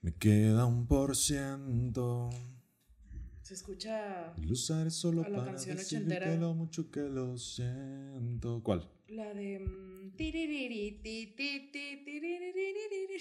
Me 0.00 0.12
queda 0.18 0.66
un 0.66 0.86
por 0.86 1.14
ciento. 1.14 2.30
Se 3.42 3.54
escucha 3.54 4.34
solo 4.90 5.22
A 5.22 5.28
la 5.28 5.36
para 5.38 5.50
canción 5.52 5.76
decir 5.76 5.98
ochentera. 5.98 6.32
que 6.32 6.36
lo 6.38 6.54
mucho 6.54 6.90
que 6.90 7.08
lo 7.08 7.38
siento. 7.38 8.60
¿Cuál? 8.62 8.90
la 9.08 9.32
de. 9.34 10.12
tiririri, 10.16 11.00
ti, 11.02 11.34
ti, 11.36 11.70
ti, 11.70 12.04
tiririririri. 12.04 13.16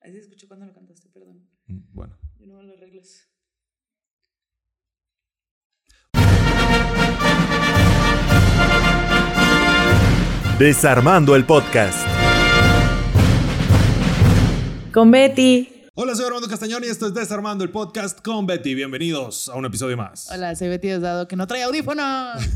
Así 0.00 0.12
se 0.12 0.18
escuchó 0.20 0.48
cuando 0.48 0.66
lo 0.66 0.72
cantaste, 0.72 1.08
perdón. 1.10 1.46
Mm, 1.66 1.80
Bueno. 1.92 2.16
Yo 2.38 2.46
no 2.46 2.56
me 2.56 2.64
lo 2.64 2.74
arreglas. 2.74 3.28
Desarmando 10.58 11.36
el 11.36 11.44
podcast. 11.44 12.06
Con 14.92 15.10
Betty. 15.10 15.68
Hola, 15.94 16.14
soy 16.14 16.26
Armando 16.26 16.48
Castañón 16.48 16.82
y 16.84 16.86
esto 16.88 17.06
es 17.06 17.14
Desarmando 17.14 17.64
el 17.64 17.70
Podcast 17.70 18.20
con 18.22 18.46
Betty. 18.46 18.74
Bienvenidos 18.74 19.48
a 19.48 19.54
un 19.56 19.64
episodio 19.66 19.96
más. 19.96 20.30
Hola, 20.30 20.54
soy 20.54 20.68
Betty 20.68 20.88
Diosdado, 20.88 21.28
que 21.28 21.36
no 21.36 21.46
trae 21.46 21.62
audífonos. 21.62 22.42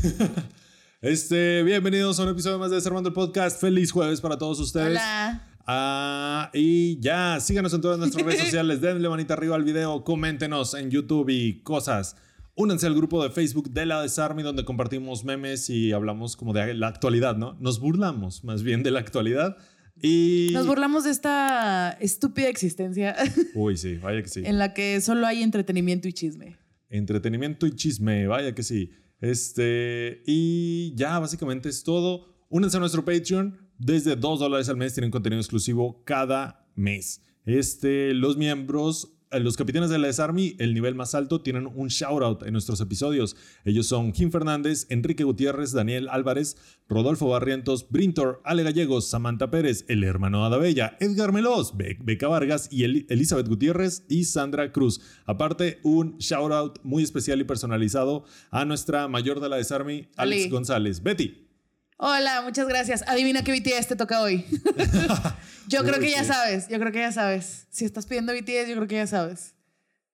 Este, 1.03 1.63
bienvenidos 1.63 2.19
a 2.19 2.23
un 2.23 2.29
episodio 2.29 2.59
más 2.59 2.69
de 2.69 2.75
Desarmando 2.75 3.09
el 3.09 3.15
Podcast. 3.15 3.59
Feliz 3.59 3.91
jueves 3.91 4.21
para 4.21 4.37
todos 4.37 4.59
ustedes. 4.59 4.89
Hola. 4.89 5.50
Ah, 5.67 6.49
y 6.53 6.99
ya, 6.99 7.39
síganos 7.39 7.73
en 7.73 7.81
todas 7.81 7.99
nuestras 7.99 8.25
redes 8.25 8.39
sociales, 8.43 8.81
denle 8.81 9.09
manita 9.09 9.33
arriba 9.33 9.55
al 9.55 9.63
video, 9.63 10.03
coméntenos 10.03 10.73
en 10.73 10.89
YouTube 10.89 11.29
y 11.29 11.61
cosas. 11.61 12.15
Únanse 12.55 12.85
al 12.85 12.95
grupo 12.95 13.23
de 13.23 13.29
Facebook 13.29 13.71
de 13.71 13.85
la 13.85 14.01
Desarme 14.01 14.43
donde 14.43 14.65
compartimos 14.65 15.23
memes 15.23 15.69
y 15.69 15.93
hablamos 15.93 16.35
como 16.35 16.53
de 16.53 16.73
la 16.73 16.87
actualidad, 16.87 17.37
¿no? 17.37 17.53
Nos 17.59 17.79
burlamos 17.79 18.43
más 18.43 18.63
bien 18.63 18.83
de 18.83 18.91
la 18.91 18.99
actualidad 18.99 19.57
y... 20.01 20.49
Nos 20.53 20.67
burlamos 20.67 21.05
de 21.05 21.11
esta 21.11 21.91
estúpida 21.99 22.49
existencia 22.49 23.15
Uy, 23.55 23.77
sí, 23.77 23.95
vaya 23.97 24.21
que 24.21 24.29
sí. 24.29 24.41
en 24.43 24.57
la 24.57 24.73
que 24.73 24.99
solo 24.99 25.27
hay 25.27 25.43
entretenimiento 25.43 26.07
y 26.07 26.13
chisme. 26.13 26.57
Entretenimiento 26.89 27.67
y 27.67 27.71
chisme, 27.71 28.27
vaya 28.27 28.53
que 28.53 28.63
sí. 28.63 28.91
Este, 29.21 30.23
y 30.25 30.93
ya 30.95 31.19
básicamente 31.19 31.69
es 31.69 31.83
todo. 31.83 32.25
Únanse 32.49 32.77
a 32.77 32.79
nuestro 32.79 33.05
Patreon. 33.05 33.60
Desde 33.83 34.15
2 34.15 34.39
dólares 34.39 34.69
al 34.69 34.77
mes 34.77 34.93
tienen 34.93 35.09
contenido 35.09 35.39
exclusivo 35.39 36.03
cada 36.05 36.67
mes. 36.75 37.21
Este, 37.45 38.13
los 38.13 38.37
miembros, 38.37 39.13
eh, 39.31 39.39
los 39.39 39.57
capitanes 39.57 39.89
de 39.89 39.97
la 39.97 40.05
Desarmy, 40.05 40.55
el 40.59 40.75
nivel 40.75 40.93
más 40.93 41.15
alto, 41.15 41.41
tienen 41.41 41.65
un 41.73 41.87
shout 41.87 42.21
out 42.21 42.43
en 42.43 42.53
nuestros 42.53 42.79
episodios. 42.81 43.35
Ellos 43.65 43.87
son 43.87 44.11
Kim 44.11 44.29
Fernández, 44.29 44.85
Enrique 44.89 45.23
Gutiérrez, 45.23 45.71
Daniel 45.71 46.09
Álvarez, 46.11 46.57
Rodolfo 46.87 47.29
Barrientos, 47.29 47.87
Brintor, 47.89 48.39
Ale 48.43 48.61
Gallegos, 48.61 49.07
Samantha 49.07 49.49
Pérez, 49.49 49.85
el 49.87 50.03
hermano 50.03 50.45
Adabella, 50.45 50.95
Edgar 50.99 51.31
Melos, 51.31 51.75
Be- 51.75 51.97
Beca 52.03 52.27
Vargas 52.27 52.67
y 52.71 52.83
El- 52.83 53.07
Elizabeth 53.09 53.47
Gutiérrez 53.47 54.05
y 54.09 54.25
Sandra 54.25 54.71
Cruz. 54.71 55.01
Aparte, 55.25 55.79
un 55.81 56.17
shout 56.19 56.51
out 56.51 56.79
muy 56.83 57.01
especial 57.01 57.41
y 57.41 57.45
personalizado 57.45 58.25
a 58.51 58.63
nuestra 58.65 59.07
mayor 59.07 59.39
de 59.39 59.49
la 59.49 59.55
Desarmy, 59.55 60.07
Alex 60.17 60.41
Ali. 60.43 60.49
González. 60.49 61.01
Betty. 61.01 61.47
Hola, 62.03 62.41
muchas 62.41 62.67
gracias. 62.67 63.03
Adivina 63.07 63.43
qué 63.43 63.51
BTS 63.51 63.89
te 63.89 63.95
toca 63.95 64.21
hoy. 64.21 64.43
yo 65.67 65.83
creo 65.83 65.99
que 65.99 66.09
ya 66.09 66.23
sabes, 66.23 66.67
yo 66.67 66.79
creo 66.79 66.91
que 66.91 66.97
ya 66.97 67.11
sabes. 67.11 67.67
Si 67.69 67.85
estás 67.85 68.07
pidiendo 68.07 68.33
BTS, 68.33 68.69
yo 68.69 68.75
creo 68.75 68.87
que 68.87 68.95
ya 68.95 69.05
sabes. 69.05 69.53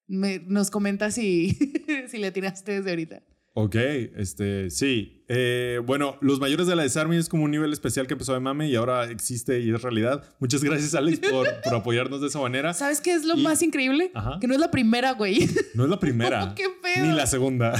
Me- 0.05 0.39
nos 0.39 0.69
comentas 0.69 1.15
si, 1.15 1.57
si 2.09 2.17
le 2.17 2.31
tiraste 2.31 2.73
desde 2.73 2.89
ahorita. 2.89 3.21
Ok, 3.53 3.75
este, 4.17 4.69
sí. 4.69 5.23
Eh, 5.29 5.79
bueno, 5.85 6.17
los 6.19 6.41
mayores 6.41 6.67
de 6.67 6.75
la 6.75 6.83
Desarmy 6.83 7.15
es 7.15 7.29
como 7.29 7.45
un 7.45 7.51
nivel 7.51 7.71
especial 7.71 8.05
que 8.05 8.15
empezó 8.15 8.33
de 8.33 8.41
mame 8.41 8.67
y 8.67 8.75
ahora 8.75 9.05
existe 9.09 9.61
y 9.61 9.73
es 9.73 9.81
realidad. 9.81 10.23
Muchas 10.39 10.61
gracias, 10.65 10.93
Alex, 10.93 11.19
por, 11.29 11.47
por 11.63 11.73
apoyarnos 11.73 12.19
de 12.19 12.27
esa 12.27 12.39
manera. 12.39 12.73
¿Sabes 12.73 12.99
qué 12.99 13.13
es 13.13 13.23
lo 13.23 13.35
Y- 13.37 13.43
más 13.43 13.61
increíble? 13.61 14.11
Ajá. 14.13 14.39
Que 14.41 14.47
no 14.47 14.53
es 14.53 14.59
la 14.59 14.71
primera, 14.71 15.13
güey. 15.13 15.49
No 15.73 15.85
es 15.85 15.89
la 15.89 15.99
primera. 16.01 16.53
¡Qué 16.53 16.65
pedo! 16.83 17.05
Ni 17.05 17.13
la 17.13 17.25
segunda. 17.27 17.73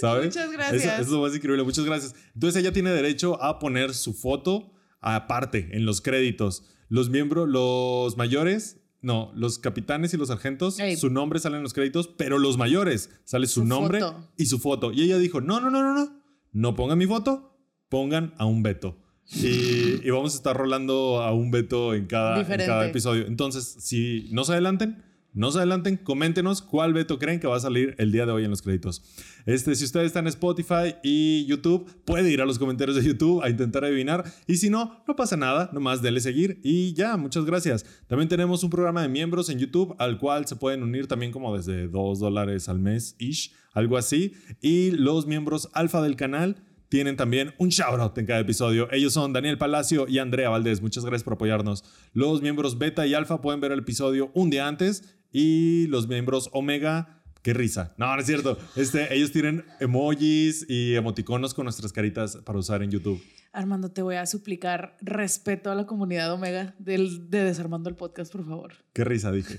¿Sabes? 0.00 0.26
Muchas 0.26 0.50
gracias. 0.52 0.82
Eso, 0.84 0.92
eso 0.92 1.02
es 1.02 1.08
lo 1.08 1.20
más 1.22 1.34
increíble. 1.34 1.62
Muchas 1.64 1.84
gracias. 1.84 2.14
Entonces 2.34 2.60
ella 2.60 2.72
tiene 2.72 2.90
derecho 2.90 3.42
a 3.42 3.58
poner 3.58 3.94
su 3.94 4.14
foto 4.14 4.72
aparte 5.00 5.68
en 5.72 5.84
los 5.86 6.00
créditos. 6.00 6.64
Los 6.88 7.10
miembros, 7.10 7.48
los 7.48 8.16
mayores, 8.16 8.80
no, 9.02 9.32
los 9.34 9.58
capitanes 9.58 10.12
y 10.12 10.16
los 10.16 10.28
sargentos, 10.28 10.78
Ey. 10.78 10.96
su 10.96 11.08
nombre 11.10 11.38
sale 11.38 11.56
en 11.56 11.62
los 11.62 11.72
créditos, 11.72 12.08
pero 12.08 12.38
los 12.38 12.58
mayores 12.58 13.10
sale 13.24 13.46
su, 13.46 13.60
Su 13.60 13.66
nombre 13.66 14.00
foto. 14.00 14.28
y 14.36 14.46
su 14.46 14.58
foto. 14.58 14.92
Y 14.92 15.02
ella 15.02 15.18
dijo, 15.18 15.40
no, 15.40 15.60
no, 15.60 15.70
no, 15.70 15.82
no, 15.82 15.94
no. 15.94 16.20
No 16.52 16.74
pongan 16.74 16.98
mi 16.98 17.06
foto, 17.06 17.56
pongan 17.88 18.34
a 18.38 18.44
un 18.46 18.62
Beto. 18.62 18.98
Y, 19.32 20.04
y 20.04 20.10
vamos 20.10 20.34
a 20.34 20.36
estar 20.36 20.56
rolando 20.56 21.22
a 21.22 21.32
un 21.32 21.52
Beto 21.52 21.94
en 21.94 22.06
cada, 22.06 22.40
en 22.40 22.66
cada 22.66 22.88
episodio. 22.88 23.26
Entonces, 23.26 23.76
si 23.78 24.28
no 24.32 24.42
se 24.44 24.52
adelanten, 24.52 25.04
no 25.32 25.50
se 25.52 25.58
adelanten, 25.58 25.96
coméntenos 25.96 26.60
cuál 26.60 26.92
Beto 26.92 27.18
creen 27.18 27.38
que 27.38 27.46
va 27.46 27.56
a 27.56 27.60
salir 27.60 27.94
el 27.98 28.10
día 28.10 28.26
de 28.26 28.32
hoy 28.32 28.44
en 28.44 28.50
los 28.50 28.62
créditos. 28.62 29.02
Este, 29.46 29.74
si 29.74 29.84
ustedes 29.84 30.06
están 30.06 30.24
en 30.24 30.28
Spotify 30.28 30.96
y 31.02 31.46
YouTube, 31.46 31.88
puede 32.04 32.30
ir 32.30 32.40
a 32.40 32.46
los 32.46 32.58
comentarios 32.58 32.96
de 32.96 33.04
YouTube 33.04 33.42
a 33.42 33.48
intentar 33.48 33.84
adivinar. 33.84 34.24
Y 34.46 34.56
si 34.56 34.70
no, 34.70 35.02
no 35.06 35.16
pasa 35.16 35.36
nada, 35.36 35.70
nomás 35.72 36.02
denle 36.02 36.20
seguir 36.20 36.60
y 36.64 36.94
ya, 36.94 37.16
muchas 37.16 37.44
gracias. 37.44 37.84
También 38.08 38.28
tenemos 38.28 38.64
un 38.64 38.70
programa 38.70 39.02
de 39.02 39.08
miembros 39.08 39.48
en 39.50 39.58
YouTube 39.58 39.94
al 39.98 40.18
cual 40.18 40.46
se 40.46 40.56
pueden 40.56 40.82
unir 40.82 41.06
también 41.06 41.32
como 41.32 41.56
desde 41.56 41.88
2 41.88 42.18
dólares 42.18 42.68
al 42.68 42.80
mes, 42.80 43.14
ish, 43.18 43.52
algo 43.72 43.96
así. 43.96 44.32
Y 44.60 44.90
los 44.90 45.26
miembros 45.26 45.70
alfa 45.74 46.02
del 46.02 46.16
canal 46.16 46.56
tienen 46.88 47.16
también 47.16 47.54
un 47.56 47.68
shoutout 47.68 48.18
en 48.18 48.26
cada 48.26 48.40
episodio. 48.40 48.88
Ellos 48.90 49.12
son 49.12 49.32
Daniel 49.32 49.58
Palacio 49.58 50.08
y 50.08 50.18
Andrea 50.18 50.50
Valdés. 50.50 50.82
Muchas 50.82 51.04
gracias 51.04 51.22
por 51.22 51.34
apoyarnos. 51.34 51.84
Los 52.12 52.42
miembros 52.42 52.78
beta 52.78 53.06
y 53.06 53.14
alfa 53.14 53.40
pueden 53.40 53.60
ver 53.60 53.70
el 53.70 53.78
episodio 53.78 54.32
un 54.34 54.50
día 54.50 54.66
antes 54.66 55.19
y 55.32 55.86
los 55.88 56.08
miembros 56.08 56.50
omega, 56.52 57.22
qué 57.42 57.54
risa. 57.54 57.94
No, 57.96 58.14
no 58.14 58.20
es 58.20 58.26
cierto. 58.26 58.58
Este, 58.76 59.14
ellos 59.14 59.32
tienen 59.32 59.64
emojis 59.80 60.66
y 60.68 60.94
emoticonos 60.94 61.54
con 61.54 61.64
nuestras 61.64 61.92
caritas 61.92 62.36
para 62.38 62.58
usar 62.58 62.82
en 62.82 62.90
YouTube. 62.90 63.22
Armando, 63.52 63.90
te 63.90 64.02
voy 64.02 64.14
a 64.14 64.26
suplicar 64.26 64.96
respeto 65.00 65.70
a 65.70 65.74
la 65.74 65.86
comunidad 65.86 66.32
Omega 66.32 66.74
del, 66.78 67.30
de 67.30 67.44
Desarmando 67.44 67.90
el 67.90 67.96
Podcast, 67.96 68.32
por 68.32 68.44
favor. 68.44 68.74
Qué 68.92 69.04
risa 69.04 69.32
dije. 69.32 69.58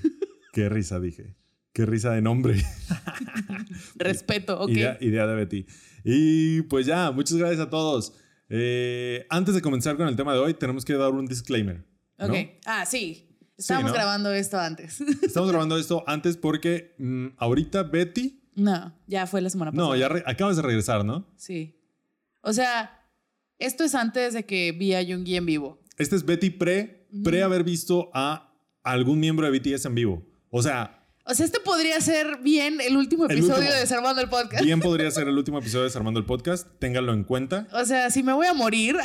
Qué 0.53 0.69
risa 0.69 0.99
dije. 0.99 1.35
Qué 1.73 1.85
risa 1.85 2.11
de 2.11 2.21
nombre. 2.21 2.61
Respeto, 3.95 4.59
ok. 4.59 4.69
Idea, 4.69 4.97
idea 4.99 5.27
de 5.27 5.35
Betty. 5.35 5.65
Y 6.03 6.61
pues 6.63 6.85
ya, 6.85 7.11
muchas 7.11 7.37
gracias 7.37 7.61
a 7.61 7.69
todos. 7.69 8.13
Eh, 8.49 9.25
antes 9.29 9.55
de 9.55 9.61
comenzar 9.61 9.95
con 9.95 10.07
el 10.07 10.15
tema 10.17 10.33
de 10.33 10.39
hoy, 10.39 10.53
tenemos 10.53 10.83
que 10.83 10.93
dar 10.93 11.11
un 11.11 11.25
disclaimer. 11.25 11.85
¿no? 12.17 12.25
Ok. 12.25 12.35
Ah, 12.65 12.85
sí. 12.85 13.30
Estábamos 13.61 13.91
¿no? 13.91 13.95
grabando 13.95 14.33
esto 14.33 14.59
antes. 14.59 14.99
Estamos 15.21 15.49
grabando 15.49 15.77
esto 15.77 16.03
antes 16.07 16.35
porque 16.37 16.95
mm, 16.97 17.27
ahorita 17.37 17.83
Betty. 17.83 18.41
no, 18.55 18.93
ya 19.07 19.25
fue 19.27 19.41
la 19.41 19.49
semana 19.49 19.71
pasada. 19.71 19.87
No, 19.89 19.95
ya 19.95 20.09
re- 20.09 20.23
acabas 20.25 20.55
de 20.57 20.61
regresar, 20.63 21.05
¿no? 21.05 21.27
Sí. 21.37 21.77
O 22.41 22.53
sea, 22.53 23.05
esto 23.59 23.83
es 23.83 23.93
antes 23.95 24.33
de 24.33 24.45
que 24.45 24.71
vi 24.71 24.93
a 24.95 25.05
Jungi 25.05 25.35
en 25.37 25.45
vivo. 25.45 25.81
Este 25.97 26.15
es 26.15 26.25
Betty 26.25 26.49
pre, 26.49 27.07
pre 27.23 27.43
haber 27.43 27.63
visto 27.63 28.09
a 28.13 28.53
algún 28.83 29.19
miembro 29.19 29.49
de 29.49 29.57
BTS 29.59 29.85
en 29.85 29.95
vivo. 29.95 30.23
O 30.49 30.63
sea, 30.63 31.05
O 31.25 31.35
sea, 31.35 31.45
este 31.45 31.59
podría 31.59 32.01
ser 32.01 32.39
bien 32.41 32.81
el 32.81 32.97
último 32.97 33.25
El 33.25 33.33
episodio 33.33 33.57
último. 33.59 33.73
de 33.75 33.79
Desarmando 33.81 34.21
el 34.21 34.29
Podcast. 34.29 34.63
bien 34.65 34.79
podría 34.79 35.11
ser 35.11 35.27
el 35.27 35.37
último 35.37 35.59
episodio 35.59 35.81
de 35.83 35.89
Desarmando 35.89 36.19
el 36.19 36.25
Podcast. 36.25 36.67
Ténganlo 36.79 37.13
en 37.13 37.23
cuenta. 37.23 37.67
O 37.73 37.85
sea, 37.85 38.09
si 38.09 38.23
me 38.23 38.33
voy 38.33 38.47
a 38.47 38.53
morir, 38.55 38.95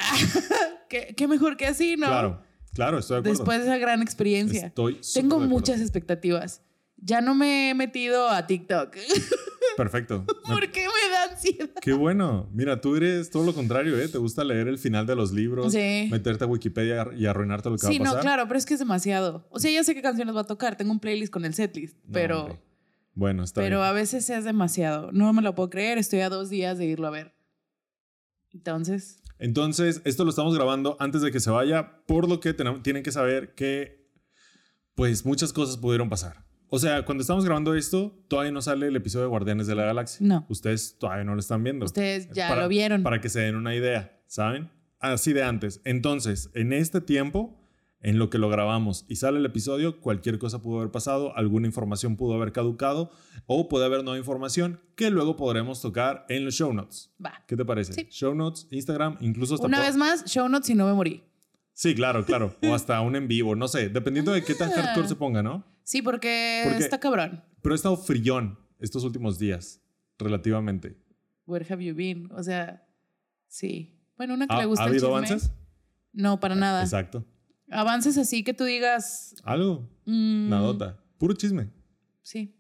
¿qué, 0.88 1.14
qué 1.14 1.28
mejor 1.28 1.56
que 1.58 1.66
así, 1.66 1.96
¿no? 1.96 2.06
Claro, 2.06 2.42
claro, 2.76 2.98
estoy 2.98 3.16
de 3.16 3.18
acuerdo. 3.20 3.38
Después 3.38 3.58
de 3.58 3.64
esa 3.64 3.78
gran 3.78 4.02
experiencia. 4.02 4.66
Estoy 4.68 5.00
Tengo 5.14 5.40
muchas 5.40 5.80
expectativas. 5.80 6.62
Ya 6.98 7.20
no 7.20 7.34
me 7.34 7.70
he 7.70 7.74
metido 7.74 8.28
a 8.30 8.46
TikTok. 8.46 8.96
Perfecto. 9.76 10.24
¿Por 10.46 10.70
qué 10.72 10.86
me 10.86 11.10
da 11.12 11.24
ansiedad? 11.32 11.68
Qué 11.82 11.92
bueno. 11.92 12.48
Mira, 12.54 12.80
tú 12.80 12.96
eres 12.96 13.28
todo 13.30 13.44
lo 13.44 13.52
contrario, 13.54 13.98
¿eh? 14.00 14.08
Te 14.08 14.16
gusta 14.16 14.42
leer 14.44 14.68
el 14.68 14.78
final 14.78 15.06
de 15.06 15.14
los 15.14 15.32
libros, 15.32 15.72
Sí. 15.74 16.08
meterte 16.10 16.44
a 16.44 16.46
Wikipedia 16.46 17.06
y 17.14 17.26
arruinarte 17.26 17.68
lo 17.68 17.76
que 17.76 17.86
Sí, 17.86 17.98
va 17.98 18.04
a 18.04 18.04
no, 18.04 18.10
pasar. 18.12 18.22
claro, 18.22 18.48
pero 18.48 18.56
es 18.58 18.64
que 18.64 18.72
es 18.74 18.80
demasiado. 18.80 19.46
O 19.50 19.58
sea, 19.58 19.70
ya 19.70 19.84
sé 19.84 19.94
qué 19.94 20.00
canciones 20.00 20.34
va 20.34 20.40
a 20.42 20.46
tocar. 20.46 20.76
Tengo 20.76 20.92
un 20.92 21.00
playlist 21.00 21.30
con 21.32 21.44
el 21.44 21.52
setlist, 21.52 21.96
No, 22.04 22.12
pero. 22.12 22.58
Bueno, 23.14 23.44
está 23.44 23.60
pero 23.60 23.78
bien. 23.78 23.88
a 23.90 23.92
veces 23.92 24.30
es 24.30 24.44
demasiado. 24.44 25.10
No 25.12 25.30
me 25.34 25.42
lo 25.42 25.54
puedo 25.54 25.68
creer. 25.68 25.98
Estoy 25.98 26.20
a 26.20 26.30
dos 26.30 26.48
días 26.48 26.78
de 26.78 26.86
irlo 26.86 27.06
a 27.06 27.10
ver. 27.10 27.34
Entonces, 28.52 29.22
Entonces, 29.38 30.00
esto 30.04 30.24
lo 30.24 30.30
estamos 30.30 30.54
grabando 30.54 30.96
antes 31.00 31.20
de 31.22 31.30
que 31.30 31.40
se 31.40 31.50
vaya, 31.50 32.02
por 32.06 32.28
lo 32.28 32.40
que 32.40 32.54
tenemos- 32.54 32.82
tienen 32.82 33.02
que 33.02 33.12
saber 33.12 33.54
que, 33.54 34.06
pues, 34.94 35.24
muchas 35.26 35.52
cosas 35.52 35.76
pudieron 35.76 36.08
pasar. 36.08 36.44
O 36.68 36.78
sea, 36.78 37.04
cuando 37.04 37.22
estamos 37.22 37.44
grabando 37.44 37.74
esto, 37.74 38.18
todavía 38.28 38.50
no 38.50 38.60
sale 38.60 38.88
el 38.88 38.96
episodio 38.96 39.24
de 39.26 39.28
Guardianes 39.30 39.66
de 39.66 39.74
la 39.76 39.84
Galaxia. 39.84 40.26
No. 40.26 40.46
Ustedes 40.48 40.96
todavía 40.98 41.24
no 41.24 41.34
lo 41.34 41.40
están 41.40 41.62
viendo. 41.62 41.84
ustedes 41.86 42.28
ya 42.32 42.48
Para- 42.48 42.62
lo 42.62 42.68
vieron. 42.68 43.02
Para 43.02 43.20
que 43.20 43.28
se 43.28 43.40
den 43.40 43.54
una 43.56 43.74
idea, 43.74 44.18
¿saben? 44.26 44.70
Así 44.98 45.32
de 45.32 45.44
antes. 45.44 45.80
Entonces, 45.84 46.50
en 46.54 46.72
este 46.72 47.00
tiempo, 47.00 47.60
en 48.00 48.18
lo 48.18 48.30
que 48.30 48.38
lo 48.38 48.48
grabamos 48.48 49.04
y 49.08 49.16
sale 49.16 49.38
el 49.38 49.46
episodio, 49.46 50.00
cualquier 50.00 50.38
cosa 50.38 50.60
pudo 50.62 50.78
haber 50.80 50.90
pasado, 50.92 51.36
alguna 51.36 51.66
información 51.66 52.16
pudo 52.16 52.34
haber 52.34 52.52
caducado 52.52 53.10
o 53.46 53.68
puede 53.68 53.86
haber 53.86 54.04
nueva 54.04 54.18
información 54.18 54.80
que 54.94 55.10
luego 55.10 55.36
podremos 55.36 55.80
tocar 55.80 56.24
en 56.28 56.44
los 56.44 56.54
show 56.54 56.72
notes. 56.72 57.14
Va. 57.24 57.42
¿Qué 57.48 57.56
te 57.56 57.64
parece? 57.64 57.92
Sí. 57.94 58.06
Show 58.10 58.34
notes, 58.34 58.68
Instagram, 58.70 59.16
incluso 59.20 59.54
hasta 59.54 59.66
Una 59.66 59.80
vez 59.80 59.96
más, 59.96 60.24
show 60.26 60.48
notes 60.48 60.70
y 60.70 60.74
no 60.74 60.86
me 60.86 60.92
morí. 60.92 61.24
Sí, 61.72 61.94
claro, 61.94 62.24
claro. 62.24 62.54
O 62.68 62.74
hasta 62.74 63.00
un 63.00 63.16
en 63.16 63.28
vivo, 63.28 63.54
no 63.56 63.66
sé, 63.68 63.88
dependiendo 63.88 64.32
de 64.32 64.42
qué 64.44 64.54
tan 64.54 64.70
Ah. 64.70 64.74
hardcore 64.82 65.08
se 65.08 65.16
ponga, 65.16 65.42
¿no? 65.42 65.64
Sí, 65.82 66.02
porque, 66.02 66.62
Porque- 66.64 66.82
está 66.84 67.00
cabrón. 67.00 67.44
Pero 67.62 67.74
he 67.74 67.76
estado 67.76 67.96
frillón 67.96 68.58
estos 68.78 69.04
últimos 69.04 69.38
días, 69.38 69.80
relativamente. 70.18 70.96
Where 71.46 71.66
have 71.70 71.84
you 71.84 71.94
been? 71.94 72.30
O 72.32 72.42
sea, 72.42 72.86
sí. 73.46 73.98
Bueno, 74.16 74.34
una 74.34 74.46
que 74.46 74.54
¿Ha, 74.54 74.58
le 74.60 74.66
gusta 74.66 74.84
¿ha 74.84 74.88
habido 74.88 75.08
avances? 75.08 75.50
No, 76.12 76.40
para 76.40 76.54
nada. 76.54 76.82
Exacto. 76.82 77.24
Avances 77.70 78.16
así 78.18 78.44
que 78.44 78.54
tú 78.54 78.64
digas. 78.64 79.34
Algo, 79.44 79.88
mm, 80.04 80.48
nadota. 80.48 80.98
Puro 81.18 81.34
chisme. 81.34 81.68
Sí. 82.22 82.52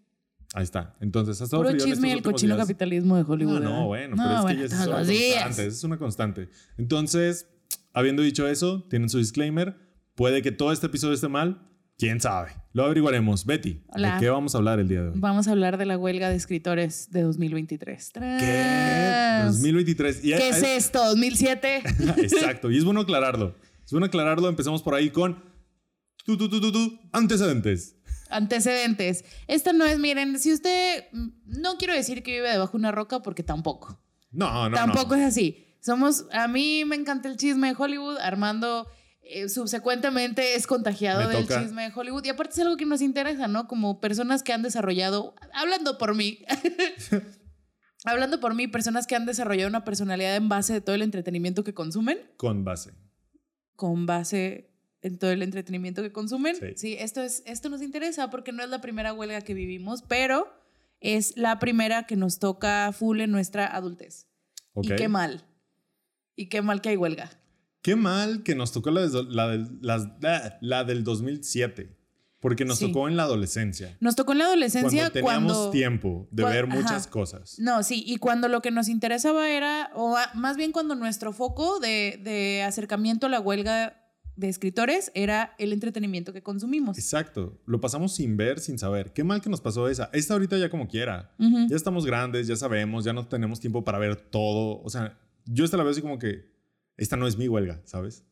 Ahí 0.54 0.62
está. 0.64 0.96
Entonces, 1.00 1.40
ha 1.40 1.44
estado 1.44 1.62
Puro 1.62 1.76
chisme 1.76 2.08
y 2.08 2.12
el 2.12 2.22
cochino 2.22 2.54
días. 2.54 2.66
capitalismo 2.66 3.16
de 3.16 3.22
Hollywood. 3.22 3.60
No, 3.60 3.90
¿verdad? 3.90 4.14
bueno, 4.14 4.16
No, 4.16 4.22
pero 4.22 4.34
es 4.36 4.42
bueno, 4.42 4.62
que 4.62 4.68
ya 4.68 4.74
es 4.76 4.86
una 4.86 4.96
constante. 4.96 5.66
Es 5.66 5.84
una 5.84 5.98
constante. 5.98 6.48
Entonces, 6.78 7.46
habiendo 7.92 8.22
dicho 8.22 8.48
eso, 8.48 8.82
tienen 8.88 9.08
su 9.08 9.18
disclaimer. 9.18 9.76
Puede 10.14 10.42
que 10.42 10.52
todo 10.52 10.72
este 10.72 10.86
episodio 10.86 11.14
esté 11.14 11.28
mal. 11.28 11.62
¿Quién 11.98 12.20
sabe? 12.20 12.50
Lo 12.74 12.84
averiguaremos. 12.84 13.46
Betty, 13.46 13.82
Hola. 13.88 14.14
¿de 14.14 14.20
qué 14.20 14.28
vamos 14.28 14.54
a 14.54 14.58
hablar 14.58 14.80
el 14.80 14.88
día 14.88 15.02
de 15.02 15.08
hoy? 15.08 15.14
Vamos 15.18 15.48
a 15.48 15.52
hablar 15.52 15.78
de 15.78 15.86
la 15.86 15.96
huelga 15.96 16.28
de 16.28 16.36
escritores 16.36 17.10
de 17.10 17.22
2023. 17.22 18.10
¿Qué? 18.12 18.20
¡Tras! 18.20 19.52
2023. 19.54 20.24
Y 20.24 20.32
¿Qué 20.32 20.48
es 20.50 20.62
esto? 20.62 20.98
¿2007? 21.16 22.18
Exacto. 22.22 22.70
Y 22.70 22.76
es 22.76 22.84
bueno 22.84 23.00
aclararlo. 23.00 23.54
Es 23.86 23.90
bueno 23.92 24.06
aclararlo. 24.06 24.48
Empecemos 24.48 24.82
por 24.82 24.94
ahí 24.94 25.08
con 25.10 25.42
tu, 26.26 26.36
tu, 26.36 26.48
tu, 26.50 27.00
antecedentes. 27.12 27.96
Antecedentes. 28.28 29.24
Esta 29.46 29.72
no 29.72 29.84
es, 29.86 29.98
miren, 29.98 30.38
si 30.38 30.52
usted. 30.52 31.04
No 31.46 31.78
quiero 31.78 31.94
decir 31.94 32.22
que 32.22 32.32
vive 32.32 32.50
debajo 32.50 32.72
de 32.72 32.78
una 32.78 32.92
roca 32.92 33.22
porque 33.22 33.42
tampoco. 33.42 33.98
No, 34.32 34.68
no, 34.68 34.76
tampoco 34.76 35.16
no. 35.16 35.22
es 35.22 35.28
así. 35.28 35.64
Somos. 35.80 36.26
A 36.32 36.48
mí 36.48 36.84
me 36.84 36.96
encanta 36.96 37.28
el 37.28 37.36
chisme 37.36 37.68
de 37.68 37.74
Hollywood. 37.78 38.18
Armando. 38.18 38.88
eh, 39.22 39.48
subsecuentemente 39.48 40.54
es 40.56 40.66
contagiado 40.66 41.20
Me 41.28 41.34
del 41.34 41.46
toca. 41.46 41.62
chisme 41.62 41.82
de 41.88 41.92
Hollywood 41.94 42.24
y 42.24 42.28
aparte 42.28 42.52
es 42.54 42.58
algo 42.60 42.76
que 42.76 42.86
nos 42.86 43.00
interesa, 43.00 43.48
¿no? 43.48 43.66
Como 43.68 44.00
personas 44.00 44.42
que 44.44 44.52
han 44.52 44.62
desarrollado, 44.62 45.34
hablando 45.52 45.96
por 45.98 46.14
mí, 46.14 46.38
hablando 48.04 48.40
por 48.40 48.54
mí, 48.54 48.68
personas 48.68 49.06
que 49.06 49.16
han 49.16 49.26
desarrollado 49.26 49.68
una 49.68 49.84
personalidad 49.84 50.36
en 50.36 50.48
base 50.48 50.72
de 50.74 50.80
todo 50.80 50.94
el 50.94 51.02
entretenimiento 51.02 51.64
que 51.64 51.74
consumen, 51.74 52.18
Con 52.36 52.64
base. 52.64 52.92
Con 53.76 54.06
base 54.06 54.70
en 55.02 55.18
todo 55.18 55.30
el 55.30 55.42
entretenimiento 55.42 56.02
que 56.02 56.10
consumen. 56.12 56.56
Sí. 56.56 56.66
Sí, 56.76 56.96
esto, 56.98 57.22
es, 57.22 57.42
esto 57.46 57.68
nos 57.68 57.82
interesa 57.82 58.30
porque 58.30 58.52
no 58.52 58.62
es 58.62 58.68
la 58.70 58.80
primera 58.80 59.12
huelga 59.12 59.40
que 59.42 59.54
vivimos, 59.54 60.02
pero 60.02 60.48
es 61.00 61.36
la 61.36 61.58
primera 61.58 62.06
que 62.06 62.16
nos 62.16 62.38
toca 62.38 62.90
full 62.92 63.20
en 63.20 63.30
nuestra 63.30 63.66
adultez. 63.66 64.26
Ok. 64.74 64.86
Y 64.86 64.96
qué 64.96 65.08
mal. 65.08 65.44
Y 66.34 66.48
qué 66.48 66.62
mal 66.62 66.80
que 66.80 66.88
hay 66.90 66.96
huelga. 66.96 67.30
Qué 67.82 67.94
mal 67.94 68.42
que 68.42 68.54
nos 68.56 68.72
tocó 68.72 68.90
la, 68.90 69.02
des- 69.02 69.12
la 69.80 70.18
ah, 70.24 70.58
la 70.60 70.84
del 70.84 71.04
2007. 71.04 71.95
Porque 72.40 72.64
nos 72.64 72.78
Sí. 72.78 72.86
tocó 72.88 73.08
en 73.08 73.16
la 73.16 73.22
adolescencia. 73.24 73.96
Nos 74.00 74.14
tocó 74.14 74.32
en 74.32 74.38
la 74.38 74.44
adolescencia 74.44 75.10
Cuando 75.10 75.12
teníamos 75.12 75.52
cuando... 75.56 75.70
tiempo 75.70 76.28
de 76.30 76.44
ver 76.44 76.64
ajá. 76.66 76.74
muchas 76.76 77.06
cosas. 77.06 77.58
No, 77.58 77.82
sí, 77.82 78.04
y 78.06 78.18
cuando 78.18 78.48
lo 78.48 78.60
que 78.62 78.70
nos 78.70 78.88
interesaba 78.88 79.48
era, 79.50 79.90
o 79.94 80.16
a- 80.16 80.30
más 80.34 80.56
bien 80.56 80.70
cuando 80.72 80.94
nuestro 80.94 81.32
foco 81.32 81.80
de, 81.80 82.20
de 82.22 82.62
acercamiento 82.62 83.26
a 83.26 83.30
la 83.30 83.40
huelga 83.40 84.02
de 84.36 84.50
escritores 84.50 85.10
era 85.14 85.54
el 85.58 85.72
entretenimiento 85.72 86.34
que 86.34 86.42
consumimos. 86.42 86.98
Exacto. 86.98 87.58
Lo 87.64 87.80
pasamos 87.80 88.14
sin 88.14 88.36
ver, 88.36 88.60
sin 88.60 88.78
saber. 88.78 89.14
Qué 89.14 89.24
mal 89.24 89.40
que 89.40 89.48
nos 89.48 89.62
pasó 89.62 89.88
esa. 89.88 90.10
Esta 90.12 90.34
ahorita 90.34 90.58
ya 90.58 90.68
como 90.68 90.88
quiera. 90.88 91.34
Ya 91.38 91.74
estamos 91.74 92.04
grandes, 92.04 92.46
ya 92.46 92.54
sabemos, 92.56 93.06
ya 93.06 93.14
no 93.14 93.26
tenemos 93.26 93.60
tiempo 93.60 93.82
para 93.82 93.98
ver 93.98 94.14
todo. 94.16 94.82
O 94.82 94.90
sea, 94.90 95.18
yo 95.46 95.64
esta 95.64 95.78
la 95.78 95.84
veo 95.84 95.92
así 95.92 96.02
como 96.02 96.18
que 96.18 96.54
esta 96.98 97.16
no 97.16 97.26
es 97.26 97.38
mi 97.38 97.48
huelga, 97.48 97.80
¿sabes? 97.86 98.24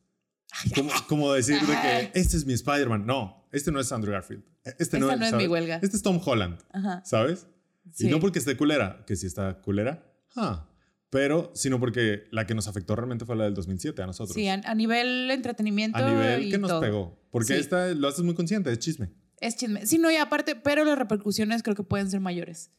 Como, 0.75 0.91
como 1.09 1.33
decir 1.33 1.59
de 1.59 1.73
que 1.81 2.11
este 2.19 2.37
es 2.37 2.45
mi 2.45 2.53
Spider-Man. 2.53 3.05
No, 3.07 3.44
este 3.55 3.71
no 3.71 3.79
es 3.79 3.91
Andrew 3.91 4.13
Garfield. 4.13 4.43
Este 4.63 4.83
Esta 4.83 4.99
no, 4.99 5.15
no 5.15 5.25
es 5.25 5.33
mi 5.33 5.47
huelga. 5.47 5.79
Este 5.81 5.97
es 5.97 6.03
Tom 6.03 6.19
Holland, 6.23 6.57
Ajá. 6.71 7.01
¿sabes? 7.05 7.47
Sí. 7.93 8.07
Y 8.07 8.09
no 8.11 8.19
porque 8.19 8.39
esté 8.39 8.57
culera, 8.57 9.03
que 9.07 9.15
sí 9.15 9.27
está 9.27 9.61
culera, 9.61 10.03
ah, 10.35 10.67
pero 11.09 11.51
sino 11.55 11.79
porque 11.79 12.23
la 12.31 12.45
que 12.47 12.55
nos 12.55 12.67
afectó 12.67 12.95
realmente 12.95 13.25
fue 13.25 13.35
la 13.35 13.43
del 13.45 13.53
2007 13.53 14.01
a 14.01 14.05
nosotros. 14.07 14.33
Sí, 14.35 14.47
a, 14.47 14.55
a 14.55 14.75
nivel 14.75 15.29
entretenimiento. 15.31 15.97
a 15.97 16.09
nivel 16.09 16.43
y 16.45 16.51
que 16.51 16.57
nos 16.57 16.69
todo. 16.69 16.81
pegó. 16.81 17.19
Porque 17.31 17.53
Sí. 17.53 17.59
esta 17.59 17.87
lo 17.93 18.07
haces 18.07 18.23
muy 18.23 18.33
consciente, 18.35 18.71
es 18.71 18.79
chisme. 18.79 19.11
Es 19.39 19.55
chisme. 19.55 19.85
Sí, 19.85 19.97
no, 19.97 20.09
y 20.11 20.15
aparte, 20.15 20.55
pero 20.55 20.83
las 20.83 20.97
repercusiones 20.97 21.61
creo 21.63 21.75
que 21.75 21.83
pueden 21.83 22.09
ser 22.09 22.19
mayores. 22.21 22.71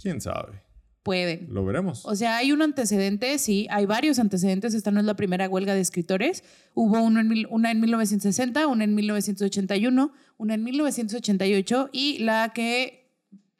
¿Quién 0.00 0.20
sabe? 0.20 0.62
Pueden. 1.02 1.46
Lo 1.52 1.64
veremos. 1.64 2.04
O 2.04 2.14
sea, 2.14 2.36
hay 2.36 2.52
un 2.52 2.60
antecedente, 2.60 3.38
sí, 3.38 3.66
hay 3.70 3.86
varios 3.86 4.18
antecedentes. 4.18 4.74
Esta 4.74 4.90
no 4.90 5.00
es 5.00 5.06
la 5.06 5.14
primera 5.16 5.48
huelga 5.48 5.74
de 5.74 5.80
escritores. 5.80 6.44
Hubo 6.74 7.00
uno 7.02 7.20
en 7.20 7.28
mil- 7.28 7.46
una 7.50 7.70
en 7.70 7.80
1960, 7.80 8.66
una 8.66 8.84
en 8.84 8.94
1981, 8.94 10.12
una 10.36 10.54
en 10.54 10.62
1988 10.62 11.88
y 11.92 12.18
la 12.18 12.52
que 12.54 13.10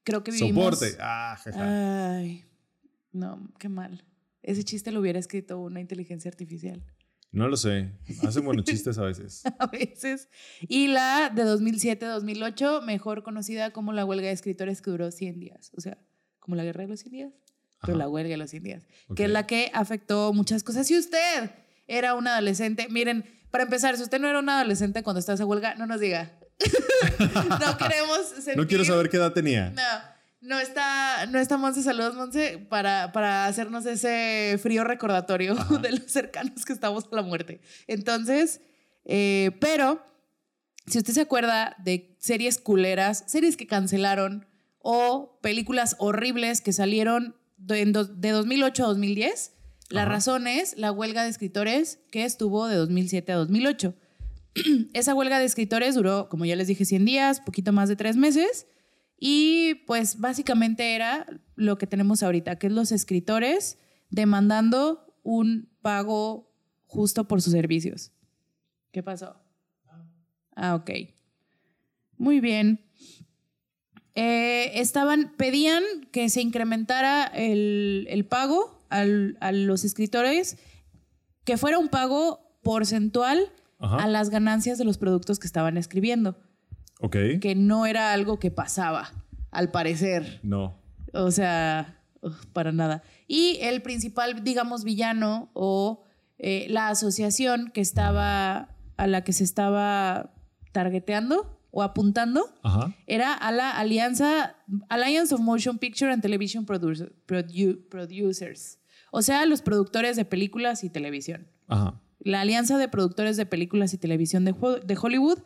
creo 0.05 0.23
que 0.23 0.33
vivimos. 0.33 0.65
Soporte. 0.79 0.97
Ah, 1.01 1.37
jaja. 1.43 2.17
Ay, 2.19 2.45
no, 3.13 3.51
qué 3.59 3.69
mal. 3.71 4.05
Ese 4.43 4.63
chiste 4.63 4.93
lo 4.93 5.01
hubiera 5.01 5.19
escrito 5.19 5.59
una 5.61 5.81
inteligencia 5.81 6.31
artificial 6.31 6.83
No 7.33 7.47
lo 7.49 7.57
sé. 7.57 7.91
Hacen 8.23 8.45
buenos 8.45 8.65
chistes 8.67 8.99
a 8.99 9.03
veces. 9.05 9.43
a 9.59 9.67
veces. 9.67 10.29
Y 10.69 10.89
la 10.89 11.31
de 11.35 11.45
2007-2008, 11.45 12.83
mejor 12.85 13.23
conocida 13.23 13.71
como 13.73 13.93
la 13.93 14.05
huelga 14.05 14.27
de 14.29 14.33
escritores 14.35 14.83
que 14.83 14.91
duró 14.91 15.11
100 15.11 15.39
días. 15.41 15.71
O 15.77 15.81
sea, 15.81 15.99
como 16.41 16.57
la 16.57 16.65
guerra 16.65 16.83
de 16.83 16.89
los 16.89 17.01
100 17.01 17.13
días, 17.13 17.33
pero 17.83 17.97
la 17.97 18.09
huelga 18.09 18.31
de 18.31 18.37
los 18.37 18.51
100 18.51 18.63
días. 18.63 18.83
Ok. 19.09 19.17
Que 19.17 19.25
es 19.25 19.31
la 19.31 19.47
que 19.47 19.71
afectó 19.73 20.33
muchas 20.33 20.63
cosas. 20.63 20.87
Si 20.87 20.99
usted 20.99 21.51
era 21.87 22.15
un 22.15 22.27
adolescente, 22.27 22.89
miren, 22.91 23.25
para 23.51 23.65
empezar, 23.65 23.97
si 23.97 24.03
usted 24.03 24.21
no 24.21 24.29
era 24.29 24.39
un 24.39 24.49
adolescente 24.49 25.03
cuando 25.03 25.21
estaba 25.21 25.35
esa 25.35 25.47
huelga, 25.47 25.75
no 25.75 25.87
nos 25.87 26.01
diga. 26.01 26.33
no 27.19 27.79
queremos 27.79 28.29
sentir... 28.35 28.57
No 28.57 28.67
quiero 28.67 28.85
saber 28.85 29.09
qué 29.09 29.17
edad 29.17 29.33
tenía. 29.33 29.71
No, 29.71 29.83
no 30.41 30.59
está, 30.59 31.27
no 31.27 31.39
está 31.39 31.57
Monse, 31.57 31.83
saludos 31.83 32.15
Monse, 32.15 32.59
para, 32.59 33.13
para 33.13 33.47
hacernos 33.47 33.85
ese 33.87 34.59
frío 34.63 34.85
recordatorio 34.85 35.53
Ajá. 35.53 35.79
de 35.83 35.93
los 35.93 36.11
cercanos 36.11 36.65
que 36.65 36.73
estamos 36.73 37.05
a 37.11 37.17
la 37.17 37.23
muerte. 37.23 37.61
Entonces, 37.87 38.61
eh, 39.05 39.51
pero 39.61 40.05
si 40.87 40.99
usted 40.99 41.13
se 41.13 41.21
acuerda 41.21 41.77
de 41.79 42.17
series 42.21 42.59
culeras, 42.59 43.25
series 43.27 43.57
que 43.57 43.67
cancelaron 43.67 44.47
o 44.81 45.39
películas 45.43 45.97
horribles 45.99 46.61
que 46.61 46.73
salieron 46.73 47.37
de, 47.59 47.81
en 47.83 47.93
do- 47.93 48.05
de 48.05 48.31
2008 48.31 48.85
a 48.85 48.89
2010, 48.89 49.53
la 49.91 50.03
Ajá. 50.03 50.11
razón 50.13 50.47
es 50.47 50.77
la 50.77 50.93
huelga 50.93 51.25
de 51.25 51.31
escritores 51.31 51.99
que 52.11 52.25
estuvo 52.25 52.67
de 52.69 52.77
2007 52.77 53.33
a 53.33 53.37
2008. 53.37 53.95
Esa 54.95 55.15
huelga 55.15 55.39
de 55.39 55.45
escritores 55.45 55.95
duró, 55.95 56.29
como 56.29 56.45
ya 56.45 56.57
les 56.57 56.69
dije, 56.69 56.85
100 56.85 57.05
días, 57.05 57.41
poquito 57.41 57.73
más 57.73 57.89
de 57.89 57.97
tres 57.97 58.17
meses. 58.17 58.67
Y 59.19 59.75
pues 59.87 60.19
básicamente 60.19 60.95
era 60.95 61.27
lo 61.55 61.77
que 61.77 61.87
tenemos 61.87 62.23
ahorita, 62.23 62.59
que 62.59 62.69
es 62.69 62.73
los 62.73 62.91
escritores 62.93 63.79
demandando 64.09 65.07
un 65.23 65.69
pago 65.83 66.51
justo 66.87 67.29
por 67.29 67.43
sus 67.43 67.53
servicios. 67.53 68.13
¿Qué 68.93 69.03
pasó? 69.03 69.37
Ah, 70.57 70.75
ok. 70.75 70.91
Muy 72.17 72.41
bien. 72.41 72.81
Eh, 74.15 74.81
estaban, 74.81 75.33
pedían 75.37 75.83
que 76.13 76.29
se 76.29 76.41
incrementara 76.41 77.25
el, 77.27 78.07
el 78.11 78.25
pago 78.27 78.79
al- 78.89 79.37
a 79.41 79.53
los 79.53 79.85
escritores, 79.85 80.59
que 81.45 81.57
fuera 81.57 81.79
un 81.79 81.89
pago 81.89 82.59
porcentual 82.63 83.53
Ajá. 83.79 83.97
a 83.97 84.09
las 84.09 84.31
ganancias 84.31 84.79
de 84.79 84.85
los 84.85 84.99
productos 84.99 85.39
que 85.39 85.47
estaban 85.47 85.77
escribiendo, 85.77 86.37
Ok. 87.01 87.17
que 87.41 87.55
no 87.57 87.87
era 87.87 88.13
algo 88.13 88.39
que 88.39 88.51
pasaba, 88.51 89.13
al 89.51 89.71
parecer. 89.71 90.41
No. 90.43 90.79
O 91.13 91.31
sea, 91.31 92.03
para 92.53 92.73
nada. 92.73 93.03
Y 93.27 93.59
el 93.63 93.81
principal, 93.81 94.43
digamos, 94.45 94.85
villano 94.85 95.51
o 95.55 96.03
eh, 96.39 96.67
la 96.69 96.89
asociación 96.89 97.71
que 97.73 97.81
estaba, 97.81 98.77
a 98.97 99.07
la 99.07 99.23
que 99.25 99.33
se 99.33 99.45
estaba 99.45 100.35
targeteando 100.73 101.60
o 101.73 101.83
apuntando, 101.83 102.53
Ajá. 102.63 102.95
era 103.07 103.33
a 103.35 103.53
la 103.53 103.71
alianza, 103.71 104.57
Alliance 104.89 105.35
of 105.35 105.41
Motion 105.41 105.79
Picture 105.79 106.13
and 106.13 106.23
Television 106.23 106.67
Producer- 106.67 107.13
Produ- 107.27 107.81
Producers. 107.89 108.79
O 109.13 109.23
sea, 109.23 109.45
los 109.47 109.63
productores 109.63 110.17
de 110.17 110.25
películas 110.25 110.83
y 110.85 110.91
televisión 110.91 111.47
Ajá. 111.69 112.01
la 112.21 112.41
Alianza 112.43 112.77
de 112.79 112.89
Productores 112.89 113.37
de 113.37 113.47
Películas 113.47 113.95
y 113.95 113.99
Televisión 113.99 114.45
de, 114.45 114.55
Ho- 114.61 114.79
de 114.81 114.99
Hollywood, 115.01 115.39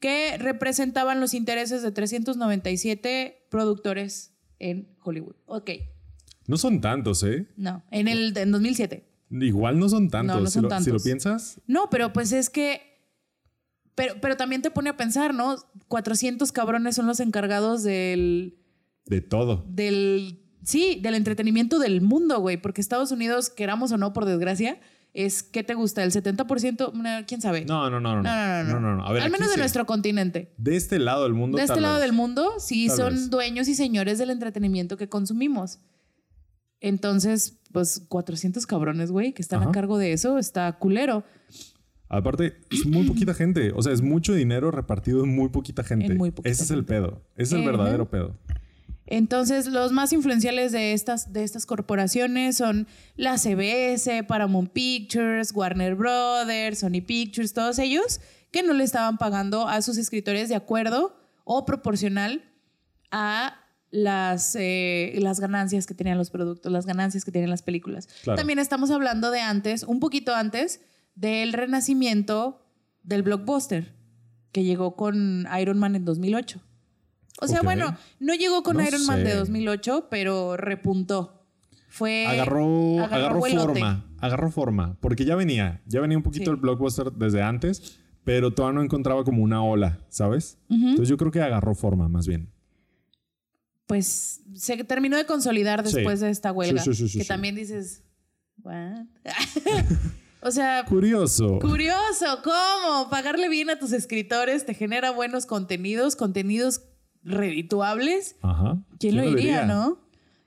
que 0.00 0.36
representaban 0.38 1.20
los 1.20 1.32
intereses 1.34 1.82
de 1.82 1.90
397 1.92 3.46
productores 3.50 4.32
en 4.58 4.88
Hollywood. 5.02 5.36
Ok, 5.46 5.70
No 6.46 6.56
son 6.56 6.80
tantos, 6.80 7.22
¿eh? 7.22 7.46
no, 7.56 7.82
en 7.90 8.08
el 8.08 8.36
en 8.36 8.52
2007. 8.52 9.06
Igual 9.30 9.78
no 9.78 9.88
son 9.88 10.08
tantos. 10.08 10.36
No, 10.36 10.40
no 10.42 10.46
si, 10.46 10.52
son 10.54 10.62
lo, 10.64 10.68
si 10.70 10.74
lo 10.74 10.84
tantos. 10.84 11.02
piensas, 11.02 11.60
No, 11.66 11.88
pero 11.90 12.12
pues 12.12 12.32
es 12.32 12.48
que 12.50 12.85
Pero, 13.96 14.14
pero 14.20 14.36
también 14.36 14.62
te 14.62 14.70
pone 14.70 14.90
a 14.90 14.96
pensar, 14.96 15.34
¿no? 15.34 15.56
400 15.88 16.52
cabrones 16.52 16.94
son 16.94 17.06
los 17.08 17.18
encargados 17.18 17.82
del, 17.82 18.56
De 19.06 19.20
todo. 19.20 19.64
del, 19.68 20.40
sí, 20.62 21.00
del 21.02 21.14
entretenimiento 21.16 21.78
del 21.80 22.00
mundo, 22.02 22.38
güey, 22.38 22.56
porque 22.56 22.80
Estados 22.80 23.10
Unidos, 23.10 23.50
queramos 23.50 23.90
o 23.92 23.96
no, 23.98 24.12
por 24.12 24.24
desgracia, 24.24 24.78
es, 25.14 25.42
¿qué 25.42 25.64
te 25.64 25.72
gusta? 25.72 26.04
¿El 26.04 26.12
70%? 26.12 26.92
No, 26.92 27.26
¿Quién 27.26 27.40
sabe? 27.40 27.64
No, 27.64 27.88
no, 27.88 27.98
no, 28.00 28.16
no. 28.16 28.22
No, 28.22 28.64
no, 28.64 28.64
no, 28.64 28.80
no. 28.80 28.96
no, 28.96 29.06
A 29.06 29.12
ver, 29.12 29.22
Al 29.22 29.30
menos 29.30 29.48
de 29.48 29.54
sí. 29.54 29.60
nuestro 29.60 29.86
continente. 29.86 30.52
De 30.58 30.76
este 30.76 30.98
lado 30.98 31.22
del 31.22 31.32
mundo. 31.32 31.56
De 31.56 31.64
este 31.64 31.80
lado 31.80 31.94
vez. 31.94 32.02
del 32.02 32.12
mundo, 32.12 32.52
sí 32.58 32.88
Tal 32.88 32.96
son 32.98 33.14
vez. 33.14 33.30
dueños 33.30 33.66
y 33.68 33.74
señores 33.74 34.18
del 34.18 34.28
entretenimiento 34.28 34.98
que 34.98 35.08
consumimos. 35.08 35.78
Entonces, 36.80 37.58
pues 37.72 38.02
400 38.08 38.66
cabrones, 38.66 39.10
güey, 39.10 39.32
que 39.32 39.40
están 39.42 39.62
Ajá. 39.62 39.70
a 39.70 39.72
cargo 39.72 39.96
de 39.96 40.12
eso, 40.12 40.36
está 40.38 40.70
culero. 40.78 41.24
Aparte, 42.08 42.56
es 42.70 42.86
muy 42.86 43.06
poquita 43.06 43.34
gente. 43.34 43.72
O 43.74 43.82
sea, 43.82 43.92
es 43.92 44.02
mucho 44.02 44.34
dinero 44.34 44.70
repartido 44.70 45.24
en 45.24 45.34
muy 45.34 45.48
poquita 45.48 45.82
gente. 45.82 46.06
En 46.06 46.16
muy 46.16 46.30
poquita 46.30 46.50
Ese 46.50 46.64
es 46.64 46.70
el 46.70 46.84
pedo. 46.84 47.22
Ese 47.36 47.54
es 47.56 47.60
el 47.60 47.66
verdadero 47.66 48.08
pedo. 48.08 48.36
Entonces, 49.06 49.66
los 49.68 49.92
más 49.92 50.12
influenciales 50.12 50.72
de 50.72 50.92
estas, 50.92 51.32
de 51.32 51.44
estas 51.44 51.64
corporaciones 51.64 52.56
son 52.56 52.88
la 53.14 53.38
CBS, 53.38 54.24
Paramount 54.24 54.72
Pictures, 54.72 55.52
Warner 55.54 55.94
Brothers, 55.94 56.80
Sony 56.80 57.02
Pictures, 57.06 57.52
todos 57.52 57.78
ellos 57.78 58.20
que 58.50 58.62
no 58.62 58.72
le 58.72 58.82
estaban 58.82 59.16
pagando 59.16 59.68
a 59.68 59.80
sus 59.82 59.96
escritores 59.96 60.48
de 60.48 60.56
acuerdo 60.56 61.16
o 61.44 61.64
proporcional 61.64 62.42
a 63.12 63.60
las, 63.90 64.56
eh, 64.58 65.16
las 65.20 65.38
ganancias 65.38 65.86
que 65.86 65.94
tenían 65.94 66.18
los 66.18 66.30
productos, 66.30 66.72
las 66.72 66.86
ganancias 66.86 67.24
que 67.24 67.30
tenían 67.30 67.50
las 67.50 67.62
películas. 67.62 68.08
Claro. 68.24 68.36
También 68.36 68.58
estamos 68.58 68.90
hablando 68.90 69.30
de 69.30 69.40
antes, 69.40 69.84
un 69.84 70.00
poquito 70.00 70.34
antes, 70.34 70.80
del 71.16 71.52
renacimiento 71.52 72.64
del 73.02 73.22
blockbuster, 73.22 73.94
que 74.52 74.62
llegó 74.62 74.94
con 74.94 75.46
Iron 75.60 75.78
Man 75.78 75.96
en 75.96 76.04
2008. 76.04 76.60
O 77.40 77.48
sea, 77.48 77.60
bueno, 77.62 77.96
no 78.20 78.34
llegó 78.34 78.62
con 78.62 78.76
No 78.78 78.84
Iron 78.86 79.04
Man 79.06 79.22
de 79.24 79.32
sé. 79.32 79.36
2008, 79.36 80.06
pero 80.10 80.56
repuntó. 80.56 81.32
Fue. 81.88 82.26
agarró, 82.26 83.02
agarró 83.04 83.40
forma. 83.42 84.04
Agarró 84.20 84.50
forma. 84.50 84.96
Porque 85.00 85.24
ya 85.24 85.34
venía. 85.34 85.82
Ya 85.86 86.00
venía 86.00 86.16
un 86.16 86.22
poquito 86.22 86.44
Sí. 86.46 86.50
el 86.50 86.56
blockbuster 86.56 87.12
desde 87.12 87.42
antes. 87.42 87.98
Pero 88.24 88.52
todavía 88.52 88.76
no 88.78 88.82
encontraba 88.84 89.22
como 89.24 89.42
una 89.42 89.62
ola, 89.62 90.00
¿sabes? 90.08 90.58
Entonces 90.68 91.08
yo 91.08 91.16
creo 91.16 91.30
que 91.30 91.40
agarró 91.40 91.74
forma, 91.74 92.08
más 92.08 92.26
bien. 92.26 92.50
Pues 93.86 94.42
se 94.54 94.82
terminó 94.84 95.16
de 95.16 95.26
consolidar 95.26 95.86
Sí. 95.86 95.94
después 95.94 96.20
de 96.20 96.30
esta 96.30 96.50
huelga. 96.52 96.82
Sí, 96.82 96.92
sí, 96.92 97.02
sí, 97.02 97.08
sí, 97.08 97.18
que 97.18 97.24
también 97.24 97.54
dices. 97.54 98.02
¿What? 98.62 99.04
o 100.40 100.50
sea, 100.50 100.84
Curioso. 100.84 101.58
Curioso, 101.60 102.42
¿cómo? 102.42 103.10
Pagarle 103.10 103.48
bien 103.48 103.70
a 103.70 103.78
tus 103.78 103.92
escritores 103.92 104.66
te 104.66 104.74
genera 104.74 105.10
buenos 105.10 105.46
contenidos, 105.46 106.16
contenidos 106.16 106.82
redituables. 107.22 108.36
Ajá. 108.42 108.78
¿Quién, 108.98 109.16
lo 109.16 109.22
diría, 109.22 109.64
no? 109.64 109.98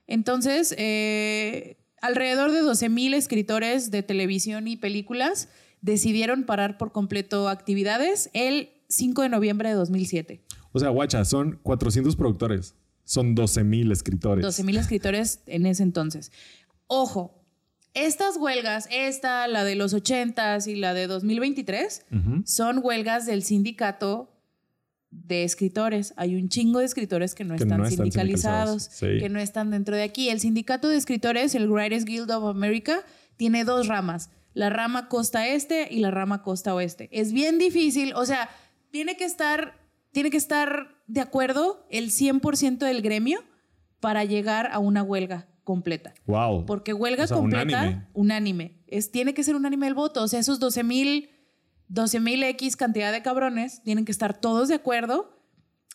Entonces, 0.07 0.73
eh, 0.77 1.77
alrededor 2.01 2.51
de 2.51 2.61
12 2.61 2.89
mil 2.89 3.13
escritores 3.13 3.91
de 3.91 4.03
televisión 4.03 4.67
y 4.67 4.77
películas 4.77 5.49
decidieron 5.81 6.43
parar 6.43 6.77
por 6.77 6.91
completo 6.91 7.49
actividades 7.49 8.29
el 8.33 8.69
5 8.89 9.21
de 9.21 9.29
noviembre 9.29 9.69
de 9.69 9.75
2007. 9.75 10.43
O 10.71 10.79
sea, 10.79 10.89
guacha, 10.89 11.23
son 11.25 11.59
400 11.63 12.15
productores. 12.15 12.75
Son 13.03 13.33
12 13.33 13.63
mil 13.63 13.91
escritores. 13.91 14.45
12 14.45 14.63
mil 14.63 14.77
escritores 14.77 15.41
en 15.47 15.65
ese 15.65 15.83
entonces. 15.83 16.31
Ojo, 16.87 17.38
estas 17.93 18.37
huelgas, 18.37 18.87
esta, 18.91 19.47
la 19.47 19.63
de 19.63 19.75
los 19.75 19.93
80s 19.93 20.67
y 20.67 20.75
la 20.75 20.93
de 20.93 21.07
2023, 21.07 22.05
Ujú. 22.11 22.43
son 22.45 22.79
huelgas 22.83 23.25
del 23.25 23.43
sindicato 23.43 24.29
de 25.11 25.43
escritores. 25.43 26.13
Hay 26.17 26.35
un 26.35 26.49
chingo 26.49 26.79
de 26.79 26.85
escritores 26.85 27.33
que 27.33 27.43
no 27.43 27.55
Que 27.55 27.63
están 27.63 27.79
no 27.79 27.85
están 27.85 28.05
sindicalizados, 28.05 28.83
sindicalizados, 28.83 29.17
sí. 29.17 29.19
que 29.19 29.29
no 29.29 29.39
están 29.39 29.71
dentro 29.71 29.95
de 29.95 30.03
aquí. 30.03 30.29
El 30.29 30.39
sindicato 30.39 30.87
de 30.87 30.97
escritores, 30.97 31.55
el 31.55 31.69
Writers 31.69 32.05
Guild 32.05 32.29
of 32.31 32.45
America, 32.45 33.03
tiene 33.37 33.63
dos 33.63 33.87
ramas. 33.87 34.29
La 34.53 34.69
rama 34.69 35.07
costa 35.07 35.47
este 35.47 35.87
y 35.89 35.99
la 35.99 36.11
rama 36.11 36.43
costa 36.43 36.73
oeste. 36.75 37.09
Es 37.11 37.31
bien 37.33 37.57
difícil, 37.57 38.13
o 38.15 38.25
sea, 38.25 38.49
tiene 38.91 39.15
que 39.17 39.25
estar, 39.25 39.73
tiene 40.11 40.29
que 40.29 40.37
estar 40.37 40.95
de 41.07 41.21
acuerdo 41.21 41.85
el 41.89 42.11
100% 42.11 42.77
del 42.79 43.01
gremio 43.01 43.43
para 43.99 44.23
llegar 44.25 44.69
a 44.71 44.79
una 44.79 45.01
huelga 45.03 45.47
completa. 45.69 46.15
Wow. 46.25 46.65
Porque 46.65 46.93
huelga 46.93 47.25
O 47.25 47.27
sea, 47.27 47.37
completa, 47.37 48.09
unánime. 48.15 48.81
Es, 48.87 49.11
tiene 49.11 49.35
que 49.35 49.43
ser 49.43 49.55
unánime 49.55 49.85
el 49.85 49.93
voto. 49.93 50.23
O 50.23 50.27
sea, 50.27 50.39
esos 50.39 50.59
12 50.59 50.83
mil 50.83 51.29
12 51.89 52.19
mil 52.21 52.41
X 52.41 52.75
cantidad 52.75 53.11
de 53.11 53.21
cabrones 53.21 53.83
tienen 53.83 54.03
que 54.03 54.11
estar 54.11 54.35
todos 54.41 54.67
de 54.67 54.73
acuerdo 54.73 55.29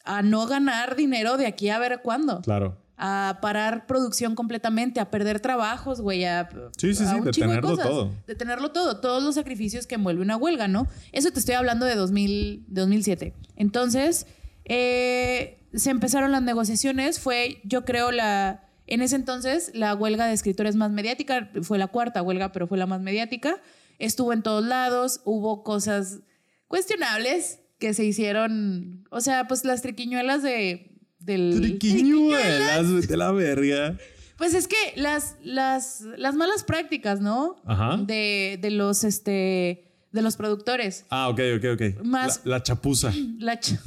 a 0.04 0.22
no 0.22 0.46
ganar 0.46 0.94
dinero 0.94 1.36
de 1.36 1.48
aquí 1.48 1.70
a 1.70 1.80
ver 1.80 2.02
cuándo. 2.04 2.40
Claro. 2.42 2.78
A 2.96 3.38
parar 3.42 3.88
producción 3.88 4.36
completamente, 4.36 5.00
a 5.00 5.10
perder 5.10 5.40
trabajos, 5.40 6.00
güey, 6.00 6.24
a, 6.24 6.48
Sí, 6.78 6.94
sí, 6.94 7.02
a 7.02 7.08
sí, 7.08 7.14
un 7.16 7.24
de 7.24 7.30
chingo 7.32 7.48
tenerlo 7.48 7.70
cosas. 7.70 7.86
todo. 7.88 8.10
De 8.28 8.36
tenerlo 8.36 8.70
todo, 8.70 9.00
todos 9.00 9.24
los 9.24 9.34
sacrificios 9.34 9.88
que 9.88 9.96
envuelve 9.96 10.22
una 10.22 10.36
huelga, 10.36 10.68
¿no? 10.68 10.86
Eso 11.10 11.32
te 11.32 11.40
estoy 11.40 11.56
hablando 11.56 11.84
de 11.84 11.96
2000, 11.96 12.66
2007. 12.68 13.34
Entonces, 13.56 14.28
eh, 14.66 15.58
se 15.74 15.90
empezaron 15.90 16.30
las 16.30 16.42
negociaciones, 16.42 17.18
fue, 17.18 17.60
yo 17.64 17.84
creo, 17.84 18.12
la, 18.12 18.63
en 18.86 19.02
ese 19.02 19.16
entonces, 19.16 19.70
la 19.74 19.94
huelga 19.94 20.26
de 20.26 20.34
escritores 20.34 20.76
más 20.76 20.90
mediática, 20.90 21.50
fue 21.62 21.78
la 21.78 21.86
cuarta 21.88 22.22
huelga, 22.22 22.52
pero 22.52 22.66
fue 22.66 22.78
la 22.78 22.86
más 22.86 23.00
mediática. 23.00 23.60
Estuvo 23.98 24.32
en 24.32 24.42
todos 24.42 24.64
lados, 24.64 25.20
hubo 25.24 25.62
cosas 25.62 26.20
cuestionables 26.68 27.60
que 27.78 27.94
se 27.94 28.04
hicieron, 28.04 29.04
o 29.10 29.20
sea, 29.20 29.46
pues 29.46 29.64
las 29.64 29.82
triquiñuelas 29.82 30.42
de... 30.42 30.90
Del, 31.18 31.58
Triquiñuelas, 31.62 33.10
a 33.10 33.16
la 33.16 33.32
verga. 33.32 33.96
pues 34.36 34.52
es 34.52 34.68
que 34.68 34.76
las, 34.96 35.36
las, 35.42 36.02
las 36.18 36.34
malas 36.34 36.64
prácticas, 36.64 37.22
¿no? 37.22 37.56
Ajá. 37.64 37.96
De, 37.96 38.58
de 38.60 38.70
los, 38.70 39.04
este, 39.04 39.90
de 40.12 40.20
los 40.22 40.36
productores. 40.36 41.06
Ah, 41.08 41.30
ok, 41.30 41.40
ok, 41.56 41.64
ok. 41.74 42.04
Más- 42.04 42.42
La, 42.44 42.56
la 42.56 42.62
chapuza. 42.62 43.10
La 43.38 43.58
ch- 43.58 43.78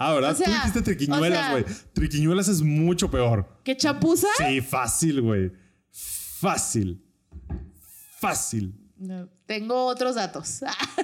Ah, 0.00 0.14
¿verdad? 0.14 0.30
O 0.30 0.34
sea, 0.36 0.46
Tú 0.46 0.52
dijiste 0.52 0.78
o 0.78 0.82
triquiñuelas, 0.84 1.38
sea- 1.38 1.50
güey. 1.50 1.64
triquiñuelas 1.92 2.48
es 2.48 2.62
mucho 2.62 3.10
peor. 3.10 3.60
¿Qué 3.64 3.76
chapuza? 3.76 4.28
Sí, 4.38 4.60
fácil, 4.60 5.20
güey. 5.22 5.52
Fácil. 5.90 7.04
Fácil. 8.20 8.74
No, 8.96 9.28
tengo 9.46 9.86
otros 9.86 10.14
datos. 10.14 10.60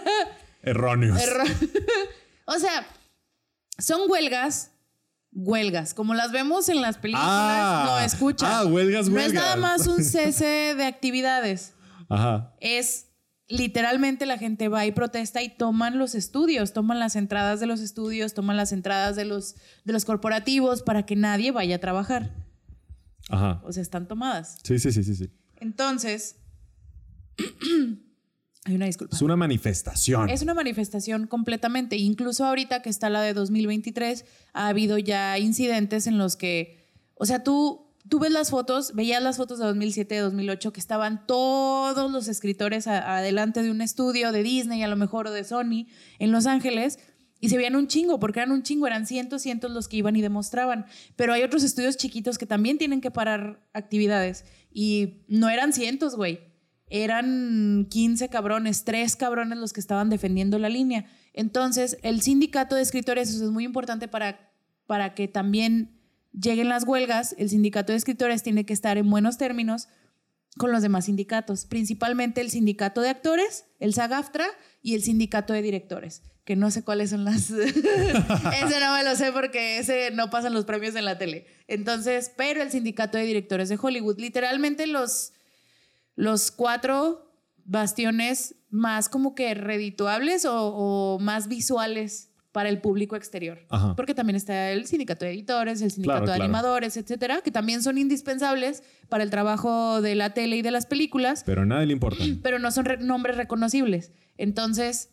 Erróneos. 0.62 1.20
O 2.46 2.58
sea, 2.58 2.86
son 3.78 4.02
huelgas, 4.10 4.70
huelgas, 5.32 5.94
como 5.94 6.12
las 6.12 6.30
vemos 6.30 6.68
en 6.68 6.82
las 6.82 6.98
películas. 6.98 7.26
Ah. 7.26 7.84
no, 7.86 7.98
escucha. 8.00 8.58
Ah, 8.60 8.66
huelgas, 8.66 9.08
No 9.08 9.18
es 9.18 9.28
huelgas. 9.28 9.42
nada 9.44 9.56
más 9.56 9.86
un 9.86 10.04
cese 10.04 10.74
de 10.76 10.84
actividades. 10.84 11.72
Ajá. 12.10 12.54
es 12.60 13.06
literalmente 13.48 14.26
la 14.26 14.38
gente 14.38 14.68
va 14.68 14.86
y 14.86 14.92
protesta 14.92 15.42
y 15.42 15.48
toman 15.48 15.98
los 15.98 16.14
estudios, 16.14 16.72
toman 16.72 16.98
las 16.98 17.16
entradas 17.16 17.60
de 17.60 17.66
los 17.66 17.80
estudios, 17.80 18.34
toman 18.34 18.56
las 18.56 18.72
entradas 18.72 19.16
de 19.16 19.24
los, 19.24 19.56
de 19.84 19.92
los 19.92 20.04
corporativos 20.04 20.82
para 20.82 21.04
que 21.04 21.16
nadie 21.16 21.52
vaya 21.52 21.76
a 21.76 21.78
trabajar. 21.80 22.34
Ajá. 23.28 23.62
O 23.64 23.72
sea, 23.72 23.82
están 23.82 24.08
tomadas. 24.08 24.58
Sí, 24.62 24.78
sí, 24.78 24.92
sí, 24.92 25.04
sí, 25.04 25.14
sí. 25.14 25.30
Entonces, 25.56 26.36
hay 28.64 28.74
una 28.74 28.86
disculpa. 28.86 29.16
Es 29.16 29.22
una 29.22 29.36
manifestación. 29.36 30.30
Es 30.30 30.42
una 30.42 30.54
manifestación 30.54 31.26
completamente. 31.26 31.96
Incluso 31.96 32.44
ahorita 32.44 32.82
que 32.82 32.90
está 32.90 33.10
la 33.10 33.22
de 33.22 33.34
2023, 33.34 34.24
ha 34.52 34.68
habido 34.68 34.98
ya 34.98 35.38
incidentes 35.38 36.06
en 36.06 36.18
los 36.18 36.36
que, 36.36 36.90
o 37.14 37.26
sea, 37.26 37.42
tú, 37.42 37.83
tú 38.08 38.18
ves 38.18 38.30
las 38.30 38.50
fotos, 38.50 38.94
veías 38.94 39.22
las 39.22 39.36
fotos 39.36 39.58
de 39.58 39.66
2007, 39.66 40.14
de 40.14 40.20
2008, 40.20 40.72
que 40.72 40.80
estaban 40.80 41.26
todos 41.26 42.10
los 42.10 42.28
escritores 42.28 42.86
adelante 42.86 43.62
de 43.62 43.70
un 43.70 43.80
estudio 43.80 44.32
de 44.32 44.42
Disney, 44.42 44.82
a 44.82 44.88
lo 44.88 44.96
mejor, 44.96 45.30
de 45.30 45.44
Sony, 45.44 45.86
en 46.18 46.32
Los 46.32 46.46
Ángeles. 46.46 46.98
Y 47.40 47.50
se 47.50 47.56
veían 47.56 47.76
un 47.76 47.88
chingo, 47.88 48.18
porque 48.20 48.40
eran 48.40 48.52
un 48.52 48.62
chingo, 48.62 48.86
eran 48.86 49.06
cientos, 49.06 49.42
cientos 49.42 49.70
los 49.70 49.88
que 49.88 49.98
iban 49.98 50.16
y 50.16 50.22
demostraban. 50.22 50.86
Pero 51.16 51.32
hay 51.32 51.42
otros 51.42 51.62
estudios 51.62 51.96
chiquitos 51.96 52.38
que 52.38 52.46
también 52.46 52.78
tienen 52.78 53.00
que 53.00 53.10
parar 53.10 53.68
actividades. 53.74 54.44
Y 54.72 55.24
no 55.28 55.48
eran 55.50 55.72
cientos, 55.72 56.16
güey 56.16 56.54
eran 56.90 57.86
15 57.90 58.28
cabrones, 58.28 58.84
3 58.84 59.16
cabrones 59.16 59.58
los 59.58 59.72
que 59.72 59.80
estaban 59.80 60.10
defendiendo 60.10 60.58
la 60.58 60.68
línea. 60.68 61.06
Entonces, 61.32 61.98
el 62.02 62.20
sindicato 62.20 62.76
de 62.76 62.82
escritores, 62.82 63.30
es 63.30 63.50
muy 63.50 63.64
importante 63.64 64.06
para, 64.06 64.52
para 64.86 65.14
que 65.14 65.26
también 65.26 65.98
lleguen 66.38 66.68
las 66.68 66.84
huelgas, 66.84 67.34
el 67.38 67.48
sindicato 67.48 67.92
de 67.92 67.98
escritores 67.98 68.42
tiene 68.42 68.66
que 68.66 68.72
estar 68.72 68.98
en 68.98 69.08
buenos 69.08 69.38
términos 69.38 69.88
con 70.56 70.70
los 70.70 70.82
demás 70.82 71.06
sindicatos, 71.06 71.66
principalmente 71.66 72.40
el 72.40 72.50
sindicato 72.50 73.00
de 73.00 73.08
actores, 73.08 73.64
el 73.80 73.92
SAGAFTRA 73.92 74.46
y 74.82 74.94
el 74.94 75.02
sindicato 75.02 75.52
de 75.52 75.62
directores, 75.62 76.22
que 76.44 76.54
no 76.54 76.70
sé 76.70 76.84
cuáles 76.84 77.10
son 77.10 77.24
las... 77.24 77.50
ese 77.50 78.80
no 78.80 78.94
me 78.94 79.02
lo 79.02 79.16
sé 79.16 79.32
porque 79.32 79.78
ese 79.78 80.10
no 80.12 80.30
pasan 80.30 80.54
los 80.54 80.64
premios 80.64 80.94
en 80.94 81.04
la 81.06 81.18
tele. 81.18 81.46
Entonces, 81.66 82.30
pero 82.36 82.62
el 82.62 82.70
sindicato 82.70 83.18
de 83.18 83.24
directores 83.24 83.68
de 83.68 83.78
Hollywood, 83.80 84.18
literalmente 84.18 84.86
los 84.86 85.32
los 86.16 86.50
cuatro 86.50 87.32
bastiones 87.64 88.56
más 88.70 89.08
como 89.08 89.34
que 89.34 89.54
redituables 89.54 90.44
o, 90.44 90.68
o 90.68 91.18
más 91.18 91.48
visuales 91.48 92.30
para 92.54 92.68
el 92.68 92.80
público 92.80 93.16
exterior. 93.16 93.66
Ajá. 93.68 93.96
Porque 93.96 94.14
también 94.14 94.36
está 94.36 94.70
el 94.70 94.86
sindicato 94.86 95.24
de 95.24 95.32
editores, 95.32 95.82
el 95.82 95.90
sindicato 95.90 96.18
Claro, 96.20 96.32
de 96.32 96.36
claro. 96.38 96.44
animadores, 96.44 96.96
etcétera, 96.96 97.40
que 97.42 97.50
también 97.50 97.82
son 97.82 97.98
indispensables 97.98 98.84
para 99.08 99.24
el 99.24 99.30
trabajo 99.30 100.00
de 100.00 100.14
la 100.14 100.34
tele 100.34 100.56
y 100.58 100.62
de 100.62 100.70
las 100.70 100.86
películas 100.86 101.42
Pero 101.44 101.62
a 101.62 101.66
nadie 101.66 101.86
le 101.86 101.92
importa. 101.94 102.22
pero 102.44 102.60
no 102.60 102.70
son 102.70 102.84
re- 102.84 102.98
nombres 102.98 103.36
reconocibles. 103.36 104.12
Entonces, 104.38 105.10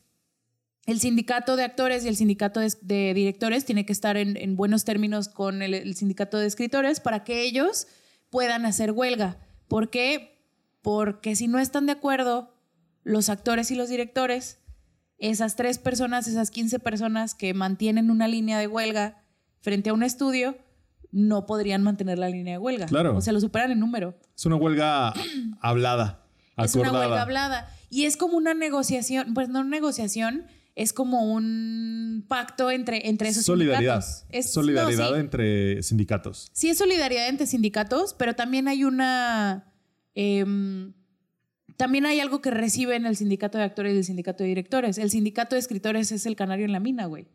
el 0.86 1.00
sindicato 1.00 1.56
de 1.56 1.64
actores 1.64 2.06
y 2.06 2.10
el 2.10 2.16
sindicato 2.16 2.60
de, 2.60 2.72
de 2.82 3.14
directores 3.16 3.66
tiene 3.66 3.88
que 3.88 3.94
estar 3.94 4.18
en, 4.18 4.38
en 4.38 4.56
buenos 4.56 4.86
términos 4.86 5.28
con 5.28 5.64
el, 5.64 5.74
el 5.74 5.96
sindicato 5.96 6.38
de 6.38 6.46
escritores 6.46 7.00
para 7.00 7.24
que 7.24 7.42
ellos 7.42 7.88
puedan 8.30 8.68
hacer 8.68 8.92
huelga. 8.92 9.40
¿Por 9.68 9.90
qué? 9.90 10.46
Porque 10.84 11.36
si 11.36 11.48
no 11.48 11.58
están 11.58 11.88
de 11.88 11.94
acuerdo 11.94 12.56
los 13.04 13.30
actores 13.30 13.72
y 13.72 13.76
los 13.76 13.90
directores, 13.90 14.60
esas 15.22 15.56
tres 15.56 15.78
personas, 15.78 16.28
esas 16.28 16.52
15 16.52 16.80
personas 16.80 17.36
que 17.36 17.54
mantienen 17.54 18.10
una 18.10 18.28
línea 18.28 18.58
de 18.58 18.68
huelga 18.68 19.24
frente 19.62 19.92
a 19.92 19.94
un 19.94 20.02
estudio, 20.04 20.58
no 21.12 21.46
podrían 21.46 21.84
mantener 21.84 22.18
la 22.18 22.28
línea 22.28 22.54
de 22.54 22.58
huelga. 22.58 22.88
Claro. 22.88 23.16
O 23.16 23.22
sea, 23.22 23.32
lo 23.32 23.40
superan 23.40 23.72
en 23.72 23.80
número. 23.80 24.16
Es 24.36 24.46
una 24.46 24.56
huelga 24.56 25.14
hablada, 25.62 26.26
Es 26.58 26.74
una 26.76 26.92
huelga 26.92 27.22
hablada. 27.22 27.70
Y 27.90 28.06
es 28.06 28.18
como 28.18 28.36
una 28.36 28.54
negociación, 28.54 29.34
pues 29.34 29.50
no 29.50 29.64
negociación, 29.64 30.46
es 30.76 30.94
como 30.94 31.32
un 31.34 32.26
pacto 32.28 32.72
entre, 32.72 33.08
entre 33.10 33.30
esos 33.30 33.46
Solidaridad. 33.46 34.02
sindicatos. 34.02 34.26
Es, 34.30 34.54
Solidaridad 34.54 35.10
no, 35.10 35.16
sí. 35.16 35.20
entre 35.20 35.84
sindicatos. 35.84 36.50
Sí 36.54 36.70
es 36.70 36.78
solidaridad 36.78 37.28
entre 37.28 37.46
sindicatos, 37.46 38.16
pero 38.16 38.36
también 38.36 38.68
hay 38.68 38.86
una... 38.86 39.72
em, 40.16 40.94
también 41.82 42.06
hay 42.06 42.20
algo 42.20 42.42
que 42.42 42.52
reciben 42.52 43.06
el 43.08 43.16
sindicato 43.16 43.58
de 43.58 43.64
actores 43.64 43.94
y 43.96 43.98
el 43.98 44.04
sindicato 44.04 44.44
de 44.44 44.50
directores. 44.50 44.98
El 45.00 45.10
sindicato 45.10 45.56
de 45.56 45.60
escritores 45.60 46.12
es 46.12 46.26
el 46.28 46.36
canario 46.36 46.66
en 46.66 46.72
la 46.72 46.80
mina, 46.80 47.08
güey. 47.08 47.28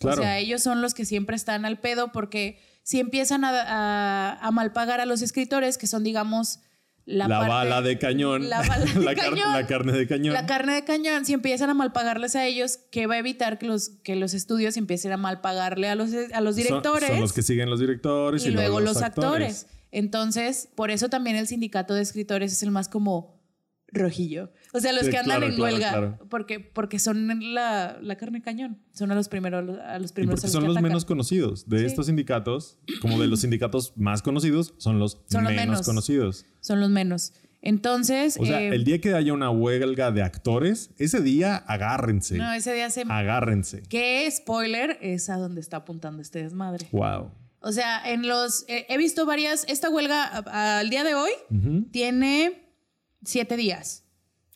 Claro. 0.00 0.20
O 0.20 0.24
sea, 0.24 0.38
ellos 0.38 0.62
son 0.62 0.82
los 0.82 0.94
que 0.94 1.04
siempre 1.04 1.36
están 1.36 1.64
al 1.64 1.78
pedo 1.78 2.10
porque 2.10 2.58
si 2.82 2.98
empiezan 2.98 3.44
a, 3.44 3.50
a, 3.62 4.38
a 4.46 4.50
malpagar 4.50 5.00
a 5.00 5.06
los 5.06 5.22
escritores, 5.22 5.78
que 5.78 5.86
son, 5.86 6.02
digamos, 6.02 6.58
la, 7.06 7.28
La, 7.28 7.38
parte- 7.38 7.52
bala 7.52 7.82
de 7.82 7.98
cañón. 7.98 8.48
La 8.48 8.62
bala 8.62 8.84
de 8.94 9.00
la, 9.00 9.14
car- 9.14 9.30
cañón. 9.30 9.52
la 9.52 9.66
carne 9.66 9.92
de 9.92 10.06
cañón. 10.08 10.32
La 10.34 10.46
carne 10.46 10.74
de 10.74 10.84
cañón, 10.84 11.24
si 11.24 11.32
empiezan 11.32 11.70
a 11.70 11.74
malpagarles 11.74 12.34
a 12.34 12.44
ellos, 12.44 12.78
que 12.90 13.06
va 13.06 13.14
a 13.14 13.18
evitar 13.18 13.58
que 13.58 13.66
los, 13.66 13.90
que 14.02 14.16
los 14.16 14.34
estudios 14.34 14.76
empiecen 14.76 15.12
a 15.12 15.16
malpagarle 15.16 15.88
a 15.88 15.94
los, 15.94 16.10
a 16.32 16.40
los 16.40 16.56
directores 16.56 17.10
Son, 17.10 17.20
los 17.20 17.32
que 17.32 17.42
siguen 17.42 17.70
los 17.70 17.78
directores 17.78 18.44
y, 18.44 18.50
luego 18.50 18.80
los 18.80 19.02
actores. 19.02 19.66
Entonces, 19.92 20.68
por 20.74 20.90
eso 20.90 21.08
también 21.08 21.36
el 21.36 21.46
sindicato 21.46 21.94
de 21.94 22.02
escritores 22.02 22.52
es 22.52 22.62
el 22.64 22.72
más 22.72 22.88
como 22.88 23.43
rojillo. 23.94 24.52
O 24.72 24.80
sea, 24.80 24.92
los 24.92 25.04
Sí, 25.04 25.10
que 25.10 25.18
andan 25.18 25.38
claro, 25.38 25.46
en 25.46 25.56
claro, 25.56 25.62
huelga, 25.72 25.90
claro. 25.90 26.18
porque, 26.28 26.60
porque 26.60 26.98
son 26.98 27.54
la, 27.54 27.96
la 28.02 28.16
carne 28.16 28.42
cañón. 28.42 28.78
Son 28.92 29.10
a 29.12 29.14
los 29.14 29.28
primeros, 29.28 29.78
a 29.78 29.98
los 29.98 30.12
primeros 30.12 30.40
porque 30.40 30.46
a 30.46 30.48
los 30.48 30.52
son 30.52 30.62
que 30.62 30.66
los 30.68 30.76
atacan. 30.76 30.82
menos 30.90 31.04
conocidos. 31.04 31.68
De 31.68 31.78
Sí. 31.80 31.84
estos 31.86 32.06
sindicatos, 32.06 32.78
como 33.00 33.20
de 33.20 33.28
los 33.28 33.40
sindicatos 33.40 33.92
más 33.96 34.20
conocidos, 34.22 34.74
son 34.78 34.98
los, 34.98 35.20
Son 35.30 35.44
los 35.44 35.52
menos, 35.54 35.82
conocidos. 35.86 36.44
Son 36.60 36.80
los 36.80 36.90
menos. 36.90 37.32
Entonces, 37.66 38.36
O 38.38 38.44
sea, 38.44 38.60
eh, 38.60 38.68
el 38.74 38.84
día 38.84 39.00
que 39.00 39.14
haya 39.14 39.32
una 39.32 39.48
huelga 39.50 40.10
de 40.10 40.22
actores, 40.22 40.90
ese 40.98 41.22
día 41.22 41.56
agárrense. 41.56 42.36
no, 42.36 42.52
ese 42.52 42.74
día 42.74 42.90
se... 42.90 43.04
Agárrense. 43.08 43.82
¿Qué 43.88 44.30
spoiler 44.30 44.98
es 45.00 45.30
a 45.30 45.36
donde 45.38 45.62
está 45.62 45.78
apuntando 45.78 46.20
este 46.20 46.42
desmadre? 46.42 46.88
Wow. 46.92 47.30
O 47.60 47.72
sea, 47.72 48.02
en 48.12 48.28
los. 48.28 48.66
eh, 48.68 48.84
he 48.90 48.98
visto 48.98 49.24
varias. 49.24 49.64
Esta 49.66 49.88
huelga 49.88 50.24
a- 50.24 50.44
a- 50.46 50.78
al 50.80 50.90
día 50.90 51.02
de 51.04 51.14
hoy 51.14 51.30
tiene 51.90 52.63
siete 53.24 53.56
días. 53.56 54.04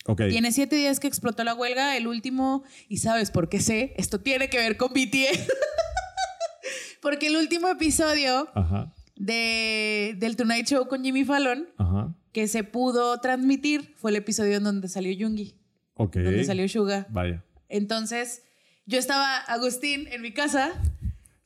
Ok. 0.07 0.23
Tiene 0.29 0.53
siete 0.53 0.77
días 0.77 1.01
que 1.01 1.07
explotó 1.07 1.45
la 1.45 1.55
huelga. 1.55 1.97
El 1.97 2.07
último. 2.07 2.65
Y 2.89 2.99
sabes 2.99 3.31
por 3.31 3.49
qué 3.49 3.61
sé. 3.61 3.95
Esto 3.99 4.21
tiene 4.21 4.49
que 4.49 4.59
ver 4.59 4.77
con 4.77 4.93
BTS. 4.93 5.47
Porque 7.01 7.29
el 7.29 7.37
último 7.37 7.69
episodio 7.69 8.49
Ajá. 8.55 8.93
de, 9.17 10.15
del 10.19 10.37
Tonight 10.37 10.67
Show 10.67 10.89
con 10.89 11.05
Jimmy 11.05 11.25
Fallon 11.25 11.69
Ajá. 11.79 12.15
que 12.33 12.49
se 12.49 12.65
pudo 12.65 13.21
transmitir 13.21 13.95
fue 13.97 14.11
el 14.11 14.17
episodio 14.17 14.57
en 14.57 14.65
donde 14.65 14.89
salió 14.89 15.15
Jungi, 15.19 15.55
Ok. 15.95 16.17
donde 16.17 16.45
salió 16.45 16.69
Suga. 16.69 17.07
Vaya. 17.11 17.45
Entonces, 17.69 18.43
yo 18.87 18.99
estaba, 18.99 19.37
Agustín, 19.37 20.09
en 20.11 20.23
mi 20.23 20.33
casa, 20.33 20.73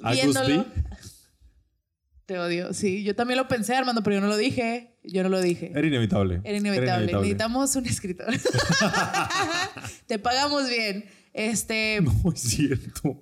¿Agustín? 0.02 0.32
viéndolo. 0.32 0.66
Te 2.26 2.38
odio, 2.38 2.72
sí. 2.72 3.02
Yo 3.02 3.14
también 3.14 3.37
lo 3.38 3.48
pensé, 3.48 3.74
Armando, 3.74 4.02
pero 4.02 4.16
yo 4.16 4.20
no 4.22 4.28
lo 4.28 4.37
dije. 4.37 4.91
Yo 5.04 5.22
no 5.22 5.28
lo 5.28 5.40
dije. 5.40 5.72
Era 5.74 5.86
inevitable. 5.86 6.40
Era 6.44 6.58
inevitable. 6.58 7.12
Necesitamos 7.12 7.74
un 7.76 7.86
escritor. 7.86 8.26
Te 10.06 10.18
pagamos 10.18 10.68
bien. 10.68 11.04
Este, 11.32 12.00
No 12.02 12.32
es 12.32 12.40
cierto. 12.40 13.18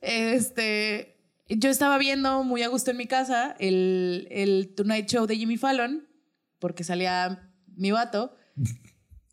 este, 0.00 1.16
yo 1.48 1.70
estaba 1.70 1.98
viendo 1.98 2.42
muy 2.44 2.62
a 2.62 2.68
gusto 2.68 2.90
en 2.90 2.96
mi 2.98 3.06
casa 3.06 3.54
el, 3.58 4.26
el 4.30 4.74
Tonight 4.76 5.06
Show 5.08 5.26
de 5.26 5.36
Jimmy 5.36 5.56
Fallon, 5.56 6.06
porque 6.58 6.84
salía 6.84 7.50
mi 7.76 7.90
vato. 7.90 8.36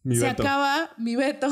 Mi 0.04 0.16
se 0.16 0.24
Beto. 0.24 0.42
acaba 0.42 0.90
mi 0.98 1.16
Beto. 1.16 1.48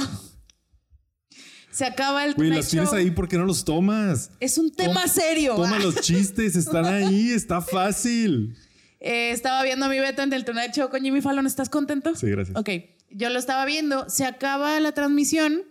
Se 1.71 1.85
acaba 1.85 2.25
el 2.25 2.33
Güey, 2.33 2.49
las 2.49 2.67
tienes 2.69 2.91
ahí 2.93 3.11
porque 3.11 3.37
no 3.37 3.45
los 3.45 3.63
tomas. 3.63 4.31
Es 4.39 4.57
un 4.57 4.71
tema 4.71 5.03
Toma- 5.03 5.07
serio. 5.07 5.55
Toma 5.55 5.77
los 5.77 5.95
chistes, 6.01 6.55
están 6.55 6.85
ahí, 6.85 7.29
está 7.29 7.61
fácil. 7.61 8.57
Eh, 8.99 9.31
estaba 9.31 9.63
viendo 9.63 9.85
a 9.85 9.89
mi 9.89 9.99
Beto 9.99 10.21
en 10.21 10.33
el 10.33 10.43
Tonight 10.45 10.73
Show 10.73 10.89
con 10.89 11.01
Jimmy 11.01 11.21
Fallon. 11.21 11.45
¿Estás 11.45 11.69
contento? 11.69 12.15
Sí, 12.15 12.29
gracias. 12.29 12.57
Ok, 12.57 12.69
yo 13.11 13.29
lo 13.29 13.39
estaba 13.39 13.65
viendo. 13.65 14.09
Se 14.09 14.25
acaba 14.25 14.79
la 14.79 14.91
transmisión 14.91 15.63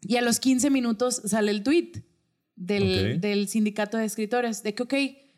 y 0.00 0.16
a 0.16 0.22
los 0.22 0.40
15 0.40 0.70
minutos 0.70 1.22
sale 1.24 1.50
el 1.50 1.62
tweet 1.62 2.02
del, 2.56 3.14
Ok. 3.16 3.20
del 3.20 3.48
sindicato 3.48 3.98
de 3.98 4.04
escritores 4.06 4.62
de 4.62 4.74
que, 4.74 4.82
ok, 4.82 4.94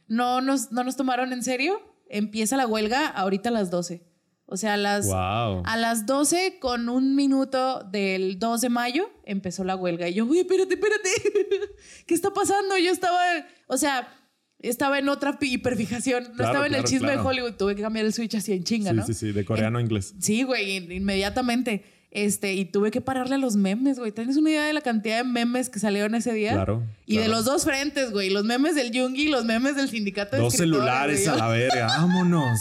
no 0.09 0.41
nos, 0.41 0.71
no 0.73 0.85
nos 0.85 0.97
tomaron 0.97 1.33
en 1.33 1.43
serio. 1.43 1.81
Empieza 2.09 2.57
la 2.57 2.67
huelga 2.67 3.07
ahorita 3.09 3.49
a 3.49 3.53
las 3.53 3.71
12. 3.71 4.03
O 4.47 4.57
sea, 4.59 4.75
a 4.75 4.77
las, 4.77 5.07
Wow. 5.07 5.63
a 5.65 5.77
las 5.79 6.05
12 6.07 6.59
con 6.61 6.89
un 6.91 7.17
minuto 7.17 7.83
del 7.91 8.39
2 8.39 8.61
de 8.61 8.69
mayo 8.69 9.11
empezó 9.25 9.65
la 9.65 9.75
huelga. 9.75 10.07
Y 10.09 10.15
yo, 10.15 10.27
uy, 10.27 10.41
espérate, 10.41 10.75
espérate. 10.75 11.09
¿Qué 12.07 12.15
está 12.15 12.31
pasando? 12.31 12.77
Yo 12.79 12.93
estaba, 12.93 13.19
o 13.67 13.79
sea, 13.79 14.07
estaba 14.61 14.99
en 14.99 15.09
otra 15.09 15.37
hiperfijación. 15.41 16.25
No 16.25 16.31
Claro, 16.35 16.51
estaba 16.51 16.67
en 16.67 16.75
el 16.75 16.85
chisme 16.85 17.09
claro. 17.09 17.23
de 17.23 17.29
Hollywood. 17.29 17.55
Tuve 17.55 17.75
que 17.77 17.83
cambiar 17.83 18.07
el 18.07 18.13
switch 18.13 18.35
así 18.37 18.53
en 18.53 18.65
chinga, 18.65 18.91
Sí, 18.91 18.97
¿no? 18.97 19.07
sí, 19.07 19.15
sí, 19.15 19.33
de 19.33 19.45
coreano 19.45 19.79
a 19.79 19.83
inglés. 19.83 20.15
Sí, 20.21 20.43
güey, 20.43 20.77
in- 20.77 20.91
inmediatamente. 20.93 21.85
Este, 22.11 22.55
y 22.55 22.65
tuve 22.65 22.93
que 22.93 23.01
pararle 23.01 23.35
a 23.35 23.39
los 23.39 23.57
memes, 23.57 23.99
güey. 23.99 24.13
¿Tienes 24.13 24.37
una 24.37 24.49
idea 24.51 24.65
de 24.67 24.73
la 24.73 24.83
cantidad 24.83 25.17
de 25.17 25.25
memes 25.25 25.69
que 25.69 25.81
salieron 25.81 26.15
ese 26.15 26.33
día? 26.33 26.53
Claro, 26.53 26.85
Y 27.07 27.17
de 27.19 27.27
los 27.27 27.45
dos 27.45 27.65
frentes, 27.65 28.13
güey. 28.13 28.31
Los 28.31 28.45
memes 28.45 28.77
del 28.77 28.97
Jungi 28.97 29.23
y 29.25 29.29
los 29.29 29.45
memes 29.45 29.75
del 29.75 29.89
sindicato 29.91 30.37
de 30.37 30.43
Dos 30.43 30.55
celulares 30.55 31.25
güey. 31.25 31.35
a 31.35 31.37
la 31.37 31.49
verga, 31.49 31.87
vámonos. 31.89 32.61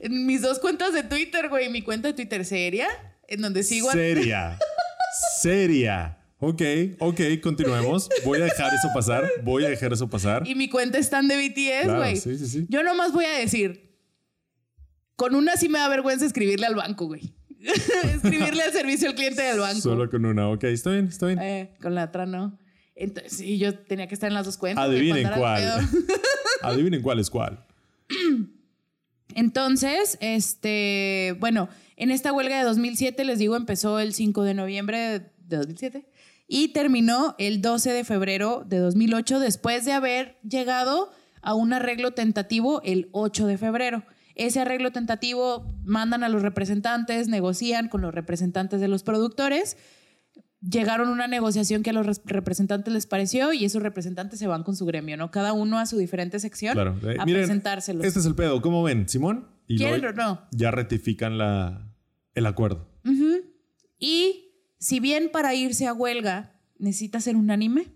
En 0.00 0.26
mis 0.26 0.42
dos 0.42 0.58
cuentas 0.58 0.92
de 0.92 1.02
Twitter, 1.02 1.48
güey. 1.48 1.70
Mi 1.70 1.80
cuenta 1.80 2.08
de 2.08 2.14
Twitter 2.14 2.44
seria, 2.44 2.86
en 3.26 3.40
donde 3.40 3.62
sigo 3.62 3.90
Seria. 3.90 4.58
Seria. 5.40 6.18
Ok, 6.46 6.62
ok, 6.98 7.20
continuemos. 7.42 8.10
Voy 8.22 8.38
a 8.38 8.44
dejar 8.44 8.74
eso 8.74 8.88
pasar. 8.92 9.26
Voy 9.44 9.64
a 9.64 9.70
dejar 9.70 9.94
eso 9.94 10.10
pasar. 10.10 10.46
Y 10.46 10.54
mi 10.54 10.68
cuenta 10.68 10.98
están 10.98 11.26
de 11.26 11.36
BTS, 11.36 11.84
Claro, 11.84 11.98
güey. 12.00 12.16
sí, 12.16 12.36
sí, 12.36 12.46
sí. 12.46 12.66
Yo 12.68 12.82
nomás 12.82 13.12
voy 13.12 13.24
a 13.24 13.38
decir, 13.38 13.96
con 15.16 15.34
una 15.34 15.56
sí 15.56 15.70
me 15.70 15.78
da 15.78 15.88
vergüenza 15.88 16.26
escribirle 16.26 16.66
al 16.66 16.74
banco, 16.74 17.06
güey. 17.06 17.34
escribirle 18.14 18.62
al 18.62 18.72
servicio 18.72 19.08
al 19.08 19.14
cliente 19.14 19.40
del 19.40 19.58
banco. 19.58 19.80
Solo 19.80 20.10
con 20.10 20.26
una. 20.26 20.50
Ok, 20.50 20.64
está 20.64 20.90
bien, 20.90 21.06
está 21.06 21.28
bien. 21.28 21.38
Eh, 21.38 21.74
con 21.80 21.94
la 21.94 22.04
otra 22.04 22.26
no. 22.26 22.58
Entonces, 22.94 23.32
sí, 23.32 23.56
yo 23.56 23.78
tenía 23.78 24.06
que 24.06 24.14
estar 24.14 24.28
en 24.28 24.34
las 24.34 24.44
dos 24.44 24.58
cuentas. 24.58 24.84
Adivinen 24.84 25.30
cuál. 25.34 25.62
Adivinen 26.62 27.00
cuál 27.00 27.20
es 27.20 27.30
cuál. 27.30 27.64
Entonces, 29.34 30.18
este, 30.20 31.36
bueno, 31.40 31.70
en 31.96 32.10
esta 32.10 32.34
huelga 32.34 32.58
de 32.58 32.64
2007, 32.64 33.24
les 33.24 33.38
digo, 33.38 33.56
empezó 33.56 33.98
el 33.98 34.12
5 34.12 34.42
de 34.42 34.52
noviembre 34.52 34.98
de 34.98 35.56
2007 35.56 36.06
y 36.46 36.68
terminó 36.68 37.34
el 37.38 37.60
12 37.62 37.90
de 37.92 38.04
febrero 38.04 38.64
de 38.66 38.78
2008 38.78 39.40
después 39.40 39.84
de 39.84 39.92
haber 39.92 40.38
llegado 40.42 41.10
a 41.42 41.54
un 41.54 41.72
arreglo 41.72 42.12
tentativo 42.12 42.80
el 42.82 43.08
8 43.12 43.46
de 43.46 43.58
febrero. 43.58 44.04
Ese 44.34 44.60
arreglo 44.60 44.90
tentativo 44.90 45.64
mandan 45.84 46.24
a 46.24 46.28
los 46.28 46.42
representantes, 46.42 47.28
negocian 47.28 47.88
con 47.88 48.00
los 48.02 48.12
representantes 48.14 48.80
de 48.80 48.88
los 48.88 49.02
productores, 49.04 49.76
llegaron 50.60 51.08
a 51.08 51.12
una 51.12 51.28
negociación 51.28 51.82
que 51.82 51.90
a 51.90 51.92
los 51.92 52.06
res- 52.06 52.22
representantes 52.24 52.92
les 52.92 53.06
pareció 53.06 53.52
y 53.52 53.64
esos 53.64 53.82
representantes 53.82 54.38
se 54.38 54.46
van 54.46 54.62
con 54.64 54.74
su 54.76 54.86
gremio, 54.86 55.16
¿no? 55.16 55.30
Cada 55.30 55.52
uno 55.52 55.78
a 55.78 55.86
su 55.86 55.98
diferente 55.98 56.40
sección 56.40 56.72
Claro. 56.72 56.98
Eh, 57.02 57.16
a 57.18 57.24
miren, 57.26 57.42
presentárselos. 57.42 58.04
Este 58.04 58.18
es 58.20 58.26
el 58.26 58.34
pedo. 58.34 58.60
¿Cómo 58.62 58.82
ven, 58.82 59.08
Simón? 59.08 59.46
Y 59.68 59.76
¿Quieren 59.76 60.04
o 60.06 60.12
no? 60.12 60.42
Ya 60.52 60.70
ratifican 60.70 61.38
la, 61.38 61.90
el 62.34 62.46
acuerdo. 62.46 62.88
Y 63.98 64.43
si 64.84 65.00
bien 65.00 65.30
para 65.32 65.54
irse 65.54 65.86
a 65.86 65.94
huelga 65.94 66.52
necesita 66.78 67.18
ser 67.18 67.36
unánime, 67.36 67.94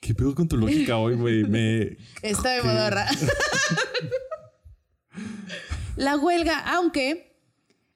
¿Qué 0.00 0.14
pedo 0.14 0.34
con 0.34 0.48
tu 0.48 0.56
lógica 0.56 0.96
hoy, 0.98 1.14
güey? 1.14 1.44
Me. 1.44 1.96
Está 2.22 2.50
de 2.50 2.62
modorra. 2.62 3.06
la 5.96 6.16
huelga, 6.16 6.58
aunque, 6.74 7.38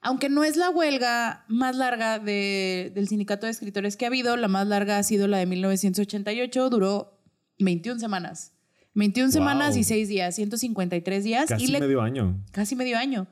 aunque 0.00 0.28
no 0.28 0.44
es 0.44 0.56
la 0.56 0.70
huelga 0.70 1.44
más 1.48 1.76
larga 1.76 2.18
de- 2.18 2.92
del 2.94 3.08
sindicato 3.08 3.46
de 3.46 3.52
escritores 3.52 3.96
que 3.96 4.04
ha 4.04 4.08
habido, 4.08 4.36
la 4.36 4.48
más 4.48 4.66
larga 4.66 4.98
ha 4.98 5.02
sido 5.02 5.26
la 5.26 5.38
de 5.38 5.46
1988, 5.46 6.70
duró 6.70 7.20
21 7.58 7.98
semanas. 7.98 8.52
21 8.94 9.26
Wow. 9.26 9.32
semanas 9.32 9.76
y 9.76 9.84
6 9.84 10.08
días, 10.08 10.34
153 10.36 11.24
días 11.24 11.46
Casi 11.48 11.64
y 11.64 11.68
le- 11.68 11.80
medio 11.80 12.02
año. 12.02 12.42
casi 12.52 12.76
medio 12.76 12.98
año. 12.98 13.26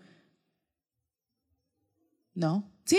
¿No? 2.34 2.72
Sí, 2.84 2.98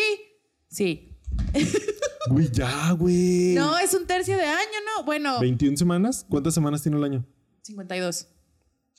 sí. 0.70 1.18
Güey, 2.30 2.50
ya, 2.52 2.92
güey. 2.92 3.54
No, 3.54 3.78
es 3.78 3.94
un 3.94 4.06
tercio 4.08 4.36
de 4.38 4.46
año, 4.46 4.80
¿no? 4.98 5.04
Bueno, 5.06 5.40
21 5.40 5.78
semanas. 5.78 6.26
¿Cuántas 6.30 6.54
semanas 6.54 6.82
tiene 6.82 6.98
el 6.98 7.04
año? 7.04 7.26
52. 7.62 8.28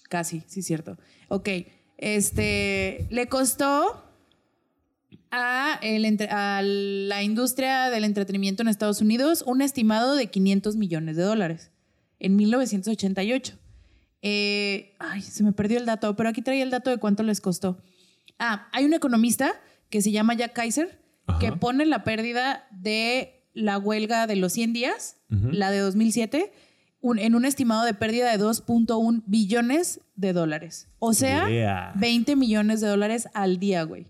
Casi, 0.09 0.43
sí, 0.47 0.63
cierto. 0.63 0.97
Ok. 1.29 1.49
Este 1.99 3.07
le 3.11 3.27
costó 3.29 4.05
a, 5.31 5.79
el 5.83 6.05
entre- 6.05 6.29
a 6.31 6.61
la 6.63 7.23
industria 7.23 7.91
del 7.91 8.05
entretenimiento 8.05 8.63
en 8.63 8.69
Estados 8.69 9.01
Unidos 9.01 9.43
un 9.47 9.63
estimado 9.63 10.15
de 10.15 10.29
500 10.29 10.77
millones 10.77 11.17
de 11.17 11.23
dólares 11.23 11.71
en 12.21 12.37
1988. 12.37 13.59
Eh, 14.23 14.95
ay, 14.99 15.23
se 15.23 15.43
me 15.43 15.53
perdió 15.53 15.79
el 15.79 15.87
dato, 15.87 16.15
pero 16.17 16.29
aquí 16.29 16.43
traía 16.43 16.63
el 16.63 16.71
dato 16.71 16.91
de 16.91 16.99
cuánto 16.99 17.23
les 17.23 17.41
costó. 17.41 17.83
Ah, 18.39 18.69
hay 18.73 18.85
un 18.85 18.95
economista 18.95 19.53
que 19.91 20.03
se 20.03 20.11
llama 20.13 20.35
Jack 20.35 20.53
Kaiser 20.53 21.01
Ajá. 21.27 21.39
que 21.39 21.53
pone 21.53 21.85
la 21.87 22.05
pérdida 22.05 22.67
de 22.71 23.45
la 23.53 23.79
huelga 23.79 24.27
de 24.27 24.37
los 24.37 24.53
100 24.53 24.73
días, 24.73 25.17
la 25.29 25.71
de 25.71 25.79
2007, 25.79 26.53
un- 27.01 27.19
en 27.19 27.35
un 27.35 27.45
estimado 27.45 27.85
de 27.85 27.95
pérdida 27.95 28.31
de 28.31 28.39
2.1 28.39 29.23
billones 29.27 30.01
de 30.15 30.33
dólares. 30.33 30.89
O 30.99 31.13
sea, 31.15 31.49
Yeah. 31.49 31.93
20 31.97 32.37
millones 32.37 32.81
de 32.81 32.89
dólares 32.89 33.29
al 33.35 33.59
día, 33.59 33.83
güey. 33.85 34.07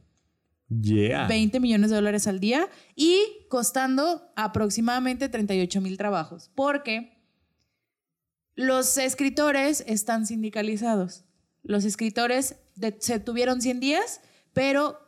Yeah. 0.69 1.27
20 1.29 1.61
millones 1.61 1.91
de 1.91 1.97
dólares 1.97 2.27
al 2.27 2.41
día 2.41 2.69
y 2.97 3.21
costando 3.49 4.33
aproximadamente 4.35 5.29
38 5.29 5.81
mil 5.81 5.97
trabajos. 5.97 6.51
Porque 6.55 7.13
los 8.55 8.97
escritores 8.99 9.85
están 9.87 10.27
sindicalizados. 10.27 11.25
Los 11.63 11.85
escritores 11.85 12.57
de- 12.75 12.97
se 13.01 13.21
tuvieron 13.21 13.61
100 13.61 13.81
días, 13.81 14.21
pero 14.53 14.99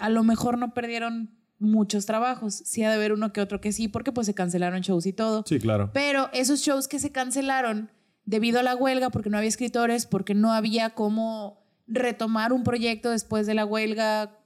a 0.00 0.08
lo 0.08 0.22
mejor 0.24 0.58
no 0.58 0.74
perdieron 0.74 1.30
muchos 1.58 2.04
trabajos. 2.06 2.54
Sí 2.64 2.82
ha 2.82 2.88
de 2.90 2.96
haber 2.96 3.12
uno 3.12 3.32
que 3.32 3.40
otro 3.40 3.60
que 3.60 3.72
sí, 3.72 3.88
porque 3.88 4.12
pues 4.12 4.26
se 4.26 4.34
cancelaron 4.34 4.80
shows 4.82 5.06
y 5.06 5.12
todo. 5.12 5.44
Sí, 5.46 5.58
claro. 5.58 5.90
Pero 5.94 6.28
esos 6.32 6.60
shows 6.60 6.88
que 6.88 6.98
se 6.98 7.12
cancelaron 7.12 7.90
debido 8.24 8.60
a 8.60 8.62
la 8.62 8.74
huelga, 8.74 9.10
porque 9.10 9.30
no 9.30 9.38
había 9.38 9.48
escritores, 9.48 10.04
porque 10.06 10.34
no 10.34 10.52
había 10.52 10.90
cómo 10.90 11.64
retomar 11.86 12.52
un 12.52 12.64
proyecto 12.64 13.10
después 13.10 13.46
de 13.46 13.54
la 13.54 13.64
huelga, 13.64 14.38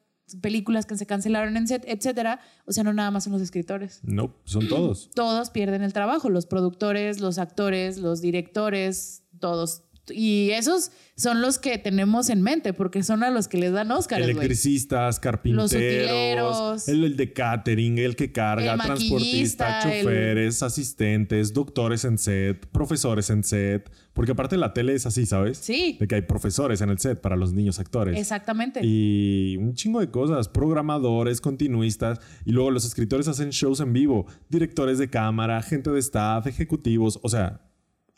películas 0.43 0.87
que 0.87 0.97
se 0.97 1.07
cancelaron, 1.07 1.55
etc- 1.57 1.83
etcétera. 1.87 2.39
O 2.67 2.73
sea, 2.73 2.85
no 2.85 2.93
nada 2.93 3.11
más 3.11 3.25
son 3.25 3.33
los 3.33 3.43
escritores. 3.43 4.01
No, 4.05 4.37
son 4.45 4.69
todos. 4.69 5.11
Todos 5.15 5.51
pierden 5.51 5.83
el 5.83 5.93
trabajo, 5.93 6.29
los 6.31 6.47
productores, 6.47 7.21
los 7.21 7.39
actores, 7.39 7.99
los 7.99 8.21
directores, 8.21 9.25
todos. 9.41 9.83
Y 10.09 10.51
esos 10.51 10.91
son 11.17 11.41
los 11.41 11.59
que 11.59 11.79
tenemos 11.79 12.31
en 12.31 12.43
mente, 12.43 12.73
porque 12.73 13.03
son 13.05 13.23
a 13.23 13.31
los 13.31 13.47
que 13.47 13.59
les 13.59 13.73
dan 13.73 13.91
Oscar. 13.93 14.21
Electricistas, 14.21 15.21
carpinteros, 15.21 15.73
utileros. 15.73 16.89
el, 16.89 17.05
el 17.05 17.17
de 17.17 17.33
catering, 17.33 17.99
el 17.99 18.17
que 18.17 18.33
carga, 18.33 18.73
El 18.75 18.81
transportista, 18.81 19.83
el- 19.93 20.03
choferes, 20.03 20.63
asistentes, 20.63 21.53
doctores 21.53 22.05
en 22.05 22.19
set, 22.19 22.67
profesores 22.73 23.31
en 23.31 23.45
set. 23.45 23.91
Porque 24.13 24.33
aparte 24.33 24.57
la 24.57 24.75
tele 24.75 24.95
es 24.95 25.07
así, 25.07 25.25
¿sabes? 25.27 25.59
Sí, 25.59 25.97
De 26.01 26.09
que 26.09 26.17
hay 26.17 26.23
profesores 26.23 26.81
en 26.81 26.91
el 26.91 26.99
set 26.99 27.21
para 27.21 27.37
los 27.37 27.53
niños 27.53 27.79
actores. 27.79 28.19
exactamente. 28.19 28.81
Y 28.83 29.57
un 29.59 29.75
chingo 29.75 30.01
de 30.01 30.11
cosas, 30.11 30.49
programadores, 30.49 31.41
continuistas, 31.41 32.19
y 32.45 32.51
luego 32.51 32.71
los 32.73 32.85
escritores 32.85 33.29
hacen 33.29 33.51
shows 33.51 33.79
en 33.81 33.93
vivo, 33.93 34.27
directores 34.49 34.99
de 34.99 35.09
cámara, 35.09 35.63
gente 35.63 35.91
de 35.91 36.01
staff, 36.01 36.47
ejecutivos, 36.49 37.21
o 37.23 37.29
sea, 37.29 37.61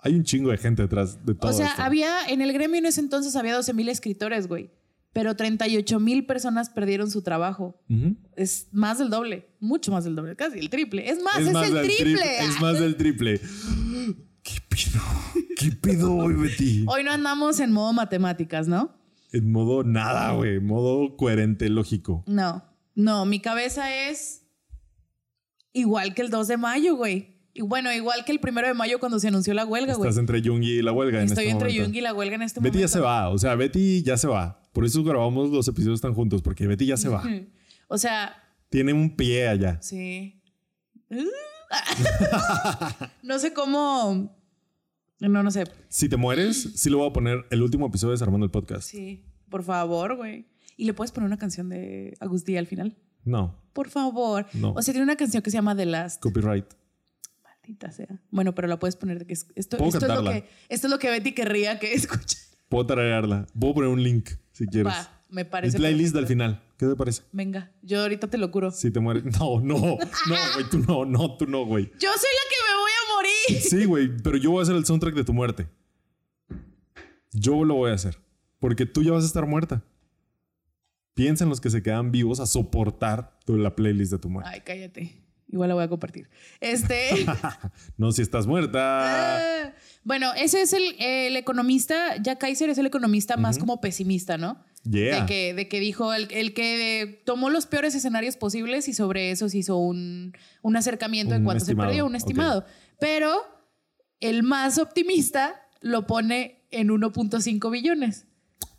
hay 0.02 0.14
un 0.14 0.24
chingo 0.24 0.50
de 0.50 0.58
gente 0.58 0.82
detrás 0.82 1.24
de 1.24 1.34
todo 1.34 1.50
O 1.50 1.54
sea, 1.54 1.68
esto. 1.68 1.82
había, 1.82 2.26
en 2.28 2.42
el 2.42 2.52
gremio 2.52 2.78
en 2.78 2.86
ese 2.86 3.00
entonces 3.00 3.34
había 3.36 3.54
12 3.54 3.72
mil 3.72 3.88
escritores, 3.88 4.46
güey. 4.48 4.70
Pero 5.14 5.36
38 5.36 6.00
mil 6.00 6.24
personas 6.26 6.70
perdieron 6.70 7.10
su 7.10 7.22
trabajo. 7.22 7.80
Es 8.34 8.68
más 8.72 8.98
del 8.98 9.10
doble, 9.10 9.48
mucho 9.60 9.92
más 9.92 10.04
del 10.04 10.16
doble, 10.16 10.36
casi 10.36 10.58
el 10.58 10.70
triple. 10.70 11.08
Es 11.10 11.22
más, 11.22 11.38
es, 11.38 11.52
más 11.52 11.68
el 11.70 11.82
triple. 11.82 12.14
tri- 12.22 12.48
es 12.48 12.60
más 12.60 12.78
del 12.80 12.96
triple. 12.96 13.40
¿Qué 14.42 14.54
pido? 14.68 15.00
¿Qué 15.56 15.70
pido 15.72 16.14
hoy, 16.14 16.34
Betty? 16.34 16.84
Hoy 16.88 17.04
no 17.04 17.12
andamos 17.12 17.60
en 17.60 17.72
modo 17.72 17.92
matemáticas, 17.92 18.66
¿no? 18.68 18.96
En 19.32 19.52
modo 19.52 19.84
nada, 19.84 20.32
güey. 20.32 20.58
Modo 20.60 21.16
coherente, 21.16 21.68
lógico. 21.68 22.24
No, 22.26 22.64
no, 22.94 23.24
mi 23.26 23.40
cabeza 23.40 23.94
es 24.08 24.46
igual 25.72 26.14
que 26.14 26.22
el 26.22 26.30
2 26.30 26.48
de 26.48 26.56
mayo, 26.56 26.96
güey. 26.96 27.31
Y 27.54 27.60
bueno, 27.62 27.92
igual 27.92 28.24
que 28.24 28.32
el 28.32 28.40
primero 28.40 28.66
de 28.66 28.72
mayo 28.74 28.98
cuando 28.98 29.18
se 29.20 29.28
anunció 29.28 29.52
la 29.52 29.66
huelga, 29.66 29.94
güey. 29.94 30.08
Estás 30.08 30.20
entre 30.20 30.40
Jung 30.42 30.62
y 30.62 30.80
la 30.80 30.92
huelga 30.92 31.18
en 31.20 31.26
Estoy 31.26 31.44
este 31.44 31.50
entre 31.52 31.68
momento. 31.68 31.84
Jung 31.86 31.96
y 31.96 32.00
la 32.00 32.14
huelga 32.14 32.34
en 32.36 32.42
este 32.42 32.60
Betty 32.60 32.78
momento. 32.78 32.86
ya 32.86 32.88
se 32.88 33.00
va. 33.00 33.28
O 33.28 33.36
sea, 33.38 33.54
Betty 33.56 34.02
ya 34.02 34.16
se 34.16 34.26
va. 34.26 34.62
Por 34.72 34.86
eso 34.86 35.04
grabamos 35.04 35.50
los 35.50 35.68
episodios 35.68 36.00
tan 36.00 36.14
juntos, 36.14 36.40
porque 36.40 36.66
Betty 36.66 36.86
ya 36.86 36.96
se 36.96 37.08
va. 37.08 37.22
O 37.88 37.98
sea, 37.98 38.34
Tiene 38.70 38.94
un 38.94 39.14
pie 39.16 39.48
allá. 39.48 39.76
Sí. 39.82 40.40
no 43.22 43.38
sé 43.38 43.52
cómo. 43.52 44.34
No, 45.20 45.42
no 45.42 45.50
sé. 45.50 45.64
Si 45.88 46.08
te 46.08 46.16
mueres, 46.16 46.70
sí 46.74 46.88
lo 46.90 46.98
voy 46.98 47.10
a 47.10 47.12
poner 47.12 47.44
el 47.50 47.62
último 47.62 47.86
episodio 47.86 48.10
de 48.12 48.14
Desarmando 48.14 48.44
el 48.46 48.50
Podcast. 48.50 48.88
Sí, 48.88 49.24
por 49.50 49.62
favor, 49.62 50.16
güey. 50.16 50.46
Y 50.76 50.86
le 50.86 50.94
puedes 50.94 51.12
poner 51.12 51.26
una 51.26 51.36
canción 51.36 51.68
de 51.68 52.16
Agustí 52.20 52.56
al 52.56 52.66
final. 52.66 52.96
No, 53.24 53.54
Por 53.72 53.88
favor. 53.88 54.46
No. 54.54 54.72
O 54.72 54.82
sea, 54.82 54.92
tiene 54.92 55.04
una 55.04 55.16
canción 55.16 55.42
que 55.42 55.50
se 55.50 55.56
llama 55.58 55.76
The 55.76 55.86
Last. 55.86 56.20
copyright. 56.20 56.64
Maldita 57.62 57.92
sea. 57.92 58.20
Bueno, 58.30 58.54
pero 58.54 58.66
la 58.68 58.78
puedes 58.78 58.96
poner 58.96 59.18
de 59.20 59.26
que 59.26 59.34
es- 59.34 59.46
esto, 59.54 59.76
esto 59.76 59.98
es 59.98 60.02
lo 60.08 60.24
que 60.24 60.48
esto 60.68 60.86
es 60.86 60.90
lo 60.90 60.98
que 60.98 61.10
Betty 61.10 61.32
querría 61.32 61.78
que 61.78 61.92
escuche. 61.94 62.36
Puedo 62.68 62.86
tararearla. 62.86 63.46
Puedo 63.58 63.74
poner 63.74 63.90
un 63.90 64.02
link 64.02 64.30
si 64.52 64.66
quieres. 64.66 64.92
Va, 64.92 65.20
me 65.28 65.42
El 65.42 65.46
parece. 65.48 65.78
playlist 65.78 66.16
al 66.16 66.26
final. 66.26 66.60
¿Qué 66.76 66.86
te 66.86 66.96
parece? 66.96 67.22
Venga, 67.30 67.70
yo 67.82 68.00
ahorita 68.00 68.28
te 68.28 68.38
lo 68.38 68.50
curo. 68.50 68.70
Si 68.72 68.90
te 68.90 68.98
mueres. 68.98 69.24
No, 69.24 69.60
no, 69.60 69.76
no, 69.76 69.98
güey. 70.54 70.68
Tú 70.70 70.78
no, 70.78 71.04
no, 71.04 71.36
tú 71.36 71.46
no, 71.46 71.64
güey. 71.64 71.84
Yo 72.00 72.10
soy 72.10 72.30
la 72.34 72.48
que 72.50 72.72
me 72.72 72.80
voy 72.80 72.90
a 72.90 73.14
morir. 73.14 73.60
Sí, 73.62 73.84
güey, 73.84 74.16
pero 74.22 74.36
yo 74.36 74.50
voy 74.50 74.60
a 74.60 74.62
hacer 74.64 74.74
el 74.74 74.84
soundtrack 74.84 75.14
de 75.14 75.24
tu 75.24 75.32
muerte. 75.32 75.68
Yo 77.32 77.64
lo 77.64 77.74
voy 77.74 77.92
a 77.92 77.94
hacer. 77.94 78.18
Porque 78.58 78.86
tú 78.86 79.02
ya 79.02 79.12
vas 79.12 79.22
a 79.24 79.26
estar 79.26 79.46
muerta. 79.46 79.82
Piensa 81.14 81.44
en 81.44 81.50
los 81.50 81.60
que 81.60 81.70
se 81.70 81.82
quedan 81.82 82.10
vivos 82.10 82.40
a 82.40 82.46
soportar 82.46 83.38
la 83.46 83.76
playlist 83.76 84.12
de 84.12 84.18
tu 84.18 84.28
muerte. 84.30 84.50
Ay, 84.52 84.60
cállate. 84.64 85.14
Igual 85.48 85.68
la 85.68 85.74
voy 85.74 85.84
a 85.84 85.88
compartir. 85.88 86.28
Este. 86.60 87.26
No, 87.96 88.10
si 88.12 88.22
estás 88.22 88.46
muerta. 88.46 89.66
Ah, 89.66 89.72
bueno, 90.04 90.32
ese 90.34 90.62
es 90.62 90.72
el, 90.72 90.96
el 90.98 91.36
economista, 91.36 92.16
Jack 92.20 92.38
Kaiser 92.38 92.70
es 92.70 92.78
el 92.78 92.86
economista 92.86 93.36
más 93.36 93.58
como 93.58 93.80
pesimista, 93.80 94.38
¿no? 94.38 94.64
Yeah. 94.84 95.20
De, 95.20 95.26
que, 95.26 95.54
de 95.54 95.68
que 95.68 95.78
dijo 95.78 96.12
el, 96.12 96.26
el 96.32 96.54
que 96.54 97.22
tomó 97.24 97.50
los 97.50 97.66
peores 97.66 97.94
escenarios 97.94 98.36
posibles 98.36 98.88
y 98.88 98.94
sobre 98.94 99.30
eso 99.30 99.48
se 99.48 99.58
hizo 99.58 99.76
un, 99.76 100.32
un 100.62 100.76
acercamiento 100.76 101.34
en 101.34 101.44
cuanto 101.44 101.62
estimado, 101.62 101.88
se 101.88 101.90
perdió, 101.90 102.06
un 102.06 102.16
estimado. 102.16 102.64
Pero 102.98 103.40
el 104.20 104.42
más 104.42 104.78
optimista 104.78 105.68
lo 105.80 106.06
pone 106.06 106.64
en 106.70 106.88
1.5 106.88 107.70
billones. 107.70 108.26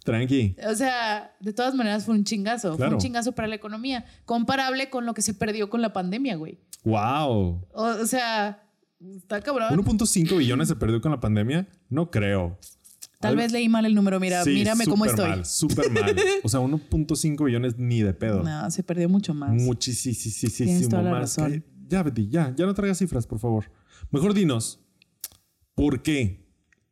Tranqui. 0.04 0.56
O 0.70 0.76
sea, 0.76 1.36
de 1.40 1.54
todas 1.54 1.76
maneras 1.76 2.06
fue 2.06 2.16
un 2.16 2.24
chingazo. 2.24 2.76
Fue 2.78 2.88
un 2.90 2.98
chingazo 2.98 3.32
para 3.34 3.48
la 3.48 3.56
economía. 3.56 4.06
Comparable 4.26 4.90
con 4.90 5.06
lo 5.06 5.14
que 5.14 5.22
se 5.22 5.34
perdió 5.34 5.70
con 5.70 5.82
la 5.82 5.94
pandemia, 5.94 6.36
güey. 6.36 6.60
Wow. 6.84 7.66
O, 7.72 7.84
o 8.02 8.06
sea, 8.06 8.64
está 9.16 9.42
cabrón. 9.42 9.70
1.5 9.78 10.38
billones 10.38 10.68
se 10.68 10.76
perdió 10.76 11.00
con 11.02 11.12
la 11.12 11.20
pandemia. 11.20 11.68
No 11.90 12.12
creo. 12.12 12.58
Tal 13.20 13.32
Al- 13.32 13.38
vez 13.38 13.54
leí 13.54 13.70
mal 13.70 13.86
el 13.86 13.96
número. 13.96 14.20
Mira, 14.20 14.44
Sí, 14.44 14.50
mírame 14.50 14.86
cómo 14.86 15.06
estoy. 15.06 15.30
Mal, 15.30 15.46
súper 15.46 15.90
mal. 15.90 16.14
O 16.44 16.50
sea, 16.50 16.60
1.5 16.60 17.46
billones 17.46 17.78
ni 17.78 18.02
de 18.02 18.14
pedo. 18.14 18.44
No, 18.44 18.70
se 18.70 18.84
perdió 18.84 19.08
mucho 19.08 19.34
más. 19.34 19.52
Muchísimo 19.52 21.02
más. 21.04 21.38
razón. 21.38 21.64
Ya, 21.88 22.04
Betty, 22.04 22.28
ya, 22.28 22.54
ya 22.58 22.66
no 22.66 22.74
traigas 22.74 22.98
cifras, 22.98 23.26
por 23.26 23.40
favor. 23.40 23.72
Mejor 24.12 24.34
dinos, 24.34 24.82
¿por 25.76 26.02
qué? 26.02 26.43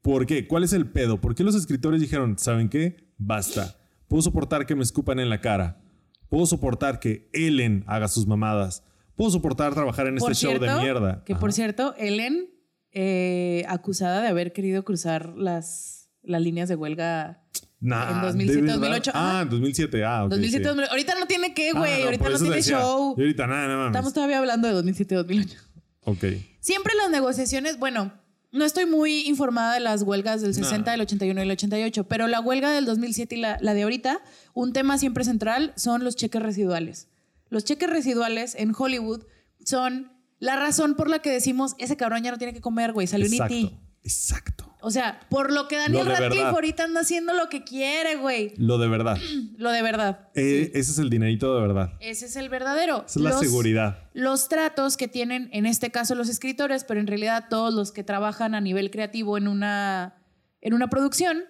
¿Por 0.02 0.26
qué? 0.26 0.48
¿Cuál 0.48 0.64
es 0.64 0.74
el 0.74 0.90
pedo? 0.90 1.22
¿Por 1.22 1.36
qué 1.36 1.44
los 1.44 1.56
escritores 1.56 2.02
dijeron, 2.02 2.38
¿saben 2.40 2.70
qué? 2.70 3.12
Basta. 3.18 3.76
Puedo 4.08 4.22
soportar 4.22 4.66
que 4.66 4.76
me 4.76 4.84
escupan 4.84 5.20
en 5.20 5.30
la 5.30 5.42
cara. 5.42 5.82
Puedo 6.30 6.46
soportar 6.46 7.00
que 7.00 7.30
Ellen 7.34 7.84
haga 7.88 8.08
sus 8.08 8.26
mamadas. 8.26 8.84
Puedo 9.16 9.30
soportar 9.32 9.74
trabajar 9.74 10.08
en 10.08 10.16
Por 10.18 10.32
este 10.32 10.46
show 10.48 10.58
de 10.60 10.74
mierda. 10.76 11.24
Que 11.26 11.34
Ajá. 11.34 11.40
por 11.40 11.54
cierto, 11.54 11.94
Ellen, 11.98 12.50
eh, 12.92 13.64
acusada 13.68 14.22
de 14.22 14.28
haber 14.30 14.54
querido 14.54 14.84
cruzar 14.84 15.34
las, 15.38 16.10
las 16.24 16.42
líneas 16.42 16.68
de 16.70 16.76
huelga 16.76 17.38
Nah, 17.80 18.10
en 18.12 18.22
¿de 18.22 18.28
2007, 18.28 18.62
verdad? 18.62 18.76
2008, 18.80 19.12
Ah, 19.16 19.40
en 19.44 19.50
2007. 19.50 20.04
Ah, 20.06 20.24
ok. 20.26 20.30
2007, 20.32 20.64
sí. 20.64 20.68
2008. 20.68 20.92
Ahorita 20.92 21.14
no 21.20 21.26
tiene 21.26 21.54
qué, 21.54 21.70
Ah, 21.74 21.80
güey. 21.80 22.04
Ahorita 22.04 22.30
no 22.30 22.38
tiene 22.38 22.56
decía. 22.58 22.80
show. 22.80 23.16
Y 23.18 23.22
ahorita, 23.22 23.48
nada, 23.48 23.62
nada 23.66 23.76
mames. 23.78 23.92
Estamos 23.92 24.14
todavía 24.14 24.38
hablando 24.40 24.68
de 24.68 24.74
2007, 24.76 25.16
2008. 25.16 25.58
Ok. 26.06 26.24
Siempre 26.60 26.94
las 26.96 27.10
negociaciones, 27.10 27.80
bueno, 27.80 28.14
no 28.52 28.66
estoy 28.66 28.86
muy 28.86 29.22
informada 29.22 29.74
de 29.74 29.80
las 29.80 30.04
huelgas 30.04 30.42
del 30.42 30.54
60, 30.54 30.92
del 30.92 31.02
81 31.02 31.40
y 31.40 31.44
el 31.44 31.52
88, 31.52 32.04
pero 32.08 32.28
la 32.28 32.42
huelga 32.42 32.72
del 32.72 32.86
2007 32.86 33.36
y 33.36 33.40
la, 33.40 33.58
la 33.62 33.74
de 33.74 33.84
ahorita, 33.84 34.22
un 34.54 34.74
tema 34.74 34.98
siempre 34.98 35.24
central 35.24 35.74
son 35.76 36.04
los 36.04 36.16
cheques 36.16 36.42
residuales. 36.42 37.08
Los 37.50 37.64
cheques 37.64 37.90
residuales 37.90 38.56
en 38.56 38.74
Hollywood 38.78 39.24
son 39.66 40.12
la 40.40 40.56
razón 40.56 40.96
por 40.96 41.10
la 41.10 41.20
que 41.20 41.30
decimos, 41.30 41.76
ese 41.78 41.96
cabrón 41.96 42.24
ya 42.24 42.32
no 42.32 42.38
tiene 42.38 42.54
que 42.54 42.62
comer, 42.62 42.94
güey, 42.94 43.08
salió 43.08 43.28
en 43.28 43.34
Exacto. 43.34 43.82
Exacto. 44.04 44.71
O 44.84 44.90
sea, 44.92 45.20
por 45.30 45.52
lo 45.52 45.68
que 45.68 45.78
Daniel 45.78 46.06
Lo 46.06 46.12
Radcliffe 46.12 46.36
verdad. 46.38 46.50
ahorita 46.56 46.84
anda 46.86 47.02
haciendo 47.02 47.34
lo 47.34 47.50
que 47.50 47.64
quiere, 47.64 48.16
güey. 48.16 48.54
Lo 48.58 48.78
de 48.80 48.88
verdad. 48.88 49.18
Lo 49.58 49.72
de 49.72 49.82
verdad. 49.82 50.30
Eh, 50.36 50.72
Ese 50.74 50.92
es 50.92 50.98
el 51.00 51.10
dinerito 51.10 51.54
de 51.56 51.62
verdad. 51.62 51.94
Ese 52.00 52.26
es 52.26 52.36
el 52.36 52.50
verdadero. 52.50 53.04
Esa 53.06 53.20
es 53.20 53.24
la 53.24 53.30
Los- 53.32 53.40
seguridad. 53.42 54.00
los 54.14 54.50
tratos 54.50 54.98
que 54.98 55.08
tienen, 55.08 55.50
en 55.54 55.66
este 55.66 55.92
caso 55.92 56.16
los 56.16 56.30
escritores, 56.30 56.84
pero 56.84 57.00
en 57.00 57.08
realidad 57.08 57.46
todos 57.50 57.74
los 57.74 57.92
que 57.92 58.04
trabajan 58.04 58.56
a 58.56 58.62
nivel 58.62 58.90
creativo 58.92 59.38
en 59.38 59.48
una, 59.48 60.16
en 60.62 60.74
una 60.74 60.90
producción, 60.90 61.44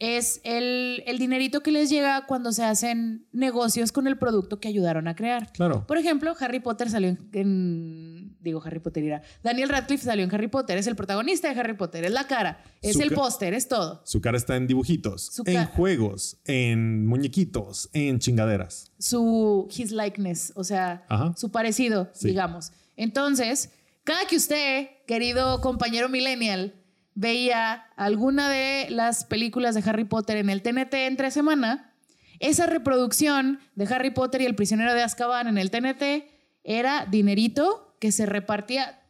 es 0.00 0.40
el, 0.44 1.02
el 1.06 1.18
dinerito 1.18 1.60
que 1.60 1.72
les 1.72 1.90
llega 1.90 2.24
cuando 2.26 2.52
se 2.52 2.62
hacen 2.64 3.26
negocios 3.32 3.90
con 3.90 4.06
el 4.06 4.16
producto 4.16 4.60
que 4.60 4.68
ayudaron 4.68 5.08
a 5.08 5.16
crear. 5.16 5.50
Claro. 5.52 5.86
Por 5.88 5.98
ejemplo, 5.98 6.34
Harry 6.38 6.60
Potter 6.60 6.88
salió 6.88 7.08
en, 7.08 7.28
en- 7.32 8.36
digo 8.40 8.62
Harry 8.64 8.78
Potter 8.78 9.02
irá. 9.02 9.22
Daniel 9.42 9.68
Radcliffe 9.68 10.04
salió 10.04 10.24
en 10.24 10.32
Harry 10.32 10.46
Potter, 10.46 10.78
es 10.78 10.86
el 10.86 10.94
protagonista 10.94 11.52
de 11.52 11.58
Harry 11.58 11.74
Potter, 11.74 12.04
es 12.04 12.12
la 12.12 12.28
cara, 12.28 12.62
es 12.80 12.92
Su 12.94 13.02
el 13.02 13.08
ca- 13.10 13.16
póster, 13.16 13.54
es 13.54 13.66
todo. 13.66 14.00
Su 14.04 14.20
cara 14.20 14.36
está 14.36 14.54
en 14.56 14.68
dibujitos, 14.68 15.22
Su 15.26 15.42
en 15.46 15.64
juegos, 15.66 16.38
en 16.44 17.04
muñequitos, 17.06 17.90
en 17.92 18.20
chingaderas. 18.20 18.92
su 18.98 19.68
his 19.76 19.90
likeness, 19.90 20.52
o 20.54 20.62
sea, 20.62 21.04
Ajá. 21.08 21.34
su 21.36 21.50
parecido, 21.50 22.08
Sí. 22.14 22.28
digamos. 22.28 22.70
Entonces, 22.96 23.70
cada 24.04 24.26
que 24.26 24.36
usted, 24.36 24.88
querido 25.06 25.60
compañero 25.60 26.08
millennial, 26.08 26.74
veía 27.18 27.84
alguna 27.96 28.48
de 28.48 28.86
las 28.90 29.24
películas 29.24 29.74
de 29.74 29.82
Harry 29.90 30.04
Potter 30.04 30.36
en 30.36 30.50
el 30.50 30.62
TNT 30.62 30.94
entre 30.94 31.32
semana, 31.32 31.92
esa 32.38 32.66
reproducción 32.66 33.58
de 33.74 33.92
Harry 33.92 34.10
Potter 34.10 34.40
y 34.40 34.46
el 34.46 34.54
prisionero 34.54 34.94
de 34.94 35.02
Azkaban 35.02 35.48
en 35.48 35.58
el 35.58 35.72
TNT 35.72 36.30
era 36.62 37.06
dinerito 37.06 37.96
que 37.98 38.12
se 38.12 38.24
repartía. 38.24 39.00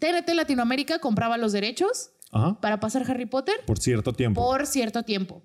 TNT 0.00 0.34
Latinoamérica 0.34 0.98
compraba 0.98 1.36
los 1.36 1.52
derechos 1.52 2.10
Ajá. 2.32 2.60
para 2.60 2.80
pasar 2.80 3.08
Harry 3.08 3.26
Potter 3.26 3.54
Por 3.64 3.78
cierto 3.78 4.12
tiempo. 4.12 4.42
por 4.44 4.66
cierto 4.66 5.04
tiempo. 5.04 5.44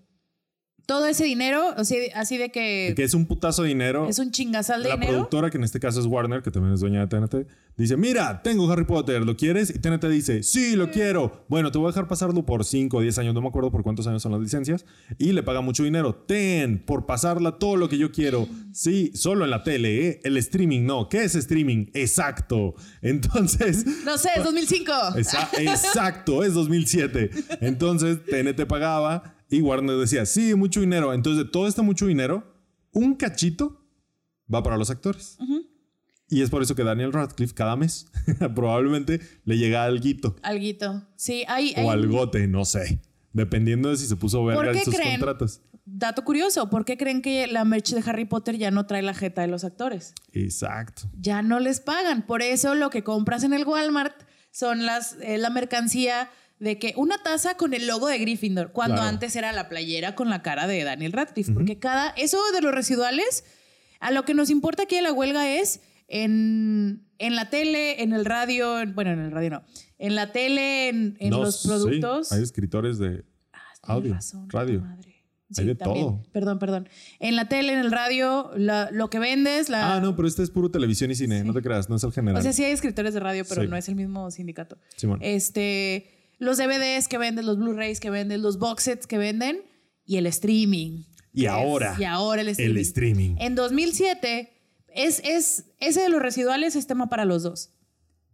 Todo 0.85 1.07
ese 1.07 1.23
dinero, 1.23 1.73
así, 1.77 1.97
así 2.13 2.37
de 2.37 2.49
que, 2.51 2.93
que 2.95 3.03
es 3.03 3.13
un 3.13 3.25
putazo 3.25 3.63
de 3.63 3.69
dinero. 3.69 4.07
es 4.07 4.19
un 4.19 4.31
chingazal 4.31 4.83
de 4.83 4.89
la 4.89 4.95
dinero. 4.95 5.13
productora, 5.13 5.49
que 5.49 5.57
en 5.57 5.63
este 5.63 5.79
caso 5.79 5.99
es 5.99 6.05
Warner, 6.05 6.41
que 6.43 6.51
también 6.51 6.73
es 6.75 6.79
dueña 6.79 7.05
de 7.05 7.07
TNT, 7.07 7.47
dice, 7.75 7.97
mira, 7.97 8.41
tengo 8.43 8.71
Harry 8.71 8.85
Potter, 8.85 9.25
¿lo 9.25 9.35
quieres? 9.35 9.71
Y 9.71 9.79
TNT 9.79 10.05
dice, 10.09 10.43
sí, 10.43 10.75
lo 10.75 10.91
quiero. 10.91 11.43
Bueno, 11.49 11.71
te 11.71 11.77
voy 11.79 11.87
a 11.87 11.89
dejar 11.89 12.07
pasarlo 12.07 12.45
por 12.45 12.63
5 12.65 12.97
o 12.97 13.01
10 13.01 13.17
años, 13.17 13.33
no 13.33 13.41
me 13.41 13.47
acuerdo 13.47 13.71
por 13.71 13.81
cuántos 13.83 14.05
años 14.07 14.21
son 14.21 14.31
las 14.31 14.41
licencias. 14.41 14.85
Y 15.17 15.31
le 15.31 15.41
paga 15.43 15.61
mucho 15.61 15.83
dinero. 15.83 16.13
Ten, 16.13 16.77
por 16.85 17.05
pasarla 17.05 17.57
todo 17.57 17.77
lo 17.77 17.89
que 17.89 17.97
yo 17.97 18.11
quiero. 18.11 18.47
Sí, 18.75 19.11
solo 19.15 19.45
en 19.45 19.51
la 19.51 19.63
tele, 19.63 20.05
¿eh? 20.09 20.19
El 20.25 20.35
streaming 20.35 20.81
no. 20.85 21.07
¿Qué 21.07 21.23
es 21.23 21.33
streaming? 21.35 21.85
Exacto. 21.93 22.75
Entonces... 23.01 23.85
No 24.03 24.17
sé, 24.17 24.29
es 24.35 24.43
2005. 24.43 24.91
Esa- 25.17 25.49
exacto, 25.59 26.43
es 26.43 26.53
2007. 26.53 27.29
Entonces 27.61 28.17
TNT 28.25 28.65
pagaba 28.67 29.34
y 29.49 29.61
Warner 29.61 29.97
decía, 29.97 30.25
sí, 30.25 30.55
mucho 30.55 30.81
dinero. 30.81 31.13
Entonces 31.13 31.45
de 31.45 31.51
todo 31.51 31.67
este 31.67 31.81
mucho 31.81 32.07
dinero, 32.07 32.43
un 32.91 33.15
cachito 33.15 33.85
va 34.53 34.63
para 34.63 34.77
los 34.77 34.89
actores. 34.89 35.37
Y 36.27 36.41
es 36.41 36.49
por 36.49 36.63
eso 36.63 36.75
que 36.75 36.83
Daniel 36.83 37.13
Radcliffe 37.13 37.53
cada 37.53 37.75
mes 37.75 38.07
probablemente 38.55 39.21
le 39.43 39.57
llega 39.57 39.83
alguito 39.83 40.35
Alguito. 40.41 41.07
Sí, 41.15 41.43
hay, 41.47 41.73
hay 41.75 41.85
o 41.85 41.91
algote, 41.91 42.47
no 42.47 42.65
sé. 42.65 42.99
Dependiendo 43.31 43.89
de 43.89 43.97
si 43.97 44.07
se 44.07 44.15
puso 44.15 44.43
verga 44.45 44.71
en 44.71 44.83
sus 44.83 44.95
creen? 44.95 45.19
contratos. 45.19 45.61
dato 45.85 46.23
curioso. 46.23 46.69
¿Por 46.69 46.85
qué 46.85 46.97
creen 46.97 47.21
que 47.21 47.47
la 47.47 47.65
merch 47.65 47.93
de 47.93 48.09
Harry 48.09 48.25
Potter 48.25 48.57
ya 48.57 48.71
no 48.71 48.87
trae 48.87 49.01
la 49.01 49.13
jeta 49.13 49.41
de 49.41 49.49
los 49.49 49.63
actores? 49.63 50.13
Exacto. 50.31 51.03
Ya 51.19 51.41
no 51.41 51.59
les 51.59 51.79
pagan. 51.81 52.25
Por 52.25 52.41
eso 52.41 52.75
lo 52.75 52.89
que 52.89 53.03
compras 53.03 53.43
en 53.43 53.53
el 53.53 53.65
Walmart 53.65 54.15
son 54.51 54.85
las, 54.85 55.17
eh, 55.21 55.37
la 55.37 55.49
mercancía 55.49 56.29
de 56.59 56.79
que 56.79 56.93
una 56.95 57.17
taza 57.21 57.57
con 57.57 57.73
el 57.73 57.85
logo 57.87 58.07
de 58.07 58.17
Gryffindor, 58.17 58.71
cuando 58.71 58.95
Claro. 58.95 59.09
antes 59.09 59.35
era 59.35 59.51
la 59.51 59.67
playera 59.69 60.15
con 60.15 60.29
la 60.29 60.41
cara 60.41 60.67
de 60.67 60.83
Daniel 60.83 61.11
Radcliffe. 61.11 61.51
Porque 61.53 61.79
cada. 61.79 62.09
Eso 62.11 62.39
de 62.53 62.61
los 62.61 62.73
residuales, 62.73 63.43
a 63.99 64.11
lo 64.11 64.23
que 64.25 64.33
nos 64.33 64.49
importa 64.49 64.83
aquí 64.83 64.95
de 64.95 65.01
la 65.01 65.11
huelga 65.13 65.49
es 65.55 65.81
en, 66.07 67.05
en 67.19 67.35
la 67.35 67.49
tele, 67.49 68.01
en 68.03 68.13
el 68.13 68.25
radio, 68.25 68.79
en- 68.79 68.95
bueno, 68.95 69.11
en 69.11 69.19
el 69.19 69.31
radio 69.31 69.49
no. 69.49 69.63
En 69.97 70.15
la 70.15 70.31
tele, 70.31 70.89
en, 70.89 71.17
en 71.19 71.29
No, 71.29 71.41
los 71.43 71.61
sí, 71.61 71.67
productos. 71.67 72.31
hay 72.31 72.41
escritores 72.43 72.97
de 72.99 73.23
Ah, 73.53 73.59
audio, 73.93 74.13
razón, 74.13 74.49
radio. 74.49 74.81
madre. 74.81 75.11
Hay 75.57 75.65
de 75.65 75.75
todo. 75.75 76.23
Perdón, 76.33 76.57
perdón. 76.57 76.89
En 77.19 77.35
la 77.35 77.47
tele, 77.47 77.71
en 77.73 77.79
el 77.79 77.91
radio, 77.91 78.51
la- 78.57 78.89
lo 78.91 79.09
que 79.09 79.19
vendes, 79.19 79.69
la. 79.69 79.95
Ah, 79.95 79.99
no, 80.01 80.15
pero 80.15 80.27
este 80.27 80.41
es 80.41 80.49
puro 80.49 80.71
televisión 80.71 81.11
y 81.11 81.15
cine, 81.15 81.43
no 81.43 81.53
te 81.53 81.61
creas, 81.61 81.87
no 81.89 81.95
es 81.97 82.03
el 82.03 82.11
general. 82.11 82.39
O 82.39 82.43
sea, 82.43 82.51
sí 82.51 82.63
hay 82.63 82.71
escritores 82.71 83.13
de 83.13 83.19
radio, 83.19 83.45
pero 83.47 83.63
no 83.65 83.77
es 83.77 83.87
el 83.87 83.95
mismo 83.95 84.31
sindicato. 84.31 84.77
Simón. 84.97 85.19
Este, 85.21 86.14
los 86.37 86.57
DVDs 86.57 87.07
que 87.07 87.17
venden, 87.17 87.45
los 87.45 87.57
Blu-rays 87.57 87.99
que 87.99 88.09
venden, 88.09 88.41
los 88.41 88.57
box 88.59 88.83
sets 88.83 89.07
que 89.07 89.17
venden 89.17 89.61
y 90.05 90.17
el 90.17 90.25
streaming. 90.27 91.03
Y 91.33 91.45
es- 91.45 91.51
ahora, 91.51 91.95
y 91.99 92.03
ahora 92.05 92.41
el 92.41 92.49
streaming. 92.49 92.75
el 92.75 92.81
streaming. 92.81 93.35
En 93.39 93.55
2007, 93.55 94.51
es, 94.93 95.21
es, 95.25 95.65
ese 95.79 96.01
de 96.01 96.09
los 96.09 96.21
residuales 96.21 96.75
es 96.75 96.87
tema 96.87 97.09
para 97.09 97.25
los 97.25 97.43
dos, 97.43 97.71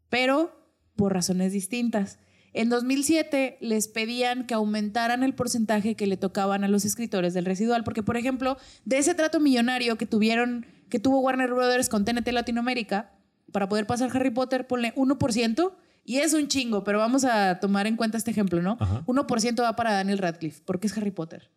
pero 0.09 0.51
por 0.95 1.13
razones 1.13 1.51
distintas. 1.53 2.19
En 2.53 2.69
2007 2.69 3.57
les 3.61 3.87
pedían 3.87 4.45
que 4.45 4.53
aumentaran 4.53 5.23
el 5.23 5.33
porcentaje 5.33 5.95
que 5.95 6.05
le 6.05 6.17
tocaban 6.17 6.63
a 6.63 6.67
los 6.67 6.83
escritores 6.85 7.33
del 7.33 7.45
residual, 7.45 7.83
porque 7.83 8.03
por 8.03 8.17
ejemplo, 8.17 8.57
de 8.85 8.97
ese 8.97 9.15
trato 9.15 9.39
millonario 9.39 9.97
que 9.97 10.05
tuvieron, 10.05 10.65
que 10.89 10.99
tuvo 10.99 11.19
Warner 11.21 11.49
Brothers 11.49 11.87
con 11.89 12.03
TNT 12.03 12.31
Latinoamérica, 12.33 13.13
para 13.53 13.67
poder 13.69 13.87
pasar 13.87 14.09
Harry 14.15 14.31
Potter, 14.31 14.67
ponle 14.67 14.93
1%, 14.95 15.73
y 16.03 16.17
es 16.17 16.33
un 16.33 16.47
chingo, 16.47 16.83
pero 16.83 16.99
vamos 16.99 17.23
a 17.25 17.59
tomar 17.59 17.87
en 17.87 17.95
cuenta 17.95 18.17
este 18.17 18.31
ejemplo, 18.31 18.61
¿no? 18.61 18.77
Ajá. 18.79 19.03
1% 19.05 19.61
va 19.61 19.75
para 19.75 19.93
Daniel 19.93 20.17
Radcliffe, 20.17 20.61
porque 20.65 20.87
es 20.87 20.97
Harry 20.97 21.11
Potter. 21.11 21.49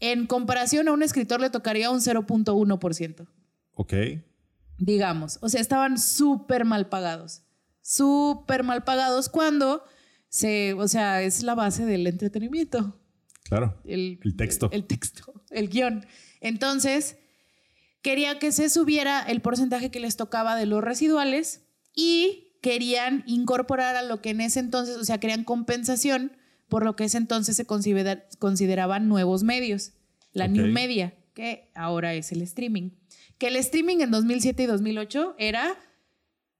En 0.00 0.26
comparación 0.26 0.88
a 0.88 0.92
un 0.92 1.02
escritor 1.02 1.40
le 1.40 1.50
tocaría 1.50 1.90
un 1.90 2.00
0.1%, 2.00 3.26
Ok. 3.74 3.94
digamos. 4.78 5.38
O 5.42 5.48
sea, 5.48 5.60
estaban 5.60 5.98
súper 5.98 6.64
mal 6.64 6.88
pagados. 6.88 7.42
Súper 7.82 8.62
mal 8.62 8.84
pagados 8.84 9.28
cuando 9.28 9.84
se, 10.28 10.74
o 10.74 10.86
sea, 10.88 11.22
es 11.22 11.42
la 11.42 11.54
base 11.54 11.84
del 11.84 12.06
entretenimiento. 12.06 12.98
Claro. 13.44 13.80
El, 13.84 14.20
El 14.22 14.36
texto. 14.36 14.68
El, 14.72 14.84
texto, 14.84 15.42
el 15.50 15.68
guion. 15.68 16.06
Entonces, 16.40 17.16
quería 18.00 18.38
que 18.38 18.52
se 18.52 18.70
subiera 18.70 19.20
el 19.22 19.40
porcentaje 19.40 19.90
que 19.90 19.98
les 20.00 20.16
tocaba 20.16 20.54
de 20.56 20.66
los 20.66 20.82
residuales 20.84 21.62
y 21.94 22.49
querían 22.60 23.22
incorporar 23.26 23.96
a 23.96 24.02
lo 24.02 24.20
que 24.20 24.30
en 24.30 24.40
ese 24.40 24.60
entonces, 24.60 24.96
o 24.96 25.04
sea, 25.04 25.18
querían 25.18 25.44
compensación 25.44 26.32
por 26.68 26.84
lo 26.84 26.94
que 26.96 27.04
ese 27.04 27.18
entonces 27.18 27.56
se 27.56 27.66
considera- 27.66 28.24
consideraban 28.38 29.08
nuevos 29.08 29.42
medios, 29.42 29.92
la 30.32 30.46
new 30.48 30.66
media, 30.72 31.14
que 31.34 31.70
ahora 31.74 32.14
es 32.14 32.32
el 32.32 32.42
streaming. 32.42 32.90
Que 33.38 33.48
el 33.48 33.56
streaming 33.56 34.00
en 34.00 34.10
2007 34.10 34.62
y 34.62 34.66
2008 34.66 35.34
era 35.38 35.74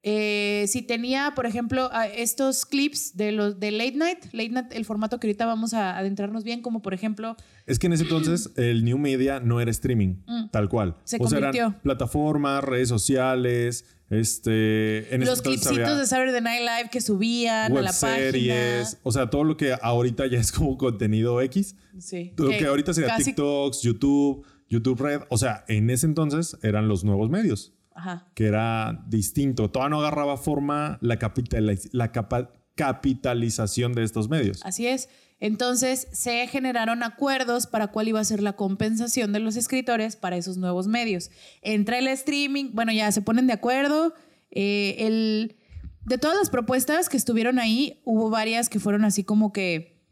eh, 0.03 0.65
si 0.69 0.83
tenía, 0.83 1.33
por 1.37 1.45
ejemplo, 1.47 1.91
estos 2.17 2.65
clips 2.65 3.17
de 3.17 3.33
los 3.33 3.61
de 3.61 3.71
late 3.71 3.97
night, 3.97 4.19
late 4.33 4.49
night, 4.49 4.73
el 4.73 4.85
formato 4.85 5.21
que 5.21 5.27
ahorita 5.27 5.45
vamos 5.47 5.75
a 5.75 5.99
adentrarnos 5.99 6.43
bien, 6.43 6.63
como 6.63 6.81
por 6.81 6.95
ejemplo, 6.95 7.37
Es 7.67 7.79
que 7.79 7.87
en 7.87 7.93
ese 7.93 8.05
entonces 8.05 8.51
el 8.57 8.85
New 8.85 8.97
Media 8.99 9.41
no 9.41 9.61
era 9.61 9.71
streaming. 9.71 10.17
mm, 10.27 10.49
Tal 10.51 10.69
cual. 10.69 10.97
Se 11.05 11.19
o 11.21 11.29
sea, 11.29 11.39
eran 11.39 11.53
convirtió. 11.53 11.83
plataformas, 11.83 12.65
redes 12.65 12.89
sociales, 12.89 13.85
este... 14.09 15.15
En 15.15 15.25
Los 15.25 15.43
clipsitos 15.43 15.99
de 15.99 16.07
Saturday 16.07 16.41
Night 16.41 16.63
Live 16.63 16.91
que 16.91 17.01
subían 17.01 17.71
a 17.77 17.83
la 17.83 17.91
webseries, 17.91 18.85
página. 18.85 19.01
o 19.05 19.13
sea, 19.13 19.31
todo 19.31 19.45
lo 19.45 19.57
que 19.57 19.75
ahorita 19.81 20.27
ya 20.27 20.39
es 20.39 20.51
como 20.51 20.77
contenido 20.79 21.41
X. 21.43 21.77
Sí. 21.99 22.33
Lo 22.37 22.49
que 22.51 22.67
ahorita 22.67 22.95
sería 22.95 23.17
TikToks, 23.17 23.83
YouTube, 23.83 24.45
YouTube 24.69 25.01
Red. 25.01 25.21
O 25.29 25.37
sea, 25.39 25.65
en 25.69 25.91
ese 25.91 26.07
entonces 26.07 26.57
eran 26.63 26.89
los 26.89 27.05
nuevos 27.05 27.31
medios, 27.31 27.73
Ajá. 28.01 28.27
que 28.35 28.47
era 28.47 29.05
distinto. 29.09 29.71
Todavía 29.71 29.91
no 29.91 30.01
agarraba 30.01 30.37
forma 30.39 30.99
la, 31.03 31.19
capitaliz- 31.19 31.91
la 31.93 32.13
capa- 32.13 32.51
capitalización 32.75 33.93
de 33.93 34.05
estos 34.05 34.29
medios. 34.29 34.61
Así 34.65 34.87
es. 34.87 35.09
Entonces 35.39 36.09
se 36.13 36.47
generaron 36.49 37.03
acuerdos 37.03 37.67
para 37.67 37.89
cuál 37.89 38.09
iba 38.09 38.21
a 38.21 38.25
ser 38.25 38.43
la 38.43 38.55
compensación 38.55 39.33
de 39.33 39.41
los 39.41 39.57
escritores 39.57 40.17
para 40.17 40.37
esos 40.37 40.57
nuevos 40.57 40.87
medios. 40.87 41.31
Entra 41.63 41.99
el 41.99 42.09
streaming, 42.09 42.71
bueno, 42.73 42.93
ya 42.93 43.11
se 43.13 43.23
ponen 43.23 43.47
de 43.47 43.53
acuerdo. 43.55 44.15
eh, 44.51 44.97
el, 45.07 45.57
de 46.05 46.19
todas 46.19 46.37
las 46.39 46.51
propuestas 46.51 47.09
que 47.09 47.17
estuvieron 47.17 47.59
ahí, 47.59 48.01
hubo 48.05 48.31
varias 48.31 48.69
que 48.69 48.81
fueron 48.81 49.05
así 49.05 49.23
como 49.25 49.53
que 49.53 50.03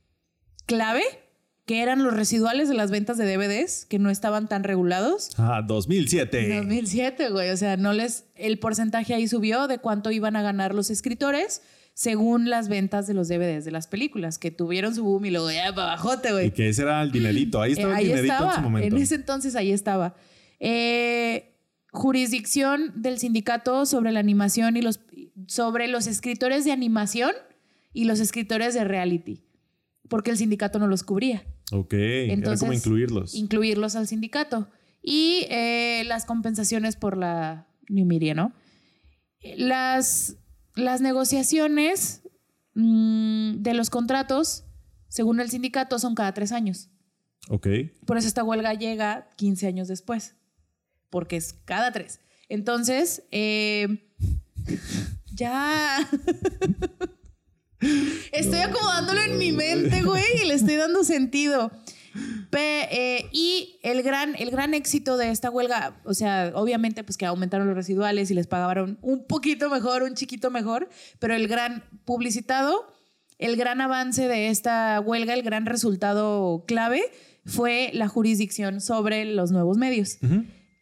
clave, 0.67 1.03
que 1.69 1.83
eran 1.83 2.03
los 2.03 2.15
residuales 2.15 2.69
de 2.69 2.75
las 2.75 2.91
ventas 2.91 3.19
de 3.19 3.31
DVDs, 3.37 3.85
que 3.85 3.99
no 3.99 4.09
estaban 4.11 4.49
tan 4.49 4.65
regulados. 4.65 5.29
Ah, 5.37 5.63
2007. 5.65 6.57
2007, 6.57 7.29
güey. 7.29 7.51
O 7.51 7.57
sea, 7.59 7.77
no 7.77 7.93
les. 7.93 8.25
El 8.35 8.59
porcentaje 8.59 9.13
ahí 9.15 9.29
subió 9.29 9.69
de 9.69 9.77
cuánto 9.79 10.11
iban 10.11 10.35
a 10.35 10.41
ganar 10.43 10.75
los 10.75 10.89
escritores 10.91 11.61
según 11.93 12.49
las 12.49 12.69
ventas 12.69 13.07
de 13.07 13.13
los 13.15 13.29
DVDs 13.29 13.65
de 13.67 13.71
las 13.71 13.87
películas, 13.87 14.39
que 14.39 14.51
tuvieron 14.51 14.95
su 14.95 15.05
boom 15.05 15.27
y 15.27 15.31
luego 15.31 15.51
ya 15.51 15.75
para 15.75 15.89
bajote, 15.89 16.29
Y 16.29 16.33
güey. 16.33 16.51
que 16.53 16.69
ese 16.71 16.83
era 16.83 17.03
el 17.03 17.13
dinerito. 17.13 17.61
Ahí 17.61 17.73
Eh, 17.73 17.75
estaba 17.75 17.95
ahí 17.97 18.05
el 18.05 18.09
dinerito 18.11 18.33
estaba. 18.35 18.51
en 18.51 18.57
su 18.57 18.63
momento. 18.63 18.97
En 18.97 19.03
ese 19.03 19.15
entonces 19.17 19.55
ahí 19.55 19.71
estaba. 19.73 20.15
Eh, 20.61 21.55
jurisdicción 21.93 22.93
del 22.97 23.19
sindicato 23.19 23.85
sobre 23.85 24.13
la 24.13 24.21
animación 24.21 24.77
y 24.77 24.83
los 24.83 25.01
sobre 25.49 25.87
los 25.89 26.07
escritores 26.07 26.65
de 26.65 26.73
animación 26.73 27.33
y 27.93 28.05
los 28.05 28.21
escritores 28.21 28.75
de 28.75 28.85
reality, 28.85 29.43
porque 30.09 30.31
el 30.31 30.37
sindicato 30.39 30.79
no 30.79 30.87
los 30.87 31.03
cubría 31.03 31.45
Ok, 31.73 31.93
era 31.93 32.57
como 32.57 32.73
incluirlos. 32.73 33.35
incluirlos 33.35 33.97
al 33.97 34.07
sindicato. 34.07 34.69
Y 35.03 35.47
eh, 35.51 36.03
las 36.07 36.25
compensaciones 36.25 36.97
por 36.97 37.17
la 37.17 37.69
New 37.89 38.07
Media, 38.07 38.35
¿no? 38.35 38.53
Las, 39.57 40.37
las 40.75 41.01
negociaciones 41.01 42.23
mm, 42.75 43.63
de 43.63 43.75
los 43.75 43.91
contratos, 43.91 44.65
según 45.09 45.41
el 45.41 45.51
sindicato, 45.51 45.99
son 45.99 46.15
cada 46.15 46.33
tres 46.33 46.53
años. 46.53 46.89
ok. 47.49 47.67
Por 48.07 48.19
eso 48.19 48.29
esta 48.29 48.45
huelga 48.45 48.75
llega 48.75 49.29
15 49.37 49.67
años 49.67 49.89
después, 49.89 50.37
porque 51.11 51.37
es 51.37 51.53
cada 51.65 51.93
tres. 51.93 52.21
Entonces, 52.49 53.25
eh, 53.31 54.09
ya. 55.35 56.09
estoy 58.33 58.61
acomodándolo 58.61 59.21
en 59.23 59.39
mi 59.39 59.53
mente, 59.53 60.03
güey, 60.03 60.25
y 60.43 60.47
le 60.49 60.55
estoy 60.55 60.77
dando 60.77 61.05
sentido. 61.05 61.71
Pe- 62.51 62.89
eh, 62.91 63.29
y 63.33 63.79
el 63.83 64.03
gran, 64.03 64.35
el 64.39 64.51
gran 64.51 64.75
éxito 64.75 65.17
de 65.17 65.31
esta 65.31 65.51
huelga, 65.51 66.01
o 66.05 66.15
sea, 66.15 66.51
obviamente 66.55 67.05
pues 67.05 67.17
que 67.17 67.27
aumentaron 67.27 67.67
los 67.69 67.77
residuales 67.77 68.31
y 68.31 68.35
les 68.35 68.47
pagaron 68.47 68.99
un 69.03 69.25
poquito 69.27 69.71
mejor, 69.71 70.03
un 70.03 70.15
chiquito 70.15 70.51
mejor, 70.51 70.89
pero 71.21 71.35
el 71.35 71.47
gran 71.47 71.85
publicitado, 72.05 72.93
el 73.39 73.57
gran 73.57 73.81
avance 73.81 74.27
de 74.27 74.49
esta 74.49 74.99
huelga, 75.01 75.35
el 75.35 75.43
gran 75.43 75.67
resultado 75.67 76.65
clave 76.67 77.03
fue 77.45 77.91
la 77.93 78.09
jurisdicción 78.09 78.81
sobre 78.81 79.25
los 79.25 79.53
nuevos 79.53 79.77
medios, 79.77 80.19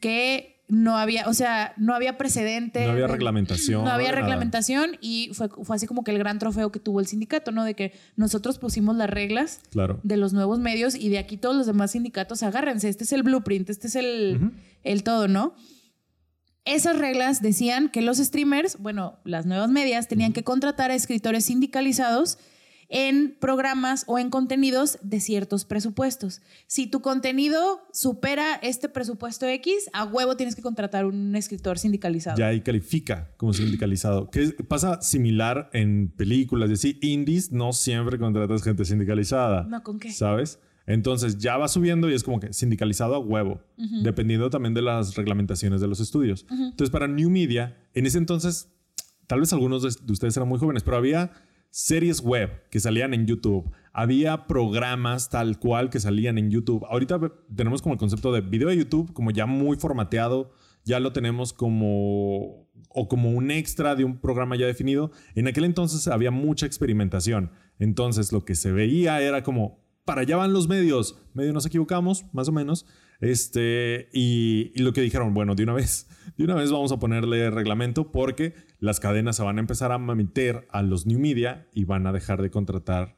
que 0.00 0.55
no 0.68 0.98
había, 0.98 1.28
o 1.28 1.34
sea, 1.34 1.72
no 1.76 1.94
había 1.94 2.18
precedente. 2.18 2.84
No 2.84 2.92
había 2.92 3.06
reglamentación. 3.06 3.84
no 3.84 3.90
había 3.90 4.08
nada. 4.10 4.20
reglamentación 4.20 4.96
y 5.00 5.30
fue, 5.32 5.48
fue 5.48 5.76
así 5.76 5.86
como 5.86 6.02
que 6.02 6.10
el 6.10 6.18
gran 6.18 6.38
trofeo 6.40 6.72
que 6.72 6.80
tuvo 6.80 6.98
el 7.00 7.06
sindicato, 7.06 7.52
¿no? 7.52 7.64
De 7.64 7.74
que 7.74 7.92
nosotros 8.16 8.58
pusimos 8.58 8.96
las 8.96 9.08
reglas 9.08 9.60
Claro. 9.70 10.00
de 10.02 10.16
los 10.16 10.32
nuevos 10.32 10.58
medios 10.58 10.96
y 10.96 11.08
de 11.08 11.18
aquí 11.18 11.36
todos 11.36 11.54
los 11.54 11.66
demás 11.66 11.92
sindicatos 11.92 12.42
agárrense. 12.42 12.88
Este 12.88 13.04
es 13.04 13.12
el 13.12 13.22
blueprint, 13.22 13.70
este 13.70 13.86
es 13.86 13.94
el, 13.94 14.52
el 14.82 15.02
todo, 15.04 15.28
¿no? 15.28 15.54
Esas 16.64 16.98
reglas 16.98 17.42
decían 17.42 17.88
que 17.88 18.02
los 18.02 18.18
streamers, 18.18 18.78
bueno, 18.80 19.20
las 19.22 19.46
nuevas 19.46 19.70
medias, 19.70 20.08
tenían 20.08 20.32
que 20.32 20.42
contratar 20.42 20.90
a 20.90 20.96
escritores 20.96 21.44
sindicalizados 21.44 22.38
en 22.88 23.36
programas 23.40 24.04
o 24.06 24.18
en 24.18 24.30
contenidos 24.30 24.98
de 25.02 25.20
ciertos 25.20 25.64
presupuestos. 25.64 26.40
Si 26.66 26.86
tu 26.86 27.00
contenido 27.00 27.80
supera 27.92 28.54
este 28.56 28.88
presupuesto 28.88 29.46
X, 29.46 29.90
a 29.92 30.04
huevo 30.04 30.36
tienes 30.36 30.54
que 30.54 30.62
contratar 30.62 31.06
un 31.06 31.34
escritor 31.36 31.78
sindicalizado. 31.78 32.38
Ya 32.38 32.48
ahí 32.48 32.60
califica 32.60 33.30
como 33.36 33.52
sindicalizado. 33.52 34.30
Que 34.30 34.52
pasa 34.68 35.02
similar 35.02 35.70
en 35.72 36.12
películas. 36.16 36.70
Es 36.70 36.82
decir, 36.82 36.98
indies 37.02 37.52
no 37.52 37.72
siempre 37.72 38.18
contratas 38.18 38.62
gente 38.62 38.84
sindicalizada. 38.84 39.64
No, 39.64 39.82
¿con 39.82 39.98
qué? 39.98 40.12
¿Sabes? 40.12 40.60
Entonces 40.86 41.38
ya 41.38 41.56
va 41.56 41.66
subiendo 41.66 42.08
y 42.08 42.14
es 42.14 42.22
como 42.22 42.38
que 42.38 42.52
sindicalizado 42.52 43.16
a 43.16 43.18
huevo, 43.18 43.60
dependiendo 44.04 44.50
también 44.50 44.72
de 44.72 44.82
las 44.82 45.16
reglamentaciones 45.16 45.80
de 45.80 45.88
los 45.88 45.98
estudios. 45.98 46.46
Entonces, 46.48 46.90
para 46.90 47.08
New 47.08 47.28
Media, 47.28 47.76
en 47.92 48.06
ese 48.06 48.18
entonces, 48.18 48.68
tal 49.26 49.40
vez 49.40 49.52
algunos 49.52 49.82
de 49.82 50.12
ustedes 50.12 50.36
eran 50.36 50.48
muy 50.48 50.60
jóvenes, 50.60 50.84
pero 50.84 50.96
había 50.96 51.32
series 51.76 52.22
web 52.22 52.62
que 52.70 52.80
salían 52.80 53.12
en 53.12 53.26
YouTube, 53.26 53.70
había 53.92 54.46
programas 54.46 55.28
tal 55.28 55.58
cual 55.58 55.90
que 55.90 56.00
salían 56.00 56.38
en 56.38 56.50
YouTube. 56.50 56.86
Ahorita 56.88 57.20
tenemos 57.54 57.82
como 57.82 57.92
el 57.92 57.98
concepto 57.98 58.32
de 58.32 58.40
video 58.40 58.70
de 58.70 58.78
YouTube 58.78 59.12
como 59.12 59.30
ya 59.30 59.44
muy 59.44 59.76
formateado, 59.76 60.52
ya 60.86 61.00
lo 61.00 61.12
tenemos 61.12 61.52
como 61.52 62.66
o 62.88 63.08
como 63.08 63.28
un 63.28 63.50
extra 63.50 63.94
de 63.94 64.04
un 64.04 64.16
programa 64.22 64.56
ya 64.56 64.64
definido. 64.64 65.10
En 65.34 65.48
aquel 65.48 65.64
entonces 65.64 66.08
había 66.08 66.30
mucha 66.30 66.64
experimentación. 66.64 67.50
Entonces 67.78 68.32
lo 68.32 68.46
que 68.46 68.54
se 68.54 68.72
veía 68.72 69.20
era 69.20 69.42
como 69.42 69.84
para 70.06 70.22
allá 70.22 70.38
van 70.38 70.54
los 70.54 70.68
medios. 70.68 71.18
Medio 71.34 71.52
nos 71.52 71.66
equivocamos, 71.66 72.24
más 72.32 72.48
o 72.48 72.52
menos. 72.52 72.86
Este, 73.20 74.08
y, 74.12 74.72
y 74.74 74.82
lo 74.82 74.92
que 74.92 75.00
dijeron, 75.00 75.32
bueno, 75.34 75.54
de 75.54 75.62
una 75.62 75.72
vez, 75.72 76.06
de 76.36 76.44
una 76.44 76.54
vez 76.54 76.70
vamos 76.70 76.92
a 76.92 76.98
ponerle 76.98 77.50
reglamento 77.50 78.12
porque 78.12 78.54
las 78.78 79.00
cadenas 79.00 79.36
se 79.36 79.42
van 79.42 79.56
a 79.58 79.60
empezar 79.60 79.92
a 79.92 79.98
meter 79.98 80.66
a 80.70 80.82
los 80.82 81.06
new 81.06 81.18
media 81.18 81.68
y 81.72 81.84
van 81.84 82.06
a 82.06 82.12
dejar 82.12 82.42
de 82.42 82.50
contratar 82.50 83.16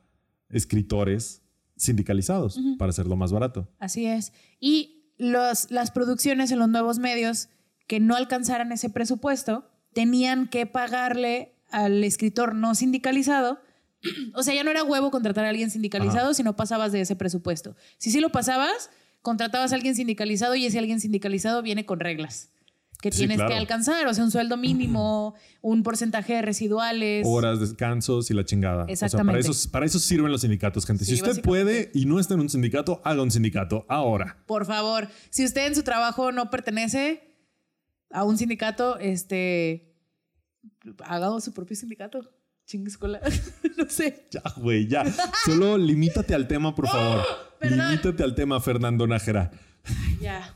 escritores 0.51 1.43
sindicalizados 1.77 2.59
para 2.79 2.91
hacerlo 2.91 3.17
más 3.17 3.33
barato. 3.33 3.69
Así 3.79 4.07
es. 4.07 4.33
Y 4.61 5.13
los, 5.19 5.71
las 5.71 5.91
producciones 5.91 6.51
en 6.51 6.59
los 6.59 6.69
nuevos 6.69 6.99
medios 6.99 7.49
que 7.87 8.01
no 8.01 8.17
alcanzaran 8.17 8.73
ese 8.73 8.91
presupuesto 8.91 9.69
tenían 9.93 10.49
que 10.49 10.67
pagarle 10.67 11.55
al 11.71 12.05
escritor 12.05 12.55
no 12.55 12.75
sindicalizado. 12.75 13.61
O 14.35 14.45
sea, 14.45 14.55
ya 14.55 14.63
no 14.63 14.71
era 14.71 14.85
huevo 14.85 15.11
contratar 15.11 15.45
a 15.45 15.49
alguien 15.49 15.71
sindicalizado 15.71 16.33
si 16.33 16.45
no 16.45 16.55
pasabas 16.55 16.93
de 16.93 17.01
ese 17.01 17.17
presupuesto. 17.17 17.75
Si 17.97 18.13
sí 18.13 18.21
lo 18.21 18.31
pasabas, 18.31 18.91
contratabas 19.23 19.73
a 19.73 19.75
alguien 19.75 19.95
sindicalizado 19.95 20.55
y 20.55 20.67
ese 20.67 20.79
alguien 20.79 21.01
sindicalizado 21.01 21.63
viene 21.63 21.87
con 21.87 22.01
reglas 22.01 22.51
que 23.01 23.13
Sí, 23.13 23.19
tienes 23.19 23.37
claro. 23.37 23.51
que 23.51 23.57
alcanzar. 23.57 24.07
O 24.07 24.15
sea, 24.15 24.25
un 24.25 24.31
sueldo 24.31 24.57
mínimo, 24.57 25.35
un 25.61 25.83
porcentaje 25.83 26.35
de 26.35 26.43
residuales. 26.43 27.25
Horas, 27.29 27.61
descansos 27.61 28.31
y 28.31 28.35
la 28.35 28.45
chingada. 28.45 28.85
O 28.85 28.87
sea, 28.87 28.93
Exactamente. 28.93 29.43
para 29.43 29.53
eso, 29.53 29.71
para 29.71 29.87
eso 29.87 29.99
sirven 29.99 30.33
los 30.33 30.41
sindicatos, 30.43 30.85
gente. 30.85 31.05
Sí, 31.05 31.17
si 31.17 31.23
usted 31.23 31.43
puede 31.43 31.91
y 31.95 32.07
no 32.07 32.19
está 32.19 32.35
en 32.35 32.41
un 32.41 32.49
sindicato, 32.49 33.01
haga 33.05 33.23
un 33.23 33.31
sindicato 33.31 33.87
ahora. 33.89 34.43
Por 34.47 34.67
favor, 34.67 35.09
si 35.31 35.45
usted 35.45 35.67
en 35.67 35.75
su 35.75 35.83
trabajo 35.83 36.33
no 36.33 36.51
pertenece 36.51 37.37
a 38.11 38.25
un 38.25 38.37
sindicato, 38.37 38.99
este, 38.99 39.95
haga 41.05 41.41
su 41.41 41.53
propio 41.53 41.77
sindicato. 41.77 42.29
Chingue 42.67 42.91
escuela. 42.91 43.21
no 43.79 43.89
sé. 43.89 44.27
Ya, 44.31 44.43
güey, 44.57 44.89
ya. 44.89 45.05
Solo 45.47 45.79
limítate 45.79 46.35
al 46.35 46.47
tema, 46.49 46.75
por 46.75 46.89
favor. 46.89 47.25
perdón. 47.59 47.79
limítate 47.91 48.23
al 48.23 48.35
tema, 48.35 48.61
Fernando 48.61 49.07
Nájera. 49.07 49.51
Ya. 50.21 50.55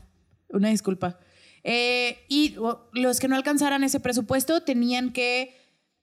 Una 0.49 0.69
disculpa. 0.69 1.19
Eh, 1.63 2.17
y 2.27 2.55
los 2.93 3.19
que 3.19 3.27
no 3.27 3.35
alcanzaran 3.35 3.83
ese 3.83 3.99
presupuesto 3.99 4.61
tenían 4.61 5.11
que 5.13 5.55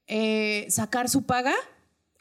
eh, 0.07 0.67
sacar 0.71 1.09
su 1.09 1.25
paga 1.25 1.53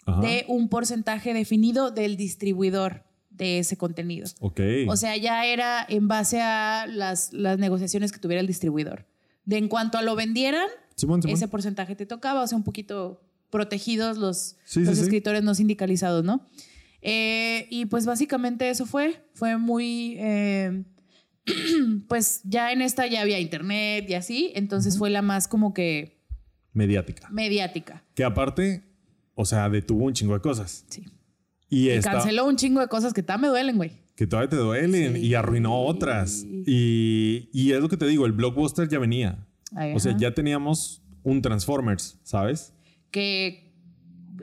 Ajá. 0.06 0.22
de 0.22 0.46
un 0.48 0.70
porcentaje 0.70 1.34
definido 1.34 1.90
del 1.92 2.18
distribuidor 2.18 3.04
de 3.30 3.60
ese 3.60 3.78
contenido. 3.78 4.28
Ok. 4.42 4.60
O 4.90 4.98
sea, 4.98 5.16
ya 5.16 5.46
era 5.46 5.86
en 5.88 6.08
base 6.10 6.42
a 6.42 6.86
las, 6.88 7.32
las 7.32 7.58
negociaciones 7.58 8.12
que 8.12 8.20
tuviera 8.20 8.42
el 8.42 8.48
distribuidor. 8.48 9.06
De 9.46 9.58
en 9.58 9.70
cuanto 9.70 9.98
a 9.98 10.02
lo 10.02 10.16
vendieran, 10.16 10.68
Simón, 10.96 11.22
Simón. 11.22 11.36
ese 11.38 11.48
porcentaje 11.48 11.96
te 11.96 12.06
tocaba, 12.06 12.44
o 12.44 12.48
sea, 12.48 12.58
un 12.58 12.64
poquito 12.66 13.22
protegidos 13.50 14.18
los, 14.18 14.58
Sí, 14.66 14.82
los 14.82 14.90
sí, 14.90 14.96
sí. 14.96 15.02
escritores 15.04 15.42
no 15.44 15.56
sindicalizados, 15.56 16.24
¿no? 16.26 16.46
Eh, 17.02 17.68
y 17.70 17.86
pues 17.86 18.06
básicamente 18.06 18.70
eso 18.70 18.86
fue, 18.86 19.24
fue 19.34 19.58
muy, 19.58 20.16
eh, 20.20 20.84
pues 22.08 22.42
ya 22.44 22.72
en 22.72 22.82
esta 22.82 23.08
ya 23.08 23.22
había 23.22 23.40
internet 23.40 24.06
y 24.10 24.14
así, 24.16 24.52
entonces 24.56 24.98
fue 24.98 25.10
la 25.10 25.22
más 25.22 25.48
como 25.48 25.74
que 25.74 26.20
Mediática. 26.74 27.30
mediática, 27.32 28.04
Que 28.16 28.24
aparte, 28.24 28.84
o 29.34 29.46
sea, 29.46 29.70
detuvo 29.70 30.06
un 30.06 30.14
chingo 30.14 30.34
de 30.34 30.42
cosas. 30.42 30.86
sí. 30.90 31.06
Y, 31.72 31.86
Y 31.86 31.90
esta, 31.90 32.12
canceló 32.14 32.48
un 32.48 32.56
chingo 32.56 32.80
de 32.82 32.88
cosas 32.88 33.14
que 33.14 33.22
también 33.22 33.52
me 33.52 33.58
duelen, 33.60 33.78
güey. 33.78 33.92
que 34.16 34.26
todavía 34.28 34.50
te 34.50 34.56
duelen 34.56 35.14
Sí. 35.16 35.20
y 35.28 35.34
arruinó 35.36 35.82
otras. 35.84 36.44
Y, 36.66 37.48
y 37.54 37.72
es 37.74 37.80
lo 37.80 37.88
que 37.90 37.96
te 37.98 38.08
digo, 38.08 38.26
el 38.26 38.32
blockbuster 38.34 38.90
ya 38.90 38.98
venía. 39.00 39.48
Ay, 39.76 39.94
O 39.96 40.00
sea, 40.00 40.18
ya 40.18 40.34
teníamos 40.34 41.04
un 41.24 41.42
Transformers, 41.44 42.18
¿sabes? 42.24 42.74
Que 43.12 43.69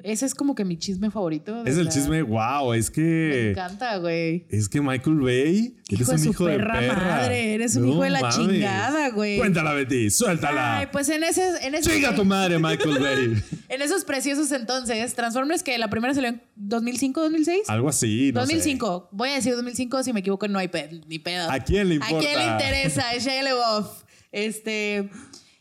ese 0.03 0.27
es 0.27 0.35
como 0.35 0.55
que 0.55 0.65
mi 0.65 0.77
chisme 0.79 1.11
favorito. 1.11 1.63
de 1.65 1.71
Es 1.71 1.77
el 1.79 1.89
chisme, 1.89 2.23
wow, 2.23 2.73
es 2.73 2.89
Me 2.91 2.95
que... 2.95 3.51
encanta, 3.51 3.97
güey. 3.99 4.47
Es 4.51 4.69
que 4.69 4.81
Michael 4.81 5.21
Bay 5.21 5.77
Hijo 5.89 6.03
eres 6.03 6.07
de 6.09 6.13
un 6.15 6.19
su 6.19 6.31
hijo 6.31 6.47
de 6.47 6.57
perra 6.57 6.79
perra. 6.81 6.97
madre, 7.07 7.55
eres 7.55 7.77
un 7.77 7.89
hijo 7.89 8.03
de 8.03 8.11
la 8.11 8.29
chingada, 8.31 9.11
güey. 9.11 9.39
Cuéntala, 9.39 9.73
Betty, 9.73 10.11
suéltala. 10.11 10.79
Ay, 10.79 10.87
pues 10.93 11.09
en 11.09 11.23
ese, 11.25 11.43
en 11.67 11.75
ese 11.75 12.13
tu 12.15 12.25
madre, 12.25 12.59
Michael 12.59 12.99
Bay. 12.99 13.43
en 13.69 13.83
esos 13.83 14.05
preciosos 14.05 14.51
entonces, 14.53 15.15
Transformers 15.15 15.63
que 15.63 15.77
la 15.79 15.89
primera 15.89 16.15
salió 16.15 16.31
en 16.31 16.43
2005, 16.57 17.21
2006. 17.23 17.61
Algo 17.69 17.89
así, 17.89 18.33
no 18.33 18.41
sé. 18.47 18.55
2005. 18.55 19.09
Voy 19.13 19.31
a 19.31 19.35
decir 19.35 19.55
2005 19.55 20.03
si 20.03 20.13
me 20.13 20.21
equivoco 20.21 20.49
no 20.49 20.59
hay 20.59 20.69
pe- 20.69 21.01
ni 21.07 21.19
pedo. 21.19 21.51
¿A 21.51 21.59
quién 21.61 21.89
le 21.89 21.97
importa? 21.97 22.17
¿A 22.17 22.21
quién 22.21 22.39
le 22.39 22.45
interesa? 22.47 23.13
Es 23.15 23.25
Shia 23.25 23.43
LaBeouf. 23.43 24.05
Este 24.33 25.09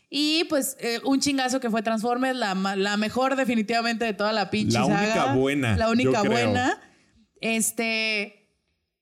y 0.08 0.44
pues 0.44 0.76
eh, 0.80 1.00
un 1.04 1.20
chingazo 1.20 1.58
que 1.60 1.70
fue 1.70 1.82
Transformers, 1.82 2.36
la, 2.38 2.54
la 2.76 2.96
mejor 2.96 3.36
definitivamente 3.36 4.04
de 4.04 4.12
toda 4.14 4.32
la 4.32 4.50
pinche 4.50 4.78
La 4.78 4.84
única 4.86 5.34
buena, 5.34 5.76
La 5.76 5.90
única 5.90 6.12
yo 6.12 6.20
creo. 6.22 6.32
buena. 6.50 6.80
Este 7.40 8.42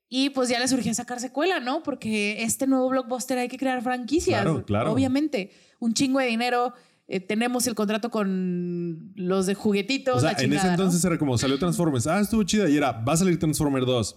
y 0.08 0.30
pues 0.30 0.48
ya 0.48 0.60
le 0.60 0.68
surgió 0.68 0.94
sacar 0.94 1.18
secuela, 1.18 1.58
¿no? 1.60 1.82
Porque 1.82 2.42
este 2.44 2.66
nuevo 2.66 2.88
blockbuster 2.88 3.36
hay 3.38 3.48
que 3.48 3.58
crear 3.58 3.82
franquicias. 3.82 4.42
Claro, 4.42 4.64
claro. 4.64 4.92
Obviamente. 4.92 5.50
Un 5.80 5.92
chingo 5.92 6.20
de 6.20 6.26
dinero. 6.26 6.72
eh, 7.08 7.20
tenemos 7.20 7.66
el 7.66 7.74
contrato 7.74 8.10
con 8.10 9.12
los 9.16 9.46
de 9.46 9.54
juguetitos. 9.54 10.16
O 10.16 10.20
sea, 10.20 10.32
la 10.32 10.38
en 10.38 10.38
ese 10.38 10.46
chingada, 10.46 10.64
¿no? 10.68 10.72
entonces 10.74 11.04
era 11.04 11.18
como 11.18 11.36
salió 11.36 11.58
Transformers. 11.58 12.06
Ah, 12.06 12.20
estuvo 12.20 12.42
chida. 12.44 12.68
Y 12.68 12.76
era, 12.76 12.92
va 12.92 13.14
a 13.14 13.16
salir 13.16 13.38
Transformers 13.38 13.86
2. 13.86 14.16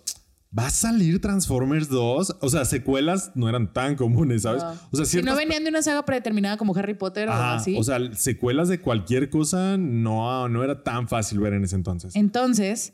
¿Va 0.58 0.68
a 0.68 0.70
salir 0.70 1.22
Transformers 1.22 1.90
2? 1.90 2.38
O 2.42 2.50
sea, 2.50 2.66
secuelas 2.66 3.32
no 3.36 3.48
eran 3.48 3.72
tan 3.74 3.96
comunes, 3.96 4.42
¿sabes? 4.44 4.64
No. 4.64 4.72
O 4.92 4.96
sea, 4.98 5.06
si 5.06 5.12
ciertas 5.12 5.34
no 5.34 5.38
venían 5.38 5.64
de 5.64 5.70
una 5.70 5.82
saga 5.84 6.04
predeterminada 6.06 6.58
como 6.58 6.76
Harry 6.76 6.96
Potter 6.96 7.30
o 7.30 7.34
así. 7.34 7.76
O 7.78 7.84
sea, 7.84 8.00
secuelas 8.16 8.68
de 8.70 8.80
cualquier 8.80 9.30
cosa 9.30 9.78
no, 9.78 10.50
no 10.50 10.64
era 10.64 10.84
tan 10.84 11.08
fácil 11.08 11.40
ver 11.40 11.54
en 11.54 11.64
ese 11.66 11.76
entonces. 11.76 12.16
Entonces, 12.16 12.94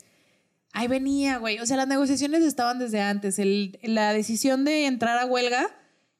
ahí 0.72 0.88
venía, 0.88 1.38
güey. 1.38 1.58
O 1.60 1.66
sea, 1.66 1.76
las 1.78 1.88
negociaciones 1.88 2.42
estaban 2.42 2.78
desde 2.78 3.00
antes. 3.00 3.38
El- 3.38 3.78
la 3.82 4.12
decisión 4.12 4.64
de 4.64 4.86
entrar 4.86 5.16
a 5.18 5.24
huelga 5.24 5.66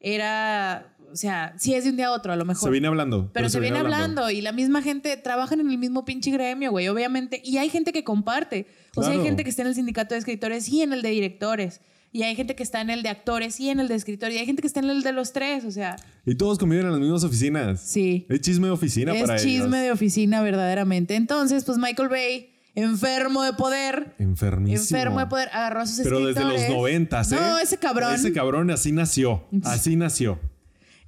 era, 0.00 0.94
o 1.12 1.16
sea, 1.16 1.54
sí 1.58 1.74
es 1.74 1.84
de 1.84 1.90
un 1.90 1.96
día 1.96 2.08
a 2.08 2.12
otro 2.12 2.32
a 2.32 2.36
lo 2.36 2.44
mejor. 2.44 2.62
se 2.68 2.70
viene 2.70 2.88
hablando. 2.88 3.30
pero, 3.32 3.48
se 3.48 3.60
viene 3.60 3.78
hablando. 3.78 4.30
y 4.30 4.40
la 4.40 4.52
misma 4.52 4.82
gente 4.82 5.16
trabajan 5.16 5.60
en 5.60 5.70
el 5.70 5.78
mismo 5.78 6.04
pinche 6.04 6.30
gremio, 6.30 6.70
güey, 6.70 6.88
obviamente. 6.88 7.40
Y 7.44 7.58
hay 7.58 7.68
gente 7.68 7.92
que 7.92 8.04
comparte. 8.04 8.66
O 8.96 9.02
sea, 9.02 9.10
hay 9.10 9.16
Claro. 9.18 9.24
gente 9.28 9.44
que 9.44 9.50
está 9.50 9.62
en 9.62 9.68
el 9.68 9.74
sindicato 9.74 10.14
de 10.14 10.18
escritores 10.20 10.68
y 10.68 10.82
en 10.82 10.92
el 10.92 11.02
de 11.02 11.10
directores. 11.10 11.80
Y 12.12 12.22
hay 12.22 12.36
gente 12.36 12.54
que 12.54 12.62
está 12.62 12.80
en 12.80 12.90
el 12.90 13.02
de 13.02 13.08
actores 13.08 13.58
y 13.58 13.70
en 13.70 13.80
el 13.80 13.88
de 13.88 13.96
escritores. 13.96 14.36
Y 14.36 14.38
hay 14.38 14.46
gente 14.46 14.60
que 14.62 14.68
está 14.68 14.78
en 14.80 14.88
el 14.88 15.02
de 15.02 15.12
los 15.12 15.32
tres, 15.32 15.64
o 15.64 15.70
sea, 15.72 15.96
Y 16.24 16.36
todos 16.36 16.58
conviven 16.58 16.86
en 16.86 16.92
las 16.92 17.00
mismas 17.00 17.24
oficinas. 17.24 17.80
sí. 17.80 18.24
Es 18.28 18.40
chisme 18.40 18.68
de 18.68 18.72
oficina 18.72 19.12
es 19.14 19.20
para 19.22 19.36
chisme 19.38 19.54
ellos. 19.66 19.70
de 19.72 19.90
oficina 19.92 20.40
verdaderamente. 20.40 21.16
Entonces, 21.16 21.64
pues 21.64 21.76
Michael 21.76 22.08
Bay, 22.08 22.50
enfermo 22.76 23.42
de 23.42 23.52
poder, 23.54 24.14
Enfermísimo. 24.20 24.80
enfermo 24.98 25.18
de 25.18 25.26
poder, 25.26 25.48
agarró 25.52 25.80
a 25.80 25.86
sus 25.86 26.00
Pero 26.04 26.24
desde 26.24 26.44
los 26.44 26.68
noventas, 26.68 27.32
¿eh? 27.32 27.36
No, 27.36 27.58
ese 27.58 27.78
cabrón. 27.78 28.14
Ese 28.14 28.32
cabrón 28.32 28.70
así 28.70 28.92
nació. 28.92 29.44
Así 29.64 29.96
nació. 29.96 30.38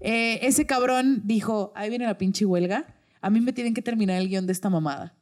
eh, 0.00 0.40
ese 0.42 0.66
cabrón 0.66 1.22
dijo, 1.24 1.72
ahí 1.76 1.88
viene 1.88 2.04
la 2.06 2.18
pinche 2.18 2.44
huelga. 2.44 2.84
A 3.20 3.30
mí 3.30 3.40
me 3.40 3.52
tienen 3.52 3.74
que 3.74 3.82
terminar 3.82 4.20
el 4.20 4.28
guion 4.28 4.46
de 4.46 4.52
esta 4.52 4.70
mamada. 4.70 5.14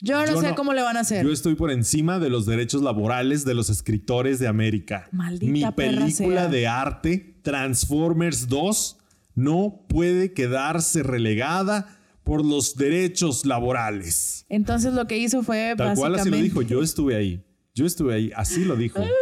Yo 0.00 0.24
no 0.24 0.32
Yo 0.32 0.40
sé 0.40 0.48
no- 0.48 0.54
cómo 0.54 0.72
le 0.72 0.82
van 0.82 0.96
a 0.96 1.00
hacer. 1.00 1.24
Yo 1.24 1.32
estoy 1.32 1.54
por 1.54 1.70
encima 1.70 2.18
de 2.18 2.30
los 2.30 2.46
derechos 2.46 2.82
laborales 2.82 3.44
de 3.44 3.54
los 3.54 3.68
escritores 3.68 4.38
de 4.38 4.48
América. 4.48 5.08
Maldita 5.12 5.52
Mi 5.52 5.64
película 5.72 6.42
sea. 6.42 6.48
de 6.48 6.66
arte, 6.66 7.36
Transformers 7.42 8.48
2, 8.48 8.96
no 9.34 9.84
puede 9.88 10.32
quedarse 10.32 11.02
relegada 11.02 11.98
por 12.24 12.44
los 12.44 12.76
derechos 12.76 13.44
laborales. 13.44 14.46
Entonces 14.48 14.94
lo 14.94 15.06
que 15.06 15.18
hizo 15.18 15.42
fue 15.42 15.74
Tal 15.76 15.96
cual 15.96 16.14
así 16.14 16.30
lo 16.30 16.36
dijo. 16.36 16.62
Yo 16.62 16.82
estuve 16.82 17.16
ahí. 17.16 17.44
Yo 17.74 17.86
estuve 17.86 18.14
ahí. 18.14 18.32
Así 18.34 18.64
lo 18.64 18.76
dijo. 18.76 19.02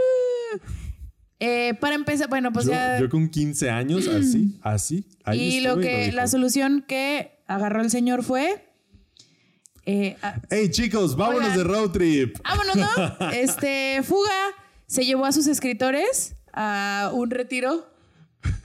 Eh, 1.41 1.75
para 1.81 1.95
empezar, 1.95 2.29
bueno, 2.29 2.53
pues 2.53 2.67
yo, 2.67 2.73
ya... 2.73 2.99
yo 2.99 3.09
con 3.09 3.29
15 3.29 3.71
años, 3.71 4.09
así, 4.09 4.59
así. 4.61 5.07
Ahí 5.23 5.59
y 5.59 5.61
lo 5.61 5.79
que 5.79 6.11
la 6.11 6.27
solución 6.27 6.85
que 6.87 7.43
agarró 7.47 7.81
el 7.81 7.91
señor 7.91 8.25
fue... 8.25 8.68
eh, 9.91 10.17
a- 10.23 10.41
Hey 10.51 10.69
chicos, 10.71 11.17
vámonos 11.17 11.51
Oigan. 11.51 11.59
de 11.59 11.65
road 11.65 11.91
trip. 11.93 12.37
Vámonos, 12.45 12.77
¿no? 12.77 13.31
Este, 13.33 14.03
Fuga 14.03 14.31
se 14.87 15.05
llevó 15.05 15.25
a 15.27 15.33
sus 15.33 15.47
escritores 15.47 16.35
a 16.53 17.11
un 17.15 17.31
retiro 17.31 17.89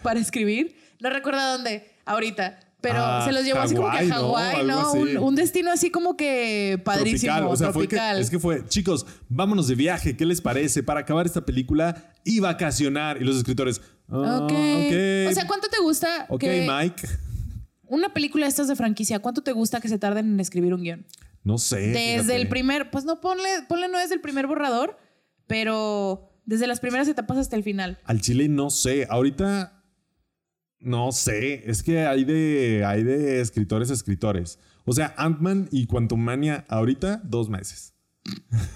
para 0.02 0.20
escribir. 0.20 0.76
No 1.00 1.10
recuerdo 1.10 1.42
dónde, 1.54 1.92
ahorita. 2.06 2.60
Pero 2.82 3.00
Ah, 3.00 3.24
se 3.26 3.32
los 3.32 3.46
llevó 3.46 3.62
así 3.62 3.76
como 3.76 3.90
que 3.92 3.98
a 4.00 4.06
Hawái, 4.16 4.66
¿no? 4.66 4.92
Un, 4.92 5.18
un 5.18 5.36
destino 5.36 5.72
así 5.72 5.90
como 5.90 6.18
que 6.18 6.82
padrísimo, 6.84 7.32
tropical. 7.34 7.54
O 7.54 7.56
sea, 7.56 7.72
fue 7.72 7.88
que, 7.88 7.98
es 8.20 8.30
que 8.30 8.40
fue, 8.40 8.66
chicos, 8.68 9.06
vámonos 9.30 9.70
de 9.70 9.76
viaje. 9.76 10.18
¿Qué 10.18 10.26
les 10.26 10.42
parece? 10.42 10.84
Para 10.84 11.00
acabar 11.00 11.26
esta 11.26 11.46
película 11.46 12.12
y 12.26 12.42
vacacionar. 12.42 13.22
Y 13.22 13.24
los 13.24 13.38
escritores, 13.38 13.80
ah, 14.10 14.40
Ok. 14.44 14.52
ok. 14.52 15.30
O 15.30 15.34
sea, 15.34 15.48
¿cuánto 15.48 15.70
te 15.70 15.80
gusta 15.82 16.26
Ok, 16.28 16.42
que 16.42 16.68
Mike. 16.70 17.08
Una 17.94 18.14
película 18.14 18.46
de 18.46 18.50
estas 18.50 18.68
de 18.68 18.76
franquicia, 18.76 19.20
cuánto 19.20 19.42
te 19.44 19.52
gusta 19.52 19.80
que 19.82 19.88
se 19.90 19.98
tarden 20.00 20.34
en 20.34 20.40
escribir 20.40 20.74
un 20.74 20.82
guion? 20.84 21.06
No 21.44 21.58
sé. 21.58 21.78
Desde 21.78 22.14
fíjate. 22.22 22.36
el 22.36 22.48
primer, 22.48 22.92
pues 22.92 23.06
no, 23.06 23.20
ponle, 23.22 23.50
ponle 23.68 23.88
no 23.90 23.98
desde 24.00 24.16
el 24.16 24.22
primer 24.22 24.48
borrador, 24.48 24.98
pero 25.48 26.30
desde 26.46 26.68
las 26.68 26.80
primeras 26.80 27.08
etapas 27.08 27.38
hasta 27.38 27.56
el 27.56 27.64
final. 27.64 28.00
Al 28.06 28.22
chile 28.22 28.48
no 28.48 28.70
sé. 28.70 29.08
Ahorita 29.10 29.84
no 30.80 31.12
sé. 31.12 31.70
Es 31.70 31.84
que 31.84 32.06
hay 32.06 32.24
de, 32.24 32.84
hay 32.86 33.04
de 33.04 33.42
escritores 33.42 33.90
a 33.92 33.94
escritores. 33.94 34.60
O 34.86 34.94
sea, 34.94 35.14
Ant-Man 35.18 35.70
y 35.72 35.86
Quantumania 35.88 36.66
ahorita, 36.70 37.22
dos 37.24 37.50
meses. 37.50 37.94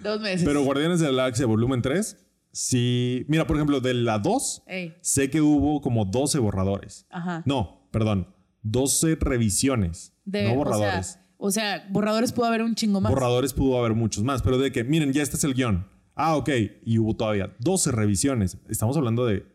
Dos 0.00 0.20
meses. 0.20 0.44
Pero 0.44 0.62
Guardianes 0.62 1.00
de 1.00 1.06
la 1.06 1.22
Galaxia 1.24 1.44
Volumen 1.46 1.82
3, 1.82 2.16
sí. 2.52 3.24
Mira, 3.28 3.48
por 3.48 3.56
ejemplo, 3.56 3.80
de 3.80 3.94
la 3.94 4.20
2, 4.20 4.62
Ey, 4.68 4.94
sé 5.00 5.28
que 5.28 5.40
hubo 5.40 5.80
como 5.80 6.04
12 6.04 6.38
borradores. 6.38 7.04
ajá. 7.10 7.42
No, 7.46 7.77
perdón. 7.98 8.28
12 8.62 9.16
revisiones. 9.20 10.12
De- 10.24 10.44
no 10.44 10.52
o 10.52 10.56
borradores. 10.56 11.06
sea, 11.06 11.24
O 11.38 11.50
sea, 11.50 11.86
borradores 11.90 12.32
pudo 12.32 12.46
haber 12.46 12.62
un 12.62 12.74
chingo 12.74 13.00
más. 13.00 13.12
Borradores 13.12 13.52
pudo 13.52 13.78
haber 13.78 13.94
muchos 13.94 14.24
más, 14.24 14.42
pero 14.42 14.58
de 14.58 14.72
que, 14.72 14.84
miren, 14.84 15.12
ya 15.12 15.22
este 15.22 15.36
es 15.36 15.44
el 15.44 15.54
guion. 15.54 15.86
Ah, 16.14 16.36
ok. 16.36 16.50
Y 16.84 16.98
hubo 16.98 17.14
todavía 17.16 17.54
12 17.60 17.92
revisiones. 17.92 18.58
Estamos 18.68 18.96
hablando 18.96 19.24
de 19.24 19.46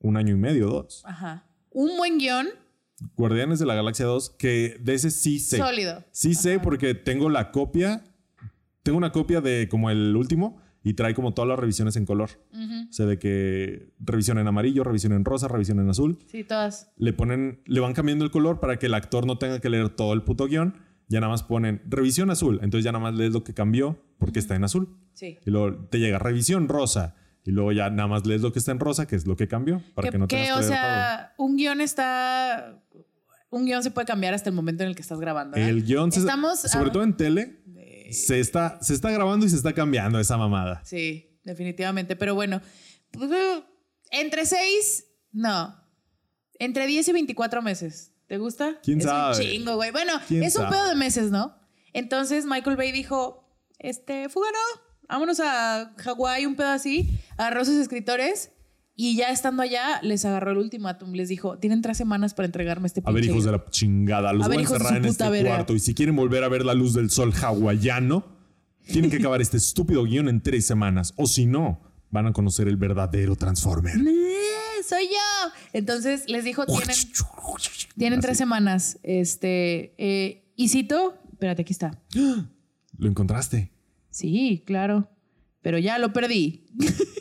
un 0.00 0.16
año 0.16 0.34
y 0.34 0.38
medio, 0.38 0.66
dos. 0.68 1.02
Ajá. 1.06 1.46
Un 1.70 1.96
buen 1.96 2.18
guion 2.18 2.48
Guardianes 3.16 3.58
de 3.58 3.66
la 3.66 3.74
Galaxia 3.74 4.04
2, 4.06 4.30
que 4.30 4.76
de 4.80 4.94
ese 4.94 5.10
sí 5.10 5.38
sé. 5.38 5.56
sólido. 5.56 6.04
Sí 6.10 6.34
sé 6.34 6.58
porque 6.58 6.94
tengo 6.94 7.30
la 7.30 7.50
copia. 7.50 8.04
Tengo 8.82 8.98
una 8.98 9.12
copia 9.12 9.40
de 9.40 9.68
como 9.70 9.88
el 9.90 10.14
último 10.16 10.60
y 10.82 10.94
trae 10.94 11.14
como 11.14 11.34
todas 11.34 11.48
las 11.48 11.58
revisiones 11.58 11.96
en 11.96 12.06
color. 12.06 12.30
O 12.52 12.92
sea, 12.92 13.06
de 13.06 13.18
que 13.18 13.92
revisión 14.00 14.38
en 14.38 14.46
amarillo, 14.46 14.82
revisión 14.84 15.12
en 15.12 15.24
rosa, 15.24 15.48
revisión 15.48 15.78
en 15.80 15.90
azul. 15.90 16.18
Sí, 16.26 16.44
todas. 16.44 16.90
Le 16.96 17.12
ponen, 17.12 17.60
le 17.66 17.80
van 17.80 17.92
cambiando 17.92 18.24
el 18.24 18.30
color 18.30 18.60
para 18.60 18.78
que 18.78 18.86
el 18.86 18.94
actor 18.94 19.26
no 19.26 19.38
tenga 19.38 19.60
que 19.60 19.68
leer 19.68 19.90
todo 19.90 20.12
el 20.12 20.22
puto 20.22 20.46
guion. 20.46 20.74
Ya 21.08 21.20
nada 21.20 21.32
más 21.32 21.42
ponen 21.42 21.82
revisión 21.86 22.30
azul. 22.30 22.60
Entonces 22.62 22.84
ya 22.84 22.92
nada 22.92 23.02
más 23.02 23.14
lees 23.14 23.32
lo 23.32 23.44
que 23.44 23.52
cambió 23.52 24.02
porque 24.18 24.38
está 24.38 24.54
en 24.54 24.64
azul. 24.64 24.96
Sí. 25.12 25.38
Y 25.44 25.50
luego 25.50 25.86
te 25.88 25.98
llega 25.98 26.18
revisión 26.18 26.68
rosa. 26.68 27.16
Y 27.44 27.52
luego 27.52 27.72
ya 27.72 27.90
nada 27.90 28.06
más 28.06 28.26
lees 28.26 28.42
lo 28.42 28.52
que 28.52 28.58
está 28.58 28.70
en 28.72 28.80
rosa, 28.80 29.06
que 29.06 29.16
es 29.16 29.26
lo 29.26 29.34
que 29.36 29.48
cambió, 29.48 29.82
para 29.94 30.08
que, 30.08 30.12
que, 30.12 30.18
no 30.18 30.28
tengas 30.28 30.46
que 30.46 30.52
o 30.52 30.62
sea, 30.62 31.32
un 31.38 31.56
guion 31.56 31.80
está. 31.80 32.80
Un 33.48 33.64
guion 33.64 33.82
se 33.82 33.90
puede 33.90 34.06
cambiar 34.06 34.34
hasta 34.34 34.50
el 34.50 34.54
momento 34.54 34.84
en 34.84 34.90
el 34.90 34.94
que 34.94 35.02
estás 35.02 35.18
grabando. 35.18 35.56
todo. 35.56 35.64
¿eh? 35.64 35.68
El 35.68 35.82
guion, 35.84 36.12
se- 36.12 36.20
Estamos. 36.20 36.60
sobre 36.60 36.90
ah, 36.90 36.92
todo 36.92 37.02
en 37.02 37.16
tele, 37.16 37.59
se, 38.12 38.40
está, 38.40 38.78
se 38.82 38.94
está 38.94 39.10
grabando 39.10 39.46
y 39.46 39.48
se 39.48 39.56
está 39.56 39.72
cambiando 39.72 40.18
esa 40.20 40.36
mamada. 40.36 40.82
Sí, 40.84 41.38
definitivamente. 41.44 42.16
Pero 42.16 42.34
bueno, 42.34 42.60
pues, 43.12 43.30
entre 44.10 44.46
seis, 44.46 45.06
no. 45.32 45.76
Entre 46.58 46.86
10 46.86 47.08
y 47.08 47.12
24 47.12 47.62
meses. 47.62 48.12
¿Te 48.26 48.38
gusta? 48.38 48.78
¿Quién 48.82 48.98
es 48.98 49.04
sabe? 49.04 49.36
un 49.36 49.42
chingo, 49.42 49.76
güey. 49.76 49.90
Bueno, 49.90 50.12
¿Quién 50.28 50.44
es 50.44 50.54
un 50.56 50.62
sabe? 50.62 50.76
pedo 50.76 50.88
de 50.88 50.94
meses, 50.94 51.30
¿no? 51.30 51.56
Entonces 51.92 52.44
Michael 52.44 52.76
Bay 52.76 52.92
dijo, 52.92 53.48
este, 53.78 54.28
fugano, 54.28 54.58
vámonos 55.08 55.40
a 55.40 55.94
Hawái, 55.96 56.46
un 56.46 56.54
pedo 56.54 56.68
así. 56.68 57.18
Agarró 57.36 57.62
a 57.62 57.64
sus 57.64 57.76
escritores 57.76 58.52
y 59.02 59.16
ya 59.16 59.30
estando 59.30 59.62
allá 59.62 60.00
les 60.02 60.24
agarró 60.24 60.50
el 60.50 60.58
ultimátum. 60.58 61.12
Les 61.12 61.28
dijo, 61.28 61.58
tienen 61.58 61.80
tres 61.80 61.96
semanas 61.96 62.34
para 62.34 62.46
entregarme 62.46 62.86
este 62.86 63.00
A 63.04 63.10
ver, 63.12 63.22
pinche 63.22 63.30
hijos 63.32 63.44
de 63.44 63.50
guion". 63.50 63.62
la 63.64 63.70
chingada, 63.70 64.32
los 64.32 64.44
A 64.44 64.48
ver, 64.48 64.58
voy 64.58 64.64
a 64.64 64.68
encerrar 64.68 64.96
en 64.96 65.04
este 65.06 65.28
verga. 65.30 65.50
cuarto. 65.50 65.74
Y 65.74 65.80
si 65.80 65.94
quieren 65.94 66.16
volver 66.16 66.44
a 66.44 66.48
ver 66.48 66.64
la 66.64 66.74
luz 66.74 66.92
del 66.94 67.08
sol 67.10 67.32
hawaiano, 67.32 68.24
tienen 68.86 69.10
que 69.10 69.18
acabar 69.18 69.40
este 69.40 69.56
estúpido 69.56 70.04
guion 70.04 70.28
en 70.28 70.40
tres 70.42 70.66
semanas. 70.66 71.14
O 71.16 71.26
si 71.26 71.46
no, 71.46 71.80
van 72.10 72.26
a 72.26 72.32
conocer 72.32 72.68
el 72.68 72.76
verdadero 72.76 73.36
Transformer. 73.36 73.94
"Eh, 74.06 74.82
Soy 74.88 75.04
yo. 75.04 75.52
Entonces 75.72 76.24
les 76.28 76.42
dijo, 76.44 76.66
tienen, 76.66 76.96
tienen 77.96 78.20
tres 78.20 78.36
semanas. 78.38 78.98
Este, 79.02 79.94
eh, 79.98 80.52
y 80.56 80.68
cito, 80.68 81.14
espérate, 81.32 81.62
aquí 81.62 81.72
está. 81.72 81.98
Lo 82.98 83.08
encontraste. 83.08 83.72
Sí, 84.10 84.62
claro. 84.66 85.08
Pero 85.62 85.78
ya 85.78 85.98
lo 85.98 86.12
perdí. 86.12 86.66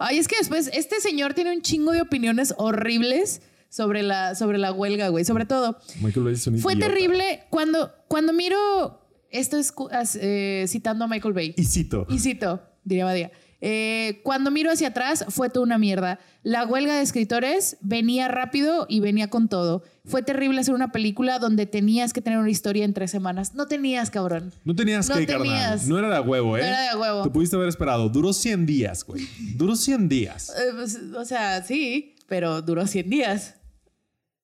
Ay, 0.00 0.18
es 0.18 0.28
que 0.28 0.36
después 0.38 0.70
este 0.72 1.00
señor 1.00 1.34
tiene 1.34 1.54
un 1.54 1.60
chingo 1.62 1.92
de 1.92 2.00
opiniones 2.00 2.54
horribles 2.56 3.42
sobre 3.68 4.02
la, 4.02 4.34
sobre 4.34 4.56
la 4.58 4.72
huelga, 4.72 5.08
güey. 5.08 5.24
Sobre 5.24 5.44
todo, 5.44 5.78
Michael 6.00 6.24
Bay 6.24 6.34
es 6.34 6.46
un 6.46 6.58
fue 6.58 6.72
idiota. 6.72 6.88
terrible 6.92 7.44
cuando, 7.50 7.92
cuando 8.08 8.32
miro, 8.32 9.00
esto 9.30 9.58
es 9.58 9.72
eh, 10.20 10.64
citando 10.68 11.04
a 11.04 11.08
Michael 11.08 11.34
Bay. 11.34 11.54
Y 11.56 11.64
cito. 11.64 12.06
Y 12.08 12.18
cito, 12.18 12.62
diría 12.82 13.04
Badía. 13.04 13.30
Eh, 13.62 14.20
cuando 14.24 14.50
miro 14.50 14.70
hacia 14.70 14.88
atrás 14.88 15.24
fue 15.28 15.50
toda 15.50 15.64
una 15.66 15.78
mierda. 15.78 16.18
La 16.42 16.64
huelga 16.64 16.96
de 16.96 17.02
escritores 17.02 17.76
venía 17.82 18.28
rápido 18.28 18.86
y 18.88 19.00
venía 19.00 19.28
con 19.28 19.48
todo. 19.48 19.82
Fue 20.06 20.22
terrible 20.22 20.60
hacer 20.60 20.74
una 20.74 20.92
película 20.92 21.38
donde 21.38 21.66
tenías 21.66 22.12
que 22.14 22.22
tener 22.22 22.38
una 22.38 22.48
historia 22.50 22.84
en 22.86 22.94
tres 22.94 23.10
semanas. 23.10 23.54
No 23.54 23.66
tenías, 23.66 24.10
cabrón. 24.10 24.52
No 24.64 24.74
tenías 24.74 25.08
No 25.10 25.16
que, 25.16 25.26
carnal. 25.26 25.46
tenías. 25.46 25.86
No 25.88 25.98
era 25.98 26.14
de 26.14 26.20
huevo, 26.20 26.56
¿eh? 26.56 26.62
No 26.62 26.66
era 26.66 26.90
de 26.92 26.96
huevo. 26.98 27.22
Te 27.22 27.30
pudiste 27.30 27.56
haber 27.56 27.68
esperado. 27.68 28.08
Duró 28.08 28.32
100 28.32 28.64
días, 28.64 29.04
güey. 29.04 29.28
Duró 29.56 29.76
100 29.76 30.08
días. 30.08 30.48
Eh, 30.50 30.72
pues, 30.74 30.98
o 31.16 31.24
sea, 31.26 31.62
sí, 31.62 32.16
pero 32.26 32.62
duró 32.62 32.86
100 32.86 33.10
días. 33.10 33.54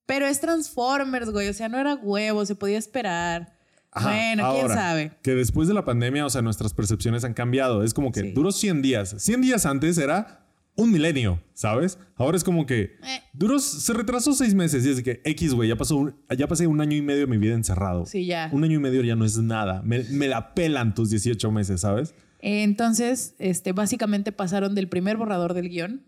Pero 0.04 0.26
es 0.26 0.40
Transformers, 0.40 1.30
güey. 1.30 1.48
O 1.48 1.54
sea, 1.54 1.68
no 1.70 1.78
era 1.78 1.94
huevo, 1.94 2.44
se 2.44 2.54
podía 2.54 2.78
esperar. 2.78 3.55
Ajá, 3.96 4.08
bueno, 4.10 4.50
quién 4.52 4.62
ahora, 4.62 4.74
sabe. 4.74 5.12
Que 5.22 5.34
después 5.34 5.68
de 5.68 5.74
la 5.74 5.84
pandemia, 5.84 6.24
o 6.26 6.30
sea, 6.30 6.42
nuestras 6.42 6.72
percepciones 6.74 7.24
han 7.24 7.34
cambiado. 7.34 7.82
Es 7.82 7.94
como 7.94 8.12
que 8.12 8.20
Sí. 8.20 8.30
duró 8.32 8.52
100 8.52 8.82
días. 8.82 9.14
100 9.18 9.40
días 9.40 9.66
antes 9.66 9.98
era 9.98 10.42
un 10.76 10.92
milenio, 10.92 11.40
¿sabes? 11.54 11.98
Ahora 12.16 12.36
es 12.36 12.44
como 12.44 12.66
que 12.66 12.80
Eh. 12.82 13.22
duró, 13.32 13.58
se 13.58 13.92
retrasó 13.94 14.34
seis 14.34 14.54
meses 14.54 14.84
y 14.84 14.90
es 14.90 14.96
de 14.98 15.02
que 15.02 15.22
X, 15.24 15.54
güey, 15.54 15.70
ya 15.70 15.76
pasó, 15.76 15.96
un- 15.96 16.14
ya 16.36 16.46
pasé 16.46 16.66
un 16.66 16.80
año 16.82 16.94
y 16.96 17.00
medio 17.02 17.20
de 17.20 17.26
mi 17.26 17.38
vida 17.38 17.54
encerrado. 17.54 18.04
Sí, 18.04 18.26
ya. 18.26 18.50
Un 18.52 18.62
año 18.62 18.74
y 18.76 18.80
medio 18.80 19.02
ya 19.02 19.16
no 19.16 19.24
es 19.24 19.38
nada. 19.38 19.80
Me, 19.82 20.04
me 20.10 20.28
la 20.28 20.52
pelan 20.54 20.94
tus 20.94 21.08
18 21.08 21.50
meses, 21.50 21.80
¿sabes? 21.80 22.14
Entonces, 22.40 23.34
este, 23.38 23.72
básicamente 23.72 24.32
pasaron 24.32 24.74
del 24.74 24.88
primer 24.88 25.16
borrador 25.16 25.54
del 25.54 25.68
guion 25.68 26.06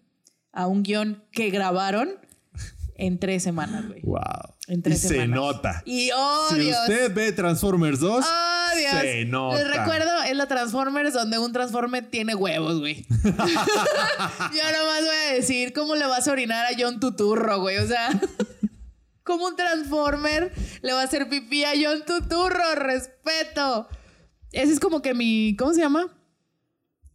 a 0.53 0.66
un 0.66 0.82
guion 0.82 1.24
que 1.32 1.51
grabaron 1.51 2.11
en 2.99 3.19
tres 3.19 3.43
semanas, 3.45 3.87
güey. 3.87 4.01
Wow. 4.03 4.21
En 4.67 4.81
y 4.81 4.83
tres 4.83 5.01
se 5.01 5.09
semanas. 5.09 5.37
nota. 5.37 5.83
Y 5.87 6.11
oh, 6.15 6.47
si 6.51 6.59
Dios. 6.59 6.77
usted 6.83 7.15
ve 7.15 7.33
Transformers 7.33 8.01
2, 8.01 8.25
Oh, 8.29 8.77
Dios. 8.77 8.93
se 9.01 9.25
nota. 9.25 9.57
Les 9.57 9.69
recuerdo, 9.79 10.23
es 10.25 10.37
la 10.37 10.47
Transformers 10.47 11.15
donde 11.15 11.39
un 11.39 11.53
Transformer 11.53 12.11
tiene 12.11 12.35
huevos, 12.35 12.81
güey. 12.81 13.07
Yo 13.25 13.25
nomás 13.25 15.01
voy 15.05 15.17
a 15.31 15.33
decir 15.35 15.73
cómo 15.73 15.95
le 15.95 16.07
vas 16.07 16.29
a 16.29 16.33
orinar 16.33 16.67
a 16.67 16.77
John 16.79 17.01
Tuturro, 17.01 17.61
güey. 17.61 17.79
O 17.79 17.87
sea, 17.87 18.11
como 19.23 19.47
un 19.47 19.57
Transformer 19.57 20.53
le 20.83 20.93
va 20.93 21.01
a 21.01 21.05
hacer 21.05 21.29
pipí 21.29 21.65
a 21.65 21.73
John 21.81 22.03
Tuturro. 22.07 22.75
Respeto. 22.75 23.89
Ese 24.53 24.73
es 24.73 24.81
como 24.81 25.03
que 25.03 25.15
mi. 25.15 25.55
¿Cómo 25.57 25.73
se 25.73 25.81
llama? 25.81 26.15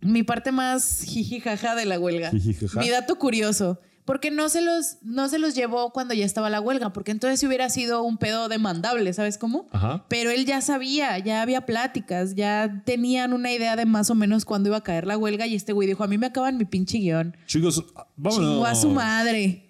Mi 0.02 0.24
parte 0.24 0.52
más 0.52 1.02
jijijaja 1.06 1.76
de 1.76 1.86
la 1.86 2.00
huelga. 2.00 2.30
Jijijaja. 2.32 2.80
Mi 2.80 2.90
dato 2.90 3.18
curioso. 3.18 3.80
Porque 4.06 4.32
no 4.32 4.50
se, 4.50 4.62
los, 4.62 4.98
no 5.02 5.30
se 5.30 5.40
los 5.40 5.56
llevó 5.56 5.92
cuando 5.92 6.14
ya 6.14 6.26
estaba 6.26 6.50
la 6.50 6.60
huelga, 6.60 6.92
porque 6.92 7.12
entonces 7.12 7.42
hubiera 7.48 7.70
sido 7.70 8.04
un 8.04 8.18
pedo 8.18 8.50
demandable, 8.50 9.14
¿sabes 9.14 9.38
cómo? 9.38 9.70
Ajá. 9.72 10.06
Pero 10.10 10.30
él 10.30 10.46
ya 10.46 10.60
sabía, 10.62 11.18
ya 11.20 11.42
había 11.42 11.66
pláticas, 11.66 12.36
ya 12.36 12.84
tenían 12.86 13.32
una 13.32 13.52
idea 13.52 13.78
de 13.78 13.86
más 13.86 14.10
o 14.10 14.16
menos 14.16 14.44
cuándo 14.44 14.70
iba 14.70 14.78
a 14.78 14.84
caer 14.84 15.08
la 15.08 15.18
huelga 15.18 15.48
y 15.48 15.56
este 15.56 15.72
güey 15.72 15.88
dijo, 15.88 16.04
a 16.04 16.08
mí 16.08 16.18
me 16.18 16.26
acaban 16.26 16.58
mi 16.58 16.66
pinche 16.66 16.98
guion. 16.98 17.38
Chicos, 17.46 17.86
vámonos. 18.18 18.52
Chingó 18.52 18.66
a 18.66 18.76
su 18.76 18.90
madre. 18.90 19.70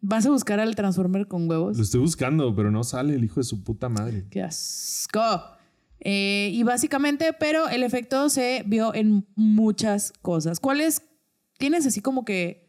¿Vas 0.00 0.26
a 0.26 0.30
buscar 0.30 0.60
al 0.60 0.74
Transformer 0.74 1.26
con 1.28 1.48
huevos? 1.48 1.76
Lo 1.76 1.82
estoy 1.82 2.00
buscando, 2.00 2.54
pero 2.54 2.70
no 2.70 2.82
sale 2.84 3.14
el 3.14 3.24
hijo 3.24 3.40
de 3.40 3.44
su 3.44 3.62
puta 3.62 3.88
madre. 3.88 4.26
Qué 4.30 4.42
asco. 4.42 5.20
Eh, 6.00 6.50
y 6.52 6.62
básicamente, 6.64 7.32
pero 7.32 7.68
el 7.68 7.84
efecto 7.84 8.28
se 8.28 8.64
vio 8.66 8.94
en 8.94 9.26
muchas 9.36 10.12
cosas. 10.20 10.58
¿Cuáles? 10.58 11.02
¿Tienes 11.58 11.86
así 11.86 12.00
como 12.00 12.24
que 12.24 12.68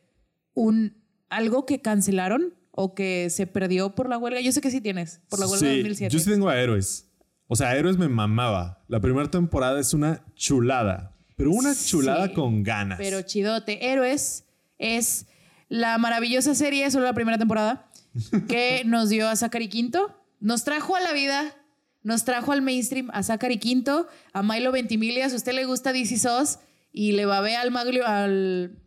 un 0.53 1.02
algo 1.35 1.65
que 1.65 1.81
cancelaron 1.81 2.53
o 2.71 2.95
que 2.95 3.29
se 3.29 3.47
perdió 3.47 3.95
por 3.95 4.09
la 4.09 4.17
huelga? 4.17 4.41
Yo 4.41 4.51
sé 4.51 4.61
que 4.61 4.71
sí 4.71 4.81
tienes, 4.81 5.21
por 5.29 5.39
la 5.39 5.47
huelga 5.47 5.67
de 5.67 5.73
Sí, 5.73 5.79
2007. 5.79 6.13
Yo 6.13 6.19
sí 6.19 6.29
tengo 6.29 6.49
a 6.49 6.59
Héroes. 6.59 7.09
O 7.47 7.55
sea, 7.55 7.75
Héroes 7.75 7.97
me 7.97 8.07
mamaba. 8.07 8.83
La 8.87 8.99
primera 8.99 9.29
temporada 9.29 9.79
es 9.79 9.93
una 9.93 10.25
chulada. 10.35 11.15
Pero 11.35 11.51
una 11.51 11.73
chulada 11.75 12.27
Sí, 12.27 12.33
con 12.33 12.63
ganas. 12.63 12.97
Pero 12.97 13.21
chidote. 13.21 13.91
Héroes 13.91 14.45
es 14.77 15.27
la 15.69 15.97
maravillosa 15.97 16.55
serie, 16.55 16.89
solo 16.91 17.05
la 17.05 17.13
primera 17.13 17.37
temporada, 17.37 17.89
que 18.47 18.83
nos 18.85 19.09
dio 19.09 19.27
a 19.27 19.35
Zachary 19.35 19.67
Quinto. 19.67 20.15
Nos 20.39 20.63
trajo 20.63 20.95
a 20.95 20.99
la 21.01 21.13
vida, 21.13 21.55
nos 22.03 22.25
trajo 22.25 22.51
al 22.51 22.61
mainstream 22.61 23.09
a 23.13 23.23
Zachary 23.23 23.57
Quinto, 23.57 24.07
a 24.33 24.43
Milo 24.43 24.71
Ventimiglia. 24.71 25.27
Si 25.29 25.35
a 25.35 25.37
usted 25.37 25.53
le 25.53 25.65
gusta 25.65 25.93
DC 25.93 26.17
Sos 26.17 26.59
y 26.91 27.13
le 27.13 27.25
babea 27.25 27.61
al, 27.61 27.71
Maglio, 27.71 28.05
al, 28.05 28.77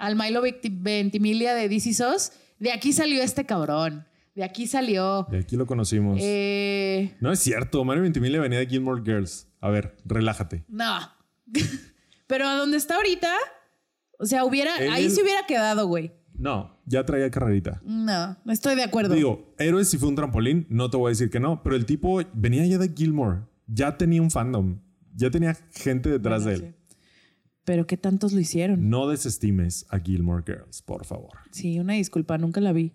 al 0.00 0.16
Milo 0.16 0.42
Venti- 0.42 0.70
Ventimiglia 0.70 1.54
de 1.54 1.68
DC 1.68 1.94
Sos, 1.94 2.32
de 2.58 2.72
aquí 2.72 2.92
salió 2.92 3.22
este 3.22 3.46
cabrón. 3.46 4.06
De 4.34 4.44
aquí 4.44 4.66
salió. 4.66 5.26
De 5.30 5.38
aquí 5.40 5.56
lo 5.56 5.66
conocimos. 5.66 6.18
Eh, 6.22 7.14
No 7.20 7.30
es 7.32 7.40
cierto. 7.40 7.84
Mario 7.84 8.02
Ventimiglia 8.04 8.40
venía 8.40 8.58
de 8.58 8.66
Gilmore 8.66 9.02
Girls. 9.04 9.48
A 9.60 9.68
ver, 9.70 9.96
relájate. 10.04 10.64
no. 10.68 10.98
Pero 12.26 12.46
a 12.46 12.54
donde 12.54 12.76
está 12.76 12.94
ahorita, 12.96 13.32
o 14.18 14.24
sea, 14.26 14.44
hubiera, 14.44 14.76
Él- 14.78 14.90
ahí 14.92 15.10
se 15.10 15.20
hubiera 15.22 15.46
quedado, 15.46 15.86
güey. 15.88 16.12
No, 16.38 16.80
ya 16.86 17.04
traía 17.04 17.30
carrerita. 17.30 17.82
No, 17.84 18.36
no 18.44 18.52
estoy 18.52 18.74
de 18.76 18.84
acuerdo. 18.84 19.14
Digo, 19.14 19.52
Héroes 19.58 19.88
sí 19.90 19.98
fue 19.98 20.08
un 20.08 20.14
trampolín. 20.14 20.64
No 20.70 20.88
te 20.90 20.96
voy 20.96 21.08
a 21.08 21.10
decir 21.10 21.28
que 21.28 21.40
no. 21.40 21.62
Pero 21.62 21.74
el 21.76 21.84
tipo 21.86 22.22
venía 22.32 22.64
ya 22.66 22.78
de 22.78 22.92
Gilmore. 22.96 23.40
Ya 23.66 23.98
tenía 23.98 24.22
un 24.22 24.30
fandom. 24.30 24.80
Ya 25.14 25.30
tenía 25.30 25.54
gente 25.72 26.08
detrás 26.08 26.44
Bueno, 26.44 26.58
de 26.60 26.66
él. 26.66 26.72
sí. 26.72 26.79
Pero 27.64 27.86
qué 27.86 27.96
tantos 27.96 28.32
lo 28.32 28.40
hicieron. 28.40 28.88
No 28.88 29.08
desestimes 29.08 29.86
a 29.90 29.98
Gilmore 30.00 30.42
Girls, 30.46 30.82
por 30.82 31.04
favor. 31.04 31.32
Sí, 31.52 31.78
una 31.78 31.94
disculpa, 31.94 32.38
nunca 32.38 32.60
la 32.60 32.72
vi. 32.72 32.92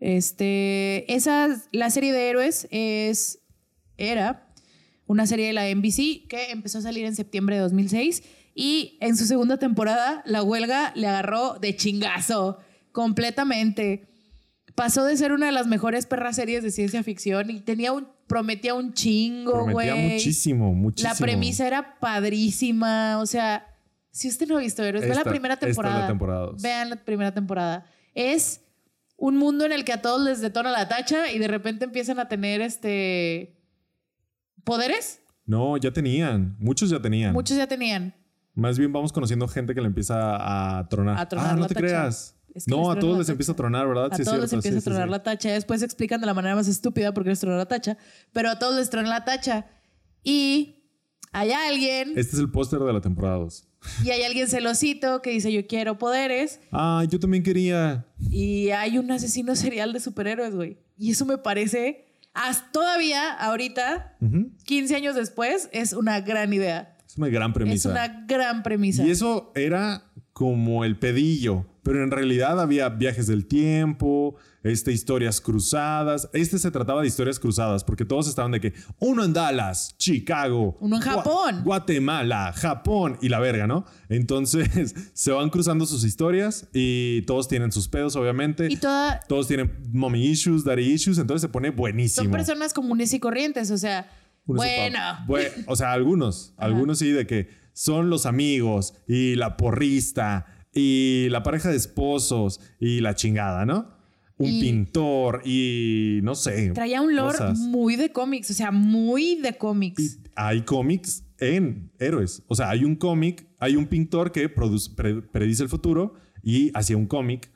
Este, 0.00 1.12
esa, 1.12 1.48
la 1.72 1.88
serie 1.90 2.12
de 2.12 2.28
héroes 2.28 2.66
es, 2.70 3.40
era 3.96 4.52
una 5.06 5.26
serie 5.26 5.46
de 5.46 5.52
la 5.52 5.68
NBC 5.74 6.26
que 6.28 6.50
empezó 6.50 6.78
a 6.78 6.82
salir 6.82 7.04
en 7.06 7.14
septiembre 7.14 7.56
de 7.56 7.62
2006 7.62 8.22
y 8.54 8.98
en 9.00 9.16
su 9.16 9.24
segunda 9.26 9.58
temporada 9.58 10.22
la 10.26 10.42
huelga 10.42 10.92
le 10.94 11.06
agarró 11.06 11.58
de 11.60 11.74
chingazo 11.76 12.58
completamente. 12.92 14.08
Pasó 14.74 15.04
de 15.04 15.16
ser 15.16 15.32
una 15.32 15.46
de 15.46 15.52
las 15.52 15.66
mejores 15.66 16.06
perras 16.06 16.36
series 16.36 16.62
de 16.62 16.70
ciencia 16.70 17.02
ficción 17.02 17.50
y 17.50 17.60
tenía 17.60 17.92
un, 17.92 18.08
prometía 18.26 18.74
un 18.74 18.94
chingo, 18.94 19.52
Prometía 19.52 19.94
güey. 19.94 20.12
muchísimo, 20.14 20.74
muchísimo. 20.74 21.12
La 21.12 21.18
premisa 21.18 21.66
era 21.66 21.98
padrísima. 22.00 23.18
O 23.18 23.26
sea, 23.26 23.66
si 24.12 24.28
usted 24.28 24.46
no 24.46 24.58
ha 24.58 24.60
visto 24.60 24.84
Héroes, 24.84 25.08
ve 25.08 25.14
la 25.14 25.24
primera 25.24 25.54
esta 25.54 25.66
es 25.66 25.76
la 25.76 25.82
temporada. 25.82 26.06
temporada 26.06 26.40
dos. 26.46 26.62
Vean 26.62 26.90
la 26.90 26.96
primera 26.96 27.32
temporada. 27.34 27.86
Es 28.14 28.60
un 29.16 29.36
mundo 29.38 29.64
en 29.64 29.72
el 29.72 29.84
que 29.84 29.92
a 29.92 30.02
todos 30.02 30.22
les 30.22 30.40
detona 30.40 30.70
la 30.70 30.86
tacha 30.88 31.30
y 31.32 31.38
de 31.38 31.48
repente 31.48 31.84
empiezan 31.84 32.18
a 32.20 32.28
tener 32.28 32.60
este 32.60 33.58
poderes. 34.64 35.20
No, 35.46 35.76
ya 35.76 35.92
tenían. 35.92 36.56
Muchos 36.60 36.90
ya 36.90 37.00
tenían. 37.00 37.32
Muchos 37.32 37.56
ya 37.56 37.66
tenían. 37.66 38.14
Más 38.54 38.78
bien 38.78 38.92
vamos 38.92 39.12
conociendo 39.12 39.48
gente 39.48 39.74
que 39.74 39.80
le 39.80 39.86
empieza 39.86 40.78
a 40.78 40.86
tronar. 40.88 41.18
A 41.18 41.28
tronar 41.28 41.50
ah, 41.50 41.56
no 41.56 41.66
te 41.66 41.74
tacha. 41.74 41.86
creas. 41.86 42.36
Es 42.54 42.66
que 42.66 42.70
no, 42.70 42.90
a 42.90 42.98
todos 42.98 43.16
les 43.16 43.26
tacha. 43.26 43.32
empieza 43.32 43.52
a 43.52 43.56
tronar, 43.56 43.88
¿verdad? 43.88 44.08
A 44.12 44.16
Sí, 44.16 44.24
todos 44.24 44.38
les 44.40 44.52
empieza 44.52 44.78
sí, 44.78 44.82
a 44.82 44.84
tronar 44.84 45.08
sí, 45.08 45.10
la 45.10 45.22
tacha. 45.22 45.50
Después 45.52 45.82
explican 45.82 46.20
de 46.20 46.26
la 46.26 46.34
manera 46.34 46.54
más 46.54 46.68
estúpida 46.68 47.14
por 47.14 47.22
qué 47.24 47.30
les 47.30 47.40
trona 47.40 47.56
la 47.56 47.66
tacha. 47.66 47.96
Pero 48.32 48.50
a 48.50 48.58
todos 48.58 48.76
les 48.76 48.90
trona 48.90 49.08
la 49.08 49.24
tacha. 49.24 49.66
Y 50.22 50.84
hay 51.32 51.52
alguien. 51.52 52.10
Este 52.10 52.36
es 52.36 52.38
el 52.38 52.50
póster 52.50 52.80
de 52.80 52.92
la 52.92 53.00
temporada 53.00 53.36
2. 53.36 53.68
Y 54.04 54.10
hay 54.10 54.22
alguien 54.22 54.48
celosito 54.48 55.22
que 55.22 55.30
dice 55.30 55.52
yo 55.52 55.66
quiero 55.66 55.98
poderes. 55.98 56.60
Ah, 56.70 57.04
yo 57.08 57.18
también 57.20 57.42
quería. 57.42 58.06
Y 58.30 58.70
hay 58.70 58.98
un 58.98 59.10
asesino 59.10 59.56
serial 59.56 59.92
de 59.92 60.00
superhéroes, 60.00 60.54
güey. 60.54 60.78
Y 60.96 61.10
eso 61.12 61.26
me 61.26 61.38
parece, 61.38 62.06
hasta 62.34 62.70
todavía, 62.72 63.32
ahorita, 63.32 64.16
Ujú. 64.20 64.50
15 64.64 64.94
años 64.96 65.14
después, 65.14 65.68
es 65.72 65.92
una 65.92 66.20
gran 66.20 66.52
idea. 66.52 66.96
Es 67.06 67.18
una 67.18 67.28
gran 67.28 67.52
premisa. 67.52 67.88
Es 67.88 67.92
una 67.92 68.24
gran 68.26 68.62
premisa. 68.62 69.04
Y 69.04 69.10
eso 69.10 69.52
era 69.54 70.04
como 70.32 70.84
el 70.84 70.98
pedillo, 70.98 71.66
pero 71.82 72.02
en 72.04 72.10
realidad 72.10 72.60
había 72.60 72.88
viajes 72.88 73.26
del 73.26 73.46
tiempo, 73.46 74.36
este, 74.62 74.92
historias 74.92 75.40
cruzadas. 75.40 76.28
Este 76.32 76.58
se 76.58 76.70
trataba 76.70 77.00
de 77.02 77.08
historias 77.08 77.40
cruzadas, 77.40 77.82
porque 77.82 78.04
todos 78.04 78.28
estaban 78.28 78.52
de 78.52 78.60
que 78.60 78.72
uno 79.00 79.24
en 79.24 79.32
Dallas, 79.32 79.96
Chicago, 79.98 80.76
Uno 80.80 80.96
en 80.96 81.02
Gua- 81.02 81.04
Japón. 81.16 81.62
Guatemala, 81.64 82.52
Japón 82.54 83.18
y 83.20 83.28
la 83.28 83.40
verga, 83.40 83.66
¿no? 83.66 83.84
Entonces 84.08 84.94
se 85.14 85.32
van 85.32 85.50
cruzando 85.50 85.84
sus 85.86 86.04
historias 86.04 86.68
y 86.72 87.22
todos 87.22 87.48
tienen 87.48 87.72
sus 87.72 87.88
pedos, 87.88 88.14
obviamente. 88.14 88.68
Y 88.70 88.76
toda, 88.76 89.20
Todos 89.28 89.48
tienen 89.48 89.72
mommy 89.92 90.24
issues, 90.26 90.62
daddy 90.64 90.82
issues, 90.92 91.18
entonces 91.18 91.42
se 91.42 91.48
pone 91.48 91.70
buenísimo. 91.70 92.24
son 92.24 92.30
personas 92.32 92.72
comunes 92.72 93.12
y 93.12 93.18
corrientes, 93.20 93.70
o 93.72 93.78
sea, 93.78 94.08
bueno. 94.44 94.98
o 95.66 95.76
sea, 95.76 95.92
algunos, 95.92 96.54
algunos 96.58 96.98
sí, 96.98 97.10
de 97.10 97.26
que 97.26 97.48
son 97.72 98.10
los 98.10 98.26
amigos 98.26 98.94
y 99.08 99.34
la 99.36 99.56
porrista 99.56 100.46
y 100.74 101.28
la 101.30 101.42
pareja 101.42 101.70
de 101.70 101.76
esposos 101.76 102.60
y 102.80 103.00
la 103.00 103.14
chingada, 103.14 103.64
¿no? 103.66 103.88
Un 104.38 104.48
Y- 104.48 104.60
pintor 104.60 105.42
y 105.44 106.20
no 106.22 106.34
sé. 106.34 106.70
Traía 106.70 107.00
un 107.02 107.14
lore 107.14 107.38
cosas. 107.38 107.58
muy 107.58 107.96
de 107.96 108.10
cómics, 108.10 108.50
o 108.50 108.54
sea, 108.54 108.70
muy 108.72 109.36
de 109.36 109.56
cómics. 109.56 110.00
Y 110.02 110.18
hay 110.34 110.62
cómics 110.62 111.24
en 111.38 111.92
héroes. 112.00 112.42
O 112.48 112.54
sea, 112.54 112.70
hay 112.70 112.84
un 112.84 112.96
cómic, 112.96 113.46
hay 113.58 113.76
un 113.76 113.86
pintor 113.86 114.32
que 114.32 114.48
produce- 114.48 114.90
pre- 114.94 115.22
predice 115.22 115.62
el 115.62 115.68
futuro 115.68 116.14
y 116.42 116.70
hacía 116.74 116.96
un 116.96 117.06
cómic 117.06 117.51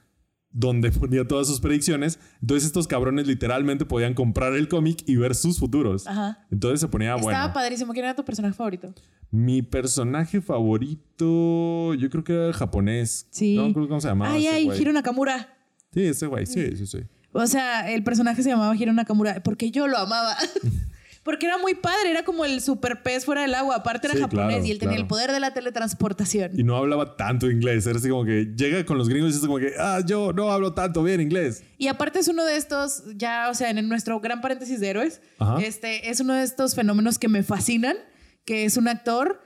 donde 0.59 0.91
ponía 0.93 1.27
todas 1.29 1.47
sus 1.47 1.61
predicciones. 1.61 2.19
Entonces 2.41 2.67
estos 2.67 2.89
cabrones 2.89 3.27
literalmente 3.27 3.85
podían 3.85 4.15
comprar 4.15 4.55
el 4.55 4.69
cómic 4.69 5.03
y 5.07 5.17
ver 5.17 5.35
sus 5.35 5.59
futuros. 5.59 6.07
Ajá. 6.07 6.47
Entonces 6.51 6.81
se 6.81 6.89
ponía 6.89 7.15
Estaba 7.15 7.23
bueno. 7.41 7.53
padrísimo. 7.53 7.93
¿Quién 7.93 8.07
era 8.07 8.17
tu 8.17 8.25
personaje 8.25 8.55
favorito? 8.55 8.95
Mi 9.31 9.61
personaje 9.61 10.41
favorito, 10.41 11.95
yo 11.95 12.09
creo 12.11 12.25
que 12.25 12.33
era 12.33 12.47
el 12.47 12.55
japonés. 12.55 13.27
Sí. 13.31 13.57
No 13.57 13.67
acuerdo 13.67 13.89
cómo 13.89 14.01
se 14.01 14.09
llamaba. 14.09 14.33
ay, 14.33 14.47
ay. 14.47 14.71
Hiro 14.79 14.93
Nakamura. 14.93 15.55
Sí, 15.93 16.03
ese 16.05 16.27
güey, 16.27 16.47
sí, 16.47 16.77
sí, 16.77 16.87
sí. 16.87 16.99
O 17.33 17.47
sea, 17.47 17.93
el 17.93 18.03
personaje 18.03 18.43
se 18.43 18.49
llamaba 18.49 18.75
Hiro 18.75 18.93
Nakamura 18.95 19.43
porque 19.43 19.71
yo 19.71 19.87
lo 19.89 19.99
amaba. 19.99 20.37
porque 21.27 21.45
era 21.45 21.59
muy 21.59 21.75
padre, 21.75 22.11
era 22.13 22.23
como 22.25 22.45
el 22.45 22.61
super 22.63 23.03
pez 23.03 23.25
fuera 23.25 23.43
del 23.43 23.53
agua. 23.55 23.75
Aparte 23.77 24.07
era 24.07 24.15
Sí, 24.15 24.21
japonés 24.23 24.47
claro, 24.49 24.65
y 24.65 24.71
él 24.71 24.79
tenía 24.79 24.93
claro. 24.95 25.03
el 25.03 25.09
poder 25.09 25.33
de 25.33 25.41
la 25.41 25.53
teletransportación. 25.53 26.53
Y 26.59 26.63
no 26.63 26.77
hablaba 26.77 27.17
tanto 27.17 27.51
inglés. 27.51 27.85
Era 27.87 27.99
así 27.99 28.09
como 28.09 28.25
que 28.25 28.53
llega 28.57 28.87
con 28.87 28.97
los 28.97 29.09
gringos 29.09 29.33
y 29.33 29.37
es 29.37 29.41
como 29.41 29.59
que, 29.59 29.73
ah, 29.79 30.01
yo 30.07 30.33
no 30.33 30.53
hablo 30.53 30.73
tanto 30.73 31.03
bien 31.03 31.21
inglés. 31.21 31.65
Y 31.79 31.89
aparte 31.89 32.21
es 32.21 32.29
uno 32.29 32.45
de 32.45 32.57
estos, 32.57 33.03
ya, 33.17 33.49
o 33.51 33.55
sea, 33.55 33.71
en 33.71 33.89
nuestro 33.89 34.21
gran 34.21 34.41
paréntesis 34.41 34.79
de 34.79 34.89
héroes, 34.89 35.21
Ajá. 35.41 35.59
este 35.61 36.09
es 36.11 36.21
uno 36.21 36.33
de 36.35 36.45
estos 36.45 36.77
fenómenos 36.77 37.19
que 37.19 37.29
me 37.29 37.43
fascinan, 37.43 37.97
que 38.45 38.65
es 38.65 38.77
un 38.77 38.87
actor 38.87 39.41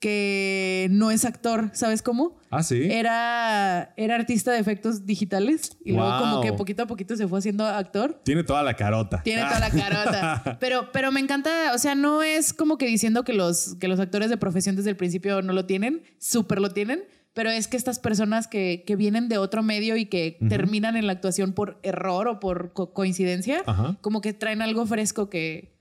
que 0.00 0.88
no 0.90 1.10
es 1.10 1.24
actor, 1.24 1.70
¿sabes 1.72 2.02
cómo? 2.02 2.36
Ah, 2.50 2.62
sí. 2.62 2.82
Era, 2.90 3.92
era 3.96 4.14
artista 4.14 4.52
de 4.52 4.58
efectos 4.58 5.06
digitales 5.06 5.76
y 5.84 5.92
luego 5.92 6.08
como 6.20 6.40
que 6.42 6.52
poquito 6.52 6.82
a 6.82 6.86
poquito 6.86 7.16
se 7.16 7.26
fue 7.26 7.38
haciendo 7.38 7.66
actor. 7.66 8.20
Tiene 8.24 8.44
toda 8.44 8.62
la 8.62 8.74
carota. 8.74 9.22
Tiene 9.22 9.42
toda 9.42 9.58
la 9.60 9.70
carota. 9.70 10.56
Pero, 10.60 10.90
pero 10.92 11.12
me 11.12 11.20
encanta, 11.20 11.72
o 11.74 11.78
sea, 11.78 11.94
no 11.94 12.22
es 12.22 12.52
como 12.52 12.78
que 12.78 12.86
diciendo 12.86 13.24
que 13.24 13.32
los, 13.32 13.74
que 13.76 13.88
los 13.88 13.98
actores 14.00 14.30
de 14.30 14.36
profesión 14.36 14.76
desde 14.76 14.90
el 14.90 14.96
principio 14.96 15.42
no 15.42 15.52
lo 15.52 15.66
tienen, 15.66 16.02
súper 16.18 16.60
lo 16.60 16.70
tienen, 16.70 17.04
pero 17.34 17.50
es 17.50 17.68
que 17.68 17.76
estas 17.76 17.98
personas 17.98 18.48
que, 18.48 18.84
que 18.86 18.96
vienen 18.96 19.28
de 19.28 19.36
otro 19.38 19.62
medio 19.62 19.96
y 19.96 20.06
que 20.06 20.38
terminan 20.48 20.96
en 20.96 21.06
la 21.06 21.12
actuación 21.12 21.52
por 21.52 21.78
error 21.82 22.28
o 22.28 22.40
por 22.40 22.72
co- 22.72 22.92
coincidencia, 22.94 23.62
como 24.00 24.20
que 24.20 24.32
traen 24.32 24.62
algo 24.62 24.86
fresco 24.86 25.28
que... 25.28 25.75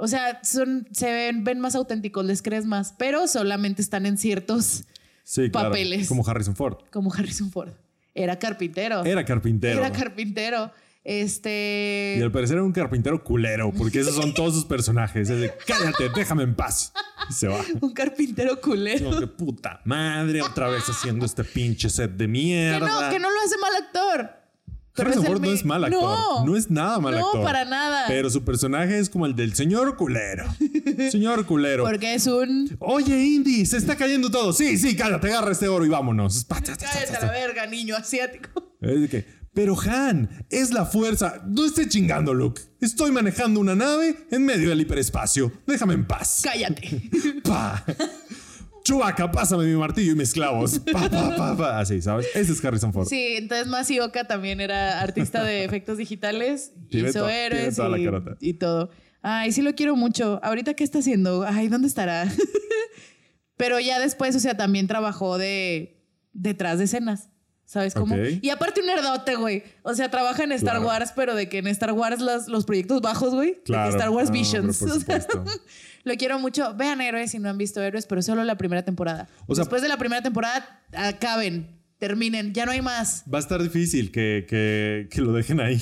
O 0.00 0.08
sea, 0.08 0.40
son, 0.42 0.88
se 0.92 1.12
ven, 1.12 1.44
ven 1.44 1.60
más 1.60 1.74
auténticos, 1.74 2.24
les 2.24 2.42
crees 2.42 2.66
más, 2.66 2.94
pero 2.98 3.28
solamente 3.28 3.82
están 3.82 4.06
en 4.06 4.18
ciertos, 4.18 4.84
Sí, 5.24 5.50
claro. 5.50 5.68
papeles. 5.70 6.08
Como 6.08 6.26
Harrison 6.28 6.56
Ford. 6.56 6.78
como 6.90 7.12
Harrison 7.14 7.50
Ford. 7.50 7.70
Era 8.14 8.38
carpintero. 8.38 9.04
Era 9.04 9.24
carpintero. 9.24 9.78
Era 9.78 9.92
carpintero. 9.92 10.72
Este... 11.04 12.16
y 12.18 12.22
al 12.22 12.30
parecer 12.32 12.56
era 12.56 12.64
un 12.64 12.72
carpintero 12.72 13.22
culero, 13.24 13.72
porque 13.72 14.00
esos 14.00 14.14
son 14.14 14.34
todos 14.34 14.54
sus 14.54 14.64
personajes. 14.64 15.30
Es 15.30 15.40
de, 15.40 15.52
cállate, 15.66 16.08
déjame 16.14 16.42
en 16.42 16.54
paz. 16.54 16.92
Y 17.28 17.32
se 17.32 17.46
va. 17.48 17.60
Un 17.80 17.92
carpintero 17.92 18.60
culero. 18.60 19.06
Como 19.06 19.20
que 19.20 19.26
puta 19.26 19.80
madre, 19.84 20.42
otra 20.42 20.68
vez 20.68 20.82
haciendo 20.88 21.24
este 21.24 21.44
pinche 21.44 21.88
set 21.88 22.10
de 22.12 22.24
Que 22.24 22.28
mierda. 22.28 22.86
no, 22.86 23.10
que 23.10 23.18
no 23.18 23.30
lo 23.30 23.40
hace 23.44 23.56
mal 23.58 23.72
actor. 23.76 24.39
Harrison 24.96 25.24
Ford 25.24 25.40
no 25.40 25.50
es 25.52 25.64
mal 25.64 25.84
actor. 25.84 26.00
No, 26.02 26.44
No, 26.46 26.56
es 26.56 26.70
nada 26.70 26.98
mal 26.98 27.14
No, 27.14 27.26
actor. 27.26 27.42
para 27.44 27.64
nada. 27.64 28.04
Pero 28.08 28.28
su 28.30 28.44
personaje 28.44 28.98
es 28.98 29.08
como 29.08 29.26
el 29.26 29.36
del 29.36 29.54
señor 29.54 29.96
culero. 29.96 30.44
señor 31.10 31.46
culero. 31.46 31.84
Porque 31.84 32.14
es 32.14 32.26
un. 32.26 32.76
Oye, 32.80 33.16
Indy, 33.24 33.64
se 33.66 33.76
está 33.76 33.96
cayendo 33.96 34.30
todo. 34.30 34.52
Sí, 34.52 34.76
sí, 34.78 34.96
cállate, 34.96 35.28
agarra 35.28 35.52
este 35.52 35.68
oro 35.68 35.84
y 35.86 35.88
vámonos. 35.88 36.44
Cállate 36.48 36.84
a 36.86 37.26
la 37.26 37.32
verga, 37.32 37.66
niño 37.66 37.96
asiático. 37.96 38.74
Es 38.80 39.00
de 39.00 39.08
que, 39.08 39.26
pero 39.52 39.76
Han, 39.80 40.46
es 40.50 40.70
la 40.72 40.86
fuerza. 40.86 41.42
No 41.46 41.64
esté 41.64 41.88
chingando, 41.88 42.34
Luke. 42.34 42.62
Estoy 42.80 43.10
manejando 43.12 43.60
una 43.60 43.74
nave 43.74 44.26
en 44.30 44.44
medio 44.44 44.70
del 44.70 44.80
hiperespacio. 44.80 45.52
Déjame 45.66 45.94
en 45.94 46.06
paz. 46.06 46.40
Cállate. 46.42 47.10
Pa. 47.44 47.84
Chubaca, 48.84 49.30
pásame 49.30 49.64
mi 49.64 49.76
martillo 49.76 50.12
y 50.12 50.14
mis 50.14 50.32
clavos. 50.32 50.78
Pa, 50.92 51.08
pa, 51.08 51.36
pa, 51.36 51.56
pa. 51.56 51.78
Así, 51.80 52.00
¿sabes? 52.00 52.26
Ese 52.34 52.52
es 52.52 52.64
Harrison 52.64 52.92
Ford. 52.92 53.06
Sí, 53.06 53.34
entonces 53.36 53.66
Masioka 53.66 54.24
también 54.26 54.60
era 54.60 55.00
artista 55.00 55.44
de 55.44 55.64
efectos 55.64 55.98
digitales. 55.98 56.72
Tiene 56.88 57.10
hizo 57.10 57.28
héroes 57.28 57.78
y, 58.40 58.48
y 58.48 58.54
todo. 58.54 58.90
Ay, 59.22 59.52
sí 59.52 59.62
lo 59.62 59.74
quiero 59.74 59.96
mucho. 59.96 60.40
Ahorita, 60.42 60.74
¿qué 60.74 60.84
está 60.84 61.00
haciendo? 61.00 61.44
Ay, 61.46 61.68
¿dónde 61.68 61.88
estará? 61.88 62.26
Pero 63.56 63.78
ya 63.78 63.98
después, 63.98 64.34
o 64.34 64.40
sea, 64.40 64.56
también 64.56 64.86
trabajó 64.86 65.36
de 65.36 66.02
detrás 66.32 66.78
de 66.78 66.84
escenas. 66.84 67.28
¿Sabes 67.70 67.94
cómo? 67.94 68.16
Y 68.16 68.50
aparte 68.50 68.80
un 68.80 68.88
nerdote, 68.88 69.36
güey. 69.36 69.62
O 69.84 69.94
sea, 69.94 70.10
trabaja 70.10 70.42
en 70.42 70.50
Star 70.50 70.78
Claro. 70.78 70.88
Wars, 70.88 71.12
pero 71.14 71.36
de 71.36 71.48
que 71.48 71.58
en 71.58 71.68
Star 71.68 71.92
Wars 71.92 72.20
los, 72.20 72.48
los 72.48 72.64
proyectos 72.64 73.00
bajos, 73.00 73.32
güey. 73.32 73.50
De 73.50 73.54
que 73.58 73.62
Claro. 73.62 73.90
Star 73.90 74.10
Wars 74.10 74.28
No, 74.28 74.32
pero 74.34 74.42
Visions. 74.64 74.82
O 74.90 74.98
sea, 74.98 75.24
lo 76.02 76.14
quiero 76.16 76.40
mucho. 76.40 76.74
Vean 76.74 77.00
Héroes 77.00 77.30
si 77.30 77.38
no 77.38 77.48
han 77.48 77.58
visto 77.58 77.80
Héroes, 77.80 78.06
pero 78.06 78.22
solo 78.22 78.42
la 78.42 78.56
primera 78.56 78.84
temporada. 78.84 79.28
O 79.46 79.54
sea- 79.54 79.62
Después 79.62 79.82
de 79.82 79.88
la 79.88 79.98
primera 79.98 80.20
temporada, 80.20 80.82
acaben, 80.92 81.68
terminen. 81.98 82.52
Ya 82.54 82.66
no 82.66 82.72
hay 82.72 82.82
más. 82.82 83.22
Va 83.32 83.38
a 83.38 83.40
estar 83.40 83.62
difícil 83.62 84.10
que, 84.10 84.46
que, 84.48 85.06
que 85.08 85.20
lo 85.20 85.32
dejen 85.32 85.60
ahí. 85.60 85.80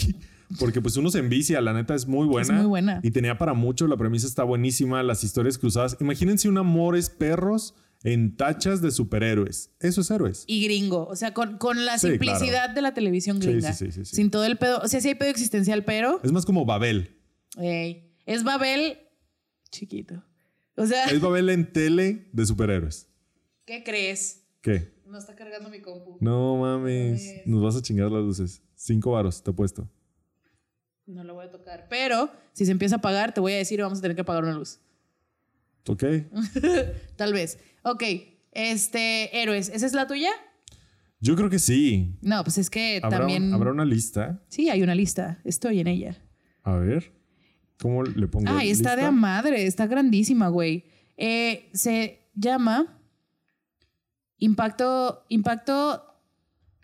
Porque 0.58 0.82
pues 0.82 0.94
uno 0.98 1.10
se 1.10 1.20
envicia, 1.20 1.58
la 1.62 1.72
neta 1.72 1.94
es 1.94 2.06
muy 2.06 2.26
buena. 2.26 2.52
muy 2.52 2.66
buena. 2.66 3.00
Y 3.02 3.12
tenía 3.12 3.38
para 3.38 3.54
mucho, 3.54 3.86
la 3.86 3.96
premisa 3.96 4.26
está 4.26 4.44
buenísima, 4.44 5.02
las 5.02 5.24
historias 5.24 5.56
cruzadas. 5.56 5.96
Imagínense 6.00 6.50
un 6.50 6.58
Amores 6.58 7.08
Perros 7.08 7.74
en 8.04 8.36
tachas 8.36 8.80
de 8.80 8.90
superhéroes. 8.90 9.70
Eso 9.80 10.00
es 10.02 10.10
héroes. 10.10 10.44
y 10.46 10.64
gringo. 10.64 11.06
O 11.06 11.16
sea, 11.16 11.34
con, 11.34 11.58
con 11.58 11.84
la 11.84 11.98
Sí, 11.98 12.08
simplicidad 12.08 12.70
de 12.70 12.82
la 12.82 12.94
televisión 12.94 13.40
gringa. 13.40 13.72
sí, 13.72 13.86
sí, 13.86 13.92
sí, 13.92 14.04
sí. 14.04 14.16
Sin 14.16 14.30
todo 14.30 14.44
el 14.44 14.56
pedo. 14.58 14.80
O 14.82 14.88
sea, 14.88 15.00
sí 15.00 15.08
hay 15.08 15.14
pedo 15.16 15.30
existencial, 15.30 15.84
pero 15.84 16.20
Es 16.22 16.32
más 16.32 16.46
como 16.46 16.64
Babel. 16.64 17.16
ey, 17.58 18.12
es 18.26 18.44
Babel 18.44 18.98
chiquito. 19.70 20.22
O 20.76 20.86
sea, 20.86 21.06
Es 21.06 21.20
Babel 21.20 21.50
en 21.50 21.72
tele 21.72 22.28
de 22.32 22.46
superhéroes. 22.46 23.08
¿qué 23.64 23.82
crees? 23.84 24.44
¿Qué? 24.62 24.92
No 25.06 25.18
está 25.18 25.34
cargando 25.34 25.68
mi 25.70 25.80
compu. 25.80 26.16
No 26.20 26.56
mames. 26.56 27.42
Nos 27.46 27.62
vas 27.62 27.76
a 27.76 27.82
chingar 27.82 28.10
las 28.10 28.22
luces. 28.22 28.62
Cinco 28.76 29.10
varos, 29.12 29.42
te 29.42 29.50
he 29.50 29.54
puesto. 29.54 29.88
No 31.06 31.24
lo 31.24 31.34
voy 31.34 31.46
a 31.46 31.50
tocar. 31.50 31.86
Pero 31.90 32.30
si 32.52 32.64
se 32.66 32.70
empieza 32.72 32.96
a 32.96 32.98
apagar, 32.98 33.32
te 33.34 33.40
voy 33.40 33.52
a 33.54 33.56
decir 33.56 33.78
y 33.78 33.82
vamos 33.82 33.98
a 33.98 34.02
tener 34.02 34.14
que 34.14 34.20
apagar 34.22 34.44
una 34.44 34.52
luz. 34.52 34.78
¿Ok? 35.88 36.04
Tal 37.16 37.32
vez. 37.32 37.58
Ok. 37.90 38.02
Este, 38.52 39.40
héroes. 39.40 39.68
¿Esa 39.68 39.86
es 39.86 39.92
la 39.92 40.06
tuya? 40.06 40.30
Yo 41.20 41.36
creo 41.36 41.48
que 41.48 41.58
sí. 41.58 42.16
No, 42.20 42.44
pues 42.44 42.58
es 42.58 42.70
que 42.70 43.00
¿Habrá, 43.02 43.18
también. 43.18 43.52
¿Habrá 43.52 43.72
una 43.72 43.84
lista? 43.84 44.42
Sí, 44.48 44.68
hay 44.68 44.82
una 44.82 44.94
lista. 44.94 45.40
Estoy 45.44 45.80
en 45.80 45.86
ella. 45.86 46.22
A 46.62 46.76
ver. 46.76 47.12
¿Cómo 47.80 48.02
le 48.02 48.26
pongo? 48.28 48.50
Ay, 48.50 48.70
está 48.70 48.94
de 48.94 49.10
madre. 49.10 49.66
Está 49.66 49.86
grandísima, 49.86 50.48
güey. 50.48 50.84
Eh, 51.16 51.70
se 51.72 52.28
llama 52.34 53.00
Impacto. 54.38 55.24
Impacto. 55.28 56.04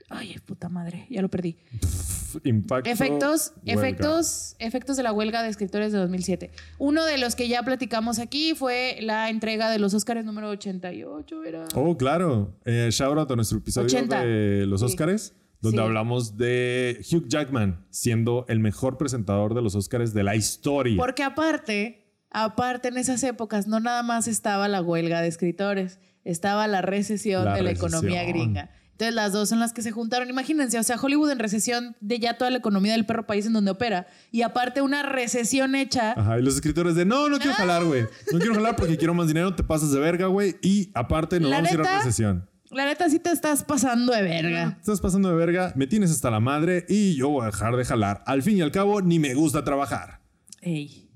Ay, 0.08 0.36
puta 0.44 0.68
madre. 0.68 1.06
Ya 1.10 1.20
lo 1.22 1.28
perdí. 1.28 1.56
Impacto. 2.44 2.90
Efectos, 2.90 3.52
huelga. 3.64 3.72
efectos, 3.80 4.56
efectos 4.58 4.96
de 4.96 5.02
la 5.02 5.12
huelga 5.12 5.42
de 5.42 5.48
escritores 5.50 5.92
de 5.92 5.98
2007. 5.98 6.50
Uno 6.78 7.04
de 7.04 7.18
los 7.18 7.36
que 7.36 7.48
ya 7.48 7.62
platicamos 7.62 8.18
aquí 8.18 8.54
fue 8.54 8.98
la 9.00 9.30
entrega 9.30 9.70
de 9.70 9.78
los 9.78 9.94
Óscares 9.94 10.24
número 10.24 10.48
88, 10.50 11.44
era. 11.44 11.64
Oh, 11.74 11.96
claro. 11.96 12.56
Eh, 12.64 12.88
shout 12.90 13.16
out 13.18 13.30
a 13.30 13.36
nuestro 13.36 13.58
episodio 13.58 13.86
80. 13.86 14.24
de 14.24 14.66
los 14.66 14.80
Sí. 14.80 14.86
Óscares, 14.86 15.34
donde 15.60 15.78
Sí. 15.78 15.84
hablamos 15.84 16.36
de 16.36 17.00
Hugh 17.10 17.26
Jackman 17.28 17.86
siendo 17.90 18.44
el 18.48 18.58
mejor 18.60 18.98
presentador 18.98 19.54
de 19.54 19.62
los 19.62 19.74
Óscares 19.74 20.12
de 20.12 20.22
la 20.24 20.36
historia. 20.36 20.96
Porque 20.96 21.22
aparte, 21.22 22.04
aparte 22.30 22.88
en 22.88 22.98
esas 22.98 23.22
épocas 23.22 23.66
no 23.66 23.80
nada 23.80 24.02
más 24.02 24.28
estaba 24.28 24.68
la 24.68 24.82
huelga 24.82 25.22
de 25.22 25.28
escritores, 25.28 26.00
estaba 26.24 26.66
la 26.66 26.82
recesión 26.82 27.44
La 27.44 27.54
de 27.54 27.62
la 27.62 27.70
economía 27.70 28.24
gringa. 28.24 28.70
Entonces 28.94 29.14
las 29.16 29.32
dos 29.32 29.48
son 29.48 29.58
las 29.58 29.72
que 29.72 29.82
se 29.82 29.90
juntaron. 29.90 30.30
Imagínense, 30.30 30.78
o 30.78 30.82
sea, 30.84 30.96
Hollywood 31.00 31.28
en 31.32 31.40
recesión 31.40 31.96
de 32.00 32.20
ya 32.20 32.38
toda 32.38 32.50
la 32.52 32.58
economía 32.58 32.92
del 32.92 33.04
perro 33.04 33.26
país 33.26 33.44
en 33.44 33.52
donde 33.52 33.72
opera. 33.72 34.06
Y 34.30 34.42
aparte 34.42 34.82
una 34.82 35.02
recesión 35.02 35.74
hecha. 35.74 36.12
Ajá, 36.12 36.38
y 36.38 36.42
los 36.42 36.54
escritores 36.54 36.94
de 36.94 37.04
no, 37.04 37.28
no 37.28 37.38
quiero 37.38 37.54
jalar, 37.54 37.84
güey. 37.84 38.04
No 38.32 38.38
quiero 38.38 38.54
jalar 38.54 38.76
porque 38.76 38.96
quiero 38.96 39.12
más 39.12 39.26
dinero, 39.26 39.52
te 39.56 39.64
pasas 39.64 39.90
de 39.90 39.98
verga, 39.98 40.28
güey. 40.28 40.54
Y 40.62 40.92
aparte 40.94 41.40
nos 41.40 41.50
La 41.50 41.56
vamos 41.56 41.70
a 41.72 41.74
ir 41.74 41.80
a 41.80 41.82
neta, 41.82 41.98
recesión. 41.98 42.48
La 42.70 42.84
neta 42.86 43.08
sí 43.10 43.18
te 43.18 43.32
estás 43.32 43.64
pasando 43.64 44.12
de 44.12 44.22
verga. 44.22 44.76
Estás 44.78 45.00
pasando 45.00 45.28
de 45.28 45.34
verga, 45.34 45.72
me 45.74 45.88
tienes 45.88 46.12
hasta 46.12 46.30
la 46.30 46.38
madre 46.38 46.86
y 46.88 47.16
yo 47.16 47.30
voy 47.30 47.42
a 47.42 47.46
dejar 47.46 47.74
de 47.76 47.84
jalar. 47.84 48.22
Al 48.26 48.44
fin 48.44 48.58
y 48.58 48.60
al 48.62 48.70
cabo, 48.70 49.02
ni 49.02 49.18
me 49.18 49.34
gusta 49.34 49.64
trabajar. 49.64 50.20
Ey, 50.60 51.10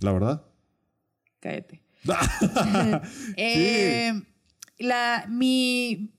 La 0.00 0.12
verdad. 0.12 0.44
cállate. 1.40 1.82
Eh, 3.36 4.12
la, 4.78 5.26
mi, 5.28 6.14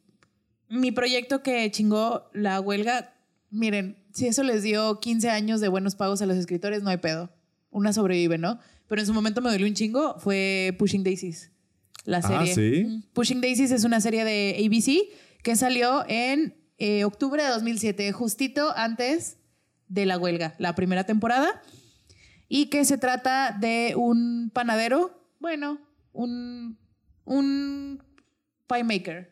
mi 0.71 0.91
proyecto 0.91 1.43
que 1.43 1.69
chingó 1.71 2.29
la 2.33 2.59
huelga, 2.61 3.13
miren, 3.49 3.97
si 4.13 4.27
eso 4.27 4.43
les 4.43 4.63
dio 4.63 4.99
15 4.99 5.29
años 5.29 5.61
de 5.61 5.67
buenos 5.67 5.95
pagos 5.95 6.21
a 6.21 6.25
los 6.25 6.37
escritores, 6.37 6.81
no 6.83 6.89
hay 6.89 6.97
pedo. 6.97 7.29
Una 7.69 7.93
sobrevive, 7.93 8.37
¿no? 8.37 8.59
Pero 8.87 9.01
en 9.01 9.07
su 9.07 9.13
momento 9.13 9.41
me 9.41 9.51
dolió 9.51 9.67
un 9.67 9.73
chingo, 9.73 10.17
fue 10.19 10.75
Pushing 10.77 11.03
Daisies, 11.03 11.51
la 12.05 12.17
Ah, 12.17 12.45
serie. 12.45 12.55
¿sí? 12.55 12.83
Mm. 12.85 13.03
Pushing 13.13 13.41
Daisies 13.41 13.71
es 13.71 13.83
una 13.83 14.01
serie 14.01 14.25
de 14.25 14.55
ABC 14.65 15.13
que 15.43 15.55
salió 15.55 16.03
en 16.07 16.55
eh, 16.77 17.03
octubre 17.05 17.41
de 17.43 17.49
2007, 17.49 18.11
justito 18.11 18.73
antes 18.75 19.37
de 19.87 20.05
la 20.05 20.17
huelga, 20.17 20.55
la 20.57 20.75
primera 20.75 21.05
temporada, 21.05 21.61
y 22.49 22.65
que 22.67 22.83
se 22.85 22.97
trata 22.97 23.55
de 23.59 23.93
un 23.95 24.51
panadero, 24.53 25.25
bueno, 25.39 25.79
un, 26.11 26.77
un 27.23 28.03
pie 28.67 28.83
maker, 28.83 29.30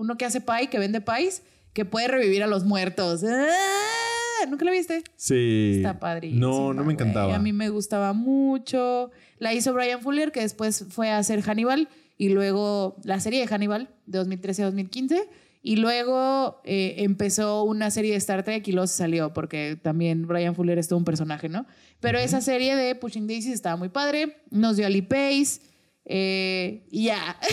uno 0.00 0.16
que 0.16 0.24
hace 0.24 0.40
pie, 0.40 0.68
que 0.70 0.78
vende 0.78 1.02
pies, 1.02 1.42
que 1.74 1.84
puede 1.84 2.08
revivir 2.08 2.42
a 2.42 2.46
los 2.46 2.64
muertos. 2.64 3.22
¡Ah! 3.22 4.46
¿Nunca 4.48 4.64
lo 4.64 4.72
viste? 4.72 5.04
Sí. 5.14 5.74
Está 5.76 6.00
padrísimo. 6.00 6.40
No, 6.40 6.72
no 6.72 6.84
me 6.84 6.94
encantaba. 6.94 7.34
A 7.34 7.38
mí 7.38 7.52
me 7.52 7.68
gustaba 7.68 8.14
mucho. 8.14 9.10
La 9.38 9.52
hizo 9.52 9.74
Brian 9.74 10.00
Fuller, 10.00 10.32
que 10.32 10.40
después 10.40 10.86
fue 10.88 11.10
a 11.10 11.18
hacer 11.18 11.42
Hannibal 11.42 11.88
y 12.16 12.30
luego 12.30 12.96
la 13.04 13.20
serie 13.20 13.40
de 13.40 13.46
Hannibal 13.46 13.90
de 14.06 14.18
2013 14.18 14.62
a 14.62 14.64
2015. 14.66 15.28
Y 15.62 15.76
luego 15.76 16.62
eh, 16.64 16.94
empezó 16.98 17.64
una 17.64 17.90
serie 17.90 18.12
de 18.12 18.16
Star 18.16 18.42
Trek 18.42 18.66
y 18.66 18.72
luego 18.72 18.86
se 18.86 18.96
salió 18.96 19.34
porque 19.34 19.78
también 19.82 20.26
Brian 20.26 20.54
Fuller 20.54 20.78
es 20.78 20.88
todo 20.88 20.98
un 20.98 21.04
personaje, 21.04 21.50
¿no? 21.50 21.66
Pero 22.00 22.18
esa 22.18 22.40
serie 22.40 22.74
de 22.74 22.94
Pushing 22.94 23.26
Daisies 23.26 23.52
estaba 23.52 23.76
muy 23.76 23.90
padre. 23.90 24.38
Nos 24.50 24.78
dio 24.78 24.86
Ali 24.86 25.02
Pace 25.02 25.60
eh, 26.06 26.86
y 26.90 27.04
ya. 27.04 27.38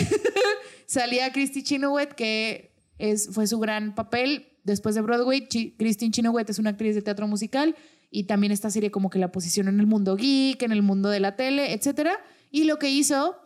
Salía 0.88 1.30
Christy 1.32 1.62
Chenoweth, 1.62 2.14
que 2.14 2.74
es, 2.98 3.28
fue 3.32 3.46
su 3.46 3.58
gran 3.60 3.94
papel 3.94 4.48
después 4.64 4.94
de 4.94 5.02
Broadway. 5.02 5.46
Chi- 5.46 5.76
Christine 5.78 6.10
Chenoweth 6.10 6.48
es 6.50 6.58
una 6.58 6.70
actriz 6.70 6.94
de 6.94 7.02
teatro 7.02 7.28
musical 7.28 7.76
y 8.10 8.24
también 8.24 8.52
esta 8.52 8.70
serie 8.70 8.90
como 8.90 9.10
que 9.10 9.18
la 9.18 9.30
posicionó 9.30 9.68
en 9.68 9.80
el 9.80 9.86
mundo 9.86 10.16
geek, 10.16 10.62
en 10.62 10.72
el 10.72 10.82
mundo 10.82 11.10
de 11.10 11.20
la 11.20 11.36
tele, 11.36 11.74
etc. 11.74 12.08
Y 12.50 12.64
lo 12.64 12.78
que 12.78 12.88
hizo, 12.90 13.36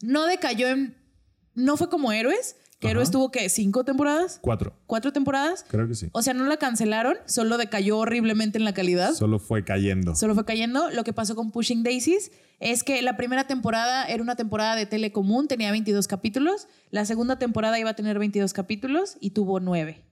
no 0.00 0.24
decayó 0.26 0.68
en... 0.68 0.96
No 1.54 1.76
fue 1.76 1.90
como 1.90 2.12
Héroes, 2.12 2.54
que 2.78 2.86
Ajá. 2.86 2.92
Héroes 2.92 3.10
tuvo 3.10 3.32
que 3.32 3.48
cinco 3.48 3.84
temporadas, 3.84 4.38
Cuatro. 4.40 4.72
cuatro 4.86 5.12
temporadas. 5.12 5.64
Creo 5.68 5.88
que 5.88 5.96
sí. 5.96 6.06
O 6.12 6.22
sea, 6.22 6.32
no 6.32 6.44
la 6.46 6.56
cancelaron, 6.56 7.16
solo 7.26 7.58
decayó 7.58 7.98
horriblemente 7.98 8.56
en 8.56 8.64
la 8.64 8.72
calidad. 8.72 9.12
Solo 9.12 9.40
fue 9.40 9.64
cayendo. 9.64 10.14
Solo 10.14 10.34
fue 10.36 10.44
cayendo. 10.44 10.88
Lo 10.90 11.02
que 11.02 11.12
pasó 11.12 11.34
con 11.34 11.50
Pushing 11.50 11.82
Daisies 11.82 12.30
es 12.60 12.84
que 12.84 13.00
la 13.02 13.16
primera 13.16 13.46
temporada 13.46 14.04
era 14.04 14.22
una 14.22 14.36
temporada 14.36 14.76
de 14.76 14.86
tele 14.86 15.12
común, 15.12 15.48
tenía 15.48 15.70
22 15.70 16.06
capítulos. 16.06 16.68
La 16.90 17.06
segunda 17.06 17.38
temporada 17.38 17.78
iba 17.78 17.90
a 17.90 17.94
tener 17.94 18.18
22 18.18 18.52
capítulos 18.52 19.16
y 19.18 19.30
tuvo 19.30 19.60
9. 19.60 20.04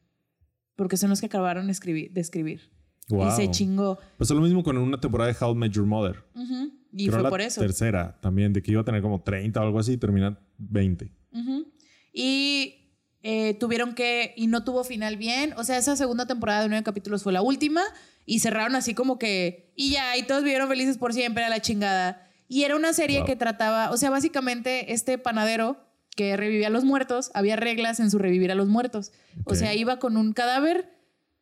Porque 0.75 0.97
son 0.97 1.11
los 1.11 1.21
que 1.21 1.27
acabaron 1.27 1.67
de 1.67 1.73
escribir. 1.73 2.11
De 2.13 2.23
escribir. 2.23 2.71
Wow. 3.11 3.29
Y 3.29 3.31
se 3.33 3.51
chingó. 3.51 3.99
Pasó 4.17 4.35
lo 4.35 4.41
mismo 4.41 4.63
con 4.63 4.79
una 4.79 4.99
temporada 4.99 5.31
de 5.33 5.37
How 5.39 5.53
I 5.53 5.57
Met 5.57 5.73
Your 5.73 5.87
Mother. 5.87 6.25
Ujú. 6.35 6.73
Y 6.93 7.07
Creo 7.07 7.19
fue 7.19 7.23
la 7.23 7.29
por 7.29 7.41
eso. 7.43 7.61
tercera 7.61 8.19
también, 8.23 8.53
de 8.55 8.63
que 8.63 8.73
iba 8.73 8.81
a 8.81 8.85
tener 8.85 9.03
como 9.03 9.23
30 9.23 9.61
o 9.61 9.65
algo 9.65 9.79
así 9.79 9.93
y 9.93 9.97
termina 9.99 10.39
20. 10.57 11.13
Ujú. 11.33 11.71
Y 12.13 12.95
eh, 13.23 13.55
tuvieron 13.61 13.95
que, 13.95 14.33
y 14.37 14.47
no 14.47 14.65
tuvo 14.65 14.85
final 14.85 15.17
bien. 15.19 15.53
O 15.59 15.65
sea, 15.65 15.77
esa 15.77 15.97
segunda 15.97 16.27
temporada 16.27 16.63
de 16.63 16.69
nueve 16.69 16.83
capítulos 16.85 17.23
fue 17.23 17.33
la 17.33 17.43
última 17.43 17.83
y 18.25 18.39
cerraron 18.39 18.75
así 18.75 18.95
como 18.95 19.19
que, 19.19 19.73
y 19.77 19.91
ya, 19.91 20.17
y 20.17 20.23
todos 20.23 20.43
vivieron 20.43 20.69
felices 20.69 20.97
por 20.97 21.13
siempre 21.13 21.45
a 21.45 21.51
la 21.51 21.61
chingada. 21.61 22.28
Y 22.49 22.65
era 22.65 22.75
una 22.77 22.93
serie 22.93 23.19
Wow. 23.19 23.27
que 23.27 23.37
trataba, 23.37 23.91
o 23.91 23.97
sea, 23.97 24.11
básicamente 24.11 24.93
este 24.93 25.19
panadero 25.19 25.77
que 26.17 26.37
revivía 26.37 26.67
a 26.67 26.71
los 26.71 26.85
muertos, 26.85 27.31
había 27.35 27.55
reglas 27.57 28.01
en 28.01 28.11
su 28.11 28.19
revivir 28.19 28.51
a 28.51 28.55
los 28.57 28.67
muertos. 28.69 29.13
O 29.45 29.55
sea, 29.55 29.75
iba 29.75 29.99
con 30.01 30.17
un 30.17 30.33
cadáver, 30.33 30.91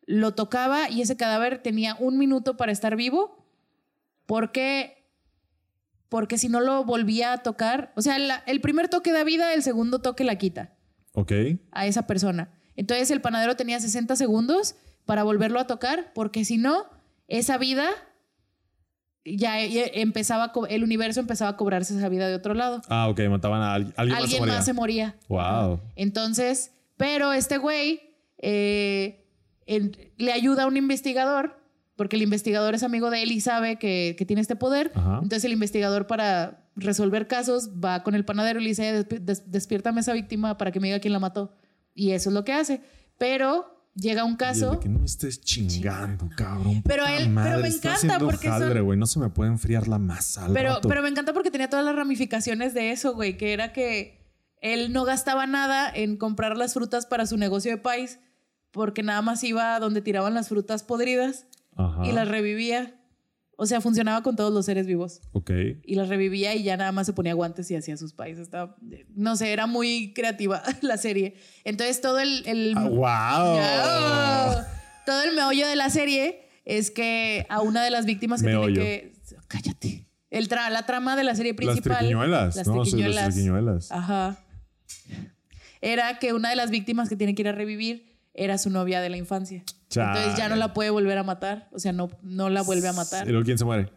lo 0.05 0.33
tocaba 0.35 0.89
y 0.89 1.01
ese 1.01 1.17
cadáver 1.17 1.63
tenía 1.63 1.95
un 1.99 2.17
minuto 2.19 2.57
para 2.57 2.71
estar 2.71 2.95
vivo 2.95 3.43
porque 4.25 4.93
porque 6.09 6.37
si 6.37 6.47
no 6.47 6.61
lo 6.61 6.85
volvía 6.85 7.33
a 7.33 7.37
tocar, 7.39 7.91
o 7.97 8.01
sea, 8.01 8.17
la- 8.17 8.41
el 8.47 8.61
primer 8.61 8.87
toque 8.87 9.11
da 9.11 9.25
vida, 9.25 9.53
el 9.53 9.61
segundo 9.61 9.99
toque 9.99 10.23
la 10.23 10.37
quita 10.37 10.73
Ok. 11.13 11.33
a 11.71 11.85
esa 11.85 12.07
persona. 12.07 12.49
Entonces 12.77 13.11
el 13.11 13.19
panadero 13.19 13.57
tenía 13.57 13.79
60 13.81 14.15
segundos 14.15 14.75
para 15.05 15.23
volverlo 15.23 15.59
a 15.59 15.67
tocar, 15.67 16.13
porque 16.13 16.45
si 16.45 16.57
no, 16.57 16.85
esa 17.27 17.57
vida 17.57 17.89
ya 19.35 19.63
ya 19.65 19.83
empezaba, 19.93 20.51
el 20.69 20.83
universo 20.83 21.19
empezaba 21.19 21.51
a 21.51 21.57
cobrarse 21.57 21.97
esa 21.97 22.07
vida 22.09 22.27
de 22.27 22.35
otro 22.35 22.53
lado. 22.53 22.81
Ah, 22.87 23.07
ok, 23.09 23.19
mataban 23.29 23.61
a 23.61 23.73
alguien. 23.73 23.93
Alguien, 23.97 24.17
Alguien 24.17 24.41
más 24.45 24.55
más 24.57 24.65
se 24.65 24.73
moría. 24.73 25.15
Wow. 25.27 25.79
Entonces, 25.95 26.71
pero 26.95 27.33
este 27.33 27.57
güey 27.57 28.01
eh, 28.39 29.25
le 30.17 30.31
ayuda 30.31 30.63
a 30.63 30.67
un 30.67 30.77
investigador, 30.77 31.59
porque 31.95 32.15
el 32.15 32.21
investigador 32.21 32.75
es 32.75 32.83
amigo 32.83 33.09
de 33.09 33.23
él 33.23 33.31
y 33.31 33.41
sabe 33.41 33.77
que, 33.77 34.15
que 34.17 34.25
tiene 34.25 34.41
este 34.41 34.55
poder. 34.55 34.91
Ajá. 34.95 35.15
Entonces 35.15 35.43
el 35.45 35.51
investigador 35.51 36.07
para 36.07 36.63
resolver 36.75 37.27
casos 37.27 37.71
va 37.83 38.03
con 38.03 38.13
el 38.15 38.23
panadero 38.23 38.59
y 38.59 38.63
le 38.63 38.69
dice, 38.69 39.03
"Despi- 39.07 39.19
des- 39.19 39.51
despiértame 39.51 39.99
a 39.99 40.01
esa 40.01 40.13
víctima 40.13 40.57
para 40.57 40.71
que 40.71 40.79
me 40.79 40.87
diga 40.87 40.99
quién 40.99 41.11
la 41.13 41.19
mató. 41.19 41.55
Y 41.95 42.11
eso 42.11 42.29
es 42.29 42.33
lo 42.35 42.43
que 42.45 42.53
hace. 42.53 42.81
Pero 43.17 43.76
llega 43.99 44.23
un 44.23 44.31
Y 44.31 44.33
el 44.33 44.37
caso... 44.37 44.71
de 44.71 44.79
que 44.79 44.89
no 44.89 44.99
me 44.99 45.05
estés 45.05 45.41
chingando, 45.41 46.29
cabrón. 46.35 46.81
Pero 46.83 47.05
él- 47.07 47.31
pero 47.33 47.59
me 47.59 47.67
encanta 47.67 48.19
porque 48.19 48.47
son-. 48.47 48.99
No 48.99 49.05
se 49.05 49.19
me 49.19 49.29
puede 49.29 49.49
enfriar 49.51 49.87
la 49.87 49.97
masa 49.99 50.47
Pero, 50.53 50.75
rato. 50.75 50.87
pero 50.87 51.01
me 51.01 51.09
encanta 51.09 51.33
porque 51.33 51.51
tenía 51.51 51.69
todas 51.69 51.83
las 51.85 51.95
ramificaciones 51.95 52.73
de 52.73 52.91
eso, 52.91 53.13
güey, 53.15 53.37
que 53.37 53.53
era 53.53 53.73
que 53.73 54.25
él 54.61 54.91
no 54.93 55.03
gastaba 55.03 55.45
nada 55.47 55.89
en 55.93 56.17
comprar 56.17 56.57
las 56.57 56.73
frutas 56.73 57.05
para 57.05 57.25
su 57.25 57.37
negocio 57.37 57.71
de 57.71 57.77
país, 57.77 58.19
porque 58.71 59.03
nada 59.03 59.21
más 59.21 59.43
iba 59.43 59.75
a 59.75 59.79
donde 59.79 60.01
tiraban 60.01 60.33
las 60.33 60.49
frutas 60.49 60.83
podridas 60.83 61.45
Ajá. 61.75 62.05
y 62.05 62.11
las 62.11 62.27
revivía. 62.27 62.96
O 63.59 63.65
sea, 63.65 63.81
funcionaba 63.81 64.21
con 64.21 64.35
todos 64.35 64.53
los 64.53 64.65
seres 64.67 64.85
vivos. 64.85 65.19
Ok. 65.31 65.49
Y 65.83 65.95
las 65.95 66.09
revivía 66.09 66.53
y 66.55 66.61
ya 66.63 66.77
nada 66.77 66.91
más 66.91 67.07
se 67.07 67.13
ponía 67.13 67.33
guantes 67.33 67.69
y 67.71 67.75
hacía 67.75 67.97
sus 67.97 68.13
países. 68.13 68.43
Estaba, 68.43 68.75
no 69.15 69.35
sé, 69.35 69.51
era 69.51 69.65
muy 69.65 70.13
creativa 70.13 70.61
la 70.81 70.97
serie. 70.97 71.35
Entonces 71.63 71.99
todo 71.99 72.19
el... 72.19 72.43
el 72.45 72.73
Ah, 72.77 72.87
wow. 72.87 73.57
Ya. 73.57 74.67
Todo 75.07 75.23
el 75.23 75.33
meollo 75.35 75.67
de 75.67 75.75
la 75.75 75.89
serie 75.89 76.41
es 76.65 76.91
que 76.91 77.45
a 77.49 77.61
una 77.61 77.83
de 77.83 77.89
las 77.89 78.05
víctimas 78.05 78.41
que 78.41 78.47
Meollo. 78.49 78.73
tiene 78.75 79.11
que... 79.11 79.13
Cállate. 79.47 80.05
El 80.29 80.49
tra- 80.49 80.69
la 80.69 80.85
trama 80.85 81.15
de 81.15 81.23
la 81.23 81.33
serie 81.33 81.53
Las 81.53 81.57
principal... 81.57 81.97
triquiñuelas. 81.99 82.55
Las 82.57 82.67
no, 82.67 82.81
triquiñuelas. 82.83 83.15
las 83.15 83.33
triquiñuelas. 83.33 83.91
Ajá. 83.91 84.37
Era 85.81 86.19
que 86.19 86.33
una 86.33 86.49
de 86.49 86.55
las 86.55 86.69
víctimas 86.69 87.09
que 87.09 87.15
tiene 87.15 87.35
que 87.35 87.41
ir 87.43 87.47
a 87.47 87.51
revivir 87.53 88.16
era 88.37 88.57
su 88.57 88.69
novia 88.69 89.01
de 89.01 89.09
la 89.09 89.17
infancia. 89.17 89.63
Entonces 89.89 90.35
ya 90.37 90.47
no 90.49 90.55
la 90.55 90.73
puede 90.73 90.89
volver 90.89 91.17
a 91.17 91.23
matar. 91.23 91.67
O 91.71 91.79
sea, 91.79 91.91
no, 91.91 92.09
no 92.21 92.49
la 92.49 92.61
vuelve 92.61 92.87
a 92.87 92.93
matar. 92.93 93.27
¿Y 93.27 93.31
luego 93.31 93.45
quién 93.45 93.57
se 93.57 93.65
muere? 93.65 93.91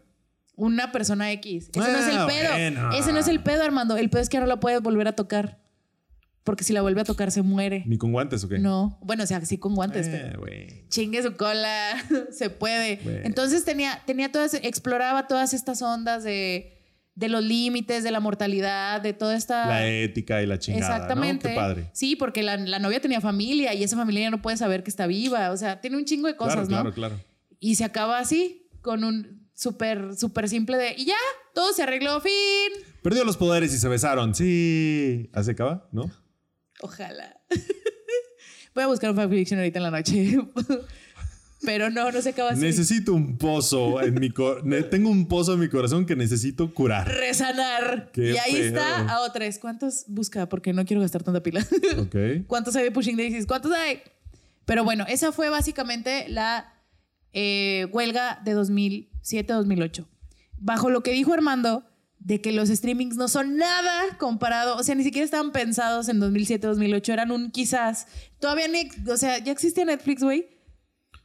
Una 0.57 0.93
persona 0.93 1.31
X. 1.33 1.71
Ese 1.73 1.79
no 1.79 1.87
es 1.99 2.05
Ah, 2.07 2.23
el 2.23 2.27
pedo. 2.27 2.53
bueno. 2.53 2.93
Ese 2.93 3.13
no 3.13 3.19
es 3.19 3.29
el 3.29 3.43
pedo, 3.43 3.63
Armando. 3.65 3.97
El 3.97 4.11
pedo 4.11 4.23
es 4.23 4.29
que 4.29 4.35
ya 4.35 4.41
no 4.41 4.47
la 4.47 4.61
puede 4.61 4.79
volver 4.79 5.09
a 5.09 5.13
tocar. 5.13 5.59
Porque 6.45 6.65
si 6.65 6.73
la 6.73 6.81
vuelve 6.83 7.01
a 7.03 7.05
tocar, 7.05 7.31
se 7.31 7.43
muere. 7.43 7.85
¿Ni 7.87 7.99
con 7.99 8.13
guantes 8.13 8.43
o 8.45 8.49
qué? 8.49 8.59
No. 8.59 8.99
Bueno, 9.03 9.25
o 9.25 9.27
sea, 9.27 9.45
sí 9.45 9.59
con 9.59 9.75
guantes, 9.75 10.07
Eh, 10.09 10.31
pero 10.33 10.43
chingue 10.89 11.23
su 11.23 11.37
cola. 11.37 11.93
se 12.31 12.51
puede. 12.51 12.99
Entonces 13.27 13.65
tenía, 13.65 14.03
tenía 14.07 14.33
todas, 14.33 14.55
exploraba 14.55 15.27
todas 15.27 15.53
estas 15.55 15.83
ondas 15.83 16.25
de, 16.25 16.80
de 17.21 17.29
los 17.29 17.45
límites, 17.45 18.03
de 18.03 18.11
la 18.11 18.19
mortalidad, 18.19 19.03
de 19.03 19.13
toda 19.13 19.37
esta. 19.37 19.67
La 19.67 19.87
ética 19.87 20.43
y 20.43 20.47
la 20.47 20.59
chingada. 20.59 20.97
Exactamente. 20.97 21.49
¿no? 21.49 21.55
Qué 21.55 21.61
padre. 21.61 21.91
Sí, 21.93 22.17
porque 22.17 22.43
la, 22.43 22.57
la 22.57 22.79
novia 22.79 22.99
tenía 22.99 23.21
familia 23.21 23.75
y 23.75 23.85
esa 23.85 23.95
familia 23.95 24.23
ya 24.23 24.31
no 24.31 24.41
puede 24.41 24.57
saber 24.57 24.83
que 24.83 24.89
está 24.89 25.07
viva. 25.07 25.51
O 25.51 25.57
sea, 25.59 25.83
tiene 25.83 25.99
un 25.99 26.07
chingo 26.07 26.29
de 26.29 26.37
cosas, 26.37 26.67
claro, 26.67 26.85
¿no? 26.85 26.95
claro, 26.95 27.15
claro. 27.15 27.25
Y 27.59 27.75
se 27.75 27.85
acaba 27.85 28.19
así, 28.19 28.71
con 28.81 29.05
un 29.05 29.51
súper, 29.53 30.17
súper 30.17 30.49
simple 30.49 30.79
de. 30.79 30.95
Y 30.97 31.05
ya, 31.05 31.15
todo 31.55 31.75
se 31.75 31.83
arregló, 31.83 32.23
fin. 32.23 32.33
Perdió 33.03 33.23
los 33.25 33.37
poderes 33.37 33.75
y 33.75 33.79
se 33.79 33.89
besaron. 33.89 34.35
Sí. 34.35 35.29
¿Así 35.35 35.51
acaba? 35.51 35.89
¿No? 35.93 36.11
Ojalá. 36.81 37.39
Voy 38.75 38.85
a 38.85 38.87
buscar 38.87 39.11
un 39.11 39.17
fanfiction 39.17 39.61
ahorita 39.61 39.79
en 39.79 39.83
la 39.83 39.91
noche. 39.91 40.39
Pero 41.63 41.91
no, 41.91 42.11
no 42.11 42.23
se 42.23 42.31
acaba 42.31 42.51
así. 42.51 42.61
Necesito 42.63 43.13
un 43.13 43.37
pozo 43.37 44.01
en 44.03 44.15
mi 44.15 44.31
corazón. 44.31 44.73
Tengo 44.91 45.11
un 45.11 45.29
pozo 45.29 45.55
en 45.55 45.61
mi 45.61 45.69
corazón 45.69 46.07
que 46.07 46.17
necesito 46.17 46.73
curar. 46.73 47.07
Resanar. 47.07 48.11
Qué 48.13 48.33
y 48.33 48.37
ahí 48.39 48.53
pedo. 48.53 48.65
está 48.67 49.01
a 49.09 49.21
otros. 49.21 49.59
¿Cuántos 49.59 50.05
busca? 50.09 50.49
Porque 50.49 50.73
no 50.73 50.85
quiero 50.87 51.03
gastar 51.03 51.23
tanta 51.23 51.43
pila. 51.43 51.67
Ok. 51.99 52.47
¿Cuántos 52.47 52.75
hay 52.77 52.85
de 52.85 52.91
Pushing 52.91 53.17
Daisies? 53.17 53.47
¿Cuántos 53.47 53.73
hay? 53.73 54.01
Pero 54.65 54.85
bueno, 54.85 55.05
esa 55.09 55.33
fue 55.33 55.51
básicamente 55.51 56.29
la 56.29 56.73
eh, 57.33 57.87
huelga 57.93 58.41
de 58.45 58.55
2007-2008. 58.57 60.07
Bajo 60.59 60.91
lo 60.91 61.03
que 61.03 61.13
dijo 61.13 61.33
Armando, 61.33 61.85
de 62.19 62.41
que 62.41 62.53
los 62.53 62.69
streamings 62.69 63.17
no 63.17 63.29
son 63.29 63.57
nada 63.57 64.17
comparado, 64.19 64.77
o 64.77 64.83
sea, 64.83 64.95
ni 64.95 65.05
siquiera 65.05 65.25
estaban 65.25 65.53
pensados 65.53 66.09
en 66.09 66.21
2007-2008, 66.21 67.13
eran 67.13 67.31
un 67.31 67.51
quizás. 67.51 68.07
Todavía, 68.39 68.69
ni- 68.69 68.89
o 69.11 69.17
sea, 69.17 69.39
ya 69.39 69.53
existía 69.53 69.85
Netflix, 69.85 70.23
güey. 70.23 70.47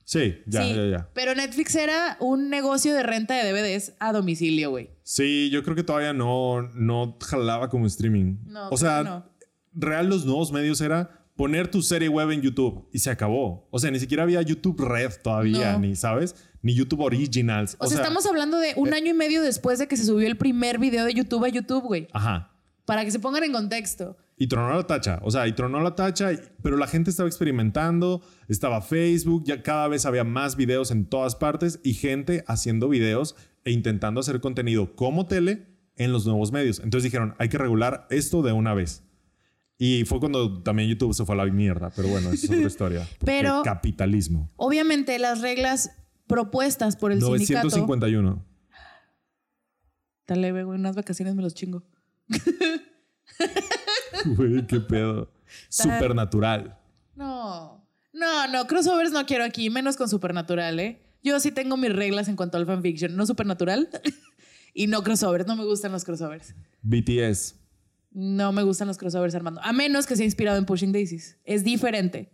Sí, 0.05 0.37
ya, 0.45 0.63
Sí, 0.63 0.75
ya, 0.75 0.85
ya. 0.85 1.09
Pero 1.13 1.33
Netflix 1.33 1.75
era 1.75 2.15
un 2.19 2.49
negocio 2.49 2.93
de 2.93 3.01
renta 3.03 3.33
de 3.33 3.51
DVDs 3.51 3.93
a 3.99 4.13
domicilio, 4.13 4.69
güey. 4.69 4.91
Sí, 5.01 5.49
yo 5.49 5.63
creo 5.63 5.75
que 5.75 5.83
todavía 5.83 6.13
no, 6.13 6.61
no 6.75 7.17
jalaba 7.19 7.69
como 7.69 7.87
streaming. 7.87 8.37
No, 8.45 8.69
o 8.69 8.77
sea, 8.77 9.03
no. 9.03 9.25
real 9.73 10.07
los 10.07 10.23
nuevos 10.25 10.51
medios 10.51 10.79
era 10.79 11.25
poner 11.35 11.69
tu 11.69 11.81
serie 11.81 12.07
web 12.07 12.29
en 12.31 12.41
YouTube 12.41 12.87
y 12.93 12.99
se 12.99 13.09
acabó. 13.09 13.67
O 13.71 13.79
sea, 13.79 13.89
ni 13.89 13.99
siquiera 13.99 14.23
había 14.23 14.41
YouTube 14.43 14.79
Red 14.79 15.13
todavía, 15.23 15.73
No. 15.73 15.79
ni, 15.79 15.95
¿sabes? 15.95 16.35
Ni 16.61 16.75
YouTube 16.75 17.01
Originals. 17.01 17.75
O, 17.79 17.87
sea, 17.87 17.97
estamos 17.97 18.27
hablando 18.27 18.59
de 18.59 18.73
un 18.77 18.93
eh, 18.93 18.97
año 18.97 19.11
y 19.11 19.13
medio 19.13 19.41
después 19.41 19.79
de 19.79 19.87
que 19.87 19.97
se 19.97 20.05
subió 20.05 20.27
el 20.27 20.37
primer 20.37 20.77
video 20.77 21.03
de 21.03 21.13
YouTube 21.15 21.43
a 21.43 21.49
YouTube, 21.49 21.83
güey. 21.83 22.07
Ajá. 22.13 22.51
Para 22.85 23.03
que 23.03 23.11
se 23.11 23.19
pongan 23.19 23.43
en 23.43 23.51
contexto. 23.51 24.17
Y 24.38 24.47
tronó 24.47 24.75
la 24.75 24.86
tacha. 24.86 25.19
O 25.23 25.31
sea, 25.31 25.47
y 25.47 25.53
tronó 25.53 25.79
la 25.81 25.95
tacha, 25.95 26.31
pero 26.61 26.75
la 26.77 26.88
gente 26.88 27.09
estaba 27.09 27.29
experimentando. 27.29 28.21
Estaba 28.49 28.81
Facebook, 28.81 29.43
ya 29.45 29.63
cada 29.63 29.88
vez 29.88 30.05
había 30.05 30.23
más 30.25 30.55
videos 30.57 30.91
en 30.91 31.05
todas 31.05 31.36
partes 31.36 31.79
y 31.83 31.93
gente 31.93 32.43
haciendo 32.47 32.89
videos 32.89 33.36
e 33.63 33.71
intentando 33.71 34.19
hacer 34.19 34.41
contenido 34.41 34.95
como 34.95 35.25
tele 35.27 35.67
en 35.95 36.11
los 36.11 36.25
nuevos 36.25 36.51
medios. 36.51 36.79
Entonces 36.79 37.03
dijeron, 37.03 37.33
hay 37.39 37.47
que 37.47 37.57
regular 37.57 38.07
esto 38.09 38.41
de 38.41 38.51
una 38.51 38.73
vez. 38.73 39.03
Y 39.77 40.03
fue 40.05 40.19
cuando 40.19 40.61
también 40.63 40.89
YouTube 40.89 41.13
se 41.13 41.25
fue 41.25 41.36
a 41.36 41.38
la 41.38 41.45
mierda, 41.45 41.91
pero 41.95 42.07
bueno, 42.09 42.29
esa 42.31 42.45
es 42.45 42.51
otra 42.51 42.67
historia. 42.67 43.07
Pero- 43.23 43.61
Capitalismo. 43.63 44.51
Obviamente 44.57 45.17
las 45.19 45.41
reglas 45.41 45.91
propuestas 46.27 46.95
por 46.95 47.11
el 47.11 47.21
sindicato... 47.21 47.67
951. 47.69 48.45
Está 50.21 50.36
leve, 50.36 50.63
güey, 50.63 50.79
unas 50.79 50.95
vacaciones 50.95 51.36
me 51.36 51.41
los 51.43 51.53
chingo. 51.53 51.83
Güey, 54.26 54.66
qué 54.68 54.80
pedo. 54.80 55.30
Supernatural. 55.70 56.78
No, 57.16 57.86
no, 58.13 58.47
no, 58.47 58.68
crossovers 58.68 59.11
no 59.11 59.26
quiero 59.26 59.43
aquí, 59.43 59.70
menos 59.70 59.97
con 59.97 60.09
Supernatural, 60.09 60.80
¿eh? 60.80 61.01
Yo 61.24 61.39
sí 61.39 61.51
tengo 61.51 61.76
mis 61.78 61.93
reglas 61.93 62.28
en 62.28 62.36
cuanto 62.36 62.57
al 62.57 62.66
fanfiction, 62.66 63.16
no 63.16 63.26
Supernatural 63.26 63.89
y 64.74 64.88
no 64.88 65.03
crossovers, 65.03 65.47
no 65.47 65.55
me 65.55 65.66
gustan 65.66 65.91
los 65.91 66.03
crossovers. 66.03 66.53
BTS. 66.82 67.55
No 68.11 68.51
me 68.51 68.63
gustan 68.63 68.88
los 68.88 68.97
crossovers, 68.97 69.36
Armando, 69.36 69.61
a 69.61 69.74
menos 69.74 70.05
que 70.05 70.16
sea 70.16 70.26
inspirado 70.26 70.57
en 70.57 70.66
Pushing 70.66 70.91
Daisies. 70.91 71.38
Es 71.43 71.63
diferente. 71.63 72.32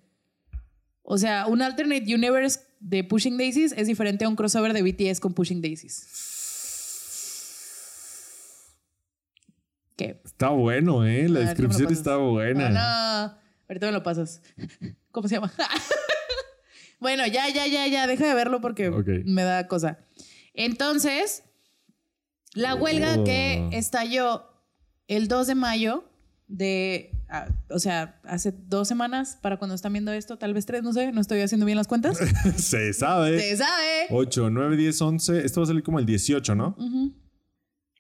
O 1.04 1.18
sea, 1.18 1.48
un 1.48 1.62
alternate 1.62 2.14
universe 2.14 2.60
de 2.80 3.04
Pushing 3.04 3.38
Daisies 3.38 3.74
es 3.76 3.88
diferente 3.88 4.26
a 4.26 4.30
un 4.30 4.36
crossover 4.36 4.74
de 4.74 4.82
BTS 4.84 5.20
con 5.20 5.34
Pushing 5.34 5.62
Daisies. 5.62 6.06
Está 10.24 10.50
bueno, 10.50 11.06
¿eh? 11.06 11.28
La 11.30 11.40
descripción 11.42 11.84
¿cómo 11.84 11.90
lo 11.90 11.96
está 11.96 12.16
buena. 12.18 12.68
Ah, 12.74 13.28
no. 13.36 13.42
Ahorita 13.70 13.86
me 13.88 13.92
lo 13.94 14.04
pasas. 14.04 14.42
¿Cómo 15.12 15.28
se 15.28 15.36
llama? 15.36 15.52
bueno, 17.00 17.26
ya, 17.28 17.50
ya, 17.50 17.68
ya, 17.68 17.88
ya. 17.88 18.08
Deja 18.08 18.28
de 18.28 18.34
verlo 18.34 18.62
porque 18.62 18.90
me 19.26 19.44
da 19.44 19.68
cosa. 19.68 20.00
Entonces, 20.54 21.44
la 22.54 22.76
huelga 22.76 23.16
Oh. 23.20 23.24
que 23.24 23.70
estalló 23.72 24.46
el 25.08 25.28
2 25.28 25.48
de 25.48 25.56
mayo 25.56 26.04
de, 26.48 27.12
ah, 27.30 27.48
o 27.70 27.80
sea, 27.80 28.20
hace 28.26 28.52
dos 28.52 28.88
semanas 28.90 29.38
para 29.42 29.58
cuando 29.58 29.74
están 29.74 29.94
viendo 29.94 30.12
esto, 30.12 30.38
tal 30.38 30.54
vez 30.54 30.66
tres, 30.66 30.84
no 30.84 30.92
sé, 30.92 31.14
no 31.14 31.22
estoy 31.22 31.40
haciendo 31.40 31.66
bien 31.66 31.78
las 31.78 31.88
cuentas. 31.88 32.18
Se 32.58 32.94
sabe. 32.94 33.40
Se 33.40 33.56
sabe. 33.58 34.08
8, 34.10 34.50
9, 34.50 34.76
10, 34.76 35.02
11. 35.02 35.46
Esto 35.46 35.62
va 35.62 35.64
a 35.64 35.68
salir 35.68 35.84
como 35.84 36.00
el 36.00 36.06
18, 36.06 36.56
¿no? 36.56 36.76
Ujú. 36.78 37.14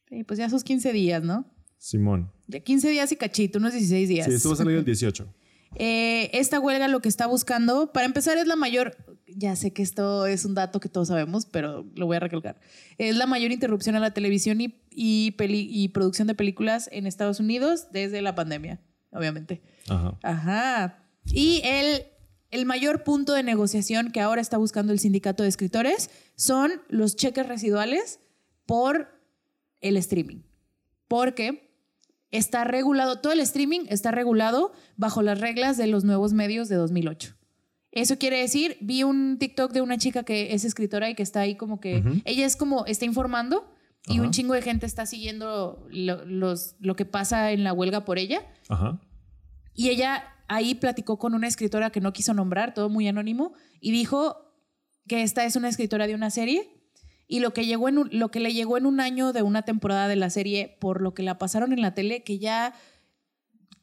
Sí, 0.09 0.23
pues 0.25 0.37
ya 0.37 0.45
esos 0.45 0.65
15 0.65 0.91
días, 0.91 1.23
¿no? 1.23 1.45
Simón. 1.83 2.31
De 2.45 2.61
15 2.61 2.89
días 2.89 3.11
y 3.11 3.15
cachito, 3.15 3.57
unos 3.57 3.73
16 3.73 4.07
días. 4.07 4.27
Sí, 4.27 4.33
esto 4.35 4.49
va 4.49 4.53
a 4.53 4.57
salir 4.57 4.77
el 4.77 4.85
18. 4.85 5.27
Eh, 5.75 6.29
esta 6.33 6.59
huelga 6.59 6.87
lo 6.87 7.01
que 7.01 7.09
está 7.09 7.25
buscando, 7.25 7.91
para 7.91 8.05
empezar, 8.05 8.37
es 8.37 8.45
la 8.45 8.55
mayor, 8.55 8.95
ya 9.25 9.55
sé 9.55 9.73
que 9.73 9.81
esto 9.81 10.27
es 10.27 10.45
un 10.45 10.53
dato 10.53 10.79
que 10.79 10.89
todos 10.89 11.07
sabemos, 11.07 11.47
pero 11.47 11.87
lo 11.95 12.05
voy 12.05 12.17
a 12.17 12.19
recalcar, 12.19 12.59
es 12.99 13.15
la 13.15 13.25
mayor 13.25 13.51
interrupción 13.51 13.95
a 13.95 13.99
la 13.99 14.13
televisión 14.13 14.61
y, 14.61 14.79
y, 14.91 15.31
peli- 15.31 15.67
y 15.71 15.87
producción 15.89 16.27
de 16.27 16.35
películas 16.35 16.87
en 16.91 17.07
Estados 17.07 17.39
Unidos 17.39 17.87
desde 17.91 18.21
la 18.21 18.35
pandemia, 18.35 18.79
obviamente. 19.11 19.63
Ajá. 19.89 20.19
Ajá. 20.21 21.03
Y 21.25 21.61
el, 21.63 22.03
el 22.51 22.65
mayor 22.67 23.03
punto 23.03 23.33
de 23.33 23.41
negociación 23.41 24.11
que 24.11 24.19
ahora 24.21 24.41
está 24.41 24.57
buscando 24.57 24.93
el 24.93 24.99
sindicato 24.99 25.41
de 25.41 25.49
escritores 25.49 26.11
son 26.35 26.73
los 26.89 27.15
cheques 27.15 27.47
residuales 27.47 28.19
por 28.67 29.07
el 29.79 29.97
streaming. 29.97 30.41
Porque 31.07 31.70
está 32.31 32.63
regulado, 32.63 33.19
todo 33.19 33.33
el 33.33 33.39
streaming 33.41 33.81
está 33.89 34.11
regulado 34.11 34.71
bajo 34.97 35.21
las 35.21 35.39
reglas 35.39 35.77
de 35.77 35.87
los 35.87 36.03
nuevos 36.03 36.33
medios 36.33 36.69
de 36.69 36.75
2008. 36.75 37.35
Eso 37.91 38.17
quiere 38.17 38.39
decir, 38.39 38.77
vi 38.79 39.03
un 39.03 39.37
TikTok 39.37 39.73
de 39.73 39.81
una 39.81 39.97
chica 39.97 40.23
que 40.23 40.53
es 40.53 40.63
escritora 40.63 41.09
y 41.09 41.15
que 41.15 41.23
está 41.23 41.41
ahí 41.41 41.55
como 41.55 41.81
que, 41.81 42.21
ella 42.23 42.45
es 42.45 42.55
como, 42.55 42.85
está 42.85 43.03
informando 43.03 43.69
y 44.07 44.19
un 44.19 44.31
chingo 44.31 44.53
de 44.53 44.61
gente 44.61 44.85
está 44.85 45.05
siguiendo 45.05 45.85
lo, 45.89 46.25
los, 46.25 46.75
lo 46.79 46.95
que 46.95 47.05
pasa 47.05 47.51
en 47.51 47.63
la 47.63 47.73
huelga 47.73 48.05
por 48.05 48.17
ella. 48.17 48.45
Ajá. 48.69 48.99
Y 49.73 49.89
ella 49.89 50.23
ahí 50.47 50.75
platicó 50.75 51.19
con 51.19 51.33
una 51.33 51.47
escritora 51.47 51.91
que 51.91 52.01
no 52.01 52.13
quiso 52.13 52.33
nombrar, 52.33 52.73
todo 52.73 52.89
muy 52.89 53.07
anónimo, 53.07 53.53
y 53.79 53.91
dijo 53.91 54.37
que 55.07 55.23
esta 55.23 55.43
es 55.45 55.55
una 55.55 55.69
escritora 55.69 56.07
de 56.07 56.15
una 56.15 56.29
serie 56.29 56.80
y 57.31 57.39
lo 57.39 57.53
que, 57.53 57.65
llegó 57.65 57.87
en 57.87 57.97
un- 57.97 58.09
lo 58.11 58.29
que 58.29 58.41
le 58.41 58.53
llegó 58.53 58.77
en 58.77 58.85
un 58.85 58.99
año 58.99 59.31
de 59.31 59.41
una 59.41 59.61
temporada 59.61 60.09
de 60.09 60.17
la 60.17 60.29
serie 60.29 60.77
por 60.81 60.99
lo 61.01 61.13
que 61.13 61.23
la 61.23 61.37
pasaron 61.37 61.71
en 61.71 61.81
la 61.81 61.93
tele, 61.93 62.23
que 62.23 62.39
ya, 62.39 62.73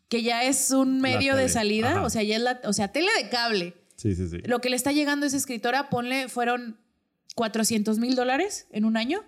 que 0.09 0.23
ya 0.23 0.45
es 0.45 0.71
un 0.71 1.01
medio 1.01 1.35
de 1.35 1.49
salida, 1.49 1.93
ajá. 1.93 2.03
o 2.03 2.11
sea, 2.11 2.23
ya 2.23 2.37
es 2.37 2.43
la, 2.43 2.61
o 2.65 2.75
sea, 2.75 2.89
tele 2.93 3.09
de 3.23 3.31
cable. 3.31 3.75
Sí, 3.97 4.15
sí, 4.15 4.29
sí. 4.29 4.39
Lo 4.45 4.61
que 4.61 4.69
le 4.69 4.77
está 4.77 4.93
llegando 4.93 5.25
a 5.25 5.29
esa 5.29 5.39
escritora, 5.39 5.89
ponle, 5.89 6.29
fueron 6.29 6.79
400 7.37 7.99
mil 7.99 8.15
dólares 8.17 8.67
en 8.71 8.85
un 8.85 8.97
año 8.99 9.25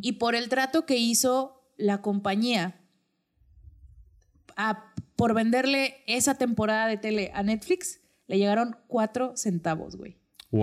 y 0.00 0.12
por 0.12 0.34
el 0.34 0.48
trato 0.48 0.86
que 0.86 0.96
hizo 0.96 1.62
la 1.76 2.00
compañía 2.00 2.80
a- 4.56 4.92
por 5.14 5.34
venderle 5.34 5.96
esa 6.06 6.34
temporada 6.36 6.86
de 6.88 6.96
tele 6.96 7.30
a 7.34 7.42
Netflix, 7.42 8.00
le 8.28 8.38
llegaron 8.38 8.76
cuatro 8.86 9.36
centavos, 9.36 9.96
güey. 9.96 10.16
Wow. 10.50 10.62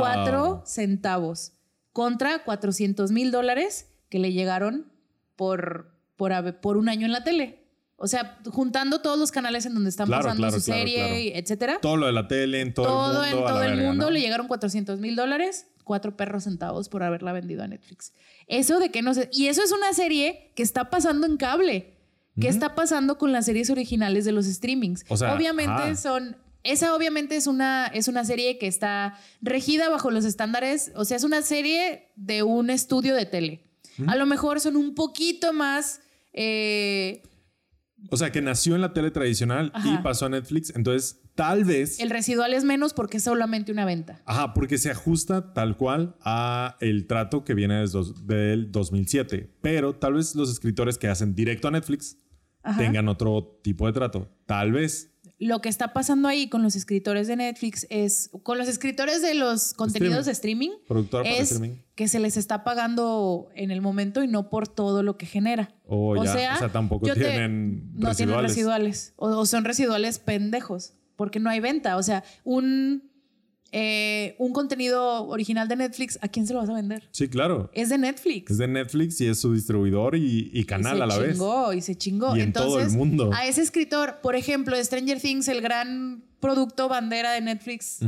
Cuatro 0.00 0.62
centavos 0.66 1.52
contra 1.98 2.44
400 2.44 3.10
mil 3.10 3.32
dólares 3.32 3.88
que 4.08 4.20
le 4.20 4.32
llegaron 4.32 4.86
por, 5.34 5.90
por, 6.16 6.76
un 6.76 6.88
año 6.88 7.06
en 7.06 7.10
la 7.10 7.24
tele. 7.24 7.64
O 7.96 8.06
sea, 8.06 8.38
juntando 8.52 9.00
todos 9.00 9.18
los 9.18 9.32
canales 9.32 9.66
en 9.66 9.74
donde 9.74 9.90
están 9.90 10.06
Claro, 10.06 10.22
pasando 10.22 10.42
claro, 10.42 10.60
su 10.60 10.64
claro, 10.64 10.80
serie, 10.80 11.36
etcétera. 11.36 11.80
Todo 11.82 11.96
lo 11.96 12.06
de 12.06 12.12
la 12.12 12.28
tele 12.28 12.60
en 12.60 12.72
todo, 12.72 12.86
Todo, 12.86 13.24
el 13.24 13.34
mundo. 13.34 13.48
en 13.48 13.52
todo 13.52 13.62
el 13.64 13.70
verga, 13.70 13.88
mundo 13.88 14.04
¿no? 14.04 14.10
le 14.12 14.20
llegaron 14.20 14.46
400 14.46 15.00
mil 15.00 15.16
dólares, 15.16 15.66
cuatro 15.82 16.16
perros 16.16 16.44
centavos 16.44 16.88
por 16.88 17.02
haberla 17.02 17.32
vendido 17.32 17.64
a 17.64 17.66
Netflix. 17.66 18.12
Eso 18.46 18.78
de 18.78 18.92
que 18.92 19.02
no 19.02 19.12
sé. 19.12 19.28
Y 19.32 19.48
eso 19.48 19.64
es 19.64 19.72
una 19.72 19.92
serie 19.92 20.52
que 20.54 20.62
está 20.62 20.90
pasando 20.90 21.26
en 21.26 21.36
cable. 21.36 21.96
¿Qué 22.40 22.46
está 22.46 22.76
pasando 22.76 23.18
con 23.18 23.32
las 23.32 23.46
series 23.46 23.70
originales 23.70 24.24
de 24.24 24.30
los 24.30 24.46
streamings? 24.46 25.04
O 25.08 25.16
sea, 25.16 25.34
obviamente 25.34 25.72
ajá. 25.72 25.96
son. 25.96 26.36
Esa 26.64 26.94
obviamente 26.94 27.36
es 27.36 27.46
una, 27.46 27.86
es 27.86 28.08
una 28.08 28.24
serie 28.24 28.58
que 28.58 28.66
está 28.66 29.18
regida 29.40 29.88
bajo 29.88 30.10
los 30.10 30.24
estándares, 30.24 30.92
o 30.94 31.04
sea, 31.04 31.16
es 31.16 31.24
una 31.24 31.42
serie 31.42 32.08
de 32.16 32.42
un 32.42 32.70
estudio 32.70 33.14
de 33.14 33.26
tele. 33.26 33.64
A 34.06 34.16
lo 34.16 34.26
mejor 34.26 34.60
son 34.60 34.76
un 34.76 34.94
poquito 34.94 35.52
más 35.52 36.00
eh, 36.32 37.22
O 38.10 38.16
sea, 38.16 38.30
que 38.30 38.40
nació 38.40 38.76
en 38.76 38.80
la 38.80 38.92
tele 38.92 39.10
tradicional 39.10 39.72
y 39.84 39.98
pasó 39.98 40.26
a 40.26 40.28
Netflix. 40.28 40.72
Entonces, 40.74 41.20
tal 41.34 41.64
vez. 41.64 41.98
el 41.98 42.10
residual 42.10 42.54
es 42.54 42.64
menos 42.64 42.94
porque 42.94 43.16
es 43.16 43.24
solamente 43.24 43.72
una 43.72 43.84
venta. 43.84 44.22
Ajá, 44.24 44.54
porque 44.54 44.78
se 44.78 44.90
ajusta 44.90 45.52
tal 45.52 45.76
cual 45.76 46.16
a 46.20 46.76
el 46.80 47.06
trato 47.06 47.44
que 47.44 47.54
viene 47.54 47.80
desde 47.80 48.00
del 48.22 48.70
2007. 48.70 49.50
Pero 49.60 49.96
tal 49.96 50.14
vez 50.14 50.34
los 50.36 50.50
escritores 50.50 50.96
que 50.96 51.08
hacen 51.08 51.34
directo 51.34 51.68
a 51.68 51.70
Netflix 51.72 52.18
Ajá. 52.62 52.78
tengan 52.78 53.08
otro 53.08 53.58
tipo 53.62 53.86
de 53.86 53.92
trato. 53.92 54.28
Tal 54.46 54.72
vez. 54.72 55.12
Lo 55.40 55.60
que 55.60 55.68
está 55.68 55.92
pasando 55.92 56.26
ahí 56.26 56.48
con 56.48 56.62
los 56.62 56.74
escritores 56.74 57.28
de 57.28 57.36
Netflix 57.36 57.86
es, 57.90 58.30
con 58.42 58.58
los 58.58 58.66
escritores 58.66 59.22
de 59.22 59.34
los 59.34 59.72
contenidos 59.74 60.26
de 60.26 60.32
streaming, 60.32 60.70
Productor 60.88 61.22
para 61.22 61.34
es 61.36 61.52
streaming. 61.52 61.76
que 61.94 62.08
se 62.08 62.18
les 62.18 62.36
está 62.36 62.64
pagando 62.64 63.48
en 63.54 63.70
el 63.70 63.80
momento 63.80 64.22
y 64.24 64.28
no 64.28 64.50
por 64.50 64.66
todo 64.66 65.02
lo 65.04 65.16
que 65.16 65.26
genera. 65.26 65.74
O 65.86 66.16
ya, 66.24 66.54
o 66.54 66.58
sea, 66.58 66.68
tampoco 66.72 67.06
yo 67.06 67.14
te- 67.14 67.20
tienen 67.20 67.92
no 67.94 68.14
tienen 68.14 68.34
residuales. 68.42 68.50
residuales. 68.50 69.12
O, 69.16 69.28
o 69.28 69.46
son 69.46 69.64
residuales 69.64 70.18
pendejos, 70.18 70.94
porque 71.14 71.38
no 71.40 71.50
hay 71.50 71.60
venta. 71.60 71.96
O 71.96 72.02
sea, 72.02 72.24
un, 72.44 73.07
eh, 73.70 74.34
un 74.38 74.52
contenido 74.52 75.26
original 75.26 75.68
de 75.68 75.76
Netflix, 75.76 76.18
¿a 76.22 76.28
quién 76.28 76.46
se 76.46 76.54
lo 76.54 76.60
vas 76.60 76.70
a 76.70 76.74
vender? 76.74 77.08
Sí, 77.12 77.28
claro. 77.28 77.70
Es 77.74 77.88
de 77.90 77.98
Netflix. 77.98 78.50
Es 78.50 78.58
de 78.58 78.66
Netflix 78.68 79.20
y 79.20 79.26
es 79.26 79.40
su 79.40 79.52
distribuidor 79.52 80.16
y, 80.16 80.64
canal 80.64 80.96
se 80.96 81.02
a 81.02 81.06
la 81.06 81.18
vez. 81.18 81.32
chingó, 81.32 81.72
Y 81.74 81.80
se 81.82 81.94
chingó. 81.96 82.36
Y 82.36 82.40
en 82.40 82.52
todo 82.52 82.78
el 82.78 82.84
Entonces, 82.86 82.96
mundo. 82.96 83.30
a 83.34 83.46
ese 83.46 83.60
escritor, 83.62 84.20
por 84.22 84.36
ejemplo, 84.36 84.76
de 84.76 84.82
Stranger 84.84 85.20
Things, 85.20 85.48
el 85.48 85.60
gran 85.60 86.24
producto 86.40 86.88
bandera 86.88 87.32
de 87.32 87.40
Netflix, 87.42 87.98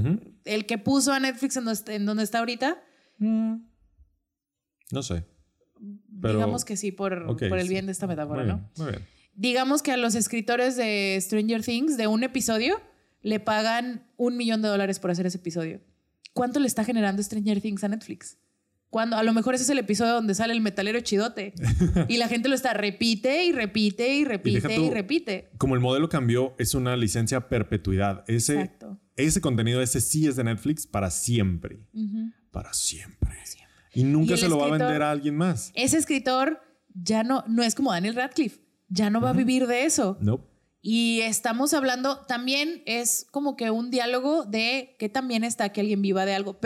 el 0.45 0.65
que 0.67 0.79
puso 0.79 1.13
a 1.13 1.21
Netflix 1.21 1.57
en 1.57 1.65
donde, 1.65 1.75
está- 1.79 1.95
en 1.95 2.07
donde 2.07 2.23
está 2.23 2.39
ahorita, 2.39 2.83
No 3.19 5.03
sé. 5.03 5.25
Pero- 6.21 6.35
digamos 6.35 6.65
que 6.65 6.77
sí, 6.77 6.93
por, 6.93 7.27
por 7.37 7.59
el 7.59 7.63
sí. 7.67 7.69
bien 7.69 7.87
de 7.87 7.93
esta 7.93 8.07
metáfora, 8.07 8.43
Muy 8.43 8.49
¿no? 8.51 8.57
bien, 8.59 8.71
muy 8.77 8.87
bien. 8.91 9.07
Digamos 9.35 9.83
que 9.83 9.93
a 9.93 9.97
los 9.97 10.15
escritores 10.15 10.77
de 10.77 11.17
Stranger 11.21 11.63
Things, 11.65 11.97
de 11.97 12.07
un 12.07 12.23
episodio, 12.25 12.81
le 13.23 13.41
pagan 13.41 14.07
un 14.21 14.37
millón 14.37 14.61
de 14.61 14.69
dólares 14.69 14.99
por 14.99 15.11
hacer 15.11 15.25
ese 15.25 15.39
episodio. 15.39 15.81
¿Cuánto 16.35 16.61
le 16.61 16.67
está 16.67 16.85
generando 16.85 17.23
Stranger 17.23 17.61
Things 17.63 17.83
a 17.85 17.89
Netflix? 17.89 18.37
Cuando 18.91 19.17
a 19.17 19.23
lo 19.23 19.33
mejor 19.33 19.55
ese 19.55 19.65
es 19.65 19.71
el 19.71 19.79
episodio 19.79 20.13
donde 20.13 20.35
sale 20.35 20.53
el 20.53 20.61
metalero 20.61 21.01
chidote 21.01 21.55
y 22.09 22.19
la 22.19 22.29
gente 22.29 22.49
lo 22.51 22.55
está 22.55 22.75
repite 22.75 23.45
y 23.47 23.53
repite 23.53 24.15
y 24.15 24.25
repite 24.25 24.75
y, 24.75 24.77
tú- 24.77 24.91
repite. 24.91 25.51
Como 25.59 25.75
el 25.75 25.81
modelo 25.81 26.09
cambió, 26.09 26.55
es 26.59 26.75
una 26.75 26.97
licencia 26.97 27.39
a 27.39 27.49
perpetuidad. 27.49 28.25
Ese, 28.29 28.55
Exacto. 28.61 29.01
ese 29.17 29.41
contenido, 29.41 29.81
ese 29.81 30.01
sí 30.03 30.27
es 30.27 30.37
de 30.37 30.45
Netflix 30.45 30.87
para 30.87 31.11
siempre. 31.11 31.81
Para 32.51 32.73
siempre. 32.75 33.31
Y 33.95 34.05
nunca 34.05 34.35
Y 34.35 34.37
se 34.39 34.49
lo 34.49 34.59
va 34.59 34.67
a 34.67 34.71
vender 34.71 35.03
a 35.03 35.11
alguien 35.11 35.37
más. 35.37 35.73
Ese 35.75 35.97
escritor 35.97 36.61
ya 36.95 37.23
no, 37.23 37.43
no 37.49 37.63
es 37.63 37.75
como 37.75 37.91
Daniel 37.93 38.15
Radcliffe, 38.17 38.61
ya 38.89 39.09
no 39.09 39.21
va 39.21 39.31
a 39.31 39.33
vivir 39.33 39.67
de 39.67 39.85
eso. 39.85 40.19
No. 40.21 40.45
Y 40.83 41.21
estamos 41.21 41.75
hablando, 41.75 42.21
también 42.27 42.83
es 42.87 43.27
como 43.31 43.57
que 43.57 43.71
un 43.71 43.91
diálogo 43.91 44.45
de 44.45 44.97
que 44.99 45.09
también 45.09 45.45
está 45.45 45.71
que 45.73 45.81
alguien 45.83 46.01
viva 46.01 46.25
de 46.25 46.35
algo 46.35 46.59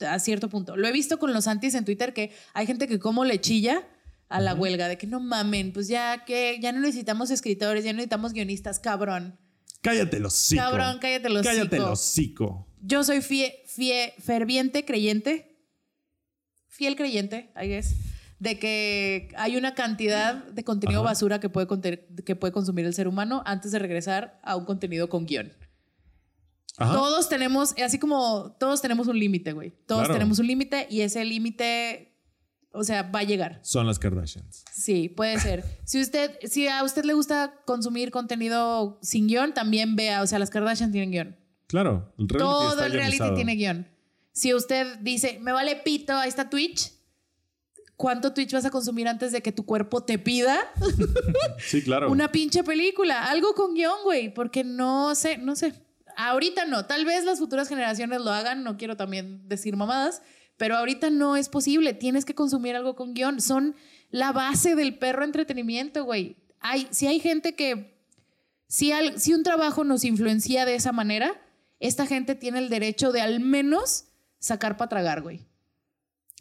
a 0.00 0.18
cierto 0.18 0.48
punto. 0.48 0.76
Lo 0.76 0.88
he 0.88 0.92
visto 0.92 1.18
con 1.18 1.32
los 1.32 1.46
antis 1.46 1.74
en 1.74 1.84
Twitter 1.84 2.12
que 2.12 2.32
hay 2.54 2.66
gente 2.66 2.88
que 2.88 2.98
como 2.98 3.24
le 3.24 3.40
chilla 3.40 3.86
a 4.28 4.40
la 4.40 4.54
huelga 4.54 4.88
de 4.88 4.98
que 4.98 5.06
no 5.06 5.20
mamen, 5.20 5.72
pues 5.72 5.86
ya 5.88 6.24
que 6.24 6.58
ya 6.60 6.72
no 6.72 6.80
necesitamos 6.80 7.30
escritores, 7.30 7.84
ya 7.84 7.92
no 7.92 7.98
necesitamos 7.98 8.32
guionistas, 8.32 8.80
cabrón. 8.80 9.38
Cállate 9.82 10.18
los 10.20 10.34
hocico. 10.34 10.62
Cabrón, 10.62 10.98
cállate 11.00 11.28
los 11.28 11.46
Cállate 11.46 11.76
los 11.78 12.00
hocico. 12.00 12.66
Yo 12.80 13.04
soy 13.04 13.20
fie, 13.20 13.62
fie- 13.68 14.14
ferviente 14.20 14.84
creyente, 14.84 15.58
fiel 16.68 16.96
creyente, 16.96 17.52
I 17.62 17.68
guess, 17.68 17.94
de 18.42 18.58
que 18.58 19.28
hay 19.36 19.56
una 19.56 19.74
cantidad 19.76 20.34
de 20.34 20.64
contenido 20.64 21.02
Ajá. 21.02 21.10
basura 21.10 21.38
que 21.38 21.48
puede, 21.48 21.68
que 22.24 22.34
puede 22.34 22.52
consumir 22.52 22.84
el 22.86 22.92
ser 22.92 23.06
humano 23.06 23.40
antes 23.46 23.70
de 23.70 23.78
regresar 23.78 24.40
a 24.42 24.56
un 24.56 24.64
contenido 24.64 25.08
con 25.08 25.26
guion. 25.26 25.52
Ajá. 26.76 26.92
Todos 26.92 27.28
tenemos, 27.28 27.72
así 27.84 28.00
como 28.00 28.56
todos 28.58 28.82
tenemos 28.82 29.06
un 29.06 29.16
límite, 29.16 29.52
güey. 29.52 29.70
Todos 29.86 30.02
Claro. 30.02 30.14
tenemos 30.14 30.40
un 30.40 30.48
límite 30.48 30.88
y 30.90 31.02
ese 31.02 31.24
límite, 31.24 32.16
o 32.72 32.82
sea, 32.82 33.02
va 33.04 33.20
a 33.20 33.22
llegar. 33.22 33.60
Son 33.62 33.86
las 33.86 34.00
Kardashians. 34.00 34.64
Sí, 34.72 35.08
puede 35.08 35.38
ser. 35.38 35.62
Si 35.84 36.00
usted, 36.00 36.32
si 36.44 36.66
a 36.66 36.82
usted 36.82 37.04
le 37.04 37.12
gusta 37.14 37.54
consumir 37.64 38.10
contenido 38.10 38.98
sin 39.02 39.28
guion, 39.28 39.54
también 39.54 39.94
vea, 39.94 40.20
o 40.22 40.26
sea, 40.26 40.40
las 40.40 40.50
Kardashian 40.50 40.90
tienen 40.90 41.12
guion. 41.12 41.36
Claro, 41.68 42.12
el 42.18 42.28
reality 42.28 42.38
Todo 42.38 42.70
está 42.70 42.86
el 42.86 42.92
reality 42.92 43.18
guionizado. 43.18 43.34
tiene 43.36 43.54
guion. 43.54 43.88
Si 44.32 44.52
usted 44.52 44.98
dice, 45.00 45.38
me 45.40 45.52
vale 45.52 45.76
pito, 45.76 46.14
ahí 46.16 46.28
está 46.28 46.50
Twitch. 46.50 46.90
¿Cuánto 48.02 48.32
Twitch 48.32 48.52
vas 48.52 48.64
a 48.64 48.70
consumir 48.70 49.06
antes 49.06 49.30
de 49.30 49.42
que 49.42 49.52
tu 49.52 49.64
cuerpo 49.64 50.02
te 50.02 50.18
pida 50.18 50.58
Sí, 51.58 51.82
claro. 51.82 52.10
una 52.10 52.32
pinche 52.32 52.64
película? 52.64 53.26
Algo 53.30 53.54
con 53.54 53.74
guion, 53.74 54.02
güey, 54.02 54.34
porque 54.34 54.64
no 54.64 55.14
sé, 55.14 55.38
no 55.38 55.54
sé. 55.54 55.72
Ahorita 56.16 56.64
no, 56.64 56.84
tal 56.86 57.04
vez 57.04 57.24
las 57.24 57.38
futuras 57.38 57.68
generaciones 57.68 58.20
lo 58.20 58.32
hagan, 58.32 58.64
no 58.64 58.76
quiero 58.76 58.96
también 58.96 59.48
decir 59.48 59.76
mamadas, 59.76 60.20
pero 60.56 60.76
ahorita 60.76 61.10
no 61.10 61.36
es 61.36 61.48
posible. 61.48 61.94
Tienes 61.94 62.24
que 62.24 62.34
consumir 62.34 62.74
algo 62.74 62.96
con 62.96 63.14
guion. 63.14 63.40
Son 63.40 63.76
la 64.10 64.32
base 64.32 64.74
del 64.74 64.98
perro 64.98 65.22
entretenimiento, 65.22 66.02
güey. 66.04 66.38
Hay, 66.58 66.88
si 66.90 67.06
hay 67.06 67.20
gente 67.20 67.54
que, 67.54 68.02
si, 68.66 68.90
al- 68.90 69.20
si 69.20 69.32
un 69.32 69.44
trabajo 69.44 69.84
nos 69.84 70.02
influencia 70.02 70.64
de 70.64 70.74
esa 70.74 70.90
manera, 70.90 71.40
esta 71.78 72.06
gente 72.06 72.34
tiene 72.34 72.58
el 72.58 72.68
derecho 72.68 73.12
de 73.12 73.20
al 73.20 73.38
menos 73.38 74.06
sacar 74.40 74.76
para 74.76 74.88
tragar, 74.88 75.22
güey. 75.22 75.46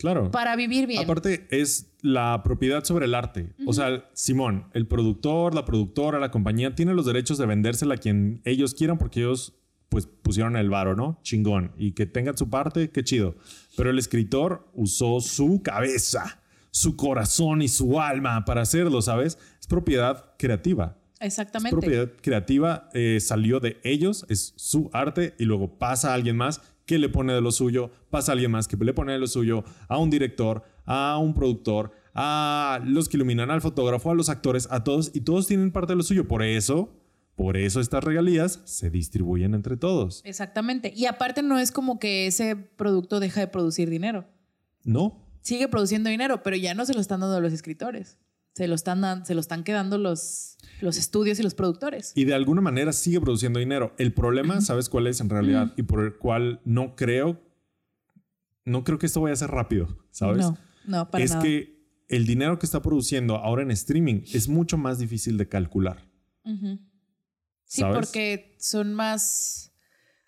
Claro. 0.01 0.31
Para 0.31 0.55
vivir 0.55 0.87
bien. 0.87 1.03
Aparte, 1.03 1.47
es 1.51 1.93
la 2.01 2.41
propiedad 2.43 2.83
sobre 2.83 3.05
el 3.05 3.13
arte. 3.13 3.53
O 3.67 3.73
sea, 3.73 4.09
Simón, 4.13 4.65
el 4.73 4.87
productor, 4.87 5.53
la 5.53 5.63
productora, 5.63 6.19
la 6.19 6.31
compañía, 6.31 6.73
tiene 6.73 6.95
los 6.95 7.05
derechos 7.05 7.37
de 7.37 7.45
vendérsela 7.45 7.93
a 7.93 7.97
quien 7.97 8.41
ellos 8.43 8.73
quieran 8.73 8.97
porque 8.97 9.19
ellos 9.19 9.53
pues 9.89 10.07
pusieron 10.07 10.55
el 10.55 10.69
varo, 10.69 10.95
¿no? 10.95 11.19
Chingón. 11.21 11.73
Y 11.77 11.91
que 11.91 12.07
tengan 12.07 12.35
su 12.35 12.49
parte, 12.49 12.89
qué 12.89 13.03
chido. 13.03 13.35
Pero 13.77 13.91
el 13.91 13.99
escritor 13.99 14.67
usó 14.73 15.19
su 15.21 15.61
cabeza, 15.61 16.41
su 16.71 16.95
corazón 16.95 17.61
y 17.61 17.67
su 17.67 17.99
alma 18.01 18.43
para 18.43 18.61
hacerlo, 18.61 19.03
¿sabes? 19.03 19.37
Es 19.59 19.67
propiedad 19.67 20.33
creativa. 20.39 20.97
Es 21.19 21.37
Exactamente. 21.37 21.77
propiedad 21.77 22.09
creativa, 22.21 22.89
eh, 22.93 23.19
salió 23.21 23.59
de 23.59 23.79
ellos, 23.83 24.25
es 24.29 24.53
su 24.55 24.89
arte 24.93 25.35
y 25.37 25.45
luego 25.45 25.77
pasa 25.77 26.09
a 26.09 26.13
alguien 26.15 26.37
más 26.37 26.61
que 26.91 26.99
le 26.99 27.07
pone 27.07 27.31
de 27.31 27.39
lo 27.39 27.53
suyo, 27.53 27.89
pasa 28.09 28.31
a 28.31 28.33
alguien 28.33 28.51
más 28.51 28.67
que 28.67 28.75
le 28.75 28.93
pone 28.93 29.13
de 29.13 29.19
lo 29.19 29.27
suyo, 29.27 29.63
a 29.87 29.97
un 29.97 30.09
director, 30.09 30.63
a 30.85 31.17
un 31.17 31.33
productor, 31.33 31.93
a 32.13 32.81
los 32.83 33.07
que 33.07 33.15
iluminan 33.15 33.49
al 33.49 33.61
fotógrafo, 33.61 34.11
a 34.11 34.13
los 34.13 34.27
actores, 34.27 34.67
a 34.69 34.83
todos 34.83 35.11
y 35.13 35.21
todos 35.21 35.47
tienen 35.47 35.71
parte 35.71 35.93
de 35.93 35.95
lo 35.95 36.03
suyo. 36.03 36.27
Por 36.27 36.43
eso, 36.43 36.89
por 37.37 37.55
eso 37.55 37.79
estas 37.79 38.03
regalías 38.03 38.59
se 38.65 38.89
distribuyen 38.89 39.55
entre 39.55 39.77
todos. 39.77 40.21
Exactamente. 40.25 40.91
Y 40.93 41.05
aparte 41.05 41.43
no 41.43 41.59
es 41.59 41.71
como 41.71 41.97
que 41.97 42.27
ese 42.27 42.57
producto 42.57 43.21
deja 43.21 43.39
de 43.39 43.47
producir 43.47 43.89
dinero. 43.89 44.25
¿No? 44.83 45.17
Sigue 45.39 45.69
produciendo 45.69 46.09
dinero, 46.09 46.43
pero 46.43 46.57
ya 46.57 46.73
no 46.73 46.85
se 46.85 46.93
lo 46.93 46.99
están 46.99 47.21
dando 47.21 47.39
los 47.39 47.53
escritores. 47.53 48.19
Se 48.53 48.67
lo 48.67 48.75
están, 48.75 49.25
se 49.25 49.33
lo 49.33 49.39
están 49.39 49.63
quedando 49.63 49.97
los, 49.97 50.57
los 50.81 50.97
estudios 50.97 51.39
y 51.39 51.43
los 51.43 51.55
productores. 51.55 52.11
Y 52.15 52.25
de 52.25 52.33
alguna 52.33 52.61
manera 52.61 52.91
sigue 52.91 53.21
produciendo 53.21 53.59
dinero. 53.59 53.93
El 53.97 54.13
problema, 54.13 54.59
¿sabes 54.61 54.89
cuál 54.89 55.07
es 55.07 55.21
en 55.21 55.29
realidad? 55.29 55.73
Y 55.77 55.83
por 55.83 56.03
el 56.03 56.17
cual 56.17 56.61
no 56.65 56.95
creo, 56.95 57.41
no 58.65 58.83
creo 58.83 58.99
que 58.99 59.05
esto 59.05 59.21
vaya 59.21 59.33
a 59.33 59.37
ser 59.37 59.51
rápido, 59.51 59.87
¿sabes? 60.11 60.45
No, 60.45 60.57
no, 60.85 61.09
para 61.09 61.23
es 61.23 61.31
nada. 61.31 61.43
que 61.43 61.81
el 62.09 62.25
dinero 62.25 62.59
que 62.59 62.65
está 62.65 62.81
produciendo 62.81 63.37
ahora 63.37 63.61
en 63.61 63.71
streaming 63.71 64.23
es 64.33 64.49
mucho 64.49 64.77
más 64.77 64.99
difícil 64.99 65.37
de 65.37 65.47
calcular. 65.47 66.09
Sí, 67.63 67.81
¿sabes? 67.81 67.95
porque 67.95 68.57
son 68.59 68.93
más. 68.93 69.73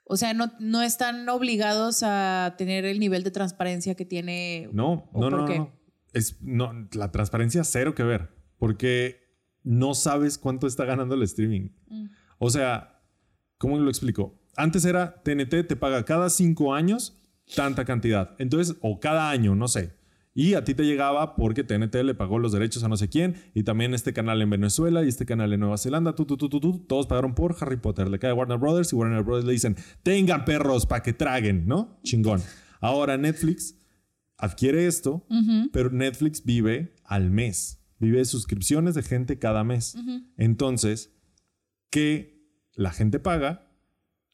O 0.05 0.15
sea, 0.15 0.33
no, 0.33 0.53
no 0.59 0.81
están 0.81 1.27
obligados 1.27 2.01
a 2.03 2.55
tener 2.57 2.85
el 2.85 2.99
nivel 2.99 3.23
de 3.23 3.31
transparencia 3.31 3.95
que 3.95 4.05
tiene. 4.05 4.69
No, 4.71 5.09
¿O 5.11 5.29
no, 5.29 5.29
no. 5.29 5.82
Es, 6.13 6.41
no. 6.41 6.87
La 6.93 7.11
transparencia 7.11 7.63
cero 7.63 7.95
que 7.95 8.03
ver. 8.03 8.29
Porque 8.57 9.21
no 9.63 9.93
sabes 9.93 10.37
cuánto 10.37 10.67
está 10.67 10.85
ganando 10.85 11.15
el 11.15 11.23
streaming. 11.23 11.69
Mm. 11.87 12.05
O 12.37 12.49
sea, 12.49 13.01
¿cómo 13.57 13.77
lo 13.79 13.89
explico? 13.89 14.39
Antes 14.55 14.85
era 14.85 15.21
TNT 15.23 15.67
te 15.67 15.75
paga 15.75 16.05
cada 16.05 16.29
cinco 16.29 16.73
años 16.73 17.19
tanta 17.55 17.85
cantidad. 17.85 18.35
Entonces, 18.37 18.77
o 18.81 18.99
cada 18.99 19.29
año, 19.29 19.55
no 19.55 19.67
sé. 19.67 19.93
Y 20.35 20.55
a 20.55 20.63
ti 20.63 20.73
te 20.73 20.83
llegaba 20.83 21.35
porque 21.35 21.63
TNT 21.63 21.95
le 22.03 22.15
pagó 22.15 22.39
los 22.39 22.51
derechos 22.51 22.83
a 22.83 22.87
no 22.87 22.97
sé 22.97 23.07
quién. 23.07 23.35
Y 23.53 23.63
también 23.63 23.93
este 23.93 24.13
canal 24.13 24.41
en 24.41 24.49
Venezuela 24.49 25.03
y 25.03 25.07
este 25.07 25.25
canal 25.25 25.53
en 25.53 25.59
Nueva 25.59 25.77
Zelanda. 25.77 26.15
Tú, 26.15 26.25
tú, 26.25 26.37
tú, 26.37 26.49
tú, 26.49 26.59
tú, 26.59 26.79
todos 26.87 27.05
pagaron 27.05 27.35
por 27.35 27.55
Harry 27.59 27.77
Potter. 27.77 28.09
Le 28.09 28.17
cae 28.17 28.33
Warner 28.33 28.57
Brothers 28.57 28.93
y 28.93 28.95
Warner 28.95 29.23
Brothers 29.23 29.45
le 29.45 29.53
dicen, 29.53 29.77
tengan 30.01 30.43
perros 30.43 30.85
para 30.85 31.03
que 31.03 31.13
traguen, 31.13 31.67
¿no? 31.67 31.99
Chingón. 32.03 32.41
Ahora 32.81 33.17
Netflix 33.17 33.75
adquiere 34.43 34.87
esto, 34.87 35.25
pero 35.71 35.89
Netflix 35.89 36.43
vive 36.43 36.95
al 37.05 37.31
mes. 37.31 37.79
Vive 37.99 38.17
de 38.17 38.25
suscripciones 38.25 38.93
de 38.93 39.01
gente 39.01 39.39
cada 39.39 39.63
mes. 39.63 39.95
Entonces, 40.37 41.13
que 41.89 42.45
la 42.75 42.91
gente 42.91 43.19
paga 43.19 43.71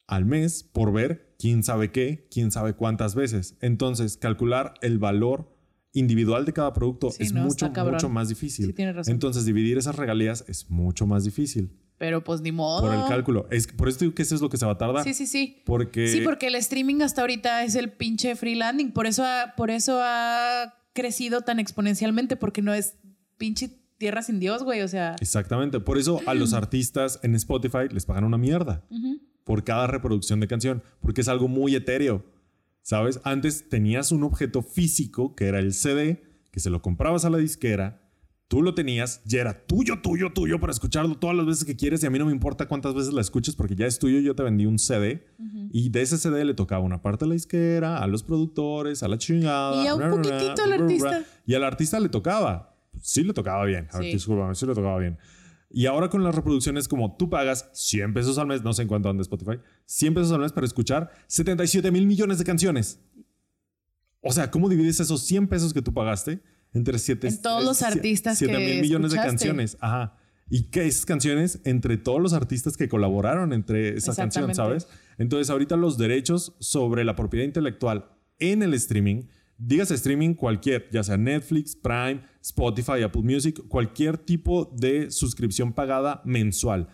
al 0.08 0.24
mes 0.24 0.64
por 0.64 0.92
ver 0.92 1.36
quién 1.38 1.62
sabe 1.62 1.92
qué, 1.92 2.26
quién 2.28 2.50
sabe 2.50 2.74
cuántas 2.74 3.14
veces. 3.14 3.56
Entonces, 3.60 4.16
calcular 4.16 4.74
el 4.82 4.98
valor 4.98 5.56
individual 5.92 6.44
de 6.44 6.52
cada 6.54 6.72
producto 6.72 7.12
Sí, 7.12 7.22
es 7.22 7.32
no, 7.32 7.44
mucho, 7.44 7.70
mucho 7.70 8.08
más 8.08 8.28
difícil. 8.28 8.66
Sí, 8.66 8.72
tienes 8.72 8.96
razón. 8.96 9.14
Entonces, 9.14 9.44
dividir 9.44 9.78
esas 9.78 9.94
regalías 9.94 10.44
es 10.48 10.70
mucho 10.70 11.06
más 11.06 11.22
difícil 11.22 11.79
Pero 12.00 12.24
pues 12.24 12.40
ni 12.40 12.50
modo. 12.50 12.80
por 12.80 12.94
el 12.94 13.04
cálculo. 13.04 13.46
Es, 13.50 13.66
por 13.66 13.86
eso 13.86 13.98
digo 13.98 14.14
que 14.14 14.22
eso 14.22 14.34
es 14.34 14.40
lo 14.40 14.48
que 14.48 14.56
se 14.56 14.64
va 14.64 14.72
a 14.72 14.78
tardar. 14.78 15.04
Sí, 15.04 15.12
sí, 15.12 15.26
sí. 15.26 15.60
Porque, 15.66 16.08
Sí, 16.08 16.22
porque 16.22 16.46
el 16.46 16.54
streaming 16.54 17.02
hasta 17.02 17.20
ahorita 17.20 17.62
es 17.62 17.74
el 17.74 17.92
pinche 17.92 18.36
free 18.36 18.54
landing. 18.54 18.90
Por 18.90 19.06
eso 19.06 19.22
ha, 19.22 19.52
por 19.54 19.70
eso 19.70 20.00
ha 20.02 20.72
crecido 20.94 21.42
tan 21.42 21.60
exponencialmente, 21.60 22.36
porque 22.36 22.62
no 22.62 22.72
es 22.72 22.96
pinche 23.36 23.68
tierra 23.98 24.22
sin 24.22 24.40
Dios, 24.40 24.62
güey. 24.62 24.80
O 24.80 24.88
sea, 24.88 25.14
Exactamente. 25.20 25.78
Por 25.78 25.98
eso 25.98 26.22
a 26.24 26.32
los 26.32 26.54
artistas 26.54 27.20
en 27.22 27.34
Spotify 27.34 27.90
les 27.90 28.06
pagan 28.06 28.24
una 28.24 28.38
mierda 28.38 28.82
por 29.44 29.62
cada 29.62 29.86
reproducción 29.86 30.40
de 30.40 30.48
canción, 30.48 30.82
porque 31.02 31.20
es 31.20 31.28
algo 31.28 31.48
muy 31.48 31.74
etéreo. 31.74 32.24
¿Sabes? 32.80 33.20
Antes 33.24 33.68
tenías 33.68 34.10
un 34.10 34.22
objeto 34.22 34.62
físico 34.62 35.34
que 35.34 35.48
era 35.48 35.58
el 35.58 35.74
CD, 35.74 36.22
que 36.50 36.60
se 36.60 36.70
lo 36.70 36.80
comprabas 36.80 37.26
a 37.26 37.30
la 37.30 37.36
disquera, 37.36 38.09
tú 38.50 38.62
lo 38.62 38.74
tenías, 38.74 39.22
ya 39.24 39.42
era 39.42 39.64
tuyo, 39.64 40.02
tuyo, 40.02 40.32
tuyo 40.32 40.58
para 40.58 40.72
escucharlo 40.72 41.14
todas 41.14 41.36
las 41.36 41.46
veces 41.46 41.64
que 41.64 41.76
quieres 41.76 42.02
y 42.02 42.06
a 42.06 42.10
mí 42.10 42.18
no 42.18 42.26
me 42.26 42.32
importa 42.32 42.66
cuántas 42.66 42.94
veces 42.94 43.12
la 43.12 43.20
escuches 43.20 43.54
porque 43.54 43.76
ya 43.76 43.86
es 43.86 44.00
tuyo, 44.00 44.18
yo 44.18 44.34
te 44.34 44.42
vendí 44.42 44.66
un 44.66 44.76
CD 44.80 45.24
y 45.70 45.88
de 45.90 46.02
ese 46.02 46.18
CD 46.18 46.44
le 46.44 46.54
tocaba 46.54 46.82
una 46.82 47.00
parte 47.00 47.26
a 47.26 47.28
la 47.28 47.34
disquera, 47.34 47.98
a 47.98 48.08
los 48.08 48.24
productores, 48.24 49.04
a 49.04 49.08
la 49.08 49.18
chingada. 49.18 49.84
Y 49.84 49.86
a 49.86 49.94
un 49.94 50.10
poquitito 50.10 50.64
al 50.64 50.72
artista. 50.72 51.24
Y 51.46 51.54
al 51.54 51.62
artista 51.62 52.00
le 52.00 52.08
tocaba. 52.08 52.76
Sí 53.00 53.22
le 53.22 53.32
tocaba 53.32 53.64
bien. 53.66 53.86
Sí. 53.92 54.06
discúlpame, 54.06 54.52
sí 54.56 54.66
le 54.66 54.74
tocaba 54.74 54.98
bien. 54.98 55.16
Y 55.70 55.86
ahora 55.86 56.08
con 56.08 56.24
las 56.24 56.34
reproducciones, 56.34 56.88
como 56.88 57.16
tú 57.16 57.30
pagas 57.30 57.70
100 57.72 58.12
pesos 58.14 58.36
al 58.38 58.48
mes, 58.48 58.64
no 58.64 58.72
sé 58.72 58.82
en 58.82 58.88
cuánto 58.88 59.08
anda 59.08 59.22
Spotify, 59.22 59.60
100 59.84 60.12
pesos 60.12 60.32
al 60.32 60.40
mes 60.40 60.50
para 60.50 60.66
escuchar 60.66 61.12
77 61.28 61.88
mil 61.92 62.04
millones 62.04 62.38
de 62.38 62.44
canciones. 62.44 62.98
O 64.22 64.32
sea, 64.32 64.50
¿cómo 64.50 64.68
divides 64.68 64.98
esos 64.98 65.22
100 65.22 65.46
pesos 65.46 65.72
que 65.72 65.82
tú 65.82 65.94
pagaste 65.94 66.42
entre 66.72 66.98
7 66.98 67.28
En 67.28 67.42
todos 67.42 67.64
los 67.64 67.82
artistas 67.82 68.38
7 68.38 68.52
que 68.52 68.58
mil 68.58 68.80
millones 68.80 69.12
de 69.12 69.16
canciones? 69.16 69.76
Ajá. 69.80 70.16
Y 70.48 70.64
que 70.64 70.86
esas 70.86 71.06
canciones 71.06 71.60
entre 71.64 71.96
todos 71.96 72.20
los 72.20 72.32
artistas 72.32 72.76
que 72.76 72.88
colaboraron 72.88 73.52
entre 73.52 73.96
esa 73.96 74.14
canción. 74.14 74.52
¿sabes? 74.54 74.88
Entonces, 75.16 75.48
ahorita 75.50 75.76
los 75.76 75.96
derechos 75.96 76.56
sobre 76.58 77.04
la 77.04 77.14
propiedad 77.14 77.44
intelectual 77.44 78.10
en 78.40 78.62
el 78.62 78.74
streaming, 78.74 79.24
digas 79.58 79.90
streaming 79.92 80.34
cualquier, 80.34 80.88
ya 80.90 81.04
sea 81.04 81.16
Netflix, 81.16 81.76
Prime, 81.76 82.22
Spotify, 82.40 83.02
Apple 83.04 83.22
Music, 83.22 83.62
cualquier 83.68 84.18
tipo 84.18 84.72
de 84.76 85.10
suscripción 85.10 85.72
pagada 85.72 86.20
mensual. 86.24 86.88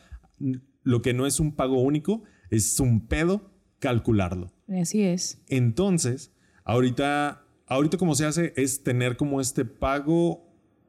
Lo 0.83 1.01
que 1.01 1.15
no 1.15 1.27
es 1.27 1.41
un 1.41 1.57
pago 1.57 1.81
único, 1.81 2.25
es 2.51 2.79
un 2.79 3.07
pedo 3.07 3.51
calcularlo. 3.79 4.53
así 4.69 5.03
es. 5.03 5.43
Entonces, 5.49 6.33
ahorita, 6.65 7.46
ahorita 7.67 7.97
como 7.99 8.15
se 8.15 8.27
hace 8.27 8.53
es 8.57 8.83
tener 8.83 9.17
como 9.17 9.41
este 9.41 9.65
pago, 9.65 10.45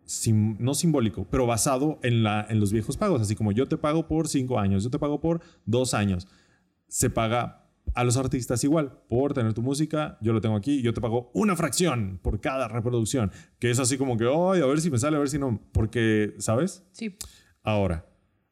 sim- 0.06 0.58
no 0.60 0.74
simbólico, 0.74 1.28
pero 1.30 1.46
basado 1.46 2.00
en, 2.04 2.24
la, 2.24 2.46
en 2.50 2.60
los 2.60 2.72
viejos 2.72 2.98
pagos. 2.98 3.22
Así 3.22 3.36
como 3.36 3.52
yo 3.52 3.68
te 3.68 3.78
pago 3.78 4.08
por 4.08 4.28
cinco 4.28 4.60
años, 4.60 4.84
yo 4.84 4.90
te 4.90 5.00
pago 5.00 5.20
por 5.20 5.42
dos 5.66 5.94
años. 5.94 6.28
Se 6.88 7.10
paga 7.10 7.64
A 7.96 8.04
los 8.04 8.18
artistas 8.18 8.64
igual, 8.66 9.00
por 9.08 9.34
tener 9.34 9.54
tu 9.54 9.62
música, 9.62 10.18
yo 10.22 10.34
lo 10.34 10.42
tengo 10.42 10.58
aquí, 10.58 10.82
yo 10.82 10.94
te 10.94 11.00
pago 11.02 11.32
una 11.34 11.56
fracción 11.56 12.20
por 12.22 12.42
cada 12.42 12.68
reproducción, 12.68 13.32
que 13.60 13.72
es 13.72 13.80
así 13.80 13.98
como 13.98 14.18
que, 14.18 14.26
ay, 14.26 14.62
a 14.62 14.66
ver 14.66 14.82
si 14.82 14.92
me 14.92 14.98
sale, 14.98 15.16
a 15.16 15.20
ver 15.20 15.30
si 15.30 15.40
no, 15.40 15.60
porque, 15.72 16.36
¿sabes? 16.38 16.84
Sí. 16.92 17.16
Ahora, 17.64 18.06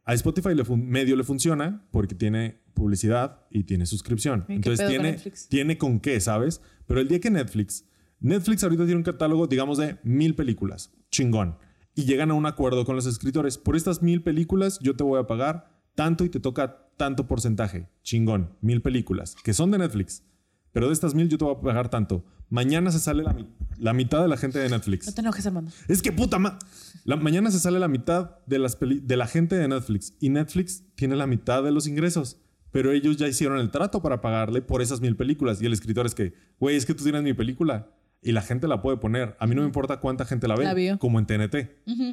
a 0.05 0.13
Spotify 0.13 0.55
le 0.55 0.63
medio 0.77 1.15
le 1.17 1.23
funciona 1.25 1.85
porque 1.91 2.15
tiene 2.15 2.61
publicidad 2.73 3.41
y 3.51 3.63
tiene 3.65 3.85
suscripción. 3.85 4.45
¿Y 4.47 4.53
Entonces 4.53 4.79
con 4.85 4.89
tiene, 4.89 5.17
tiene 5.49 5.77
con 5.77 5.99
qué, 5.99 6.19
¿sabes? 6.21 6.61
Pero 6.87 7.01
el 7.01 7.07
día 7.09 7.19
que 7.19 7.29
Netflix, 7.29 7.85
Netflix 8.25 8.63
ahorita 8.63 8.85
tiene 8.85 8.97
un 8.97 9.03
catálogo, 9.03 9.45
digamos, 9.47 9.77
de 9.77 9.97
mil 10.03 10.33
películas, 10.35 10.91
chingón, 11.11 11.57
y 11.93 12.05
llegan 12.05 12.31
a 12.31 12.33
un 12.33 12.45
acuerdo 12.47 12.83
con 12.83 12.95
los 12.95 13.05
escritores, 13.05 13.57
por 13.59 13.75
estas 13.75 14.01
mil 14.01 14.23
películas 14.23 14.79
yo 14.81 14.95
te 14.95 15.03
voy 15.03 15.19
a 15.19 15.27
pagar 15.27 15.69
tanto 15.93 16.25
y 16.25 16.29
te 16.29 16.39
toca 16.39 16.89
tanto 16.97 17.27
porcentaje, 17.27 17.87
chingón, 18.03 18.57
mil 18.61 18.81
películas, 18.81 19.35
que 19.43 19.53
son 19.53 19.69
de 19.69 19.77
Netflix, 19.77 20.23
pero 20.71 20.87
de 20.87 20.93
estas 20.93 21.13
mil 21.13 21.29
yo 21.29 21.37
te 21.37 21.45
voy 21.45 21.55
a 21.55 21.61
pagar 21.61 21.89
tanto. 21.89 22.25
Mañana 22.49 22.91
se 22.91 22.99
sale 22.99 23.21
la, 23.23 23.33
mi- 23.33 23.47
la 23.77 23.93
mitad 23.93 24.21
de 24.21 24.27
la 24.27 24.37
gente 24.37 24.59
de 24.59 24.69
Netflix. 24.69 25.07
No 25.07 25.13
te 25.13 25.21
enojes, 25.21 25.45
Armando. 25.47 25.71
Es 25.87 26.01
que 26.01 26.11
puta 26.11 26.37
ma 26.39 26.57
la 27.03 27.15
mañana 27.17 27.49
se 27.51 27.59
sale 27.59 27.79
la 27.79 27.87
mitad 27.87 28.37
de 28.45 28.59
las 28.59 28.75
peli- 28.75 28.99
de 29.01 29.17
la 29.17 29.25
gente 29.27 29.55
de 29.55 29.67
Netflix. 29.67 30.13
Y 30.19 30.29
Netflix 30.29 30.83
tiene 30.95 31.15
la 31.15 31.27
mitad 31.27 31.63
de 31.63 31.71
los 31.71 31.87
ingresos, 31.87 32.37
pero 32.71 32.91
ellos 32.91 33.17
ya 33.17 33.27
hicieron 33.27 33.57
el 33.59 33.71
trato 33.71 34.01
para 34.01 34.19
pagarle 34.21 34.61
por 34.61 34.81
esas 34.81 34.99
mil 35.01 35.15
películas. 35.15 35.61
Y 35.61 35.65
el 35.65 35.73
escritor 35.73 36.05
es 36.05 36.13
que, 36.13 36.33
güey, 36.59 36.75
es 36.75 36.85
que 36.85 36.93
tú 36.93 37.03
tienes 37.03 37.23
mi 37.23 37.33
película 37.33 37.91
y 38.25 38.31
la 38.33 38.41
gente 38.41 38.67
la 38.67 38.81
puede 38.81 38.97
poner. 38.97 39.37
A 39.39 39.47
mí 39.47 39.55
no 39.55 39.61
me 39.61 39.67
importa 39.67 39.99
cuánta 40.01 40.25
gente 40.25 40.47
la 40.47 40.55
ve, 40.55 40.63
La 40.65 40.73
vio. 40.73 40.97
como 40.99 41.19
en 41.19 41.25
TNT. 41.27 41.55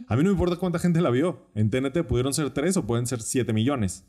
A 0.09 0.15
mí 0.17 0.23
no 0.23 0.29
me 0.29 0.31
importa 0.33 0.57
cuánta 0.57 0.79
gente 0.79 1.01
la 1.01 1.11
vio. 1.11 1.51
En 1.55 1.71
TNT 1.71 2.05
pudieron 2.07 2.33
ser 2.35 2.51
tres 2.51 2.77
o 2.77 2.87
pueden 2.87 3.07
ser 3.07 3.21
siete 3.23 3.53
millones. 3.53 4.05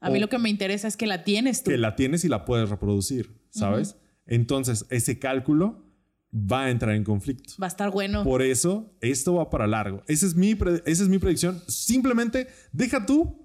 A 0.00 0.10
mí 0.10 0.18
O- 0.18 0.20
lo 0.20 0.28
que 0.28 0.38
me 0.38 0.48
interesa 0.50 0.86
es 0.88 0.96
que 0.96 1.06
la 1.06 1.24
tienes 1.24 1.62
tú. 1.64 1.70
Que 1.70 1.78
la 1.78 1.96
tienes 1.96 2.24
y 2.24 2.28
la 2.28 2.44
puedes 2.44 2.68
reproducir, 2.70 3.40
¿sabes? 3.50 3.96
Entonces, 4.26 4.86
ese 4.90 5.18
cálculo 5.18 5.84
va 6.34 6.64
a 6.64 6.70
entrar 6.70 6.94
en 6.94 7.04
conflicto. 7.04 7.54
Va 7.60 7.66
a 7.66 7.68
estar 7.68 7.90
bueno. 7.90 8.24
Por 8.24 8.42
eso, 8.42 8.94
esto 9.00 9.34
va 9.34 9.50
para 9.50 9.66
largo. 9.66 10.02
Esa 10.08 10.26
es 10.26 10.34
mi, 10.34 10.50
esa 10.86 11.02
es 11.02 11.08
mi 11.08 11.18
predicción. 11.18 11.60
Simplemente 11.68 12.48
deja 12.72 13.04
tú. 13.06 13.38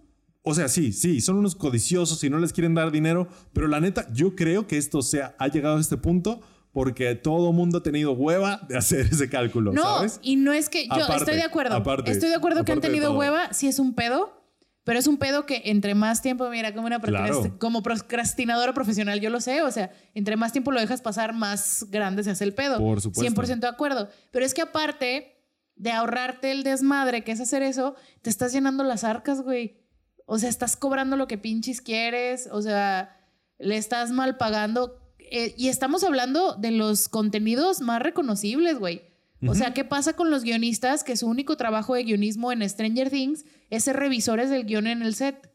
O 0.44 0.54
sea, 0.54 0.70
sí, 0.70 0.94
sí, 0.94 1.20
son 1.20 1.36
unos 1.36 1.56
codiciosos 1.56 2.24
y 2.24 2.30
no 2.30 2.40
les 2.40 2.54
quieren 2.54 2.74
dar 2.74 2.90
dinero, 2.90 3.28
pero 3.52 3.68
la 3.68 3.82
neta, 3.82 4.08
yo 4.14 4.34
creo 4.34 4.66
que 4.66 4.78
esto 4.78 5.02
sea, 5.02 5.36
ha 5.40 5.50
llegado 5.50 5.76
a 5.76 5.82
este 5.82 5.98
punto 5.98 6.40
porque 6.78 7.16
todo 7.16 7.52
mundo 7.54 7.80
ha 7.80 7.82
tenido 7.82 8.12
hueva 8.12 8.62
de 8.70 8.78
hacer 8.78 9.08
ese 9.12 9.28
cálculo, 9.32 9.74
No, 9.74 9.82
¿sabes? 9.82 10.20
y 10.22 10.36
no 10.36 10.54
es 10.54 10.70
que 10.70 10.86
yo 10.86 10.94
Aparte, 10.94 11.16
estoy 11.16 11.36
de 11.38 11.42
acuerdo. 11.42 11.76
aparte, 11.76 12.12
estoy 12.12 12.30
de 12.30 12.36
acuerdo 12.36 12.64
que 12.66 12.72
han 12.72 12.82
tenido 12.82 13.18
hueva, 13.18 13.52
sí 13.52 13.68
es 13.68 13.80
un 13.80 13.96
pedo, 13.96 14.44
pero 14.84 15.00
es 15.00 15.08
un 15.08 15.18
pedo 15.18 15.48
que 15.48 15.64
entre 15.66 15.96
más 15.96 16.22
tiempo, 16.22 16.48
mira, 16.52 16.76
como 16.76 16.86
una 16.86 17.00
Claro. 17.02 17.58
como 17.58 17.82
procrastinadora 17.82 18.76
profesional, 18.76 19.20
yo 19.20 19.32
lo 19.32 19.42
sé, 19.42 19.64
o 19.64 19.72
sea, 19.72 19.92
entre 20.14 20.38
más 20.38 20.52
tiempo 20.52 20.72
lo 20.72 20.80
dejas 20.80 21.02
pasar, 21.02 21.34
más 21.34 21.88
grande 21.90 22.24
se 22.24 22.30
hace 22.30 22.44
el 22.44 22.54
pedo. 22.54 22.78
Por 22.78 23.02
supuesto. 23.02 23.24
100% 23.24 23.60
de 23.62 23.68
acuerdo. 23.74 24.08
Pero 24.30 24.46
es 24.46 24.54
que 24.54 24.62
aparte 24.62 25.36
de 25.78 25.92
ahorrarte 25.92 26.52
el 26.52 26.62
desmadre 26.62 27.24
que 27.24 27.32
es 27.32 27.40
hacer 27.42 27.64
eso, 27.64 27.96
te 28.22 28.30
estás 28.30 28.54
llenando 28.54 28.84
las 28.84 29.04
arcas, 29.04 29.42
güey. 29.42 29.80
O 30.28 30.38
sea, 30.38 30.48
estás 30.48 30.78
cobrando 30.78 31.18
lo 31.18 31.28
que 31.28 31.40
pinches 31.40 31.82
quieres, 31.82 32.48
o 32.52 32.62
sea, 32.62 33.18
le 33.58 33.78
estás 33.78 34.12
mal 34.12 34.38
pagando. 34.38 35.02
Eh, 35.32 35.54
y 35.58 35.70
estamos 35.70 36.04
hablando 36.04 36.56
de 36.56 36.72
los 36.72 37.10
contenidos 37.10 37.82
más 37.82 38.02
reconocibles, 38.02 38.80
güey. 38.80 39.02
O 39.46 39.54
sea, 39.54 39.72
¿qué 39.74 39.84
pasa 39.84 40.14
con 40.14 40.32
los 40.32 40.44
guionistas 40.44 41.04
que 41.04 41.16
su 41.16 41.28
único 41.28 41.58
trabajo 41.58 41.94
de 41.94 42.04
guionismo 42.04 42.52
en 42.52 42.68
Stranger 42.68 43.12
Things 43.12 43.46
es 43.70 43.84
ser 43.84 43.96
revisores 43.96 44.50
del 44.50 44.66
guion 44.66 44.88
en 44.88 45.04
el 45.04 45.14
set? 45.14 45.52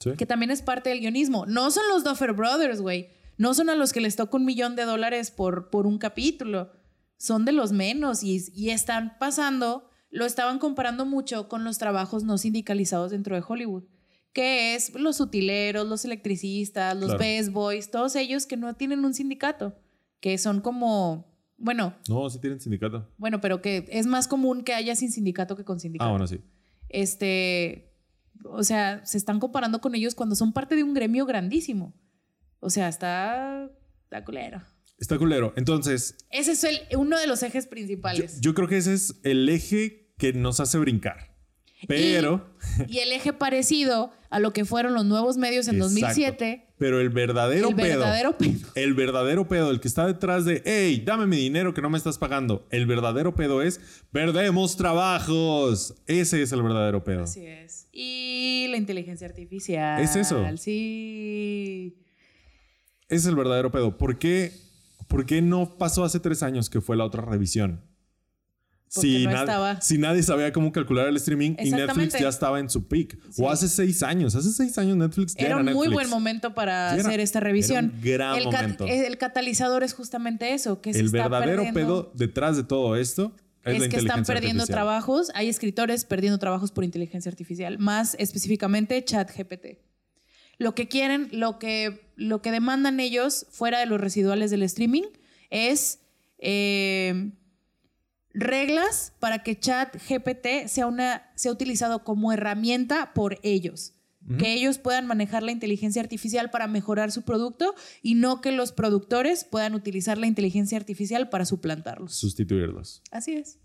Sí. 0.00 0.12
Que 0.18 0.26
también 0.26 0.50
es 0.50 0.60
parte 0.60 0.90
del 0.90 1.00
guionismo. 1.00 1.46
No 1.46 1.70
son 1.70 1.84
los 1.88 2.04
Duffer 2.04 2.34
Brothers, 2.34 2.82
güey. 2.82 3.08
No 3.38 3.54
son 3.54 3.70
a 3.70 3.74
los 3.74 3.94
que 3.94 4.02
les 4.02 4.16
toca 4.16 4.36
un 4.36 4.44
millón 4.44 4.76
de 4.76 4.84
dólares 4.84 5.30
por, 5.30 5.70
por 5.70 5.86
un 5.86 5.96
capítulo. 5.96 6.72
Son 7.16 7.46
de 7.46 7.52
los 7.52 7.72
menos 7.72 8.22
y, 8.22 8.44
y 8.54 8.68
están 8.68 9.16
pasando, 9.18 9.88
lo 10.10 10.26
estaban 10.26 10.58
comparando 10.58 11.06
mucho 11.06 11.48
con 11.48 11.64
los 11.64 11.78
trabajos 11.78 12.22
no 12.22 12.36
sindicalizados 12.36 13.12
dentro 13.12 13.34
de 13.34 13.42
Hollywood, 13.46 13.84
que 14.32 14.74
es 14.74 14.94
los 14.94 15.20
utileros, 15.20 15.88
los 15.88 16.04
electricistas, 16.04 16.94
los 16.94 17.06
Claro. 17.14 17.18
best 17.18 17.52
boys, 17.52 17.90
todos 17.90 18.14
ellos 18.16 18.46
que 18.46 18.56
no 18.56 18.74
tienen 18.74 19.04
un 19.04 19.12
sindicato, 19.14 19.74
que 20.20 20.38
son 20.38 20.60
como, 20.60 21.34
bueno, 21.56 21.94
No, 22.08 22.30
sí 22.30 22.38
tienen 22.40 22.60
sindicato. 22.60 23.08
bueno, 23.18 23.40
pero 23.40 23.60
que 23.60 23.86
es 23.90 24.06
más 24.06 24.28
común 24.28 24.62
que 24.62 24.72
haya 24.74 24.94
sin 24.96 25.10
sindicato 25.10 25.56
que 25.56 25.64
con 25.64 25.80
sindicato. 25.80 26.08
Ah, 26.08 26.12
bueno, 26.12 26.26
sí. 26.26 26.40
Este, 26.88 27.92
o 28.44 28.62
sea, 28.62 29.04
se 29.04 29.18
están 29.18 29.40
comparando 29.40 29.80
con 29.80 29.94
ellos 29.94 30.14
cuando 30.14 30.34
son 30.34 30.52
parte 30.52 30.76
de 30.76 30.82
un 30.84 30.94
gremio 30.94 31.26
grandísimo. 31.26 31.94
O 32.60 32.70
sea, 32.70 32.88
está, 32.88 33.70
está 34.04 34.24
culero. 34.24 34.60
Está 34.98 35.16
culero. 35.18 35.54
Entonces, 35.56 36.16
Ese 36.30 36.52
es 36.52 36.64
el, 36.64 36.78
uno 36.98 37.18
de 37.18 37.26
los 37.26 37.42
ejes 37.42 37.64
yo, 37.64 37.70
principales. 37.70 38.40
yo 38.40 38.54
creo 38.54 38.68
que 38.68 38.76
ese 38.76 38.92
es 38.92 39.18
el 39.24 39.48
eje 39.48 40.12
que 40.18 40.32
nos 40.34 40.60
hace 40.60 40.78
brincar. 40.78 41.29
Pero... 41.88 42.46
Y 42.88 42.98
el 42.98 43.10
eje 43.12 43.32
parecido 43.32 44.12
a 44.28 44.38
lo 44.38 44.52
que 44.52 44.64
fueron 44.64 44.94
los 44.94 45.04
nuevos 45.04 45.36
medios 45.36 45.66
en 45.68 45.76
Exacto. 45.76 45.94
2007. 45.94 46.66
Pero 46.78 47.00
el 47.00 47.10
verdadero 47.10 47.68
El 47.70 47.74
pedo. 47.74 47.86
verdadero 47.98 48.38
pedo. 48.38 48.68
El 48.74 48.94
verdadero 48.94 49.48
pedo, 49.48 49.70
el 49.70 49.80
que 49.80 49.88
está 49.88 50.06
detrás 50.06 50.44
de, 50.44 50.62
hey, 50.64 51.02
dame 51.04 51.26
mi 51.26 51.36
dinero 51.36 51.74
que 51.74 51.82
no 51.82 51.90
me 51.90 51.98
estás 51.98 52.16
pagando. 52.18 52.66
El 52.70 52.86
verdadero 52.86 53.34
pedo 53.34 53.60
es, 53.62 53.80
perdemos 54.12 54.76
trabajos. 54.76 55.94
Ese 56.06 56.42
es 56.42 56.52
el 56.52 56.62
verdadero 56.62 57.04
pedo. 57.04 57.24
Así 57.24 57.44
es. 57.44 57.86
Y 57.92 58.66
la 58.70 58.76
inteligencia 58.76 59.26
artificial. 59.26 60.00
Es 60.00 60.16
eso. 60.16 60.42
Sí. 60.56 61.96
Ese 63.08 63.16
es 63.16 63.26
el 63.26 63.36
verdadero 63.36 63.70
pedo. 63.70 63.98
¿Por 63.98 64.18
qué, 64.18 64.52
por 65.08 65.26
qué 65.26 65.42
no 65.42 65.76
pasó 65.76 66.04
hace 66.04 66.20
tres 66.20 66.42
años 66.42 66.70
que 66.70 66.80
fue 66.80 66.96
la 66.96 67.04
otra 67.04 67.22
revisión? 67.22 67.82
Si, 68.92 69.24
no 69.24 69.80
si 69.80 69.98
nadie 69.98 70.20
sabía 70.24 70.52
cómo 70.52 70.72
calcular 70.72 71.06
el 71.06 71.16
streaming 71.16 71.54
y 71.60 71.70
Netflix 71.70 72.18
ya 72.18 72.28
estaba 72.28 72.58
en 72.58 72.68
su 72.68 72.88
peak. 72.88 73.16
Sí. 73.30 73.40
O 73.40 73.48
hace 73.48 73.68
seis 73.68 74.02
años. 74.02 74.34
Hace 74.34 74.50
seis 74.50 74.76
años 74.78 74.96
Netflix 74.96 75.36
ya 75.36 75.46
Era 75.46 75.58
un 75.58 75.72
muy 75.72 75.86
buen 75.86 76.10
momento 76.10 76.54
para 76.54 76.94
era- 76.94 77.06
hacer 77.06 77.20
esta 77.20 77.38
revisión. 77.38 77.92
era 78.02 78.34
un 78.34 78.36
gran 78.36 78.36
el, 78.38 78.44
cat- 78.50 78.62
momento. 78.62 78.86
el 78.88 79.16
catalizador 79.16 79.84
es 79.84 79.94
justamente 79.94 80.54
eso, 80.54 80.80
que 80.80 80.92
se 80.92 80.98
El 80.98 81.06
está 81.06 81.28
verdadero 81.28 81.62
perdiendo. 81.62 81.80
pedo 81.80 82.12
detrás 82.16 82.56
de 82.56 82.64
todo 82.64 82.96
esto 82.96 83.32
es, 83.62 83.80
es 83.80 83.88
que 83.90 83.96
están 83.98 84.24
perdiendo 84.24 84.62
artificial. 84.64 84.74
trabajos. 84.74 85.30
Hay 85.34 85.48
escritores 85.48 86.04
perdiendo 86.04 86.38
trabajos 86.40 86.72
por 86.72 86.82
inteligencia 86.82 87.30
artificial, 87.30 87.78
más 87.78 88.16
específicamente 88.18 89.04
ChatGPT. 89.04 89.78
Lo 90.58 90.74
que 90.74 90.88
quieren, 90.88 91.28
lo 91.30 91.60
que, 91.60 92.10
lo 92.16 92.42
que 92.42 92.50
demandan 92.50 92.98
ellos, 92.98 93.46
fuera 93.50 93.78
de 93.78 93.86
los 93.86 94.00
residuales 94.00 94.50
del 94.50 94.64
streaming, 94.64 95.04
es 95.48 96.00
eh, 96.38 97.30
reglas 98.34 99.12
para 99.18 99.42
que 99.42 99.58
ChatGPT 99.58 100.66
sea, 100.66 100.86
una, 100.86 101.30
sea 101.34 101.52
utilizado 101.52 102.04
como 102.04 102.32
herramienta 102.32 103.12
por 103.14 103.38
ellos. 103.42 103.94
Que 104.38 104.52
ellos 104.52 104.78
puedan 104.78 105.06
manejar 105.06 105.42
la 105.42 105.50
inteligencia 105.50 106.00
artificial 106.00 106.50
para 106.50 106.68
mejorar 106.68 107.10
su 107.10 107.22
producto 107.22 107.74
y 108.00 108.14
no 108.14 108.40
que 108.40 108.52
los 108.52 108.70
productores 108.70 109.44
puedan 109.44 109.74
utilizar 109.74 110.18
la 110.18 110.28
inteligencia 110.28 110.78
artificial 110.78 111.30
para 111.30 111.44
suplantarlos. 111.44 112.14
Sustituirlos. 112.14 113.02
Así 113.10 113.32
es. 113.32 113.58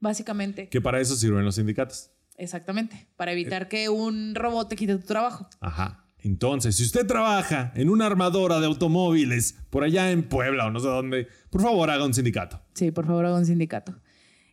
Básicamente. 0.00 0.70
Que 0.70 0.80
para 0.80 1.00
eso 1.00 1.16
sirven 1.16 1.44
los 1.44 1.56
sindicatos. 1.56 2.12
Exactamente. 2.38 3.08
Para 3.16 3.32
evitar 3.32 3.68
que 3.68 3.90
un 3.90 4.34
robot 4.34 4.70
te 4.70 4.76
quite 4.76 4.96
tu 4.96 5.04
trabajo. 5.04 5.48
Ajá. 5.60 6.06
Entonces, 6.18 6.76
si 6.76 6.84
usted 6.84 7.06
trabaja 7.06 7.72
en 7.74 7.88
una 7.88 8.06
armadora 8.06 8.58
de 8.58 8.66
automóviles 8.66 9.54
por 9.70 9.84
allá 9.84 10.10
en 10.10 10.22
Puebla 10.22 10.66
o 10.66 10.70
no 10.70 10.80
sé 10.80 10.88
dónde, 10.88 11.28
por 11.50 11.62
favor 11.62 11.90
haga 11.90 12.04
un 12.04 12.14
sindicato. 12.14 12.60
Sí, 12.74 12.90
por 12.90 13.06
favor, 13.06 13.26
haga 13.26 13.36
un 13.36 13.46
sindicato. 13.46 13.94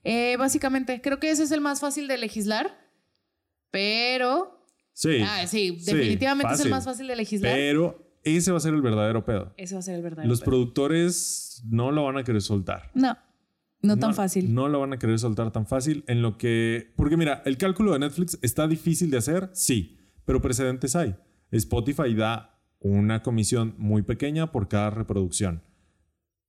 Eh, 0.04 0.36
básicamente, 0.38 1.02
creo 1.02 1.20
que 1.20 1.32
ese 1.32 1.44
es 1.44 1.52
el 1.52 1.62
más 1.62 1.80
fácil 1.80 2.08
de 2.08 2.18
legislar, 2.18 2.78
pero... 3.72 4.66
Sí. 4.94 5.22
Ah, 5.24 5.48
sí, 5.48 5.78
Sí, 5.80 5.92
definitivamente 5.92 6.54
es 6.54 6.60
el 6.60 6.70
más 6.70 6.86
fácil 6.86 7.08
de 7.08 7.16
legislar. 7.16 7.54
Pero 7.54 8.20
ese 8.24 8.52
va 8.52 8.58
a 8.58 8.62
ser 8.62 8.74
el 8.74 8.82
verdadero 8.82 9.26
pedo. 9.26 9.54
Ese 9.58 9.76
va 9.76 9.80
a 9.80 9.84
ser 9.84 9.96
el 9.96 10.02
verdadero. 10.02 10.30
Los 10.30 10.42
pedo. 10.42 10.52
productores 10.52 11.64
no 11.66 11.92
lo 11.92 12.04
van 12.04 12.18
a 12.18 12.24
querer 12.24 12.42
soltar. 12.42 12.92
No, 12.94 13.18
no 13.82 13.98
tan 13.98 14.14
fácil. 14.14 14.54
No 14.54 14.68
lo 14.68 14.82
van 14.82 14.94
a 14.94 15.00
querer 15.00 15.18
soltar 15.18 15.52
tan 15.52 15.66
fácil 15.66 16.04
en 16.08 16.22
lo 16.22 16.38
que... 16.38 16.94
Porque 16.96 17.18
mira, 17.18 17.42
el 17.46 17.58
cálculo 17.58 17.94
de 17.94 18.00
Netflix 18.00 18.38
está 18.42 18.68
difícil 18.68 19.10
de 19.10 19.18
hacer, 19.18 19.50
sí, 19.54 19.98
pero 20.26 20.42
precedentes 20.42 20.96
hay. 20.96 21.16
Spotify 21.52 22.14
da 22.14 22.60
una 22.80 23.24
comisión 23.24 23.76
muy 23.78 24.02
pequeña 24.02 24.52
por 24.52 24.68
cada 24.68 24.90
reproducción 24.90 25.64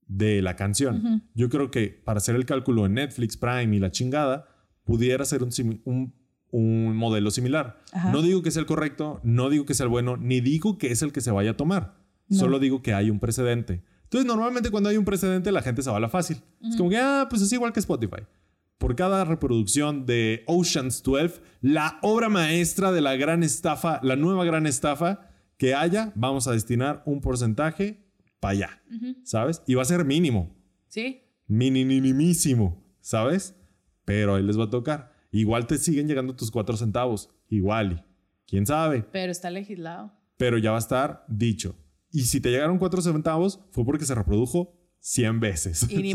de 0.07 0.43
la 0.43 0.57
canción. 0.57 1.23
Yo 1.35 1.49
creo 1.49 1.71
que 1.71 1.89
para 2.05 2.19
hacer 2.19 2.35
el 2.37 2.45
cálculo 2.47 2.87
en 2.87 2.95
Netflix, 2.95 3.37
Prime 3.37 3.75
y 3.77 3.79
la 3.81 3.91
chingada, 3.91 4.47
pudiera 4.85 5.25
ser 5.25 5.43
un, 5.43 5.51
simi- 5.51 5.81
un, 5.85 6.15
un 6.51 6.97
modelo 6.97 7.31
similar. 7.31 7.81
Ajá. 7.93 8.13
No 8.13 8.23
digo 8.23 8.43
que 8.43 8.51
sea 8.51 8.61
el 8.61 8.67
correcto, 8.67 9.21
no 9.25 9.49
digo 9.51 9.65
que 9.65 9.75
sea 9.75 9.85
el 9.85 9.91
bueno, 9.91 10.17
ni 10.17 10.41
digo 10.41 10.79
que 10.79 10.91
es 10.93 11.03
el 11.03 11.13
que 11.13 11.21
se 11.21 11.31
vaya 11.31 11.53
a 11.53 11.57
tomar. 11.57 11.97
No. 12.29 12.39
Solo 12.39 12.59
digo 12.59 12.83
que 12.83 12.95
hay 12.95 13.11
un 13.11 13.19
precedente. 13.21 13.83
Entonces, 14.05 14.27
normalmente 14.27 14.71
cuando 14.71 14.89
hay 14.91 14.97
un 14.97 15.05
precedente, 15.05 15.51
la 15.53 15.63
gente 15.63 15.83
se 15.83 15.91
va 15.91 15.97
a 15.97 16.01
la 16.01 16.09
fácil. 16.09 16.37
Es 16.63 16.77
como 16.77 16.91
que, 16.91 16.99
ah, 16.99 17.27
pues 17.29 17.43
es 17.43 17.53
igual 17.53 17.73
que 17.73 17.81
Spotify. 17.81 18.23
Por 18.79 18.95
cada 18.97 19.25
reproducción 19.25 20.05
de 20.07 20.45
Ocean's 20.47 21.03
12, 21.03 21.41
la 21.63 21.99
obra 22.03 22.29
maestra 22.29 22.93
de 22.93 23.01
la 23.01 23.17
gran 23.17 23.43
estafa, 23.43 24.01
la 24.03 24.15
nueva 24.17 24.45
gran 24.45 24.67
estafa, 24.67 25.31
que 25.57 25.75
haya, 25.75 26.13
vamos 26.15 26.47
a 26.49 26.53
destinar 26.53 27.03
un 27.07 27.21
porcentaje 27.21 28.04
para 28.45 28.53
allá, 28.53 28.83
¿sabes? 29.25 29.63
Y 29.67 29.75
va 29.75 29.83
a 29.83 29.87
ser 29.87 30.05
mínimo, 30.05 30.55
Sí. 30.89 31.23
minimísimo, 31.49 32.83
¿sabes? 33.01 33.55
Pero 34.05 34.35
ahí 34.35 34.43
les 34.43 34.59
va 34.59 34.65
a 34.65 34.71
tocar. 34.71 35.13
Igual 35.31 35.67
te 35.67 35.79
siguen 35.79 36.07
llegando 36.09 36.37
tus 36.37 36.51
cuatro 36.51 36.77
centavos, 36.77 37.31
igual, 37.49 38.07
quién 38.47 38.67
sabe, 38.67 39.03
Pero 39.13 39.33
está 39.33 39.51
legislado. 39.51 40.13
pero 40.37 40.59
ya 40.59 40.71
va 40.71 40.77
a 40.77 40.81
estar 40.81 41.25
dicho. 41.29 41.75
Y 42.13 42.23
si 42.23 42.41
te 42.41 42.51
llegaron 42.51 42.79
cuatro 42.79 43.01
centavos, 43.03 43.61
fue 43.73 43.85
porque 43.85 44.05
se 44.05 44.15
reprodujo 44.15 44.79
100 45.01 45.41
veces. 45.41 45.87
Y 45.91 45.97
ni. 46.03 46.13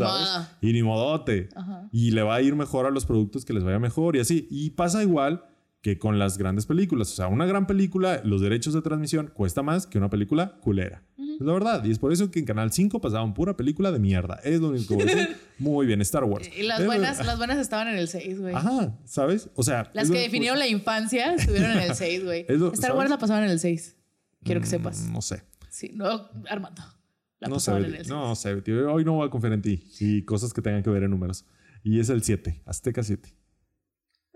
Y 0.62 0.72
ni 0.72 0.82
modote. 0.82 1.48
Ajá. 1.54 1.88
Y 1.92 2.10
le 2.12 2.22
va 2.22 2.36
a 2.36 2.42
ir 2.42 2.56
mejor 2.56 2.86
a 2.86 2.90
los 2.90 3.04
productos 3.06 3.44
que 3.44 3.52
les 3.52 3.62
vaya 3.62 3.78
mejor 3.78 4.16
y 4.16 4.20
así. 4.20 4.48
Y 4.50 4.70
pasa 4.70 5.02
igual 5.02 5.44
que 5.82 5.98
con 5.98 6.18
las 6.18 6.38
grandes 6.38 6.66
películas. 6.66 7.12
O 7.12 7.14
sea, 7.16 7.28
una 7.28 7.44
gran 7.46 7.66
película, 7.66 8.20
los 8.24 8.40
derechos 8.40 8.72
de 8.74 8.82
transmisión 8.82 9.30
cuesta 9.34 9.62
más 9.62 9.86
que 9.86 9.98
una 9.98 10.08
película 10.10 10.58
culera. 10.60 11.04
Es 11.40 11.46
la 11.46 11.52
verdad. 11.54 11.82
Y 11.84 11.90
es 11.90 11.98
por 11.98 12.12
eso 12.12 12.30
que 12.30 12.38
en 12.38 12.44
Canal 12.44 12.70
5 12.70 13.00
pasaban 13.00 13.32
pura 13.34 13.56
película 13.56 13.90
de 13.90 13.98
mierda. 13.98 14.38
Es 14.44 14.60
lo 14.60 14.68
único. 14.68 14.96
Muy 15.58 15.86
bien, 15.86 16.00
Star 16.02 16.24
Wars. 16.24 16.48
Y 16.56 16.62
las 16.62 16.84
buenas, 16.84 17.24
las 17.24 17.38
buenas 17.38 17.58
estaban 17.58 17.88
en 17.88 17.96
el 17.96 18.08
6, 18.08 18.40
güey. 18.40 18.54
Ajá, 18.54 18.96
¿sabes? 19.06 19.48
O 19.54 19.62
sea... 19.62 19.90
Las 19.94 20.08
que 20.08 20.14
lo- 20.16 20.20
definieron 20.20 20.58
la 20.58 20.66
infancia 20.68 21.34
estuvieron 21.34 21.72
en 21.72 21.78
el 21.78 21.94
6, 21.94 22.24
güey. 22.24 22.40
Star 22.48 22.76
¿sabes? 22.76 22.96
Wars 22.96 23.10
la 23.10 23.18
pasaban 23.18 23.44
en 23.44 23.50
el 23.50 23.58
6. 23.58 23.96
Quiero 24.44 24.60
que 24.60 24.66
sepas. 24.66 25.00
Mm, 25.02 25.12
No 25.12 25.22
sé. 25.22 25.42
Sí, 25.70 25.90
no, 25.94 26.28
Armando. 26.48 26.82
La 27.40 27.48
No 27.48 27.58
sé, 27.58 27.70
en 27.72 27.84
el 27.84 27.96
6. 27.96 28.08
no 28.08 28.34
sé, 28.36 28.54
Betty. 28.54 28.72
Hoy 28.72 29.04
no 29.04 29.14
voy 29.14 29.26
a 29.26 29.30
confiar 29.30 29.54
en 29.54 29.62
ti. 29.62 29.82
Y 29.98 30.22
cosas 30.26 30.52
que 30.52 30.60
tengan 30.60 30.82
que 30.82 30.90
ver 30.90 31.02
en 31.04 31.10
números. 31.10 31.46
Y 31.82 32.00
es 32.00 32.10
el 32.10 32.22
7, 32.22 32.62
Azteca 32.66 33.02
7. 33.02 33.34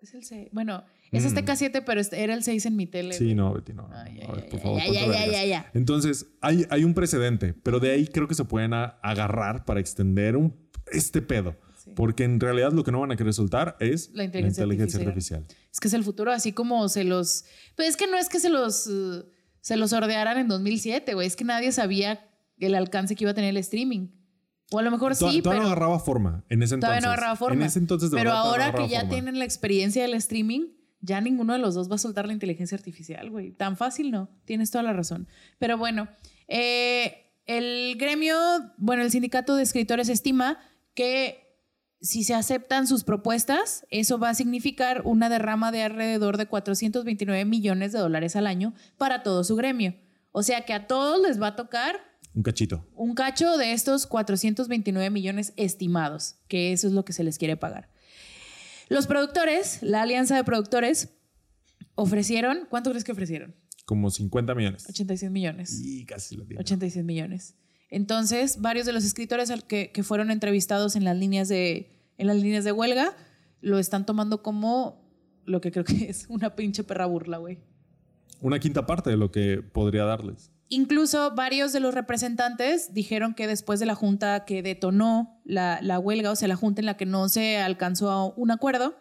Es 0.05 0.14
el 0.14 0.22
6. 0.24 0.48
Bueno, 0.52 0.85
es 1.12 1.24
Azteca 1.24 1.56
7, 1.56 1.82
pero 1.82 2.01
este- 2.01 2.22
era 2.22 2.35
el 2.35 2.43
6 2.43 2.66
en 2.66 2.76
mi 2.76 2.86
tele. 2.86 3.14
Mm. 3.14 3.18
Sí, 3.18 3.24
güey. 3.24 3.35
no, 3.35 3.55
Betty, 3.55 3.72
no. 3.72 3.89
Ay, 3.93 4.20
a 4.20 4.32
ver, 4.32 4.48
por 4.48 4.59
ay, 4.59 4.62
favor, 4.62 4.81
ay. 5.16 5.55
Entonces, 5.72 6.26
hay, 6.40 6.66
hay 6.68 6.85
un 6.85 6.93
precedente, 6.94 7.55
pero 7.62 7.81
de 7.81 7.90
ahí 7.93 8.06
creo 8.06 8.28
que 8.28 8.35
se 8.35 8.44
pueden 8.44 8.74
a- 8.74 8.98
agarrar 9.02 9.64
para 9.64 9.81
extender 9.81 10.36
un, 10.36 10.55
este 10.93 11.22
pedo. 11.22 11.56
Sí. 11.82 11.93
Porque 11.97 12.24
en 12.24 12.39
realidad 12.40 12.72
lo 12.72 12.85
que 12.85 12.93
no 12.93 13.01
van 13.01 13.12
a 13.12 13.16
querer 13.16 13.32
soltar 13.35 13.76
es 13.81 14.10
La 14.14 14.24
inteligencia 14.24 14.64
artificial. 15.01 15.47
Es 15.72 15.81
que 15.81 15.89
es 15.89 15.94
el 15.94 16.05
futuro, 16.05 16.32
así 16.32 16.52
como 16.52 16.89
se 16.89 17.05
los. 17.05 17.44
Pues 17.76 17.89
es 17.89 17.97
que 17.97 18.06
no 18.06 18.16
es 18.18 18.28
que 18.28 18.40
se 18.40 18.48
los. 18.51 18.86
uh, 18.86 19.24
se 19.60 19.76
los 19.78 19.90
sordearan 19.90 20.36
en 20.39 20.48
2007, 20.48 21.14
güey. 21.14 21.26
Es 21.26 21.36
que 21.36 21.44
nadie 21.44 21.72
sabía 21.72 22.26
el 22.59 22.74
alcance 22.74 23.14
que 23.16 23.24
iba 23.24 23.31
a 23.31 23.35
tener 23.35 23.51
el 23.51 23.56
streaming. 23.59 24.09
O 24.74 24.78
a 24.78 24.82
lo 24.82 24.90
mejor 24.90 25.14
sí, 25.14 25.20
todavía 25.20 25.42
pero. 25.42 25.56
no 25.62 25.66
agarraba 25.66 25.98
forma 26.01 26.44
en 26.48 26.62
ese 26.62 26.74
entonces. 26.74 26.80
Todavía 26.80 27.01
no 27.01 27.12
agarraba 27.12 27.36
forma. 27.36 27.55
En 27.55 27.62
ese 27.62 27.78
entonces, 27.78 28.10
de 28.10 28.16
Pero 28.16 28.30
verdad, 28.30 28.46
ahora 28.46 28.72
no 28.72 28.78
que 28.78 28.88
ya 28.88 29.01
forma. 29.01 29.10
tienen 29.10 29.38
la 29.38 29.44
experiencia 29.44 30.02
del 30.02 30.14
streaming, 30.14 30.68
ya 31.01 31.20
ninguno 31.20 31.52
de 31.52 31.59
los 31.60 31.74
dos 31.74 31.90
va 31.90 31.94
a 31.94 31.98
soltar 31.98 32.26
la 32.26 32.32
inteligencia 32.32 32.76
artificial, 32.76 33.30
güey. 33.30 33.52
Tan 33.52 33.76
fácil 33.76 34.10
no. 34.10 34.28
Tienes 34.44 34.70
toda 34.70 34.82
la 34.82 34.92
razón. 34.92 35.28
Pero 35.59 35.78
bueno, 35.78 36.09
eh, 36.48 37.32
el 37.46 37.96
gremio, 37.98 38.36
bueno, 38.78 39.02
el 39.02 39.10
sindicato 39.10 39.55
de 39.55 39.62
escritores 39.62 40.09
estima 40.09 40.59
que 40.94 41.44
si 42.01 42.24
se 42.24 42.34
aceptan 42.34 42.86
sus 42.86 43.05
propuestas, 43.05 43.86
eso 43.90 44.18
va 44.18 44.30
a 44.30 44.34
significar 44.34 45.02
una 45.05 45.28
derrama 45.28 45.72
de 45.72 45.82
alrededor 45.82 46.36
de 46.36 46.46
429 46.46 47.44
millones 47.44 47.92
de 47.92 47.98
dólares 47.98 48.36
al 48.36 48.46
año 48.46 48.74
para 48.98 49.22
todo 49.22 49.44
su 49.44 49.56
gremio. 49.56 49.94
O 50.32 50.42
sea 50.42 50.62
que 50.62 50.72
a 50.74 50.86
todos 50.86 51.20
les 51.20 51.40
va 51.40 51.48
a 51.48 51.56
tocar 51.56 52.01
Un 52.35 52.43
cachito. 52.43 52.85
un 52.97 53.15
cacho 53.15 53.56
de 53.56 53.73
estos 53.73 54.06
429 54.06 55.09
millones 55.11 55.52
estimados, 55.56 56.36
que 56.48 56.73
eso 56.73 56.89
es 56.89 56.93
lo 56.93 57.05
que 57.05 57.12
se 57.12 57.23
les 57.23 57.39
quiere 57.39 57.56
pagar. 57.56 57.90
Los 58.89 59.06
productores, 59.06 59.82
la 59.82 60.02
alianza 60.02 60.36
de 60.36 60.44
productores, 60.44 61.11
ofrecieron, 61.94 62.66
¿cuánto 62.69 62.90
crees 62.90 63.05
que 63.05 63.12
ofrecieron? 63.12 63.55
Como 63.86 64.11
50 64.11 64.55
millones. 64.55 64.89
86 64.89 65.31
millones. 65.31 65.81
Y 65.82 66.05
casi 66.05 66.36
la 66.36 66.44
tiene. 66.44 66.61
86 66.61 67.05
millones. 67.05 67.55
Entonces, 67.90 68.61
varios 68.61 68.86
de 68.86 68.93
los 68.93 69.05
escritores 69.05 69.52
que, 69.69 69.93
que 69.93 70.02
fueron 70.02 70.31
entrevistados 70.31 70.97
en 70.97 71.05
las, 71.05 71.16
líneas 71.16 71.48
de, 71.48 71.93
en 72.19 72.27
las 72.27 72.36
líneas 72.36 72.65
de 72.65 72.73
huelga 72.73 73.15
lo 73.61 73.78
están 73.78 74.05
tomando 74.05 74.43
como 74.43 75.05
lo 75.44 75.61
que 75.61 75.70
creo 75.70 75.85
que 75.85 76.05
es 76.11 76.27
una 76.28 76.56
pinche 76.56 76.85
perra 76.85 77.06
burla, 77.06 77.39
güey. 77.39 77.59
Una 78.40 78.59
quinta 78.59 78.85
parte 78.85 79.11
de 79.11 79.16
lo 79.16 79.31
que 79.31 79.62
podría 79.62 80.05
darles. 80.05 80.51
Incluso 80.74 81.34
varios 81.34 81.72
de 81.72 81.80
los 81.80 81.94
representantes 81.94 82.92
dijeron 82.92 83.34
que 83.34 83.46
después 83.46 83.78
de 83.80 83.86
la 83.86 83.94
junta 83.94 84.44
que 84.44 84.62
detonó 84.62 85.40
la, 85.44 85.78
la 85.82 85.98
huelga, 85.98 86.30
o 86.30 86.36
sea, 86.36 86.48
la 86.48 86.56
junta 86.56 86.80
en 86.80 86.86
la 86.86 86.96
que 86.96 87.06
no 87.06 87.28
se 87.28 87.59
alcanzó 87.59 88.10
a 88.10 88.26
un 88.26 88.51
acuerdo, 88.51 88.96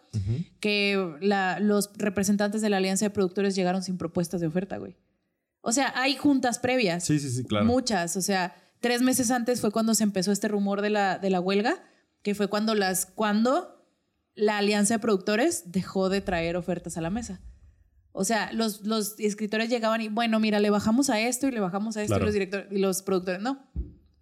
que 0.60 1.16
la- 1.20 1.58
los 1.60 1.90
representantes 1.96 2.62
de 2.62 2.70
la 2.70 2.76
Alianza 2.76 3.06
de 3.06 3.10
Productores 3.10 3.54
llegaron 3.54 3.82
sin 3.82 3.98
propuestas 3.98 4.40
de 4.40 4.46
oferta, 4.46 4.76
güey. 4.78 4.96
O 5.62 5.72
sea, 5.72 5.92
hay 5.96 6.16
juntas 6.16 6.58
previas. 6.58 7.04
Sí, 7.04 7.18
sí, 7.18 7.30
sí, 7.30 7.42
claro. 7.44 7.64
Muchas. 7.64 8.16
O 8.16 8.20
sea, 8.22 8.54
tres 8.80 9.00
meses 9.02 9.30
antes 9.30 9.60
fue 9.60 9.70
cuando 9.70 9.94
se 9.94 10.04
empezó 10.04 10.30
este 10.30 10.46
rumor 10.48 10.82
de 10.82 10.90
la, 10.90 11.18
de 11.18 11.30
la 11.30 11.40
huelga, 11.40 11.82
que 12.22 12.34
fue 12.34 12.48
cuando 12.48 12.74
las, 12.74 13.06
cuando 13.06 13.88
la 14.34 14.58
Alianza 14.58 14.94
de 14.94 14.98
Productores 15.00 15.72
dejó 15.72 16.08
de 16.08 16.20
traer 16.20 16.56
ofertas 16.56 16.96
a 16.96 17.00
la 17.00 17.10
mesa. 17.10 17.40
O 18.16 18.22
sea, 18.24 18.52
los, 18.52 18.82
los 18.86 19.18
escritores 19.18 19.68
llegaban 19.68 20.00
y, 20.00 20.08
bueno, 20.08 20.38
mira, 20.38 20.60
le 20.60 20.70
bajamos 20.70 21.10
a 21.10 21.18
esto 21.20 21.48
y 21.48 21.50
le 21.50 21.58
bajamos 21.58 21.96
a 21.96 22.02
esto 22.02 22.12
Claro. 22.12 22.24
y 22.24 22.26
los 22.26 22.32
directores 22.34 22.66
y 22.70 22.78
los 22.78 23.02
productores, 23.02 23.42
no. 23.42 23.58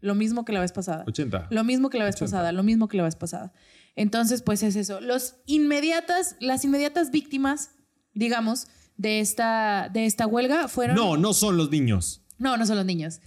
Lo 0.01 0.15
mismo 0.15 0.45
que 0.47 0.53
la 0.55 0.61
vez 0.61 0.73
pasada. 0.73 1.05
80. 1.07 1.49
Lo 1.51 1.63
mismo 1.63 1.91
que 1.91 1.99
la 1.99 2.05
vez 2.07 2.15
80. 2.17 2.31
pasada, 2.31 2.53
lo 2.53 2.63
mismo 2.63 2.89
que 2.89 2.97
la 2.97 3.03
vez 3.03 3.17
pasada. 3.17 3.53
Entonces, 3.95 4.41
pues 4.43 4.63
es 4.63 4.77
eso. 4.77 5.01
Los 5.03 5.35
inmediatas, 5.47 6.37
las 6.41 6.65
inmediatas 6.65 7.11
víctimas, 7.11 7.73
digamos, 8.15 8.67
de 8.97 9.21
esta, 9.21 9.91
de 9.93 10.07
esta 10.07 10.27
huelga 10.27 10.69
fueron. 10.69 10.97
No, 10.97 11.17
no 11.19 11.35
son 11.35 11.57
los 11.59 11.71
niños. 11.71 12.23
No, 12.39 12.57
no 12.57 12.65
son 12.67 12.77
los 12.79 12.87
niños. 12.87 13.21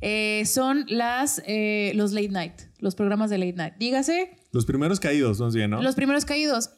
Eh, 0.00 0.44
son 0.46 0.86
las, 0.88 1.42
eh, 1.46 1.92
los 1.94 2.12
late 2.12 2.28
night, 2.30 2.54
los 2.80 2.94
programas 2.94 3.28
de 3.30 3.38
late 3.38 3.52
night. 3.52 3.74
Dígase, 3.78 4.36
Los 4.52 4.64
primeros 4.66 4.98
caídos, 4.98 5.40
más 5.40 5.54
bien, 5.54 5.70
¿no? 5.70 5.82
los 5.82 5.94
primeros 5.94 6.24
caídos. 6.24 6.70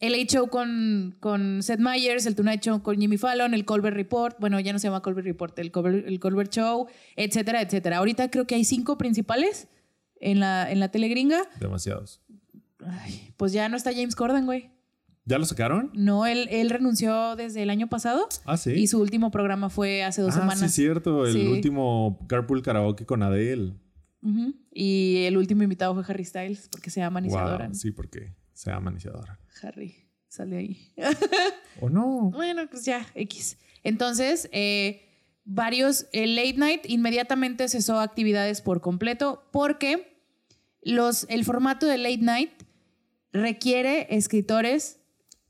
El 0.00 0.12
Late 0.12 0.26
Show 0.26 0.48
con, 0.48 1.14
con 1.20 1.62
Seth 1.62 1.78
Meyers, 1.78 2.24
el 2.26 2.34
Tonight 2.34 2.62
Show 2.62 2.82
con 2.82 2.98
Jimmy 2.98 3.18
Fallon, 3.18 3.52
el 3.52 3.64
Colbert 3.66 3.94
Report, 3.94 4.36
bueno, 4.40 4.58
ya 4.58 4.72
no 4.72 4.78
se 4.78 4.88
llama 4.88 5.02
Colbert 5.02 5.26
Report, 5.26 5.58
el 5.58 5.70
Colbert, 5.70 6.06
el 6.08 6.18
Colbert 6.18 6.50
Show, 6.50 6.86
etcétera, 7.16 7.60
etcétera. 7.60 7.98
Ahorita 7.98 8.30
creo 8.30 8.46
que 8.46 8.54
hay 8.54 8.64
cinco 8.64 8.96
principales 8.96 9.68
en 10.20 10.40
la, 10.40 10.70
en 10.70 10.80
la 10.80 10.90
tele 10.90 11.08
gringa. 11.08 11.42
Demasiados. 11.60 12.22
Ay, 12.86 13.32
pues 13.36 13.52
ya 13.52 13.68
no 13.68 13.76
está 13.76 13.92
James 13.92 14.14
Corden, 14.16 14.46
güey. 14.46 14.70
¿Ya 15.26 15.38
lo 15.38 15.44
sacaron? 15.44 15.90
No, 15.92 16.24
él, 16.24 16.48
él 16.50 16.70
renunció 16.70 17.36
desde 17.36 17.62
el 17.62 17.68
año 17.68 17.88
pasado 17.88 18.26
Ah, 18.46 18.56
sí. 18.56 18.70
y 18.72 18.86
su 18.86 18.98
último 19.00 19.30
programa 19.30 19.68
fue 19.68 20.02
hace 20.02 20.22
dos 20.22 20.34
ah, 20.34 20.40
semanas. 20.40 20.58
sí, 20.72 20.82
cierto. 20.82 21.26
El 21.26 21.34
Sí. 21.34 21.46
último 21.46 22.18
Carpool 22.26 22.62
Karaoke 22.62 23.04
con 23.04 23.22
Adele. 23.22 23.74
Y 24.72 25.24
el 25.26 25.36
último 25.36 25.62
invitado 25.62 25.94
fue 25.94 26.04
Harry 26.08 26.24
Styles, 26.24 26.68
porque 26.70 26.90
se 26.90 27.00
llama 27.00 27.20
Isadora. 27.24 27.66
Wow, 27.66 27.74
sí, 27.74 27.90
porque 27.90 28.32
se 28.60 28.70
Isadora. 28.96 29.40
Harry, 29.62 29.94
sale 30.28 30.58
ahí. 30.58 30.92
¿O 31.80 31.88
no? 31.88 32.30
bueno, 32.34 32.68
pues 32.70 32.84
ya, 32.84 33.06
X. 33.14 33.56
Entonces, 33.82 34.50
eh, 34.52 35.08
varios, 35.44 36.08
el 36.12 36.36
late 36.36 36.58
night 36.58 36.82
inmediatamente 36.86 37.68
cesó 37.68 38.00
actividades 38.00 38.60
por 38.60 38.82
completo 38.82 39.48
porque 39.50 40.22
los, 40.82 41.24
el 41.30 41.46
formato 41.46 41.86
de 41.86 41.96
late 41.96 42.18
night 42.18 42.52
requiere 43.32 44.14
escritores 44.14 44.98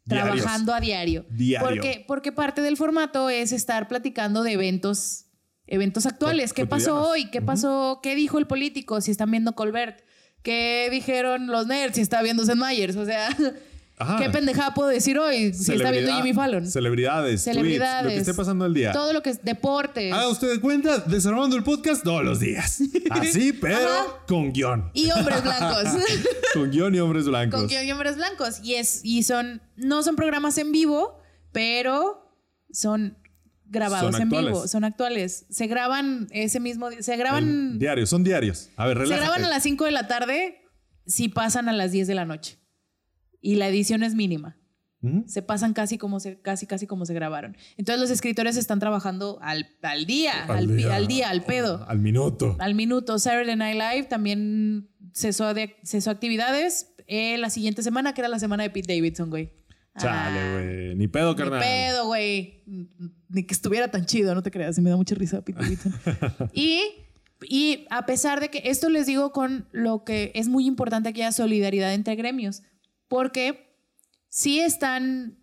Diarios. 0.05 0.37
trabajando 0.37 0.73
a 0.73 0.79
diario. 0.79 1.27
Diario. 1.31 1.67
Porque, 1.67 2.05
porque 2.07 2.31
parte 2.31 2.63
del 2.63 2.77
formato 2.77 3.29
es 3.29 3.51
estar 3.51 3.89
platicando 3.89 4.45
de 4.45 4.53
eventos, 4.53 5.27
eventos 5.67 6.07
actuales. 6.07 6.53
¿Qué 6.53 6.65
pasó 6.65 7.09
hoy? 7.09 7.29
¿Qué 7.31 7.43
pasó? 7.43 7.99
¿Qué 8.05 8.15
dijo 8.15 8.39
el 8.39 8.47
político? 8.47 9.01
Si 9.01 9.11
están 9.11 9.33
viendo 9.33 9.57
Colbert. 9.57 10.01
¿Qué 10.43 10.89
dijeron 10.91 11.47
los 11.47 11.67
nerds? 11.67 11.97
Si 11.97 12.01
está 12.01 12.23
viendo 12.23 12.45
Seth 12.45 12.57
Meyers. 12.57 12.97
O 12.97 13.05
sea, 13.05 13.29
Ajá. 13.99 14.17
¿qué 14.19 14.31
pendejada 14.31 14.73
puedo 14.73 14.89
decir 14.89 15.19
hoy? 15.19 15.53
Si 15.53 15.75
está 15.75 15.91
viendo 15.91 16.13
Jimmy 16.17 16.33
Fallon. 16.33 16.67
Celebridades, 16.67 17.43
Celebridades. 17.43 18.03
tweets, 18.03 18.05
lo 18.05 18.11
que 18.25 18.31
esté 18.31 18.35
pasando 18.35 18.65
el 18.65 18.73
día. 18.73 18.93
Todo 18.93 19.13
lo 19.13 19.23
que 19.23 19.29
es 19.31 19.45
deportes. 19.45 20.11
Haga 20.13 20.29
usted 20.29 20.51
de 20.51 20.61
cuenta, 20.61 20.99
desarmando 21.01 21.55
el 21.57 21.63
podcast 21.63 22.03
todos 22.03 22.25
los 22.25 22.41
días. 22.41 22.81
Así, 23.11 23.53
pero 23.53 23.77
Ajá. 23.77 24.07
con 24.27 24.53
guion. 24.53 24.91
Y 24.95 25.11
hombres 25.11 25.43
blancos. 25.43 25.85
Con 26.55 26.71
guion 26.73 26.93
y 26.97 26.99
hombres 26.99 27.27
blancos. 27.27 27.61
Con 27.61 27.69
guion 27.69 27.85
y 27.85 27.93
hombres 27.93 28.17
blancos. 28.17 28.61
Y, 28.65 28.75
es, 28.75 29.03
y 29.05 29.23
son, 29.23 29.63
no 29.77 30.03
son 30.03 30.17
programas 30.17 30.59
en 30.59 30.73
vivo, 30.73 31.21
pero 31.53 32.35
son 32.73 33.17
grabados 33.71 34.19
en 34.21 34.29
vivo. 34.29 34.69
Son 34.69 34.85
actuales. 34.85 35.47
Se 35.49 35.67
graban 35.67 36.29
ese 36.31 36.61
mismo 36.61 36.91
día. 36.91 37.03
Se 37.03 37.17
graban, 37.17 37.79
diarios, 37.79 38.11
son 38.11 38.25
diarios. 38.25 38.69
A 38.77 38.87
ver, 38.87 38.99
se 38.99 39.03
relájate. 39.05 39.27
graban 39.27 39.45
a 39.45 39.49
las 39.49 39.63
5 39.63 39.85
de 39.85 39.91
la 39.93 40.07
tarde 40.07 40.61
si 41.07 41.29
pasan 41.29 41.69
a 41.69 41.73
las 41.73 41.93
10 41.93 42.07
de 42.09 42.15
la 42.15 42.25
noche. 42.27 42.59
Y 43.41 43.55
la 43.55 43.69
edición 43.69 44.03
es 44.03 44.15
mínima. 44.15 44.57
Se 45.27 45.41
pasan 45.41 45.73
casi 45.73 45.97
como 45.97 46.21
se, 46.21 46.43
casi, 46.43 46.67
casi 46.67 46.87
como 46.87 47.07
se 47.07 47.15
grabaron. 47.15 47.57
Entonces 47.79 47.99
los 48.03 48.11
escritores 48.11 48.59
están 48.59 48.81
trabajando 48.81 49.39
al, 49.41 49.67
al 49.81 50.05
día, 50.05 50.45
al 50.45 51.07
día, 51.07 51.31
al 51.31 51.43
pedo. 51.43 51.87
Al 51.89 52.01
minuto. 52.01 52.57
Al 52.59 52.75
minuto, 52.75 53.19
Saturday 53.19 53.57
Night 53.57 53.77
Live 53.77 54.09
también 54.09 54.91
cesó, 55.15 55.55
de, 55.55 55.77
cesó 55.85 56.11
actividades 56.11 56.93
eh, 57.07 57.39
la 57.39 57.49
siguiente 57.49 57.83
semana, 57.83 58.13
que 58.13 58.21
era 58.21 58.29
la 58.29 58.39
semana 58.39 58.63
de 58.63 58.69
Pete 58.69 58.95
Davidson, 58.95 59.31
güey. 59.31 59.60
Chale, 60.03 60.39
Ah, 60.41 60.53
güey. 60.53 60.95
Ni 60.97 61.09
pedo, 61.09 61.31
Ni 61.33 61.37
carnal. 61.37 61.61
pedo, 61.61 62.07
güey. 62.07 62.63
Ni 63.29 63.45
que 63.45 63.55
estuviera 63.55 63.91
tan 63.91 64.07
chido, 64.07 64.35
no 64.35 64.43
te 64.43 64.51
creas. 64.51 64.77
Y 64.79 64.81
me 64.81 64.91
da 64.91 64.97
mucha 64.97 65.15
risa, 65.15 65.43
Davidson. 65.47 65.95
y, 66.53 66.83
y 67.43 67.87
a 67.91 68.07
pesar 68.07 68.41
de 68.41 68.49
que 68.51 68.63
esto 68.65 68.89
les 68.89 69.07
digo 69.07 69.33
con 69.33 69.69
lo 69.73 70.05
que 70.05 70.33
es 70.35 70.49
muy 70.49 70.67
importante 70.67 71.09
aquí, 71.09 71.21
la 71.21 71.33
solidaridad 71.33 71.93
entre 71.95 72.17
gremios. 72.17 72.63
Porque 73.09 73.75
sí 74.29 74.61
están, 74.61 75.39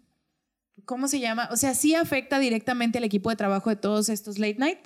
¿cómo 0.85 1.07
se 1.07 1.19
llama? 1.19 1.49
O 1.51 1.57
sea, 1.57 1.73
sí 1.73 1.95
afecta 1.95 2.39
directamente 2.39 2.97
al 2.97 3.03
equipo 3.03 3.29
de 3.29 3.35
trabajo 3.35 3.69
de 3.69 3.75
todos 3.75 4.09
estos 4.09 4.37
late 4.39 4.55
night. 4.59 4.79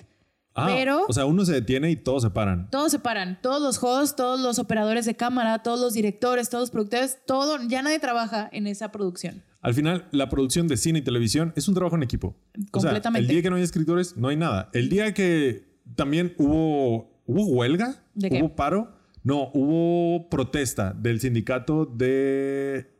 Ah, 0.54 0.66
pero- 0.68 1.06
O 1.08 1.12
sea, 1.14 1.24
uno 1.24 1.44
se 1.46 1.52
detiene 1.54 1.90
y 1.90 1.96
todos 1.96 2.22
se 2.24 2.30
paran. 2.30 2.68
Todos 2.70 2.92
se 2.92 2.98
paran, 2.98 3.38
todos 3.40 3.62
los 3.62 3.82
hosts, 3.82 4.16
todos 4.16 4.38
los 4.38 4.58
operadores 4.58 5.06
de 5.06 5.14
cámara, 5.14 5.62
todos 5.62 5.80
los 5.80 5.94
directores, 5.94 6.50
todos 6.50 6.64
los 6.64 6.70
productores, 6.70 7.18
todo, 7.26 7.58
ya 7.68 7.80
nadie 7.82 7.98
trabaja 8.00 8.50
en 8.52 8.66
esa 8.66 8.92
producción. 8.92 9.42
Al 9.62 9.74
final, 9.74 10.08
la 10.10 10.28
producción 10.28 10.66
de 10.66 10.76
cine 10.76 10.98
y 10.98 11.02
televisión 11.02 11.52
es 11.56 11.68
un 11.68 11.74
trabajo 11.74 11.94
en 11.96 12.02
equipo. 12.02 12.36
O 12.56 12.70
Completamente. 12.72 13.20
sea, 13.20 13.20
el 13.20 13.26
día 13.28 13.42
que 13.42 13.50
no 13.50 13.56
hay 13.56 13.62
escritores, 13.62 14.16
no 14.16 14.28
hay 14.28 14.36
nada. 14.36 14.68
El 14.74 14.88
día 14.88 15.14
que 15.14 15.78
también 15.94 16.34
hubo, 16.36 17.22
¿hubo 17.26 17.46
huelga, 17.46 18.04
¿De 18.14 18.28
qué? 18.28 18.40
hubo 18.40 18.56
paro, 18.56 18.92
no, 19.22 19.50
hubo 19.54 20.28
protesta 20.28 20.92
del 20.92 21.20
sindicato 21.20 21.86
de... 21.86 22.90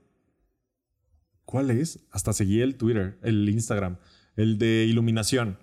¿Cuál 1.44 1.72
es? 1.72 2.06
Hasta 2.12 2.32
seguí 2.32 2.60
el 2.60 2.76
Twitter, 2.76 3.18
el 3.22 3.48
Instagram, 3.48 3.98
el 4.36 4.56
de 4.56 4.86
iluminación. 4.88 5.58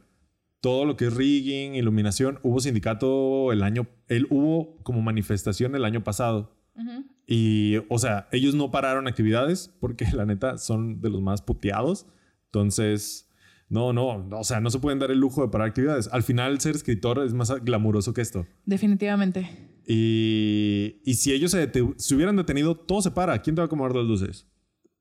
Todo 0.59 0.83
lo 0.83 0.97
que 0.97 1.05
es 1.05 1.13
rigging, 1.13 1.75
iluminación, 1.75 2.39
hubo 2.43 2.59
sindicato 2.59 3.53
el 3.53 3.63
año, 3.63 3.87
el, 4.09 4.27
hubo 4.29 4.75
como 4.83 5.01
manifestación 5.01 5.73
el 5.75 5.85
año 5.85 6.03
pasado. 6.03 6.53
Ujú. 6.75 7.05
Y, 7.31 7.77
o 7.89 7.99
sea, 7.99 8.27
ellos 8.31 8.55
no 8.55 8.71
pararon 8.71 9.07
actividades 9.07 9.71
porque 9.79 10.05
la 10.13 10.25
neta 10.25 10.57
son 10.57 10.99
de 10.99 11.11
los 11.11 11.21
más 11.21 11.43
puteados. 11.43 12.07
Entonces, 12.45 13.29
no, 13.69 13.93
no, 13.93 14.23
no, 14.23 14.39
o 14.39 14.43
sea, 14.43 14.59
no 14.59 14.71
se 14.71 14.79
pueden 14.79 14.97
dar 14.97 15.11
el 15.11 15.19
lujo 15.19 15.43
de 15.43 15.49
parar 15.49 15.67
actividades. 15.67 16.09
Al 16.11 16.23
final, 16.23 16.59
ser 16.59 16.75
escritor 16.75 17.23
es 17.23 17.33
más 17.33 17.51
glamuroso 17.63 18.15
que 18.15 18.21
esto. 18.21 18.47
Definitivamente. 18.65 19.47
Y, 19.85 21.01
y 21.05 21.13
si 21.15 21.31
ellos 21.31 21.51
se, 21.51 21.71
se 21.97 22.15
hubieran 22.15 22.35
detenido, 22.35 22.75
todo 22.75 23.03
se 23.03 23.11
para. 23.11 23.39
¿Quién 23.43 23.55
te 23.55 23.61
va 23.61 23.65
a 23.65 23.67
acomodar 23.67 23.95
las 23.95 24.05
luces? 24.05 24.47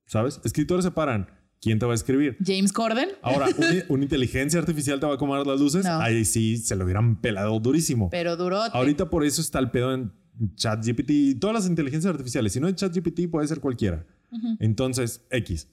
¿Sabes? 0.04 0.38
Escritores 0.44 0.84
se 0.84 0.90
paran. 0.90 1.30
¿Quién 1.62 1.78
te 1.78 1.86
va 1.86 1.92
a 1.92 1.94
escribir? 1.94 2.36
James 2.44 2.74
Corden. 2.74 3.08
Ahora, 3.22 3.46
una, 3.56 3.84
una 3.88 4.02
inteligencia 4.02 4.60
artificial 4.60 5.00
te 5.00 5.06
va 5.06 5.12
a 5.12 5.14
acomodar 5.14 5.46
las 5.46 5.60
luces. 5.60 5.82
No. 5.82 5.98
Ahí 5.98 6.26
sí 6.26 6.58
se 6.58 6.76
lo 6.76 6.84
hubieran 6.84 7.22
pelado 7.22 7.58
durísimo. 7.58 8.10
Pero 8.10 8.36
duró. 8.36 8.60
Ahorita 8.62 9.08
por 9.08 9.24
eso 9.24 9.40
está 9.40 9.58
el 9.60 9.70
pedo 9.70 9.94
en 9.94 10.12
ChatGPT 10.56 11.38
todas 11.40 11.54
las 11.54 11.66
inteligencias 11.66 12.10
artificiales. 12.12 12.52
Si 12.52 12.60
no 12.60 12.68
es 12.68 12.74
ChatGPT, 12.76 13.28
puede 13.30 13.46
ser 13.48 13.60
cualquiera. 13.60 14.04
Entonces, 14.58 15.24
X. 15.30 15.68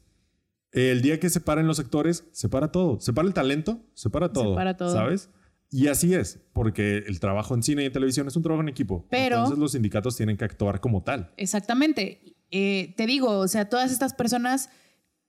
El 0.71 1.01
día 1.01 1.19
que 1.19 1.29
se 1.29 1.39
paren 1.39 1.67
los 1.67 1.77
sectores, 1.77 2.25
se 2.31 2.49
para 2.49 2.71
todo. 2.71 2.99
Se 2.99 3.13
para 3.13 3.27
el 3.27 3.33
talento, 3.33 3.79
se 3.93 4.09
para 4.09 4.31
todo. 4.33 4.55
para 4.55 4.75
todo. 4.75 4.91
¿Sabes? 4.93 5.29
Y 5.71 5.87
así 5.87 6.13
es, 6.13 6.39
porque 6.53 6.97
el 7.07 7.19
trabajo 7.19 7.53
en 7.55 7.63
cine 7.63 7.83
y 7.83 7.85
en 7.87 7.91
televisión 7.93 8.27
es 8.27 8.35
un 8.35 8.43
trabajo 8.43 8.61
en 8.61 8.69
equipo. 8.69 9.05
Pero- 9.09 9.37
Entonces 9.37 9.57
los 9.59 9.71
sindicatos 9.71 10.15
tienen 10.15 10.37
que 10.37 10.45
actuar 10.45 10.79
como 10.79 11.03
tal. 11.03 11.31
Exactamente. 11.37 12.35
Eh, 12.51 12.93
te 12.97 13.05
digo, 13.07 13.39
o 13.39 13.47
sea, 13.47 13.69
todas 13.69 13.91
estas 13.91 14.13
personas 14.13 14.69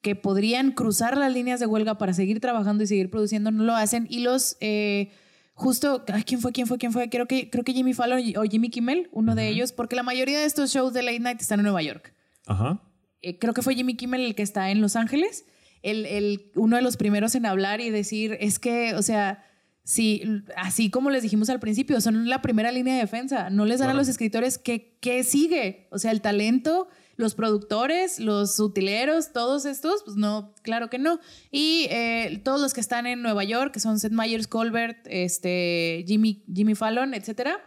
que 0.03 0.15
podrían 0.15 0.73
cruzar 0.73 1.17
las 1.17 1.33
líneas 1.33 1.59
de 1.59 1.67
huelga 1.67 1.99
para 1.99 2.13
seguir 2.13 2.39
trabajando 2.41 2.85
y 2.85 2.87
seguir 2.87 3.11
produciendo 3.11 3.51
no 3.51 3.65
lo 3.65 3.75
hacen. 3.75 4.07
Y 4.11 4.21
los 4.21 4.57
eh, 4.61 5.11
justo, 5.59 6.05
ay, 6.13 6.23
¿quién 6.23 6.41
fue? 6.41 6.53
¿Quién 6.53 6.67
fue? 6.67 6.77
¿Quién 6.79 6.93
fue? 6.93 7.09
Creo 7.09 7.27
que, 7.27 7.49
creo 7.51 7.65
que 7.65 7.73
Jimmy 7.73 7.95
Fallon 7.95 8.21
o 8.37 8.43
Jimmy 8.45 8.69
Kimmel, 8.69 9.09
uno 9.13 9.35
de 9.35 9.49
ellos, 9.49 9.73
porque 9.73 9.97
la 9.97 10.03
mayoría 10.03 10.39
de 10.39 10.45
estos 10.45 10.71
shows 10.71 10.93
de 10.93 11.03
late 11.03 11.19
night 11.21 11.41
están 11.41 11.61
en 11.61 11.65
Nueva 11.65 11.83
York. 11.83 12.15
Ajá. 12.47 12.83
Eh, 13.23 13.39
creo 13.39 13.55
que 13.55 13.63
fue 13.63 13.75
Jimmy 13.75 13.95
Kimmel 13.97 14.21
el 14.21 14.35
que 14.35 14.43
está 14.43 14.71
en 14.71 14.81
Los 14.83 14.95
Ángeles, 14.97 15.47
el, 15.83 16.05
el- 16.07 16.53
uno 16.55 16.77
de 16.77 16.83
los 16.83 16.97
primeros 16.99 17.35
en 17.35 17.47
hablar 17.47 17.81
y 17.81 17.89
decir, 17.91 18.37
es 18.39 18.59
que, 18.59 18.95
o 18.95 19.03
sea, 19.03 19.45
sí, 19.83 20.23
así 20.57 20.91
como 20.91 21.09
les 21.11 21.23
dijimos 21.23 21.49
al 21.49 21.59
principio, 21.61 22.01
son 22.03 22.29
la 22.29 22.43
primera 22.43 22.71
línea 22.71 22.95
de 22.95 23.01
defensa, 23.01 23.49
no 23.51 23.65
les 23.65 23.79
dan 23.79 23.87
Claro. 23.87 23.99
a 23.99 24.01
los 24.03 24.09
escritores 24.09 24.59
qué 24.59 24.99
qué 25.01 25.25
sigue, 25.25 25.89
o 25.91 25.99
sea, 25.99 26.11
el 26.11 26.21
talento, 26.21 26.89
los 27.17 27.35
productores, 27.35 28.21
los 28.21 28.59
utileros, 28.61 29.33
todos 29.33 29.65
estos, 29.65 30.03
pues 30.05 30.17
no, 30.17 30.55
claro 30.63 30.91
que 30.91 30.99
no. 30.99 31.19
Y 31.51 31.87
eh, 31.91 32.41
todos 32.45 32.61
los 32.61 32.75
que 32.75 32.81
están 32.81 33.07
en 33.07 33.23
Nueva 33.23 33.43
York, 33.45 33.73
que 33.73 33.81
son 33.81 33.99
Seth 33.99 34.13
Meyers, 34.13 34.47
Colbert, 34.47 34.99
este, 35.07 36.05
Jimmy, 36.07 36.45
Jimmy 36.53 36.75
Fallon, 36.75 37.15
etcétera, 37.15 37.61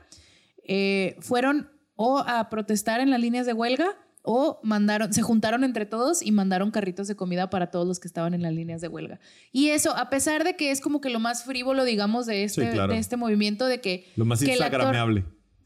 eh, 0.63 1.15
fueron 1.19 1.71
o 1.95 2.19
a 2.19 2.49
protestar 2.49 2.99
en 2.99 3.09
las 3.09 3.19
líneas 3.19 3.45
de 3.45 3.53
huelga 3.53 3.97
o 4.21 4.59
mandaron, 4.63 5.11
se 5.13 5.21
juntaron 5.21 5.63
entre 5.63 5.85
todos 5.85 6.21
y 6.21 6.31
mandaron 6.31 6.71
carritos 6.71 7.07
de 7.07 7.15
comida 7.15 7.49
para 7.49 7.71
todos 7.71 7.88
los 7.88 7.99
que 7.99 8.07
estaban 8.07 8.34
en 8.34 8.41
las 8.43 8.53
líneas 8.53 8.81
de 8.81 8.88
huelga. 8.88 9.19
Y 9.51 9.69
eso, 9.69 9.95
a 9.97 10.09
pesar 10.09 10.43
de 10.43 10.55
que 10.55 10.71
es 10.71 10.81
como 10.81 11.01
que 11.01 11.09
lo 11.09 11.19
más 11.19 11.43
frívolo, 11.43 11.84
digamos, 11.85 12.26
de 12.26 12.43
este, 12.43 12.65
Sí, 12.67 12.71
claro. 12.71 12.93
de 12.93 12.99
este 12.99 13.17
movimiento, 13.17 13.65
de 13.65 13.81
que... 13.81 14.05
Lo 14.15 14.26
más 14.26 14.39
que 14.39 14.45
el 14.53 14.61
actor- 14.61 14.65
instagrameable. 14.81 15.26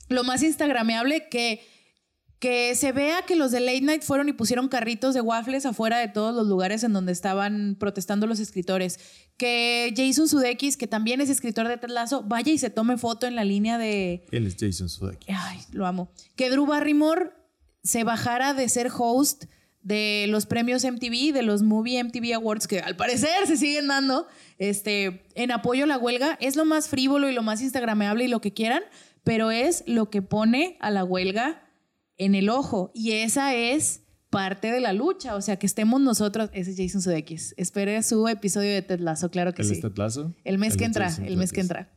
lo 0.10 0.24
más 0.24 0.44
instagrameable 0.44 1.28
que 1.30 1.62
que 2.44 2.76
se 2.76 2.92
vea 2.92 3.22
que 3.22 3.38
los 3.38 3.52
de 3.52 3.62
Late 3.62 3.80
Night 3.80 4.04
fueron 4.04 4.28
y 4.28 4.34
pusieron 4.34 4.68
carritos 4.68 5.14
de 5.14 5.22
waffles 5.22 5.66
afuera 5.66 6.00
de 6.00 6.10
todos 6.10 6.36
los 6.36 6.46
lugares 6.46 6.84
en 6.84 6.92
donde 6.92 7.14
estaban 7.14 7.78
protestando 7.80 8.28
los 8.28 8.42
escritores. 8.42 9.00
Que 9.38 9.94
Jason 9.96 10.28
Sudeikis, 10.28 10.76
que 10.76 10.86
también 10.86 11.22
es 11.22 11.30
escritor 11.30 11.70
de 11.70 11.78
Ted 11.78 11.88
Lasso, 11.88 12.22
vaya 12.24 12.52
y 12.52 12.58
se 12.58 12.70
tome 12.70 12.98
foto 12.98 13.28
en 13.28 13.38
la 13.38 13.46
línea 13.46 13.78
de... 13.78 14.26
Él 14.30 14.46
es 14.46 14.58
Jason 14.60 14.90
Sudeikis. 14.90 15.34
Ay, 15.34 15.62
lo 15.72 15.88
amo. 15.88 16.12
Que 16.36 16.50
Drew 16.50 16.66
Barrymore 16.66 17.32
se 17.82 18.04
bajara 18.04 18.54
de 18.54 18.68
ser 18.68 18.92
host 18.94 19.46
de 19.82 20.26
los 20.28 20.46
premios 20.46 20.84
MTV, 20.84 21.32
de 21.32 21.44
los 21.44 21.64
Movie 21.64 22.04
MTV 22.04 22.34
Awards, 22.36 22.68
que 22.68 22.82
al 22.82 22.98
parecer 22.98 23.48
se 23.48 23.56
siguen 23.56 23.88
dando, 23.88 24.28
este, 24.58 25.24
en 25.36 25.52
apoyo 25.52 25.86
a 25.86 25.88
la 25.88 25.98
huelga, 25.98 26.38
es 26.42 26.58
lo 26.58 26.66
más 26.66 26.90
frívolo 26.90 27.30
y 27.30 27.34
lo 27.34 27.42
más 27.42 27.62
instagrameable 27.62 28.26
y 28.26 28.28
lo 28.28 28.42
que 28.42 28.52
quieran, 28.52 28.84
pero 29.24 29.50
es 29.50 29.86
lo 29.88 30.10
que 30.10 30.22
pone 30.22 30.76
a 30.82 30.92
la 30.92 31.06
huelga 31.06 31.63
en 32.24 32.36
el 32.36 32.50
ojo. 32.50 32.92
Y 32.94 33.12
esa 33.12 33.56
es 33.56 34.02
parte 34.30 34.72
de 34.72 34.80
la 34.80 34.94
lucha. 34.94 35.36
O 35.36 35.42
sea, 35.42 35.58
que 35.58 35.66
estemos 35.66 36.02
nosotros. 36.02 36.50
Ese 36.54 36.72
es 36.72 36.78
Jason 36.78 37.02
Sudeikis. 37.02 37.54
Espere 37.58 38.02
su 38.04 38.28
episodio 38.28 38.72
de 38.72 38.82
Ted 38.82 39.00
Lasso, 39.00 39.30
claro 39.30 39.54
que 39.54 39.62
¿Él 39.62 39.76
sí. 39.76 39.82
Lasso? 39.96 40.34
El 40.44 40.58
mes 40.58 40.76
que 40.76 40.86
entra, 40.86 41.10
el 41.24 41.38
mes 41.38 41.52
que 41.52 41.62
entra. 41.62 41.92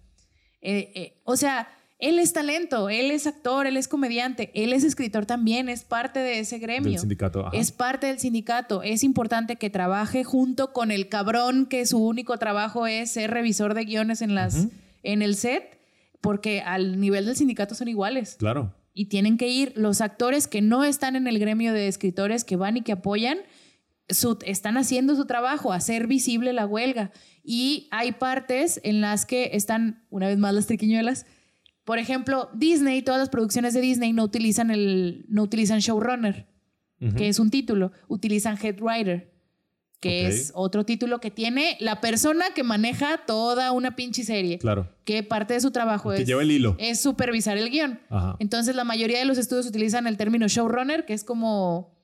Eh, 0.61 0.93
eh, 0.95 1.21
o 1.25 1.37
sea, 1.37 1.69
él 1.99 2.19
es 2.19 2.33
talento, 2.35 2.91
él 2.91 3.11
es 3.11 3.27
actor, 3.27 3.67
él 3.67 3.77
es 3.77 3.89
comediante, 3.89 4.51
él 4.55 4.75
es 4.75 4.85
escritor 4.85 5.25
también, 5.25 5.69
es 5.71 5.85
parte 5.85 6.21
de 6.21 6.41
ese 6.41 6.59
gremio. 6.59 6.91
Del 6.91 7.01
sindicato. 7.01 7.47
ajá. 7.47 7.57
Es 7.57 7.73
parte 7.73 8.09
del 8.09 8.19
sindicato. 8.19 8.83
Es 8.83 9.03
importante 9.03 9.57
que 9.57 9.71
trabaje 9.71 10.23
junto 10.23 10.73
con 10.73 10.91
el 10.91 11.09
cabrón 11.09 11.67
que 11.67 11.87
su 11.87 12.05
único 12.05 12.37
trabajo 12.37 12.87
es 12.87 13.13
ser 13.13 13.31
revisor 13.31 13.75
de 13.75 13.85
guiones 13.85 14.21
en, 14.21 14.35
las, 14.35 14.69
en 15.03 15.23
el 15.23 15.37
set, 15.37 15.79
porque 16.21 16.61
al 16.61 17.01
nivel 17.01 17.25
del 17.25 17.37
sindicato 17.37 17.75
son 17.75 17.89
iguales. 17.89 18.37
Claro. 18.39 18.75
Y 18.99 19.07
tienen 19.11 19.37
que 19.37 19.49
ir 19.49 19.75
los 19.77 20.01
actores 20.01 20.49
que 20.49 20.63
no 20.63 20.83
están 20.83 21.17
en 21.17 21.27
el 21.27 21.39
gremio 21.39 21.75
de 21.75 21.87
escritores, 21.87 22.45
que 22.45 22.57
van 22.57 22.79
y 22.79 22.81
que 22.81 22.93
apoyan, 22.93 23.39
su- 24.09 24.39
están 24.47 24.79
haciendo 24.79 25.15
su 25.17 25.27
trabajo, 25.27 25.73
hacer 25.75 26.07
visible 26.07 26.55
la 26.55 26.65
huelga. 26.67 27.11
Y 27.45 27.89
hay 27.91 28.13
partes 28.13 28.81
en 28.85 29.03
las 29.03 29.27
que 29.27 29.51
están, 29.53 30.07
una 30.09 30.29
vez 30.29 30.39
más, 30.39 30.55
las 30.55 30.67
triquiñuelas. 30.67 31.27
Por 31.85 31.99
ejemplo, 31.99 32.49
Disney, 32.55 33.03
todas 33.03 33.21
las 33.21 33.29
producciones 33.29 33.75
de 33.75 33.83
Disney 33.83 34.15
no 34.15 34.25
utilizan, 34.25 34.71
el, 34.71 35.27
no 35.29 35.43
utilizan 35.43 35.81
showrunner, 35.81 36.49
que 37.17 37.29
es 37.29 37.39
un 37.39 37.51
título, 37.51 37.93
utilizan 38.09 38.57
head 38.63 38.81
writer, 38.81 39.31
que 40.01 40.29
es 40.29 40.53
otro 40.55 40.85
título 40.85 41.21
que 41.21 41.31
tiene 41.31 41.77
la 41.81 42.01
persona 42.01 42.47
que 42.55 42.63
maneja 42.63 43.23
toda 43.27 43.73
una 43.73 43.97
pinche 43.97 44.25
serie. 44.25 44.59
Claro. 44.59 44.89
Que 45.05 45.23
parte 45.23 45.55
de 45.55 45.61
su 45.61 45.71
trabajo 45.71 46.11
Que 46.11 46.23
es, 46.23 46.27
lleva 46.27 46.43
el 46.43 46.51
hilo. 46.51 46.77
es 46.79 47.01
supervisar 47.01 47.57
el 47.57 47.71
guion. 47.71 47.99
Ajá. 48.11 48.37
Entonces, 48.39 48.77
la 48.77 48.85
mayoría 48.85 49.19
de 49.19 49.25
los 49.25 49.39
estudios 49.39 49.67
utilizan 49.67 50.07
el 50.07 50.17
término 50.17 50.47
showrunner, 50.49 51.05
que 51.07 51.15
es 51.15 51.25
como. 51.25 51.95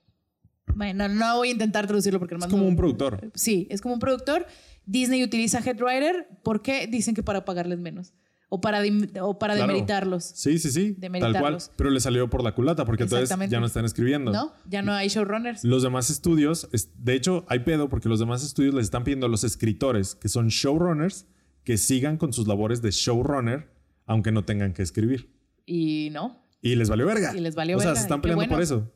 Bueno, 0.74 1.06
no 1.08 1.36
voy 1.36 1.48
a 1.48 1.52
intentar 1.52 1.86
traducirlo 1.86 2.18
porque 2.18 2.34
Es 2.34 2.46
como 2.46 2.66
un 2.66 2.76
productor. 2.76 3.30
Sí, 3.34 3.66
es 3.70 3.80
como 3.80 3.94
un 3.94 4.00
productor. 4.00 4.46
Disney 4.86 5.22
utiliza 5.22 5.60
head 5.60 5.80
writer. 5.80 6.28
¿Por 6.42 6.62
qué? 6.62 6.86
Dicen 6.86 7.14
que 7.14 7.22
para 7.22 7.44
pagarles 7.44 7.78
menos. 7.78 8.14
O 8.54 8.60
para, 8.60 8.82
o 9.22 9.38
para 9.38 9.54
Claro. 9.54 9.68
demeritarlos. 9.72 10.24
Sí, 10.24 10.58
sí, 10.58 10.70
sí. 10.70 10.92
Tal 10.92 11.10
cual. 11.10 11.22
Demeritarlos. 11.22 11.70
Pero 11.74 11.88
le 11.88 12.00
salió 12.00 12.28
por 12.28 12.44
la 12.44 12.54
culata 12.54 12.84
porque 12.84 13.04
entonces 13.04 13.30
ya 13.48 13.60
no 13.60 13.64
están 13.66 13.86
escribiendo. 13.86 14.30
¿No? 14.30 14.52
Ya 14.68 14.82
no 14.82 14.92
hay 14.92 15.08
showrunners. 15.08 15.64
Los 15.64 15.82
demás 15.82 16.10
estudios, 16.10 16.68
es- 16.70 16.90
de 17.02 17.14
hecho, 17.14 17.46
hay 17.48 17.60
pedo 17.60 17.88
porque 17.88 18.10
los 18.10 18.18
demás 18.20 18.44
estudios 18.44 18.74
les 18.74 18.84
están 18.84 19.04
pidiendo 19.04 19.24
a 19.24 19.30
los 19.30 19.42
escritores, 19.42 20.14
que 20.16 20.28
son 20.28 20.48
showrunners, 20.48 21.24
que 21.64 21.78
sigan 21.78 22.18
con 22.18 22.34
sus 22.34 22.46
labores 22.46 22.82
de 22.82 22.90
showrunner, 22.90 23.70
aunque 24.04 24.32
no 24.32 24.44
tengan 24.44 24.74
que 24.74 24.82
escribir. 24.82 25.30
Y 25.64 26.10
no. 26.12 26.44
Y 26.60 26.74
les 26.74 26.90
valió 26.90 27.06
verga. 27.06 27.34
Y 27.34 27.40
les 27.40 27.54
valió 27.54 27.78
o 27.78 27.80
sea, 27.80 27.88
verga, 27.92 28.00
se 28.00 28.04
están 28.04 28.20
peleando 28.20 28.40
bueno. 28.40 28.52
por 28.52 28.62
eso. 28.62 28.92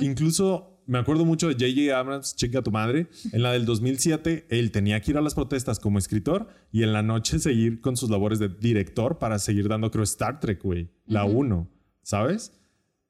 Incluso 0.00 0.69
me 0.90 0.98
acuerdo 0.98 1.24
mucho 1.24 1.46
de 1.46 1.54
J.J. 1.54 1.96
Abrams, 1.96 2.34
chica 2.34 2.62
tu 2.62 2.72
madre. 2.72 3.06
En 3.32 3.44
la 3.44 3.52
del 3.52 3.64
2007, 3.64 4.48
él 4.50 4.72
tenía 4.72 5.00
que 5.00 5.12
ir 5.12 5.16
a 5.16 5.20
las 5.20 5.36
protestas 5.36 5.78
como 5.78 6.00
escritor 6.00 6.48
y 6.72 6.82
en 6.82 6.92
la 6.92 7.00
noche 7.00 7.38
seguir 7.38 7.80
con 7.80 7.96
sus 7.96 8.10
labores 8.10 8.40
de 8.40 8.48
director 8.48 9.20
para 9.20 9.38
seguir 9.38 9.68
dando, 9.68 9.92
creo, 9.92 10.02
Star 10.02 10.40
Trek, 10.40 10.60
güey. 10.60 10.90
La 11.06 11.24
1, 11.26 11.70
¿sabes? 12.02 12.52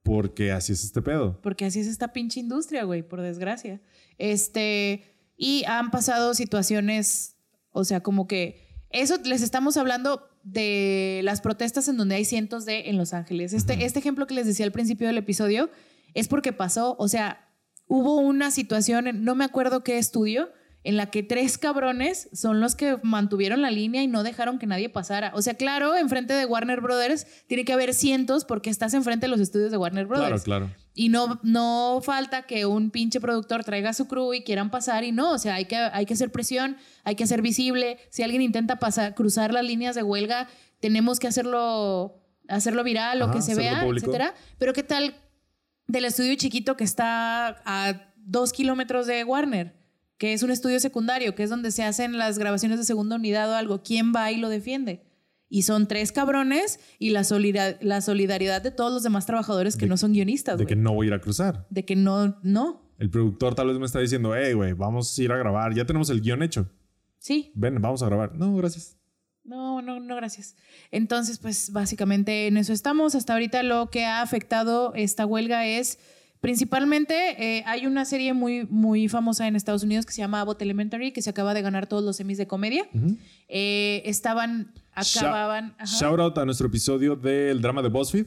Porque 0.02 0.52
así 0.52 0.74
es 0.74 0.84
este 0.84 1.00
pedo. 1.00 1.40
Porque 1.40 1.64
así 1.64 1.80
es 1.80 1.86
esta 1.86 2.12
pinche 2.12 2.40
industria, 2.40 2.84
güey, 2.84 3.02
por 3.02 3.22
desgracia. 3.22 3.80
Este, 4.18 5.02
y 5.38 5.64
han 5.64 5.90
pasado 5.90 6.34
situaciones, 6.34 7.38
o 7.70 7.84
sea, 7.84 8.02
como 8.02 8.28
que 8.28 8.84
eso 8.90 9.16
les 9.24 9.40
estamos 9.40 9.78
hablando 9.78 10.28
de 10.42 11.22
las 11.24 11.40
protestas 11.40 11.88
en 11.88 11.96
donde 11.96 12.16
hay 12.16 12.26
cientos 12.26 12.66
de 12.66 12.90
en 12.90 12.98
Los 12.98 13.14
Ángeles. 13.14 13.54
Este, 13.54 13.86
este 13.86 14.00
ejemplo 14.00 14.26
que 14.26 14.34
les 14.34 14.44
decía 14.44 14.66
al 14.66 14.72
principio 14.72 15.06
del 15.06 15.16
episodio 15.16 15.70
es 16.12 16.28
porque 16.28 16.52
pasó, 16.52 16.94
o 16.98 17.08
sea, 17.08 17.46
hubo 17.90 18.18
una 18.18 18.52
situación, 18.52 19.24
no 19.24 19.34
me 19.34 19.44
acuerdo 19.44 19.82
qué 19.82 19.98
estudio, 19.98 20.48
en 20.84 20.96
la 20.96 21.10
que 21.10 21.24
tres 21.24 21.58
cabrones 21.58 22.30
son 22.32 22.60
los 22.60 22.76
que 22.76 22.98
mantuvieron 23.02 23.62
la 23.62 23.70
línea 23.72 24.02
y 24.02 24.06
no 24.06 24.22
dejaron 24.22 24.60
que 24.60 24.66
nadie 24.66 24.88
pasara. 24.88 25.32
O 25.34 25.42
sea, 25.42 25.54
claro, 25.54 25.96
enfrente 25.96 26.32
de 26.32 26.46
Warner 26.46 26.80
Brothers 26.80 27.26
tiene 27.48 27.64
que 27.64 27.72
haber 27.72 27.92
cientos 27.92 28.44
porque 28.44 28.70
estás 28.70 28.94
enfrente 28.94 29.26
de 29.26 29.28
los 29.28 29.40
estudios 29.40 29.72
de 29.72 29.76
Warner 29.76 30.06
Brothers. 30.06 30.44
Claro, 30.44 30.66
claro. 30.66 30.76
Y 30.94 31.08
no, 31.08 31.40
no 31.42 32.00
falta 32.02 32.42
que 32.42 32.64
un 32.64 32.92
pinche 32.92 33.20
productor 33.20 33.64
traiga 33.64 33.92
su 33.92 34.06
crew 34.06 34.32
y 34.34 34.42
quieran 34.42 34.70
pasar 34.70 35.02
y 35.02 35.10
no, 35.10 35.32
o 35.32 35.38
sea, 35.38 35.56
hay 35.56 35.64
que, 35.64 35.76
hay 35.76 36.06
que 36.06 36.14
hacer 36.14 36.30
presión, 36.30 36.76
hay 37.02 37.16
que 37.16 37.24
hacer 37.24 37.42
visible. 37.42 37.98
Si 38.10 38.22
alguien 38.22 38.40
intenta 38.40 38.76
pasar, 38.76 39.16
cruzar 39.16 39.52
las 39.52 39.64
líneas 39.64 39.96
de 39.96 40.04
huelga, 40.04 40.48
tenemos 40.78 41.18
que 41.18 41.26
hacerlo, 41.26 42.22
hacerlo 42.48 42.84
viral 42.84 43.20
o 43.20 43.24
Ajá, 43.26 43.34
que 43.34 43.42
se 43.42 43.56
vea, 43.56 43.82
público. 43.82 44.06
etcétera. 44.06 44.34
Pero 44.58 44.72
¿qué 44.72 44.84
tal 44.84 45.14
del 45.90 46.04
estudio 46.04 46.34
chiquito 46.36 46.76
que 46.76 46.84
está 46.84 47.60
a 47.64 48.12
dos 48.16 48.52
kilómetros 48.52 49.06
de 49.06 49.24
Warner? 49.24 49.74
Que 50.18 50.32
es 50.34 50.42
un 50.42 50.50
estudio 50.50 50.78
secundario, 50.80 51.34
que 51.34 51.42
es 51.42 51.50
donde 51.50 51.70
se 51.70 51.82
hacen 51.82 52.18
las 52.18 52.38
grabaciones 52.38 52.78
de 52.78 52.84
segunda 52.84 53.16
unidad 53.16 53.50
o 53.50 53.54
algo. 53.54 53.82
¿Quién 53.82 54.12
va 54.14 54.30
y 54.30 54.36
lo 54.36 54.48
defiende? 54.50 55.06
Y 55.48 55.62
son 55.62 55.88
tres 55.88 56.12
cabrones 56.12 56.78
y 56.98 57.10
la, 57.10 57.24
solida- 57.24 57.76
la 57.80 58.00
solidaridad 58.02 58.62
de 58.62 58.70
todos 58.70 58.92
los 58.92 59.02
demás 59.02 59.26
trabajadores 59.26 59.76
que 59.76 59.86
De- 59.86 59.88
no 59.90 59.96
son 59.96 60.12
guionistas. 60.12 60.58
De 60.58 60.66
que 60.66 60.76
no 60.76 60.92
voy 60.92 61.06
a 61.06 61.08
ir 61.08 61.14
a 61.14 61.20
cruzar. 61.20 61.66
de 61.70 61.84
que 61.84 61.96
no, 61.96 62.38
no, 62.42 62.92
El 62.98 63.10
productor 63.10 63.54
tal 63.54 63.68
vez 63.68 63.78
me 63.78 63.86
está 63.86 63.98
diciendo, 63.98 64.32
hey, 64.36 64.52
güey, 64.52 64.74
vamos 64.74 65.18
a 65.18 65.22
ir 65.22 65.32
a 65.32 65.36
grabar. 65.38 65.74
Ya 65.74 65.86
tenemos 65.86 66.10
el 66.10 66.20
guion 66.20 66.42
hecho. 66.42 66.68
sí, 67.18 67.50
Ven, 67.56 67.80
vamos 67.80 68.02
a 68.02 68.06
grabar. 68.06 68.34
No, 68.36 68.54
gracias. 68.56 68.96
No, 69.44 69.82
no, 69.82 70.00
no, 70.00 70.16
gracias. 70.16 70.56
Entonces, 70.90 71.38
pues 71.38 71.72
básicamente 71.72 72.46
en 72.46 72.56
eso 72.56 72.72
estamos. 72.72 73.14
Hasta 73.14 73.32
ahorita 73.32 73.62
lo 73.62 73.90
que 73.90 74.04
ha 74.04 74.22
afectado 74.22 74.92
esta 74.94 75.26
huelga 75.26 75.66
es 75.66 75.98
principalmente, 76.40 77.58
eh, 77.58 77.62
hay 77.66 77.86
una 77.86 78.04
serie 78.04 78.32
muy, 78.32 78.66
muy 78.70 79.08
famosa 79.08 79.46
en 79.46 79.56
Estados 79.56 79.82
Unidos 79.82 80.06
que 80.06 80.12
se 80.12 80.22
llama 80.22 80.40
Abbott 80.40 80.60
Elementary, 80.62 81.12
que 81.12 81.22
se 81.22 81.30
acaba 81.30 81.54
de 81.54 81.62
ganar 81.62 81.86
todos 81.86 82.02
los 82.02 82.16
semis 82.16 82.38
de 82.38 82.46
comedia. 82.46 82.88
Eh, 83.48 84.02
estaban, 84.06 84.72
acababan... 84.92 85.76
Shout 85.84 86.20
out 86.20 86.38
a 86.38 86.44
nuestro 86.44 86.68
episodio 86.68 87.16
del 87.16 87.60
drama 87.60 87.82
de 87.82 87.88
BuzzFeed. 87.88 88.26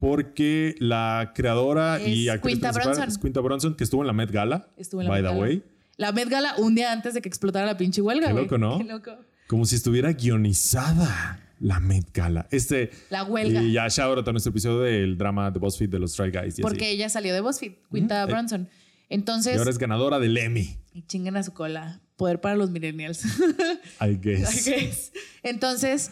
Porque 0.00 0.74
la 0.80 1.32
creadora 1.34 2.02
y 2.02 2.28
actriz 2.28 2.54
Quinta 2.54 2.70
es 3.06 3.16
Quinta 3.16 3.40
Bronson, 3.40 3.74
que 3.74 3.84
estuvo 3.84 4.02
en 4.02 4.08
la 4.08 4.12
Met 4.12 4.30
Gala. 4.30 4.68
Estuvo 4.76 5.00
en 5.00 5.06
la 5.06 5.12
by 5.12 5.22
Met 5.22 5.30
the 5.30 5.34
Gala. 5.34 5.46
way. 5.46 5.62
La 5.96 6.12
Met 6.12 6.28
Gala 6.28 6.54
un 6.58 6.74
día 6.74 6.92
antes 6.92 7.14
de 7.14 7.22
que 7.22 7.28
explotara 7.28 7.64
la 7.64 7.78
pinche 7.78 8.02
huelga, 8.02 8.26
Qué 8.26 8.34
loco, 8.34 8.58
¿no? 8.58 8.78
Qué 8.78 8.84
loco. 8.84 9.16
Como 9.46 9.66
si 9.66 9.76
estuviera 9.76 10.12
guionizada 10.12 11.40
la 11.60 11.80
Met 11.80 12.06
Gala. 12.12 12.46
Este. 12.50 12.90
La 13.10 13.24
huelga. 13.24 13.62
Y 13.62 13.72
ya 13.72 13.88
shout 13.88 14.18
out 14.18 14.28
a 14.28 14.32
nuestro 14.32 14.50
episodio 14.50 14.80
del 14.80 15.16
drama 15.16 15.50
de 15.50 15.58
BuzzFeed 15.58 15.90
de 15.90 15.98
los 15.98 16.14
Try 16.14 16.30
Guys. 16.30 16.58
Y, 16.58 16.62
Porque 16.62 16.86
así. 16.86 16.94
ella 16.94 17.08
salió 17.08 17.32
de 17.34 17.40
BuzzFeed, 17.40 17.72
Quinta 17.90 18.24
Ujú. 18.24 18.32
Brunson. 18.34 18.68
Entonces... 19.08 19.54
y 19.54 19.58
ahora 19.58 19.70
es 19.70 19.78
ganadora 19.78 20.18
del 20.18 20.36
Emmy. 20.36 20.76
Y 20.92 21.02
chinguen 21.06 21.36
a 21.36 21.42
su 21.42 21.52
cola. 21.52 22.00
Poder 22.16 22.40
para 22.40 22.56
los 22.56 22.70
millennials. 22.70 23.24
I 24.00 24.18
guess. 24.20 24.66
I 24.66 24.70
guess. 24.70 25.12
Entonces, 25.42 26.10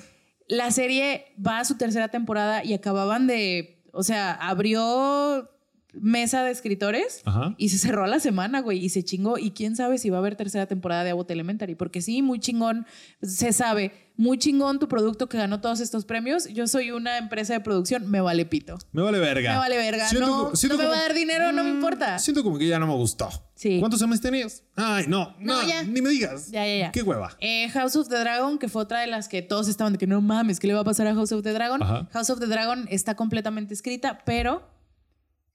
la 0.49 0.71
serie 0.71 1.27
va 1.45 1.61
a 1.61 1.65
su 1.65 1.77
tercera 1.77 2.09
temporada 2.09 2.65
y 2.65 2.75
acababan 2.75 3.27
de. 3.27 3.83
O 3.93 4.03
sea, 4.03 4.33
abrió 4.33 5.51
mesa 5.95 6.43
de 6.43 6.51
escritores 6.51 7.21
Ajá. 7.25 7.55
y 7.59 7.69
se 7.69 7.79
cerró 7.79 8.07
la 8.07 8.19
semana, 8.21 8.61
güey, 8.61 8.79
y 8.85 8.89
se 8.89 9.03
chingó. 9.05 9.39
Y 9.39 9.51
quién 9.51 9.77
sabe 9.77 9.99
si 9.99 10.11
va 10.11 10.17
a 10.17 10.21
haber 10.21 10.37
tercera 10.37 10.67
temporada 10.67 11.05
de 11.05 11.11
Abbott 11.11 11.31
Elementary, 11.31 11.75
porque 11.75 12.01
sí, 12.01 12.23
muy 12.23 12.39
chingón, 12.41 12.87
se 13.23 13.53
sabe, 13.53 13.93
muy 14.17 14.39
chingón 14.39 14.79
tu 14.79 14.89
producto 14.89 15.29
que 15.29 15.39
ganó 15.39 15.61
todos 15.61 15.81
estos 15.81 16.05
premios. 16.05 16.47
Yo 16.49 16.67
soy 16.67 16.91
una 16.91 17.19
empresa 17.19 17.53
de 17.55 17.61
producción, 17.61 18.11
me 18.11 18.21
vale 18.21 18.45
pito. 18.47 18.79
Me 18.93 19.03
vale 19.03 19.19
verga. 19.19 19.53
Me 19.53 19.59
vale 19.59 19.77
verga. 19.77 20.09
Siento 20.09 20.27
no, 20.27 20.51
co- 20.51 20.57
siento 20.57 20.77
no 20.77 20.83
me 20.83 20.89
como- 20.89 20.97
va 20.97 21.05
a 21.05 21.09
dar 21.09 21.15
dinero, 21.15 21.53
no 21.53 21.65
me 21.65 21.71
Mm, 21.73 21.75
importa. 21.77 22.19
Siento 22.19 22.43
como 22.43 22.59
que 22.59 22.67
ya 22.69 22.79
no 22.79 22.87
me 22.87 22.95
gustó. 22.95 23.29
Sí. 23.55 23.79
¿Cuántos 23.79 24.01
semis 24.01 24.21
tenías? 24.21 24.65
Ay, 24.77 25.05
no, 25.09 25.37
no, 25.39 25.63
No, 25.63 25.69
ya. 25.69 25.83
ni 25.85 26.03
me 26.03 26.11
digas. 26.11 26.51
Ya, 26.51 26.67
ya, 26.67 26.77
ya. 26.79 26.93
Qué 26.93 27.03
hueva. 27.03 27.37
Eh, 27.41 27.69
House 27.71 27.97
of 27.97 28.09
the 28.09 28.19
Dragon, 28.19 28.59
que 28.59 28.69
fue 28.69 28.83
otra 28.83 29.01
de 29.01 29.07
las 29.07 29.29
que 29.29 29.41
todos 29.43 29.69
estaban 29.69 29.93
de 29.93 29.99
que 29.99 30.07
no 30.07 30.21
mames, 30.21 30.59
¿qué 30.59 30.67
le 30.67 30.75
va 30.75 30.81
a 30.81 30.85
pasar 30.85 31.07
a 31.07 31.15
House 31.15 31.33
of 31.33 31.43
the 31.43 31.53
Dragon? 31.53 31.83
Ajá. 31.83 32.09
House 32.13 32.31
of 32.31 32.41
the 32.41 32.47
Dragon 32.47 32.87
está 32.91 33.15
completamente 33.15 33.73
escrita, 33.75 34.23
pero 34.27 34.69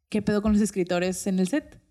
¿qué 0.10 0.22
pedo 0.22 0.42
con 0.42 0.54
los 0.54 0.62
escritores 0.62 1.28
en 1.28 1.40
el 1.40 1.48
set? 1.48 1.82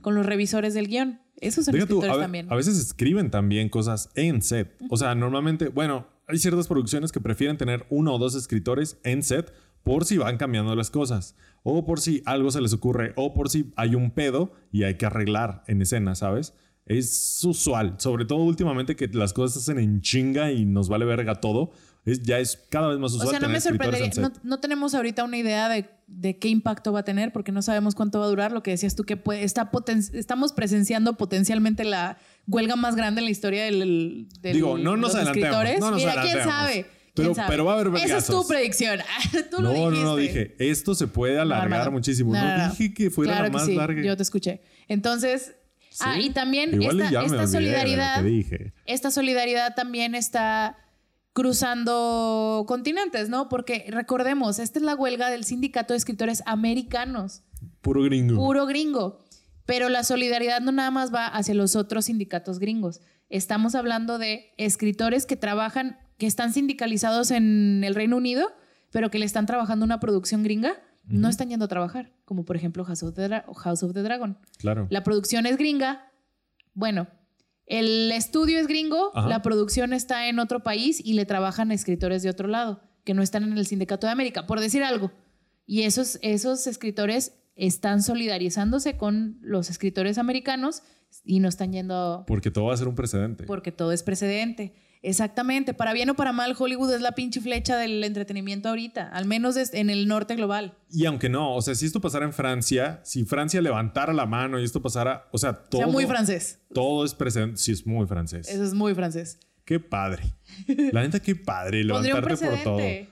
Con 0.00 0.14
los 0.14 0.24
revisores 0.24 0.74
del 0.74 0.86
guion. 0.86 1.20
Esos 1.40 1.64
son 1.64 1.74
tú, 1.74 1.80
escritores 1.80 2.16
a, 2.16 2.20
también. 2.20 2.50
a 2.50 2.54
veces 2.54 2.78
escriben 2.78 3.30
también 3.30 3.68
cosas 3.68 4.10
en 4.14 4.40
set. 4.40 4.76
O 4.88 4.96
sea, 4.96 5.14
normalmente, 5.14 5.68
bueno, 5.68 6.06
hay 6.28 6.38
ciertas 6.38 6.66
producciones 6.66 7.12
que 7.12 7.20
prefieren 7.20 7.56
tener 7.56 7.86
uno 7.90 8.14
o 8.14 8.18
dos 8.18 8.34
escritores 8.34 8.98
en 9.04 9.22
set 9.22 9.52
por 9.82 10.04
si 10.04 10.18
van 10.18 10.36
cambiando 10.36 10.74
las 10.74 10.90
cosas. 10.90 11.36
O 11.62 11.84
por 11.84 12.00
si 12.00 12.22
algo 12.26 12.50
se 12.50 12.60
les 12.60 12.72
ocurre. 12.72 13.12
O 13.16 13.34
por 13.34 13.50
si 13.50 13.72
hay 13.76 13.94
un 13.94 14.10
pedo 14.10 14.52
y 14.72 14.84
hay 14.84 14.96
que 14.96 15.06
arreglar 15.06 15.62
en 15.66 15.82
escena, 15.82 16.14
¿sabes? 16.14 16.54
Es 16.86 17.42
usual. 17.44 17.96
Sobre 17.98 18.24
todo 18.24 18.38
últimamente 18.38 18.96
que 18.96 19.08
las 19.08 19.32
cosas 19.32 19.54
se 19.54 19.70
hacen 19.70 19.82
en 19.82 20.00
chinga 20.00 20.52
y 20.52 20.64
nos 20.64 20.88
vale 20.88 21.04
verga 21.04 21.36
todo. 21.36 21.72
Es, 22.06 22.22
ya 22.22 22.38
es 22.38 22.56
cada 22.70 22.88
vez 22.88 22.98
más 22.98 23.12
usual 23.12 23.26
o 23.26 23.30
sea, 23.30 23.40
no 23.40 23.48
me 23.48 23.60
sorprendería. 23.60 24.10
No, 24.18 24.32
no 24.42 24.60
tenemos 24.60 24.94
ahorita 24.94 25.24
una 25.24 25.36
idea 25.36 25.68
de, 25.68 25.90
de 26.06 26.38
qué 26.38 26.48
impacto 26.48 26.92
va 26.92 27.00
a 27.00 27.04
tener 27.04 27.32
porque 27.32 27.50
no 27.52 27.62
sabemos 27.62 27.94
cuánto 27.94 28.20
va 28.20 28.26
a 28.26 28.28
durar. 28.28 28.52
Lo 28.52 28.62
que 28.62 28.70
decías 28.70 28.94
tú, 28.94 29.04
que 29.04 29.16
puede, 29.16 29.42
está 29.42 29.70
poten- 29.72 30.08
estamos 30.14 30.52
presenciando 30.52 31.16
potencialmente 31.16 31.84
la 31.84 32.16
huelga 32.46 32.76
más 32.76 32.94
grande 32.96 33.20
en 33.20 33.24
la 33.24 33.30
historia 33.32 33.64
del, 33.64 34.28
del- 34.40 34.52
Digo, 34.54 34.78
no 34.78 34.96
nos 34.96 35.14
adelantemos, 35.16 35.80
no 35.80 35.90
nos 35.90 35.98
Mira, 36.00 36.12
quién 36.12 36.22
adelantemos. 36.38 36.54
sabe. 36.54 36.72
¿Quién 37.14 37.28
Pero- 37.28 37.34
sabe? 37.34 37.48
pero 37.48 37.64
va 37.64 37.72
a 37.72 37.74
haber 37.80 37.86
Esa 37.88 37.96
es 37.96 38.02
vergazos. 38.10 38.42
tu 38.42 38.48
predicción. 38.48 39.00
tú 39.50 39.62
lo 39.62 39.72
No, 39.72 39.74
no, 39.74 39.84
dijiste. 39.90 40.04
no, 40.04 40.16
dije, 40.16 40.54
esto 40.58 40.94
se 40.94 41.06
puede 41.08 41.40
alargar 41.40 41.78
No, 41.80 41.84
no. 41.86 41.90
muchísimo. 41.92 42.32
No, 42.34 42.40
No, 42.40 42.56
no, 42.56 42.66
no. 42.68 42.70
dije 42.74 42.94
que 42.94 43.10
fuera 43.10 43.32
Claro 43.32 43.44
la 43.44 43.50
que 43.50 43.56
más 43.56 43.66
sí, 43.66 43.74
larga. 43.74 44.02
Yo 44.02 44.16
te 44.16 44.22
escuché. 44.22 44.60
Entonces, 44.86 45.54
ah, 46.00 46.14
Sí. 46.14 46.26
y 46.26 46.30
también 46.30 46.74
Igual 46.74 47.00
esta, 47.00 47.22
lo 47.22 47.46
solidaridad, 47.48 48.22
que 48.22 48.28
dije. 48.28 48.72
esta 48.84 49.10
solidaridad 49.10 49.74
también 49.74 50.14
está 50.14 50.76
cruzando 51.36 52.64
continentes, 52.66 53.28
¿no? 53.28 53.48
Porque 53.48 53.86
recordemos, 53.90 54.58
esta 54.58 54.78
es 54.78 54.84
la 54.84 54.94
huelga 54.94 55.30
del 55.30 55.44
sindicato 55.44 55.92
de 55.92 55.98
escritores 55.98 56.42
americanos, 56.46 57.42
Puro 57.82 58.02
gringo. 58.02 58.36
puro 58.36 58.66
gringo. 58.66 59.18
Pero 59.66 59.88
la 59.88 60.02
solidaridad 60.04 60.60
no 60.60 60.72
nada 60.72 60.90
más 60.90 61.12
va 61.14 61.26
hacia 61.26 61.54
los 61.54 61.76
otros 61.76 62.06
sindicatos 62.06 62.58
gringos. 62.58 63.00
Estamos 63.28 63.74
hablando 63.74 64.18
de 64.18 64.52
escritores 64.58 65.26
que 65.26 65.36
trabajan, 65.36 65.98
que 66.18 66.26
están 66.26 66.52
sindicalizados 66.52 67.30
en 67.32 67.82
el 67.84 67.94
Reino 67.94 68.16
Unido, 68.16 68.52
pero 68.92 69.10
que 69.10 69.18
le 69.18 69.24
están 69.26 69.46
trabajando 69.46 69.84
una 69.84 70.00
producción 70.00 70.42
gringa, 70.42 70.74
no 71.08 71.28
están 71.28 71.48
yendo 71.50 71.66
a 71.66 71.68
trabajar, 71.68 72.12
como 72.24 72.44
por 72.44 72.56
ejemplo 72.56 72.84
House 72.84 73.02
of 73.02 73.14
the, 73.14 73.28
Dra- 73.28 73.44
House 73.56 73.82
of 73.82 73.92
the 73.92 74.02
Dragon. 74.02 74.38
Claro. 74.58 74.86
La 74.90 75.02
producción 75.04 75.46
es 75.46 75.56
gringa. 75.56 76.10
Bueno, 76.74 77.06
el 77.66 78.12
estudio 78.12 78.58
es 78.58 78.66
gringo, 78.66 79.10
Ajá. 79.14 79.28
la 79.28 79.42
producción 79.42 79.92
está 79.92 80.28
en 80.28 80.38
otro 80.38 80.62
país 80.62 81.00
y 81.04 81.14
le 81.14 81.26
trabajan 81.26 81.72
escritores 81.72 82.22
de 82.22 82.30
otro 82.30 82.48
lado, 82.48 82.80
que 83.04 83.14
no 83.14 83.22
están 83.22 83.42
en 83.44 83.56
el 83.58 83.66
Sindicato 83.66 84.06
de 84.06 84.12
América, 84.12 84.46
por 84.46 84.60
decir 84.60 84.82
algo. 84.84 85.10
Y 85.66 85.82
esos, 85.82 86.18
esos 86.22 86.66
escritores 86.66 87.32
están 87.56 88.02
solidarizándose 88.02 88.96
con 88.96 89.38
los 89.40 89.70
escritores 89.70 90.18
americanos 90.18 90.82
y 91.24 91.40
no 91.40 91.48
están 91.48 91.72
yendo 91.72 92.24
Porque 92.26 92.50
todo 92.50 92.66
va 92.66 92.74
a 92.74 92.76
ser 92.76 92.88
un 92.88 92.94
precedente. 92.94 93.44
porque 93.44 93.72
todo 93.72 93.92
es 93.92 94.02
precedente. 94.02 94.74
Exactamente, 95.02 95.74
para 95.74 95.92
bien 95.92 96.10
o 96.10 96.14
para 96.14 96.32
mal, 96.32 96.54
Hollywood 96.58 96.92
es 96.92 97.00
la 97.00 97.12
pinche 97.12 97.40
flecha 97.40 97.76
del 97.76 98.02
entretenimiento 98.02 98.68
ahorita, 98.68 99.08
al 99.08 99.26
menos 99.26 99.56
en 99.56 99.90
el 99.90 100.08
norte 100.08 100.34
global. 100.34 100.76
Y 100.90 101.04
aunque 101.06 101.28
no, 101.28 101.54
o 101.54 101.62
sea, 101.62 101.74
si 101.74 101.86
esto 101.86 102.00
pasara 102.00 102.24
en 102.24 102.32
Francia, 102.32 103.00
si 103.04 103.24
Francia 103.24 103.60
levantara 103.60 104.12
la 104.12 104.26
mano 104.26 104.60
y 104.60 104.64
esto 104.64 104.82
pasara, 104.82 105.28
o 105.32 105.38
sea, 105.38 105.52
todo. 105.52 105.82
O 105.82 105.84
sea, 105.84 105.92
muy 105.92 106.06
francés. 106.06 106.60
Todo 106.72 107.04
es 107.04 107.14
precedente. 107.14 107.58
Sí, 107.58 107.72
es 107.72 107.86
muy 107.86 108.06
francés. 108.06 108.48
Eso 108.48 108.64
es 108.64 108.74
muy 108.74 108.94
francés. 108.94 109.38
Qué 109.64 109.80
padre. 109.80 110.22
La 110.92 111.02
neta, 111.02 111.20
qué 111.20 111.34
padre 111.34 111.84
levantarte 111.84 112.36
por 112.36 112.62
todo. 112.62 112.80
Eh, 112.80 113.08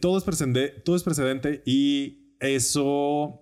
Todo 0.00 0.18
es, 0.18 0.24
precedente, 0.24 0.68
todo 0.68 0.96
es 0.96 1.02
precedente 1.02 1.62
y 1.66 2.34
eso 2.40 3.40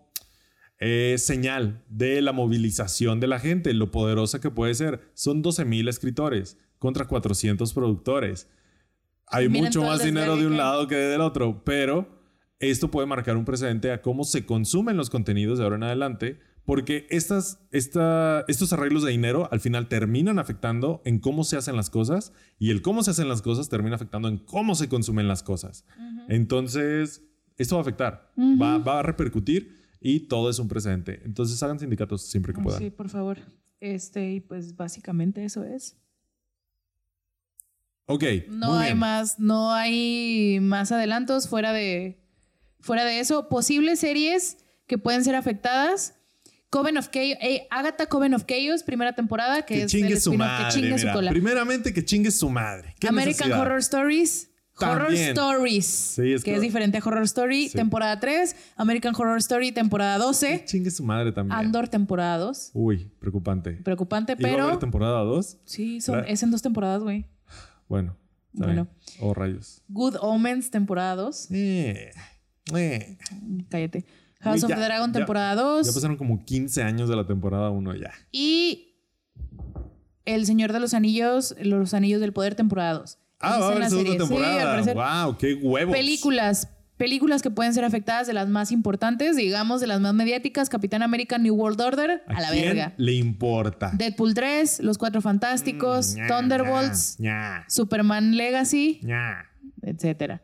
es 0.79 1.25
señal 1.25 1.85
de 1.89 2.23
la 2.23 2.33
movilización 2.33 3.21
de 3.21 3.27
la 3.29 3.39
gente, 3.39 3.73
lo 3.75 3.91
poderosa 3.91 4.41
que 4.41 4.51
puede 4.51 4.75
ser. 4.75 5.01
Son 5.15 5.43
12 5.43 5.65
mil 5.65 5.89
escritores 5.89 6.59
contra 6.81 7.07
400 7.07 7.73
productores. 7.73 8.48
Hay 9.28 9.48
Miren 9.48 9.66
mucho 9.66 9.82
más 9.82 10.02
dinero 10.02 10.36
de 10.36 10.48
un 10.48 10.57
lado 10.57 10.89
que 10.89 10.97
del 10.97 11.20
otro, 11.20 11.62
pero 11.62 12.09
esto 12.59 12.90
puede 12.90 13.07
marcar 13.07 13.36
un 13.36 13.44
precedente 13.44 13.93
a 13.93 14.02
cómo 14.02 14.24
se 14.24 14.44
consumen 14.44 14.97
los 14.97 15.09
contenidos 15.09 15.59
de 15.59 15.65
ahora 15.65 15.77
en 15.77 15.85
adelante, 15.85 16.40
porque 16.65 17.07
estas, 17.11 17.61
esta, 17.70 18.44
estos 18.48 18.73
arreglos 18.73 19.05
de 19.05 19.12
dinero 19.12 19.48
al 19.52 19.61
final 19.61 19.89
terminan 19.89 20.40
afectando 20.40 21.01
en 21.05 21.20
cómo 21.20 21.44
se 21.44 21.57
hacen 21.57 21.77
las 21.77 21.90
cosas 21.90 22.32
y 22.59 22.70
el 22.70 22.82
cómo 22.82 23.05
se 23.05 23.12
hacen 23.12 23.28
las 23.28 23.43
cosas 23.43 23.69
termina 23.69 23.94
afectando 23.94 24.28
en 24.28 24.39
cómo 24.39 24.74
se 24.74 24.89
consumen 24.89 25.28
las 25.28 25.43
cosas. 25.43 25.86
Entonces, 26.28 27.23
esto 27.57 27.77
va 27.77 27.81
a 27.81 27.82
afectar, 27.82 28.32
va, 28.36 28.78
va 28.78 29.01
a 29.01 29.02
repercutir 29.02 29.77
y 30.01 30.20
todo 30.20 30.48
es 30.48 30.59
un 30.59 30.69
precedente. 30.69 31.20
Entonces 31.24 31.62
hagan 31.62 31.78
sindicatos 31.78 32.23
siempre 32.23 32.55
que 32.55 32.61
puedan. 32.61 32.81
Sí, 32.81 32.90
por 32.90 33.11
favor. 33.11 33.39
Este, 33.81 34.32
y 34.32 34.40
pues 34.40 34.77
básicamente 34.77 35.44
eso 35.44 35.65
es. 35.65 35.97
Ok. 38.11 38.24
No 38.49 38.70
muy 38.73 38.78
hay 38.78 38.85
bien. 38.89 38.99
más, 38.99 39.39
no 39.39 39.73
hay 39.73 40.59
más 40.61 40.91
adelantos 40.93 41.49
fuera 41.49 41.73
de, 41.73 42.19
fuera 42.81 43.05
de 43.05 43.20
eso. 43.20 43.49
Posibles 43.49 44.01
series 44.01 44.59
que 44.87 44.99
pueden 44.99 45.24
ser 45.24 45.35
afectadas. 45.37 46.15
Coven 46.70 46.97
of 46.99 47.09
Chaos, 47.11 47.37
eh, 47.41 47.66
Agatha 47.70 48.07
Coven 48.07 48.32
of 48.35 48.45
Chaos, 48.47 48.85
primera 48.85 49.12
temporada, 49.15 49.62
que, 49.62 49.74
Que 49.74 49.82
es 49.82 49.91
chingue 49.91 50.12
el 50.15 50.20
su 50.20 50.35
madre. 50.35 50.66
que 50.66 50.73
chingue 50.73 50.95
mira. 50.95 50.99
su 50.99 51.12
cola. 51.16 51.31
Primeramente 51.32 51.93
que 51.93 52.05
chingue 52.05 52.31
su 52.31 52.49
madre. 52.49 52.95
¿Qué 53.01 53.09
American 53.09 53.49
necesidad? 53.49 53.61
Horror 53.61 53.78
Stories. 53.81 54.47
Horror 54.82 55.07
También. 55.09 55.28
Stories. 55.31 56.19
es 56.20 56.43
que 56.45 56.51
que- 56.53 56.57
es 56.57 56.62
diferente 56.62 56.97
a 56.99 57.03
Horror 57.05 57.24
Story, 57.24 57.69
Sí. 57.69 57.77
temporada 57.77 58.19
3. 58.19 58.57
American 58.77 59.15
Horror 59.15 59.37
Story, 59.39 59.73
temporada 59.73 60.15
Que 60.16 60.23
12. 60.23 60.65
Chingue 60.65 60.91
su 60.91 61.03
madre 61.05 61.32
también. 61.32 61.59
Andor, 61.59 61.89
temporada 61.89 62.39
2. 62.39 62.70
Uy, 62.73 63.11
preocupante. 63.19 63.73
Preocupante, 63.73 64.37
¿Y 64.39 64.43
va 64.43 64.49
a 64.49 64.53
haber 64.53 64.65
pero. 64.69 64.78
temporada 64.78 65.20
2? 65.23 65.59
Sí, 65.66 66.01
son, 66.01 66.24
es 66.27 66.43
en 66.45 66.51
dos 66.53 66.62
temporadas, 66.62 67.03
güey. 67.03 67.27
Bueno. 67.91 68.17
Bueno. 68.53 68.73
bien. 68.73 68.89
Oh, 69.21 69.35
rayos. 69.35 69.83
Good 69.89 70.17
Omens, 70.21 70.71
temporada 70.71 71.17
2. 71.17 71.49
Eh, 71.51 72.11
eh. 72.75 73.19
Cállate. 73.69 74.05
House 74.41 74.61
Uy, 74.61 74.65
of 74.65 74.71
ya- 74.71 74.77
the 74.77 74.85
Dragon, 74.85 75.11
ya- 75.11 75.19
temporada 75.19 75.55
2. 75.57 75.87
Ya 75.89 75.93
pasaron 75.93 76.17
como 76.17 76.45
15 76.45 76.83
años 76.83 77.09
de 77.09 77.17
la 77.17 77.27
temporada 77.27 77.69
1 77.71 77.95
ya. 77.97 78.12
Y 78.33 78.95
El 80.25 80.47
Señor 80.47 80.73
de 80.73 80.79
los 80.81 80.95
Anillos, 80.95 81.55
Los 81.61 81.93
Anillos 81.95 82.21
del 82.21 82.33
Poder, 82.33 82.55
temporada 82.55 82.95
2. 83.01 83.19
Ah, 83.41 83.59
va 83.59 83.69
a 83.69 83.73
haber 83.73 83.89
segunda 83.91 84.17
temporada. 84.17 85.25
wow, 85.27 85.37
qué 85.37 85.55
huevos. 85.55 85.95
Películas. 85.95 86.69
Películas 87.01 87.40
que 87.40 87.51
pueden 87.51 87.72
ser 87.72 87.86
afectadas 87.86 88.27
de 88.27 88.35
las 88.35 88.47
más 88.47 88.70
importantes, 88.72 89.35
digamos, 89.35 89.81
de 89.81 89.86
las 89.86 90.02
más 90.02 90.12
mediáticas. 90.12 90.68
Capitán 90.68 91.02
América, 91.02 91.39
New 91.39 91.55
World 91.55 91.81
Order, 91.81 92.22
a, 92.27 92.40
la 92.43 92.51
quién 92.51 92.66
verga. 92.66 92.93
le 92.98 93.14
importa? 93.14 93.90
Deadpool 93.94 94.35
3, 94.35 94.81
Los 94.81 94.98
Cuatro 94.98 95.22
Fantásticos, 95.22 96.14
Mm, 96.16 96.27
Thunderbolts, 96.28 97.16
Superman 97.68 98.36
Legacy, 98.36 99.01
etcétera. 99.81 100.43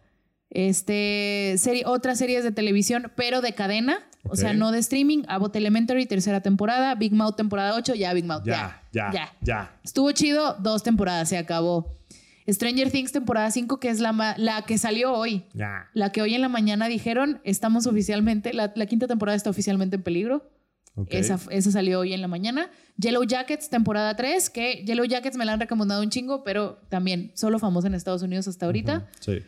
Este, 0.49 1.57
serie, 1.59 1.83
otras 1.85 2.17
series 2.17 2.43
de 2.43 2.53
televisión, 2.53 3.13
pero 3.17 3.43
de 3.43 3.53
cadena, 3.53 3.99
o 4.23 4.35
sea, 4.35 4.55
no 4.55 4.73
de 4.73 4.79
streaming. 4.79 5.25
Abbott 5.29 5.55
Elementary, 5.57 6.07
tercera 6.07 6.41
temporada. 6.41 6.95
Big 6.95 7.13
Mouth, 7.13 7.37
temporada 7.37 7.75
8. 7.75 7.95
Ya, 7.97 8.15
Big 8.15 8.25
Mouth. 8.25 8.45
Ya, 8.47 8.83
ya, 8.93 9.13
ya. 9.43 9.73
Estuvo 9.85 10.11
chido, 10.13 10.55
dos 10.59 10.83
temporadas, 10.83 11.29
se 11.29 11.37
acabó. 11.37 11.93
Stranger 12.49 12.91
Things, 12.91 13.13
temporada 13.13 13.51
5, 13.51 13.81
que 13.81 13.89
es 13.89 14.01
la, 14.01 14.65
que 14.67 14.79
salió 14.79 15.13
hoy. 15.13 15.45
La 15.95 16.13
que 16.13 16.23
hoy 16.23 16.35
en 16.35 16.41
la 16.41 16.49
mañana 16.49 16.89
dijeron, 16.89 17.41
estamos 17.45 17.87
oficialmente, 17.87 18.53
la, 18.53 18.73
la 18.75 18.87
quinta 18.87 19.07
temporada 19.07 19.37
está 19.37 19.51
oficialmente 19.51 19.97
en 19.97 20.03
peligro. 20.03 20.51
Ok. 20.95 21.09
Esa, 21.11 21.39
esa 21.51 21.71
salió 21.71 22.01
hoy 22.01 22.15
en 22.15 22.23
la 22.23 22.29
mañana. 22.29 22.71
Yellow 22.97 23.23
Jackets, 23.25 23.69
temporada 23.69 24.17
3, 24.17 24.49
que 24.49 24.83
Yellow 24.87 25.05
Jackets 25.05 25.37
me 25.37 25.45
la 25.45 25.53
han 25.53 25.61
recomendado 25.61 26.03
un 26.03 26.09
chingo, 26.09 26.43
pero 26.43 26.79
también 26.89 27.33
solo 27.35 27.59
famosa 27.59 27.89
en 27.89 27.95
Estados 27.95 28.23
Unidos 28.23 28.49
hasta 28.49 28.65
ahorita. 28.65 29.07
Sí. 29.21 29.43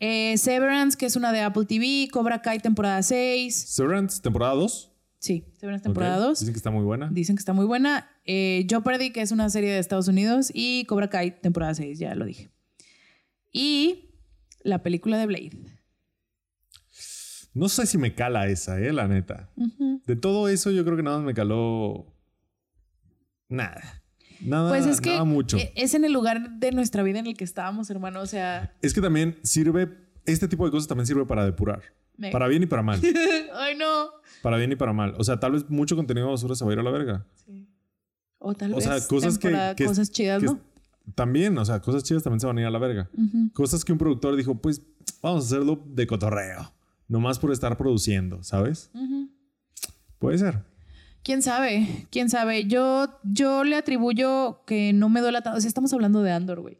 Eh, 0.00 0.38
Severance, 0.38 0.96
que 0.96 1.06
es 1.06 1.16
una 1.16 1.32
de 1.32 1.40
Apple 1.40 1.64
TV. 1.66 2.08
Cobra 2.12 2.40
Kai, 2.40 2.60
temporada 2.60 3.02
6. 3.02 3.52
Severance, 3.54 4.22
temporada 4.22 4.54
2. 4.54 4.92
Sí, 5.20 5.44
Severance, 5.58 5.82
temporada 5.82 6.16
2. 6.18 6.38
Dicen 6.40 6.54
que 6.54 6.58
está 6.58 6.70
muy 6.70 6.84
buena. 6.84 7.08
Dicen 7.12 7.34
que 7.36 7.40
está 7.40 7.52
muy 7.52 7.66
buena. 7.66 8.08
Eh, 8.24 8.66
Jeopardy, 8.68 9.10
que 9.10 9.20
es 9.20 9.32
una 9.32 9.50
serie 9.50 9.72
de 9.72 9.78
Estados 9.80 10.06
Unidos. 10.08 10.50
Y 10.54 10.84
Cobra 10.84 11.08
Kai, 11.10 11.40
temporada 11.40 11.74
6, 11.74 11.98
ya 11.98 12.14
lo 12.14 12.24
dije. 12.24 12.50
Y 13.52 14.10
la 14.62 14.82
película 14.82 15.18
de 15.18 15.26
Blade. 15.26 15.50
No 17.54 17.68
sé 17.68 17.86
si 17.86 17.98
me 17.98 18.14
cala 18.14 18.46
esa, 18.46 18.78
eh, 18.80 18.92
la 18.92 19.08
neta. 19.08 19.50
De 20.06 20.14
todo 20.16 20.48
eso, 20.48 20.70
yo 20.70 20.84
creo 20.84 20.96
que 20.96 21.02
nada 21.02 21.16
más 21.18 21.26
me 21.26 21.34
caló. 21.34 22.14
Nada. 23.48 24.02
Nada, 24.40 24.68
Pues 24.68 24.86
es 24.86 25.00
que 25.00 25.10
nada 25.10 25.24
mucho. 25.24 25.56
e- 25.56 25.72
es 25.74 25.94
en 25.94 26.04
el 26.04 26.12
lugar 26.12 26.58
de 26.60 26.70
nuestra 26.70 27.02
vida 27.02 27.18
en 27.18 27.26
el 27.26 27.36
que 27.36 27.42
estábamos, 27.42 27.90
hermano. 27.90 28.20
O 28.20 28.26
sea, 28.26 28.76
Es 28.82 28.94
que 28.94 29.00
también 29.00 29.36
sirve. 29.42 29.88
Este 30.26 30.46
tipo 30.46 30.64
de 30.64 30.70
cosas 30.70 30.86
también 30.86 31.06
sirve 31.06 31.24
para 31.26 31.44
depurar. 31.44 31.82
Me- 32.16 32.30
Para 32.30 32.46
bien 32.46 32.62
y 32.62 32.66
para 32.66 32.82
mal. 32.82 33.00
ay 33.54 33.76
no. 33.76 34.10
Para 34.42 34.56
bien 34.56 34.72
y 34.72 34.76
para 34.76 34.92
mal. 34.92 35.14
O 35.18 35.24
sea, 35.24 35.38
tal 35.40 35.52
vez 35.52 35.68
mucho 35.68 35.96
contenido 35.96 36.28
basura 36.30 36.54
se 36.54 36.64
va 36.64 36.70
a 36.70 36.74
ir 36.74 36.80
a 36.80 36.82
la 36.82 36.90
verga. 36.90 37.26
O 38.38 38.54
tal 38.54 38.72
O 38.72 38.76
vez 38.76 38.84
sea, 38.84 39.06
cosas 39.08 39.38
que, 39.38 39.74
cosas 39.84 40.10
chidas, 40.10 40.40
que- 40.40 40.46
¿no? 40.46 40.60
También, 41.14 41.56
o 41.58 41.64
sea, 41.64 41.80
cosas 41.80 42.02
chidas 42.04 42.22
también 42.22 42.38
se 42.40 42.46
van 42.46 42.58
a 42.58 42.60
ir 42.60 42.66
a 42.66 42.70
la 42.70 42.78
verga. 42.78 43.10
Cosas 43.54 43.84
que 43.84 43.92
un 43.92 43.98
productor 43.98 44.36
dijo, 44.36 44.54
pues 44.56 44.82
vamos 45.22 45.44
a 45.44 45.46
hacerlo 45.46 45.82
de 45.86 46.06
cotorreo. 46.06 46.72
Nomás 47.08 47.38
por 47.38 47.50
estar 47.52 47.76
produciendo, 47.78 48.42
¿sabes? 48.42 48.90
Puede 50.18 50.38
ser. 50.38 50.64
¿Quién 51.22 51.42
sabe? 51.42 52.06
¿Quién 52.10 52.28
sabe? 52.30 52.66
Yo, 52.66 53.18
yo 53.24 53.64
le 53.64 53.76
atribuyo 53.76 54.62
que 54.66 54.92
no 54.92 55.08
me 55.08 55.20
duela 55.20 55.42
tanto. 55.42 55.58
O 55.58 55.60
sea, 55.60 55.68
estamos 55.68 55.92
hablando 55.92 56.22
de 56.22 56.30
Andor, 56.32 56.60
güey. 56.60 56.78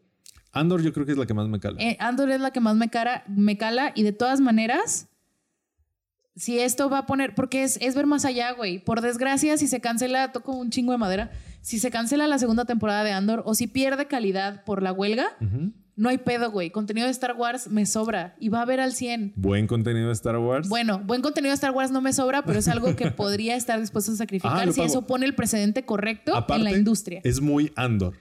Andor 0.53 0.83
yo 0.83 0.93
creo 0.93 1.05
que 1.07 1.13
es 1.13 1.19
la 1.19 1.27
que 1.27 1.35
más 1.35 1.49
me 1.49 1.59
cala. 1.61 1.81
Eh, 1.83 1.97
Andor 2.01 2.31
es 2.31 2.41
la 2.41 2.51
que 2.51 2.61
más 2.61 2.77
me, 2.77 2.89
cara, 2.89 3.25
me 3.29 3.57
cala 3.59 3.93
y 3.95 4.03
de 4.03 4.13
todas 4.13 4.41
maneras, 4.41 5.09
si 6.39 6.61
esto 6.61 6.89
va 6.89 6.99
a 6.99 7.07
poner, 7.07 7.35
porque 7.35 7.65
es, 7.65 7.79
es 7.81 7.95
ver 7.95 8.07
más 8.07 8.25
allá, 8.25 8.53
güey. 8.53 8.79
Por 8.79 9.01
desgracia, 9.01 9.57
si 9.57 9.67
se 9.67 9.81
cancela, 9.81 10.31
toco 10.33 10.53
un 10.53 10.71
chingo 10.71 10.93
de 10.93 10.99
madera, 10.99 11.31
si 11.61 11.79
se 11.79 11.91
cancela 11.91 12.27
la 12.29 12.39
segunda 12.39 12.65
temporada 12.65 13.03
de 13.05 13.11
Andor 13.13 13.43
o 13.45 13.55
si 13.55 13.67
pierde 13.67 14.07
calidad 14.07 14.65
por 14.65 14.83
la 14.83 14.93
huelga, 14.93 15.37
no 15.97 16.09
hay 16.09 16.19
pedo, 16.19 16.53
güey. 16.53 16.71
Contenido 16.71 17.07
de 17.07 17.11
Star 17.11 17.35
Wars 17.37 17.69
me 17.69 17.85
sobra 17.85 18.37
y 18.39 18.51
va 18.51 18.61
a 18.61 18.63
haber 18.63 18.79
al 18.79 18.93
100. 18.93 19.33
Buen 19.35 19.67
contenido 19.67 20.07
de 20.07 20.13
Star 20.13 20.39
Wars. 20.39 20.69
Bueno, 20.69 21.01
buen 21.01 21.23
contenido 21.23 21.51
de 21.51 21.55
Star 21.57 21.73
Wars 21.73 21.91
no 21.91 22.01
me 22.01 22.13
sobra, 22.13 22.43
pero 22.43 22.61
es 22.61 22.69
algo 22.69 22.95
que 22.95 23.11
podría 23.11 23.57
estar 23.57 23.81
dispuesto 23.81 24.13
a 24.13 24.15
sacrificar 24.15 24.61
Ah, 24.61 24.67
lo 24.67 24.73
si 24.73 24.81
eso 24.83 25.07
pone 25.09 25.27
el 25.27 25.35
precedente 25.35 25.85
correcto 25.85 26.37
Aparte, 26.37 26.61
en 26.61 26.65
la 26.65 26.71
industria. 26.71 27.21
Es 27.25 27.41
muy 27.41 27.73
Andor. 27.75 28.15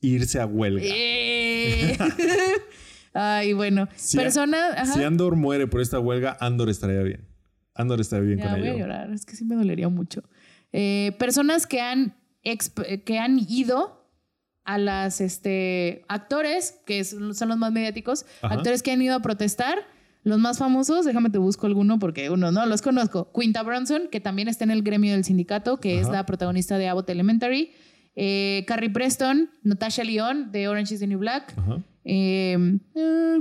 Irse 0.00 0.40
a 0.40 0.46
huelga. 0.46 0.82
Eh. 0.84 1.96
Ay, 3.14 3.52
bueno. 3.52 3.88
Si, 3.94 4.16
Persona. 4.16 4.72
ajá. 4.76 4.92
si 4.92 5.04
Andor 5.04 5.36
muere 5.36 5.68
por 5.68 5.80
esta 5.80 6.00
huelga, 6.00 6.36
Andor 6.40 6.68
estaría 6.68 7.00
bien. 7.02 7.33
Andor 7.74 8.00
estaría 8.00 8.24
bien 8.26 8.38
Ya 8.38 8.50
con 8.50 8.60
voy 8.60 8.68
a 8.68 8.76
llorar, 8.76 9.10
es 9.12 9.24
que 9.26 9.34
sí 9.36 9.44
me 9.44 9.54
dolería 9.56 9.88
mucho. 9.88 10.22
Eh, 10.72 11.14
personas 11.18 11.66
que 11.66 11.80
han, 11.80 12.14
exp- 12.44 13.04
que 13.04 13.18
han 13.18 13.38
ido 13.38 14.04
a 14.64 14.78
las 14.78 15.20
este, 15.20 16.04
actores, 16.08 16.80
que 16.86 17.04
son, 17.04 17.34
son 17.34 17.48
los 17.48 17.58
más 17.58 17.72
mediáticos, 17.72 18.24
Ajá. 18.42 18.54
actores 18.54 18.82
que 18.82 18.92
han 18.92 19.02
ido 19.02 19.14
a 19.14 19.20
protestar. 19.20 19.78
Los 20.22 20.38
más 20.38 20.56
famosos, 20.56 21.04
déjame 21.04 21.28
te 21.28 21.36
busco 21.36 21.66
alguno 21.66 21.98
porque 21.98 22.30
uno 22.30 22.50
no 22.50 22.64
los 22.64 22.80
conozco. 22.80 23.30
Quinta 23.38 23.62
Bronson, 23.62 24.08
que 24.10 24.20
también 24.20 24.48
está 24.48 24.64
en 24.64 24.70
el 24.70 24.82
gremio 24.82 25.12
del 25.12 25.22
sindicato, 25.24 25.80
que 25.80 26.00
es 26.00 26.08
la 26.08 26.24
protagonista 26.24 26.78
de 26.78 26.88
Abbott 26.88 27.10
Elementary. 27.10 27.72
Eh, 28.16 28.64
Carrie 28.66 28.88
Preston, 28.88 29.50
Natasha 29.64 30.02
Lyon 30.02 30.50
de 30.50 30.66
Orange 30.68 30.94
is 30.94 31.00
the 31.00 31.06
New 31.06 31.18
Black. 31.18 31.52
Ajá. 31.58 31.78
Eh, 32.04 32.78
eh, 32.94 33.38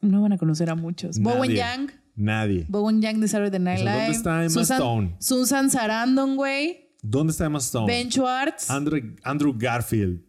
no 0.00 0.22
van 0.22 0.32
a 0.32 0.38
conocer 0.38 0.70
a 0.70 0.74
muchos. 0.74 1.20
Bowen. 1.20 1.52
Yang. 1.52 1.92
Nadie. 2.20 2.66
Bowen 2.68 3.00
Yang 3.00 3.20
de 3.20 3.28
Saturday 3.28 3.58
Night 3.60 3.80
O 3.80 3.82
sea, 3.82 3.92
Live. 3.94 4.02
¿dónde 4.04 4.16
está 4.16 4.40
Emma 4.40 4.48
Susan, 4.50 4.76
Stone? 4.76 5.16
Susan 5.18 5.70
Sarandon, 5.70 6.36
güey. 6.36 6.90
¿Dónde 7.02 7.30
está 7.30 7.46
Emma 7.46 7.58
Stone? 7.58 7.86
Ben 7.86 8.10
Schwartz. 8.10 8.70
Andrew, 8.70 9.00
Andrew 9.24 9.54
Garfield. 9.56 10.22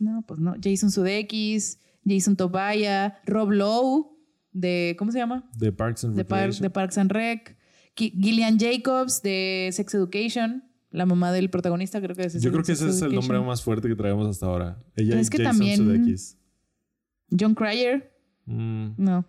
no, 0.00 0.22
pues 0.26 0.40
no. 0.40 0.54
Jason 0.62 0.90
Sudeikis. 0.90 1.78
Jason 2.04 2.34
Tobaya. 2.36 3.20
Rob 3.26 3.50
Lowe. 3.52 4.16
De, 4.52 4.96
¿cómo 4.98 5.12
se 5.12 5.18
llama? 5.18 5.48
De 5.56 5.70
Parks 5.70 6.04
and 6.04 6.16
De, 6.16 6.24
Par- 6.24 6.52
de 6.52 6.70
Parks 6.70 6.98
and 6.98 7.12
Rec. 7.12 7.56
Gillian 7.94 8.58
Jacobs 8.58 9.22
de 9.22 9.68
Sex 9.72 9.94
Education. 9.94 10.64
La 10.90 11.04
mamá 11.04 11.30
del 11.32 11.50
protagonista, 11.50 12.00
creo 12.00 12.16
que 12.16 12.22
es 12.22 12.40
Yo 12.42 12.50
creo 12.50 12.62
que 12.64 12.74
Sex 12.74 12.80
ese 12.88 12.96
es 12.96 13.02
el 13.02 13.14
nombre 13.14 13.38
más 13.40 13.62
fuerte 13.62 13.88
que 13.88 13.94
traemos 13.94 14.26
hasta 14.26 14.46
ahora. 14.46 14.78
Ella 14.96 15.10
Pero 15.10 15.20
es 15.20 15.30
que 15.30 15.36
Jason 15.38 15.52
también- 15.52 15.76
Sudeikis. 15.76 16.38
John 17.38 17.54
Cryer. 17.54 18.10
Mm, 18.46 18.88
No. 18.96 19.26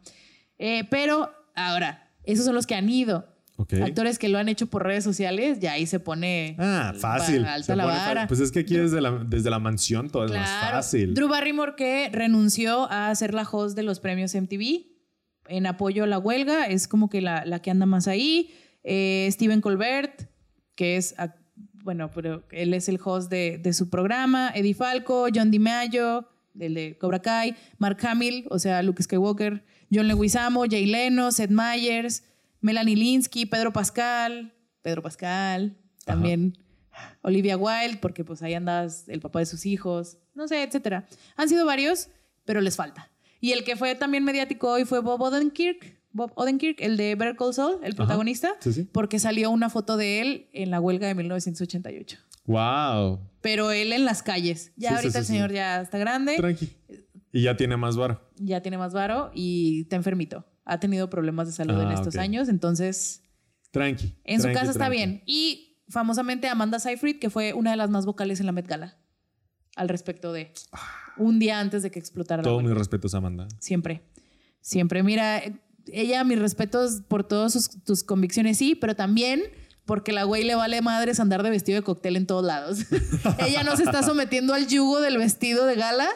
Eh, 0.58 0.84
pero 0.90 1.30
ahora, 1.68 2.10
esos 2.24 2.46
son 2.46 2.56
los 2.56 2.66
que 2.68 2.76
han 2.76 2.90
ido. 2.90 3.28
ok. 3.58 3.74
Actores 3.84 4.18
que 4.20 4.30
lo 4.30 4.38
han 4.38 4.48
hecho 4.50 4.68
por 4.68 4.84
redes 4.86 5.04
sociales, 5.04 5.60
ya 5.60 5.74
ahí 5.74 5.86
se 5.86 6.00
pone 6.00 6.56
Ah, 6.60 6.94
fácil. 6.98 7.44
alta 7.46 7.66
Se 7.66 7.76
la 7.76 7.84
pone 7.84 7.96
vara. 7.98 8.28
Pues 8.28 8.40
es 8.40 8.52
que 8.52 8.60
aquí 8.60 8.76
desde 8.78 9.02
la, 9.02 9.12
desde 9.28 9.50
la 9.50 9.60
mansión 9.60 10.10
todo 10.10 10.26
es 10.26 10.32
más 10.32 10.72
fácil. 10.72 11.14
Drew 11.14 11.28
Barrymore 11.28 11.74
que 11.76 12.10
renunció 12.12 12.90
a 12.92 13.14
ser 13.16 13.34
la 13.34 13.44
host 13.44 13.76
de 13.76 13.84
los 13.84 14.00
premios 14.00 14.34
MTV 14.36 14.86
en 15.48 15.66
apoyo 15.66 16.04
a 16.04 16.08
la 16.08 16.20
huelga, 16.20 16.66
es 16.68 16.88
como 16.88 17.10
que 17.10 17.22
la, 17.22 17.44
la 17.46 17.60
que 17.62 17.72
anda 17.72 17.86
más 17.88 18.08
ahí. 18.08 18.52
Eh, 18.84 19.28
Steven 19.32 19.62
Colbert, 19.62 20.30
que 20.76 20.96
es, 20.96 21.16
bueno, 21.84 22.12
pero 22.14 22.44
él 22.52 22.74
es 22.74 22.88
el 22.88 23.00
host 23.04 23.30
de, 23.32 23.58
de 23.58 23.74
su 23.74 23.90
programa. 23.90 24.52
Eddie 24.54 24.76
Falco, 24.76 25.28
John 25.34 25.50
DiMaggio, 25.52 26.30
del 26.54 26.76
de 26.76 26.98
Cobra 27.00 27.20
Kai, 27.20 27.56
Mark 27.80 27.98
Hamill, 28.06 28.46
o 28.52 28.60
sea, 28.60 28.84
Luke 28.84 29.02
Skywalker, 29.02 29.64
John 29.92 30.08
Leguizamo, 30.08 30.66
Jay 30.70 30.86
Leno, 30.86 31.32
Seth 31.32 31.50
Meyers, 31.52 32.24
Melanie 32.62 32.96
Linsky, 32.96 33.46
Pedro 33.46 33.72
Pascal, 33.74 34.54
Pedro 34.82 35.02
Pascal, 35.02 35.78
también 36.06 36.58
Olivia 37.22 37.58
Wilde, 37.58 37.98
porque 38.02 38.24
pues 38.24 38.42
ahí 38.42 38.54
andas 38.54 39.08
el 39.08 39.20
papá 39.20 39.40
de 39.40 39.46
sus 39.46 39.66
hijos, 39.66 40.18
no 40.36 40.48
sé, 40.48 40.64
etcétera. 40.64 41.06
Han 41.36 41.50
sido 41.50 41.66
varios, 41.66 42.10
pero 42.46 42.62
les 42.62 42.76
falta. 42.76 43.10
Y 43.42 43.52
el 43.54 43.64
que 43.64 43.76
fue 43.76 43.96
también 43.96 44.24
mediático 44.24 44.70
hoy 44.72 44.86
fue 44.86 45.00
Bob 45.00 45.22
Odenkirk, 45.22 45.98
Bob 46.12 46.32
Odenkirk, 46.36 46.82
el 46.82 46.98
de 46.98 47.16
Better 47.16 47.36
Call 47.38 47.54
Saul, 47.54 47.80
el 47.84 47.96
protagonista, 47.96 48.56
Sí, 48.60 48.74
sí. 48.74 48.84
porque 48.92 49.20
salió 49.20 49.50
una 49.52 49.70
foto 49.70 49.96
de 49.96 50.22
él 50.22 50.50
en 50.54 50.72
la 50.72 50.80
huelga 50.82 51.08
de 51.08 51.16
1988. 51.16 52.18
Wow. 52.46 53.20
Pero 53.42 53.72
él 53.72 53.94
en 53.94 54.06
las 54.06 54.24
calles. 54.24 54.72
Ya 54.76 54.90
Sí, 54.90 54.96
ahorita 54.96 55.20
el 55.20 55.26
señor 55.26 55.52
ya 55.54 55.82
está 55.82 55.98
grande, 56.00 56.36
Tranqui. 56.36 56.70
Y 57.32 57.44
ya 57.44 57.56
tiene 57.58 57.78
más 57.78 57.96
varo. 57.98 58.22
ya 58.38 58.62
tiene 58.62 58.78
más 58.78 58.94
varo 58.94 59.32
y 59.34 59.82
está 59.82 59.96
enfermito. 59.96 60.46
Ha 60.66 60.80
tenido 60.80 61.10
problemas 61.10 61.48
de 61.48 61.54
salud 61.54 61.80
en 61.82 61.88
Ah, 61.90 61.94
estos 61.96 62.16
años, 62.18 62.48
entonces 62.50 63.24
Tranqui. 63.72 64.16
en 64.24 64.38
su 64.38 64.44
tranqui, 64.44 64.60
casa 64.60 64.72
está 64.72 64.90
bien. 64.90 65.22
Y 65.26 65.78
famosamente 65.90 66.48
Amanda 66.48 66.80
Seyfried, 66.80 67.20
que 67.20 67.30
fue 67.30 67.54
una 67.54 67.72
de 67.72 67.78
las 67.78 67.90
más 67.90 68.06
vocales 68.06 68.40
en 68.40 68.46
la 68.46 68.52
Met 68.52 68.68
Gala 68.68 68.98
al 69.76 69.90
respecto 69.90 70.34
de 70.34 70.52
un 71.18 71.40
día 71.40 71.60
antes 71.60 71.84
de 71.84 71.92
que 71.92 72.00
explotara 72.00 72.44
Todo 72.44 72.62
mis 72.62 72.72
respetos, 72.74 73.14
Amanda. 73.14 73.48
Siempre. 73.60 74.04
Siempre. 74.62 75.04
Mira, 75.04 75.42
ella, 75.88 76.24
mis 76.24 76.38
respetos 76.40 77.02
por 77.08 77.24
todas 77.24 77.54
sus- 77.54 77.84
tus 77.84 78.04
convicciones, 78.04 78.58
sí, 78.58 78.76
pero 78.76 78.96
también 78.96 79.42
porque 79.86 80.12
la 80.12 80.24
güey 80.24 80.44
le 80.44 80.54
vale 80.56 80.82
madres 80.82 81.20
andar 81.20 81.42
de 81.42 81.50
vestido 81.50 81.78
de 81.80 81.84
cóctel 81.84 82.16
en 82.16 82.28
todos 82.28 82.44
lados. 82.46 82.80
ella 83.48 83.64
no 83.64 83.76
se 83.76 83.84
está 83.84 84.04
sometiendo 84.04 84.54
al 84.54 84.68
yugo 84.68 85.00
del 85.02 85.18
vestido 85.18 85.66
de 85.66 85.76
gala. 85.76 86.08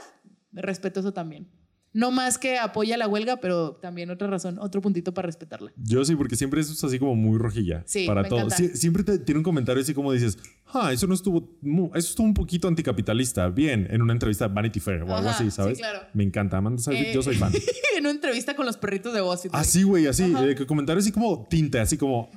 Respeto 0.54 1.00
eso 1.00 1.12
también. 1.14 1.48
No 1.96 2.10
más 2.10 2.40
que 2.40 2.58
apoya 2.58 2.98
la 2.98 3.08
huelga, 3.08 3.38
pero 3.38 3.76
también 3.76 4.10
otra 4.10 4.28
razón, 4.28 4.58
otro 4.58 4.82
puntito 4.82 5.14
para 5.14 5.28
respetarla. 5.28 5.72
Yo 5.78 6.04
sí, 6.04 6.16
porque 6.16 6.36
siempre 6.36 6.60
es 6.60 6.84
así 6.84 6.98
como 6.98 7.14
muy 7.16 7.38
rojilla. 7.38 7.84
Sí, 7.86 8.08
para 8.08 8.24
me 8.24 8.30
todo. 8.30 8.40
encanta. 8.40 8.58
Sie- 8.58 8.74
siempre 8.76 9.04
te- 9.04 9.20
tiene 9.20 9.38
un 9.38 9.44
comentario 9.44 9.80
así 9.84 9.94
como 9.94 10.12
dices, 10.12 10.40
ah, 10.74 10.92
eso 10.92 11.06
no 11.06 11.14
estuvo, 11.14 11.56
eso 11.94 12.10
estuvo 12.10 12.26
un 12.26 12.34
poquito 12.34 12.68
anticapitalista. 12.68 13.48
Bien, 13.50 13.86
en 13.92 14.02
una 14.02 14.12
entrevista 14.14 14.48
de 14.48 14.56
Vanity 14.56 14.80
Fair 14.80 15.04
o 15.04 15.16
algo 15.16 15.30
así, 15.30 15.52
¿sabes? 15.52 15.78
sí, 15.78 15.84
claro. 15.84 16.00
Me 16.16 16.24
encanta. 16.24 16.58
Amanda 16.58 16.82
Eh, 16.92 17.12
yo 17.14 17.22
soy 17.22 17.36
fan. 17.36 17.52
en 17.96 18.02
una 18.02 18.10
entrevista 18.10 18.56
con 18.56 18.66
los 18.66 18.78
perritos 18.78 19.14
de 19.14 19.22
Washington. 19.22 19.60
Así, 19.60 19.84
güey, 19.84 20.08
así. 20.08 20.24
Eh, 20.36 20.56
comentario 20.66 21.00
así 21.00 21.12
como 21.12 21.46
tinte, 21.48 21.80
así 21.80 21.96
como, 21.98 22.32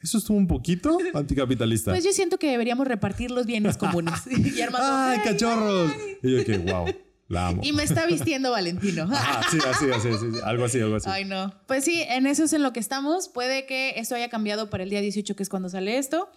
eso 0.00 0.18
estuvo 0.18 0.36
un 0.36 0.46
poquito 0.46 0.96
anticapitalista. 1.14 1.90
Pues 1.90 2.04
yo 2.04 2.12
siento 2.12 2.38
que 2.38 2.48
deberíamos 2.48 2.86
repartir 2.86 3.32
los 3.32 3.44
bienes 3.44 3.76
comunes. 3.76 4.14
y 4.30 4.60
Armando, 4.60 4.86
¡Ay, 4.88 5.18
"Ay, 5.18 5.24
cachorros! 5.32 5.90
Y 6.22 6.30
yo 6.36 6.44
que, 6.44 6.58
wow, 6.58 6.86
la 7.34 7.48
amo. 7.48 7.60
Y 7.62 7.72
me 7.72 7.82
está 7.82 8.06
vistiendo 8.08 8.50
Valentino. 8.50 9.02
Ajá, 9.04 9.42
sí, 9.50 9.58
así, 9.58 9.90
así, 9.90 10.08
así, 10.08 10.32
sí, 10.32 10.38
algo 10.42 10.64
así, 10.64 10.80
algo 10.80 10.96
así. 10.96 11.08
Ay, 11.10 11.24
no. 11.24 11.52
Pues 11.66 11.84
sí, 11.84 12.02
en 12.08 12.26
eso 12.26 12.44
es 12.44 12.52
en 12.52 12.62
lo 12.62 12.72
que 12.72 12.80
estamos. 12.80 13.28
Puede 13.28 13.66
que 13.66 13.94
esto 13.96 14.14
haya 14.14 14.28
cambiado 14.30 14.70
para 14.70 14.84
el 14.84 14.90
día 14.90 15.00
18, 15.00 15.36
que 15.36 15.42
es 15.42 15.48
cuando 15.48 15.68
sale 15.68 15.98
esto. 15.98 16.30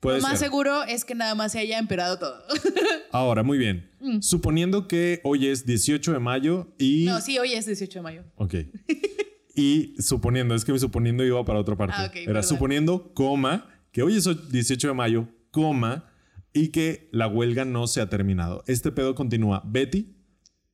Puede 0.00 0.18
lo 0.18 0.22
más 0.22 0.38
ser. 0.38 0.48
seguro 0.48 0.82
es 0.82 1.04
que 1.04 1.14
nada 1.14 1.34
más 1.34 1.52
se 1.52 1.60
haya 1.60 1.78
empeorado 1.78 2.18
todo. 2.18 2.42
Ahora, 3.12 3.42
muy 3.42 3.56
bien. 3.56 3.90
Mm. 4.00 4.20
Suponiendo 4.20 4.88
que 4.88 5.20
hoy 5.22 5.46
es 5.46 5.64
18 5.64 6.12
de 6.12 6.18
mayo 6.18 6.74
y... 6.76 7.04
no, 7.04 7.20
sí, 7.20 7.38
hoy 7.38 7.54
es 7.54 7.66
18 7.66 8.00
de 8.00 8.02
mayo. 8.02 8.24
Ok. 8.36 8.54
Y 9.54 9.94
suponiendo, 9.98 10.54
es 10.54 10.64
que 10.64 10.72
mi 10.72 10.78
suponiendo 10.78 11.24
iba 11.24 11.44
para 11.44 11.60
otra 11.60 11.76
parte. 11.76 11.94
Ah, 11.96 12.10
Era 12.14 12.24
perdón. 12.24 12.42
suponiendo, 12.42 13.12
coma, 13.14 13.68
que 13.92 14.02
hoy 14.02 14.16
es 14.16 14.24
18 14.50 14.88
de 14.88 14.94
mayo, 14.94 15.28
coma, 15.50 16.10
y 16.54 16.68
que 16.68 17.08
la 17.12 17.28
huelga 17.28 17.64
no 17.64 17.86
se 17.86 18.00
ha 18.00 18.08
terminado. 18.08 18.62
Este 18.66 18.92
pedo 18.92 19.14
continúa. 19.14 19.62
Betty, 19.66 20.11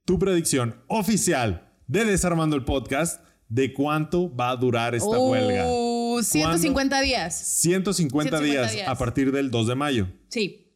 tu 0.09 0.19
predicción 0.19 0.75
oficial 0.87 1.71
de 1.87 2.07
Desarmando 2.07 2.57
el 2.57 2.65
Podcast 2.65 3.23
de 3.51 3.75
cuánto 3.75 4.35
va 4.35 4.49
a 4.49 4.57
durar 4.57 4.95
esta 4.95 5.19
huelga. 5.19 5.67
Uh, 5.69 6.23
150 6.23 6.99
días. 7.03 7.37
150, 7.37 8.39
150 8.39 8.41
días, 8.41 8.73
días. 8.73 8.89
a 8.89 8.95
partir 8.95 9.31
del 9.33 9.51
2 9.51 9.67
de 9.67 9.75
mayo. 9.75 10.09
Sí. 10.31 10.73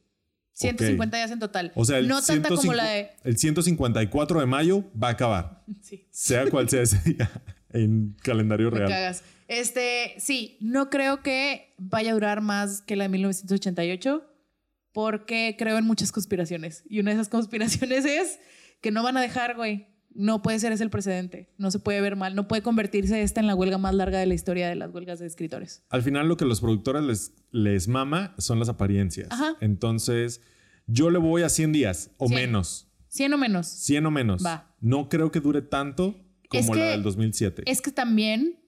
150 0.52 1.16
días 1.16 1.30
en 1.30 1.38
total. 1.38 1.72
O 1.74 1.86
sea, 1.86 1.96
el, 1.96 2.08
no 2.08 2.16
tanta 2.16 2.50
105 2.50 2.56
como 2.60 2.74
la 2.74 2.84
de. 2.90 3.10
el 3.24 3.38
154 3.38 4.40
de 4.40 4.44
mayo 4.44 4.84
va 5.02 5.08
a 5.08 5.12
acabar, 5.12 5.64
Sí. 5.80 6.06
sea 6.10 6.44
cual 6.50 6.68
sea 6.68 6.82
ese 6.82 6.98
día 6.98 7.30
en 7.70 8.14
calendario 8.22 8.70
Me 8.70 8.80
real. 8.80 8.90
cagas. 8.90 9.24
Este, 9.48 10.12
sí, 10.18 10.58
no 10.60 10.90
creo 10.90 11.22
que 11.22 11.72
vaya 11.78 12.10
a 12.10 12.14
durar 12.14 12.42
más 12.42 12.82
que 12.82 12.96
la 12.96 13.04
de 13.04 13.08
1988 13.08 14.26
porque 14.92 15.56
creo 15.58 15.78
en 15.78 15.86
muchas 15.86 16.12
conspiraciones. 16.12 16.84
Y 16.86 17.00
una 17.00 17.12
de 17.12 17.14
esas 17.14 17.30
conspiraciones 17.30 18.04
es 18.04 18.38
que 18.82 18.90
no 18.90 19.02
van 19.02 19.16
a 19.16 19.22
dejar, 19.22 19.56
güey. 19.56 19.86
No 20.14 20.42
puede 20.42 20.58
ser 20.58 20.72
ese 20.72 20.84
el 20.84 20.90
precedente. 20.90 21.48
No 21.56 21.70
se 21.70 21.78
puede 21.78 22.02
ver 22.02 22.16
mal. 22.16 22.34
No 22.34 22.46
puede 22.46 22.60
convertirse 22.60 23.22
esta 23.22 23.40
en 23.40 23.46
la 23.46 23.54
huelga 23.54 23.78
más 23.78 23.94
larga 23.94 24.18
de 24.18 24.26
la 24.26 24.34
historia 24.34 24.68
de 24.68 24.74
las 24.74 24.92
huelgas 24.92 25.20
de 25.20 25.26
escritores. 25.26 25.82
Al 25.88 26.02
final 26.02 26.28
lo 26.28 26.36
que 26.36 26.44
los 26.44 26.60
productores 26.60 27.02
les, 27.02 27.32
les 27.50 27.88
mama 27.88 28.34
son 28.36 28.58
las 28.58 28.68
apariencias. 28.68 29.28
Ajá. 29.30 29.56
Entonces, 29.60 30.42
yo 30.86 31.10
le 31.10 31.18
voy 31.18 31.42
a 31.42 31.48
100 31.48 31.72
días 31.72 32.10
o 32.18 32.28
100. 32.28 32.40
menos. 32.40 32.88
100 33.08 33.32
o 33.32 33.38
menos. 33.38 33.66
100 33.66 34.04
o 34.06 34.10
menos. 34.10 34.44
Va. 34.44 34.74
No 34.80 35.08
creo 35.08 35.30
que 35.30 35.40
dure 35.40 35.62
tanto 35.62 36.20
Es 36.50 36.66
como 36.66 36.74
la 36.74 36.90
del 36.90 37.02
2007. 37.02 37.62
Es 37.66 37.80
que 37.80 37.92
también 37.92 38.58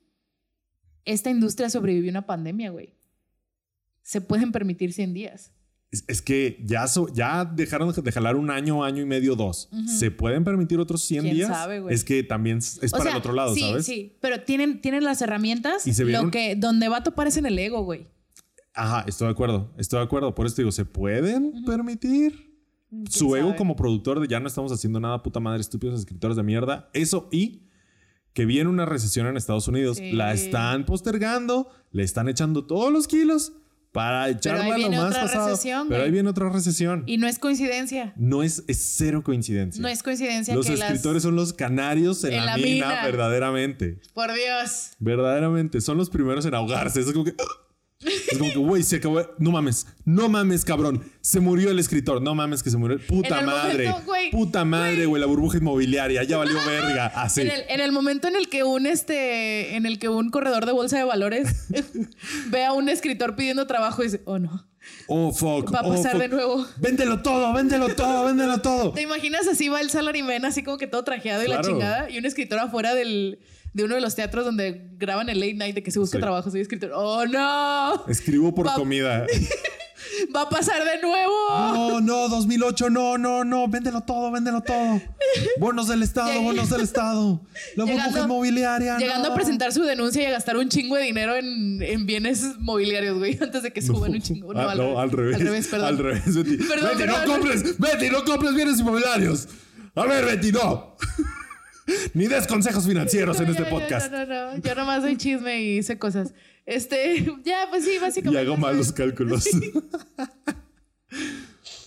esta 1.05 1.29
industria 1.29 1.69
sobrevivió 1.69 2.11
a 2.11 2.13
una 2.13 2.27
pandemia, 2.27 2.71
güey. 2.71 2.95
Se 4.03 4.23
pueden 4.23 4.53
permitir 4.53 4.93
100 4.93 5.13
días. 5.13 5.53
Es, 5.95 6.05
es 6.09 6.23
que 6.23 6.59
ya, 6.65 6.87
so- 6.89 7.07
ya 7.15 7.45
dejaron 7.45 7.93
de 7.93 8.13
jalar 8.13 8.35
un 8.37 8.51
año, 8.51 8.83
año 8.85 9.01
y 9.03 9.07
medio, 9.07 9.37
dos. 9.37 9.69
¿Se 9.87 10.11
pueden 10.11 10.43
permitir 10.45 10.81
otros 10.81 11.03
100 11.05 11.23
¿Quién 11.23 11.35
días? 11.37 11.49
sabe, 11.49 11.81
güey? 11.81 11.95
es 11.95 12.03
que 12.05 12.23
también 12.25 12.59
es 12.59 12.79
O 12.79 12.91
para 12.91 13.03
sea, 13.05 13.13
el 13.13 13.19
otro 13.19 13.33
lado, 13.33 13.55
sí, 13.55 13.61
¿sabes? 13.61 13.87
Sí, 13.87 14.17
pero 14.21 14.43
tienen, 14.43 14.81
tienen 14.81 15.05
las 15.05 15.23
herramientas. 15.23 15.87
Y 15.87 15.95
se 15.95 16.05
vieron- 16.05 16.27
Lo 16.27 16.31
que, 16.31 16.57
donde 16.57 16.89
va 16.89 16.99
a 16.99 17.03
topar 17.05 17.29
es 17.29 17.37
en 17.37 17.47
el 17.47 17.59
ego, 17.59 17.83
güey. 17.85 18.09
Ajá, 18.75 19.05
estoy 19.07 19.27
de 19.29 19.33
acuerdo. 19.33 19.73
Estoy 19.79 20.01
de 20.01 20.05
acuerdo. 20.05 20.35
Por 20.35 20.47
eso 20.47 20.57
te 20.57 20.63
digo, 20.63 20.73
¿se 20.73 20.85
pueden 20.85 21.65
permitir? 21.65 22.53
Su 23.09 23.35
ego 23.37 23.55
como 23.57 23.77
productor 23.77 24.21
de 24.21 24.29
ya 24.29 24.41
no 24.41 24.47
estamos 24.49 24.71
haciendo 24.73 25.01
nada, 25.01 25.23
puta 25.23 25.41
madre, 25.41 25.61
estúpidos 25.61 25.99
escritores 25.99 26.37
de 26.37 26.43
mierda. 26.43 26.91
Eso 26.93 27.29
y 27.33 27.63
que 28.33 28.47
viene 28.47 28.69
una 28.69 28.85
recesión 28.85 29.27
en 29.29 29.37
Estados 29.37 29.69
Unidos. 29.69 29.99
Sí. 29.99 30.13
La 30.13 30.33
están 30.33 30.85
postergando, 30.87 31.69
le 31.93 32.03
están 32.03 32.29
echando 32.29 32.67
todos 32.67 32.93
los 32.93 33.07
kilos 33.09 33.53
para 33.95 34.29
echarla 34.29 34.77
lo 34.77 34.91
más 34.91 35.11
otra 35.11 35.21
pasado. 35.23 35.49
recesión, 35.51 35.87
Pero 35.89 36.01
güey. 36.01 36.07
ahí 36.07 36.11
viene 36.11 36.29
otra 36.29 36.49
recesión. 36.51 37.05
Y 37.07 37.17
no 37.17 37.29
es 37.29 37.39
coincidencia. 37.39 38.13
No 38.17 38.43
es, 38.43 38.65
es 38.67 38.95
cero 38.97 39.23
coincidencia. 39.23 39.81
No 39.81 39.87
es 39.87 40.03
coincidencia 40.03 40.53
los 40.53 40.67
que 40.67 40.75
escritores 40.75 41.15
las... 41.15 41.23
son 41.23 41.37
los 41.37 41.53
canarios 41.53 42.25
en, 42.25 42.33
En 42.33 42.45
la, 42.45 42.57
mina, 42.57 42.89
mina. 42.89 43.05
verdaderamente. 43.05 44.01
Por 44.13 44.33
Dios. 44.35 44.91
Verdaderamente, 44.99 45.81
son 45.81 45.97
los 45.97 46.11
primeros 46.11 46.45
en 46.45 46.55
ahogarse. 46.55 47.01
Es 47.01 47.13
como 47.13 47.25
que. 47.25 47.35
Es 48.05 48.39
como 48.39 48.53
que, 48.53 48.59
güey, 48.59 48.83
se 48.83 48.97
acabó. 48.97 49.23
No 49.39 49.51
mames, 49.51 49.87
no 50.05 50.29
mames, 50.29 50.65
cabrón. 50.65 51.03
Se 51.21 51.41
murió 51.41 51.71
el 51.71 51.79
escritor. 51.79 52.21
No 52.23 52.35
mames 52.35 52.63
que 52.63 52.71
se 52.71 52.77
murió. 52.77 52.99
Puta 53.07 53.29
En 53.29 53.41
el 53.41 53.47
madre. 53.47 53.89
momento, 53.89 54.07
güey, 54.07 54.31
puta 54.31 54.65
madre, 54.65 55.07
güey. 55.07 55.21
La 55.21 55.27
burbuja 55.27 55.59
inmobiliaria. 55.59 56.23
Ya 56.25 56.37
valió 56.37 56.57
verga. 56.67 57.07
Así. 57.07 57.41
En, 57.43 57.51
el, 57.51 57.65
en 57.69 57.81
el 57.81 57.93
momento 57.93 58.29
en 58.29 58.37
el 58.37 58.49
que 58.49 58.65
un 58.65 58.87
este, 58.87 59.77
en 59.77 59.87
el 59.87 59.99
que 59.99 60.09
un 60.09 60.31
corredor 60.31 60.67
de 60.67 60.73
bolsa 60.73 60.99
de 60.99 61.05
valores 61.05 61.67
ve 62.49 62.65
a 62.65 62.73
un 62.73 62.89
escritor 62.89 63.37
pidiendo 63.37 63.67
trabajo 63.67 64.03
y 64.03 64.07
dice, 64.07 64.23
oh 64.27 64.39
no, 64.39 64.67
Oh, 65.07 65.33
fuck. 65.33 65.75
va 65.75 65.81
a 65.81 65.87
oh, 65.87 65.95
pasar 65.95 66.13
fuck. 66.13 66.21
de 66.21 66.29
nuevo. 66.29 66.67
Véndelo 66.77 67.23
todo, 67.23 67.53
véndelo 67.53 67.95
todo, 67.95 68.27
véndelo 68.27 68.59
todo. 68.61 68.93
¿Te 68.95 69.03
imaginas 69.03 69.47
así 69.49 69.69
va 69.69 69.81
el 69.81 69.91
salaryman 69.91 70.45
así 70.45 70.63
como 70.63 70.77
que 70.77 70.87
todo 70.87 71.05
trajeado 71.05 71.43
y 71.43 71.49
la 71.49 71.61
chingada? 71.63 72.11
Y 72.11 72.19
un 72.19 72.27
escritor 72.27 72.59
afuera 72.59 72.95
del, 72.95 73.39
de 73.75 73.85
uno 73.85 73.95
de 73.97 74.01
los 74.01 74.15
teatros 74.15 74.45
donde 74.47 74.89
graban 74.97 75.29
el 75.29 75.39
late 75.41 75.55
night 75.55 75.75
de 75.75 75.83
que 75.83 75.91
se 75.91 75.99
busca 75.99 76.17
Sí. 76.17 76.21
trabajo. 76.23 76.51
Soy 76.51 76.61
escritor. 76.63 76.93
¡Oh, 76.95 77.27
no! 77.27 78.07
Escribo 78.07 78.55
por 78.55 78.67
Va- 78.69 78.75
comida. 78.75 79.27
¡Va 80.35 80.43
a 80.43 80.49
pasar 80.49 80.85
de 80.85 81.01
nuevo! 81.03 81.33
No, 81.51 82.01
no, 82.01 82.29
2008, 82.29 82.89
no, 82.91 83.19
no, 83.19 83.43
no. 83.45 83.67
Véndelo 83.69 84.03
todo, 84.03 84.31
véndelo 84.31 84.61
todo. 84.61 85.01
Bonos 85.59 85.89
del 85.89 86.03
Estado, 86.03 86.41
bonos 86.43 86.71
del 86.71 86.83
Estado. 86.83 87.41
La 87.75 87.85
burbuja 87.85 88.07
Llegando- 88.09 88.25
inmobiliaria. 88.25 88.97
Llegando 88.99 89.29
no. 89.29 89.35
a 89.35 89.37
presentar 89.37 89.73
su 89.73 89.83
denuncia 89.83 90.23
y 90.23 90.27
a 90.27 90.31
gastar 90.31 90.57
un 90.57 90.69
chingo 90.69 90.95
de 90.97 91.03
dinero 91.05 91.35
en, 91.35 91.83
en 91.83 92.07
bienes 92.07 92.45
mobiliarios, 92.61 93.19
güey, 93.19 93.37
antes 93.43 93.63
de 93.65 93.73
que 93.73 93.83
suban 93.83 94.13
un 94.13 94.21
chingo. 94.23 94.55
No, 94.55 94.61
Ah, 94.69 94.75
no, 94.77 95.01
al 95.01 95.11
revés. 95.11 95.37
Al 95.37 95.41
revés, 95.43 95.67
perdón. 95.69 95.89
Al 95.89 95.99
revés, 95.99 96.35
Betty. 96.37 96.57
Perdón, 96.59 96.91
Betty, 96.97 97.07
no 97.09 97.15
perdón. 97.15 97.41
compres, 97.41 97.79
Betty, 97.79 98.11
no 98.11 98.25
compres 98.25 98.55
bienes 98.55 98.79
inmobiliarios. 98.79 99.49
A 99.97 100.05
ver, 100.07 100.25
Betty, 100.27 100.53
no. 100.53 100.97
Ni 102.15 102.27
des 102.27 102.47
consejos 102.47 102.87
financieros 102.87 103.41
en 103.41 103.49
este 103.49 103.65
podcast. 103.65 104.11
No, 104.11 104.27
no, 104.27 104.57
no. 104.57 104.63
Yo 104.63 104.75
nomás 104.75 105.03
doy 105.03 105.17
chisme 105.17 105.63
y 105.63 105.83
sé 105.83 105.99
cosas. 105.99 106.33
Este, 106.67 107.25
ya, 107.45 107.67
pues 107.71 107.85
sí, 107.85 107.93
Y 107.97 107.99
básicamente. 107.99 108.41
hago 108.41 108.55
eso 108.55 108.61
malos 108.61 108.93
cálculos. 108.93 109.49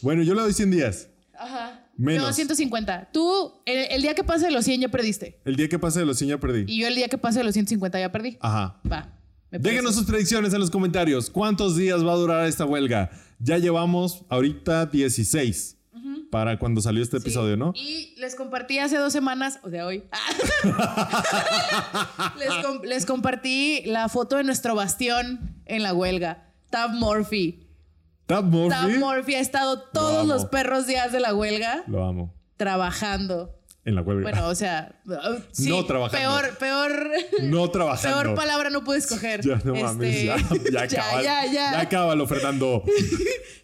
bueno, 0.01 0.23
yo 0.23 0.35
le 0.35 0.41
doy 0.41 0.53
100 0.53 0.71
días. 0.71 1.09
Ajá. 1.37 1.83
Menos. 1.97 2.27
No, 2.27 2.33
150. 2.33 3.09
Tú, 3.11 3.53
el, 3.65 3.91
el 3.91 4.01
día 4.01 4.13
que 4.13 4.23
pase 4.23 4.45
de 4.45 4.51
los 4.51 4.65
100 4.65 4.81
ya 4.81 4.89
perdiste. 4.89 5.39
El 5.45 5.55
día 5.55 5.67
que 5.67 5.79
pase 5.79 5.99
de 5.99 6.05
los 6.05 6.17
100 6.17 6.29
ya 6.29 6.39
perdí. 6.39 6.65
Y 6.67 6.81
yo 6.81 6.87
el 6.87 6.95
día 6.95 7.07
que 7.07 7.17
pase 7.17 7.39
de 7.39 7.43
los 7.43 7.53
150 7.53 7.99
ya 7.99 8.11
perdí. 8.11 8.37
Ajá. 8.39 8.79
Va. 8.91 9.13
Déjenos 9.49 9.95
sus 9.95 10.05
predicciones 10.05 10.53
en 10.53 10.59
los 10.59 10.69
comentarios. 10.69 11.29
¿Cuántos 11.29 11.77
días 11.77 12.05
va 12.05 12.11
a 12.11 12.15
durar 12.15 12.47
esta 12.47 12.65
huelga? 12.65 13.09
Ya 13.39 13.57
llevamos 13.57 14.25
ahorita 14.29 14.87
16 14.87 15.76
para 16.31 16.59
cuando 16.59 16.81
salió 16.81 17.01
este 17.03 17.17
Sí. 17.19 17.23
episodio, 17.23 17.57
¿no? 17.57 17.73
Y 17.75 18.13
les 18.17 18.35
compartí 18.35 18.79
hace 18.79 18.97
dos 18.97 19.13
semanas, 19.13 19.59
o 19.63 19.69
sea, 19.69 19.85
hoy. 19.85 20.03
les, 22.37 22.65
com- 22.65 22.81
les 22.83 23.05
compartí 23.05 23.81
la 23.85 24.09
foto 24.09 24.37
de 24.37 24.43
nuestro 24.43 24.75
bastión 24.75 25.55
en 25.65 25.83
la 25.83 25.93
huelga. 25.93 26.51
Tab 26.69 26.91
Morphy. 26.93 27.67
Tab 28.25 28.45
Morphy. 28.45 28.69
Tab 28.69 28.89
Morphy 28.99 29.35
ha 29.35 29.39
estado 29.39 29.81
todos 29.93 30.25
los 30.27 30.45
perros 30.45 30.85
días 30.87 31.11
de 31.11 31.19
la 31.19 31.33
huelga 31.33 31.83
Lo 31.87 32.05
amo. 32.05 32.33
trabajando. 32.57 33.56
En 33.87 33.95
la 33.95 34.01
huelga. 34.01 34.21
Bueno, 34.23 34.47
o 34.49 34.53
sea, 34.55 34.91
sí, 35.51 35.69
No 35.69 35.85
trabajando. 35.85 36.29
Peor, 36.29 36.57
peor, 36.57 37.09
no 37.43 37.69
trabajando. 37.71 38.21
peor 38.21 38.35
palabra 38.35 38.69
no 38.69 38.83
pude 38.83 38.97
escoger. 38.99 39.41
Ya 39.41 39.59
no 39.63 39.73
mames, 39.75 40.13
Este, 40.15 40.25
ya, 40.25 40.37
ya, 40.71 40.81
acábalo. 40.83 41.23
ya, 41.23 41.45
ya. 41.45 41.51
Ya 41.53 41.79
acábalo, 41.79 42.27
Fernando. 42.27 42.83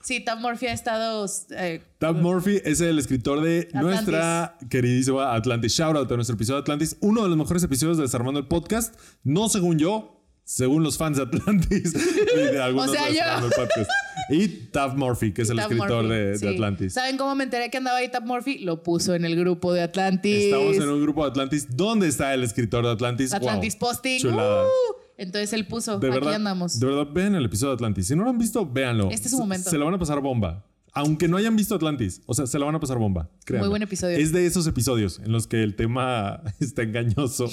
Sí, 0.01 0.21
Tam 0.21 0.41
Murphy 0.41 0.67
ha 0.67 0.73
estado. 0.73 1.25
eh, 1.51 1.81
Tab 1.99 2.15
Murphy 2.15 2.61
es 2.63 2.81
el 2.81 2.97
escritor 2.99 3.41
de 3.41 3.67
nuestra 3.73 4.57
queridísima 4.69 5.33
Atlantis. 5.35 5.73
Shout 5.73 5.95
out 5.95 6.11
a 6.11 6.15
nuestro 6.15 6.35
episodio 6.35 6.57
de 6.57 6.61
Atlantis. 6.61 6.97
Uno 7.01 7.23
de 7.23 7.29
los 7.29 7.37
mejores 7.37 7.61
episodios 7.63 7.97
de 7.97 8.03
Desarmando 8.03 8.39
el 8.39 8.47
Podcast. 8.47 8.95
No 9.23 9.47
según 9.49 9.77
yo, 9.77 10.25
según 10.45 10.83
los 10.83 10.97
fans 10.97 11.17
de 11.17 11.23
Atlantis. 11.23 11.93
y 11.93 12.37
de 12.37 12.61
algunos 12.61 12.89
O 12.89 12.93
sea, 12.93 13.03
de 13.07 13.09
yo. 13.09 13.15
Desarmando 13.19 13.47
el 13.47 13.53
Podcast. 13.53 13.89
Y 14.29 14.47
Tab 14.47 14.95
Murphy, 14.97 15.33
que 15.33 15.41
es 15.41 15.49
el 15.49 15.59
escritor 15.59 16.03
Murphy, 16.03 16.45
de. 16.45 16.49
Atlantis. 16.49 16.93
¿Saben 16.93 17.17
cómo 17.17 17.35
me 17.35 17.43
enteré 17.43 17.69
que 17.69 17.77
andaba 17.77 17.97
ahí 17.97 18.09
Tam 18.09 18.25
Murphy? 18.25 18.59
Lo 18.59 18.83
puso 18.83 19.15
en 19.15 19.25
el 19.25 19.35
grupo 19.35 19.73
de 19.73 19.81
Atlantis. 19.81 20.45
Estamos 20.45 20.75
en 20.77 20.89
un 20.89 21.01
grupo 21.01 21.23
de 21.23 21.31
Atlantis. 21.31 21.67
¿Dónde 21.75 22.07
está 22.07 22.33
el 22.33 22.43
escritor 22.43 22.85
de 22.85 22.91
Atlantis? 22.91 23.33
Atlantis 23.33 23.77
Wow, 23.79 23.89
Posting. 23.89 24.19
chulada. 24.19 24.65
¡Uh! 24.65 25.03
Entonces 25.17 25.53
él 25.53 25.67
puso. 25.67 25.99
De 25.99 26.07
Aquí 26.07 26.15
verdad, 26.15 26.35
andamos. 26.35 26.79
de 26.79 26.85
verdad, 26.85 27.07
vean 27.13 27.35
el 27.35 27.45
episodio 27.45 27.71
de 27.71 27.75
Atlantis. 27.75 28.07
Si 28.07 28.15
no 28.15 28.23
lo 28.23 28.29
han 28.29 28.37
visto, 28.37 28.65
véanlo. 28.69 29.09
Este 29.11 29.27
es 29.27 29.31
su 29.31 29.37
momento. 29.37 29.69
Se, 29.69 29.77
lo 29.77 29.85
van 29.85 29.93
a 29.93 29.99
pasar 29.99 30.19
bomba. 30.21 30.65
Aunque 30.93 31.27
no 31.27 31.37
hayan 31.37 31.55
visto 31.55 31.75
Atlantis. 31.75 32.21
O 32.25 32.33
sea, 32.33 32.45
se 32.45 32.59
lo 32.59 32.65
van 32.65 32.75
a 32.75 32.79
pasar 32.79 32.97
bomba. 32.97 33.29
créanme. 33.45 33.65
Muy 33.65 33.69
buen 33.71 33.81
episodio. 33.81 34.17
Es 34.17 34.31
de 34.31 34.45
esos 34.45 34.67
episodios 34.67 35.19
en 35.19 35.31
los 35.31 35.47
que 35.47 35.63
el 35.63 35.75
tema 35.75 36.41
está 36.59 36.83
engañoso. 36.83 37.49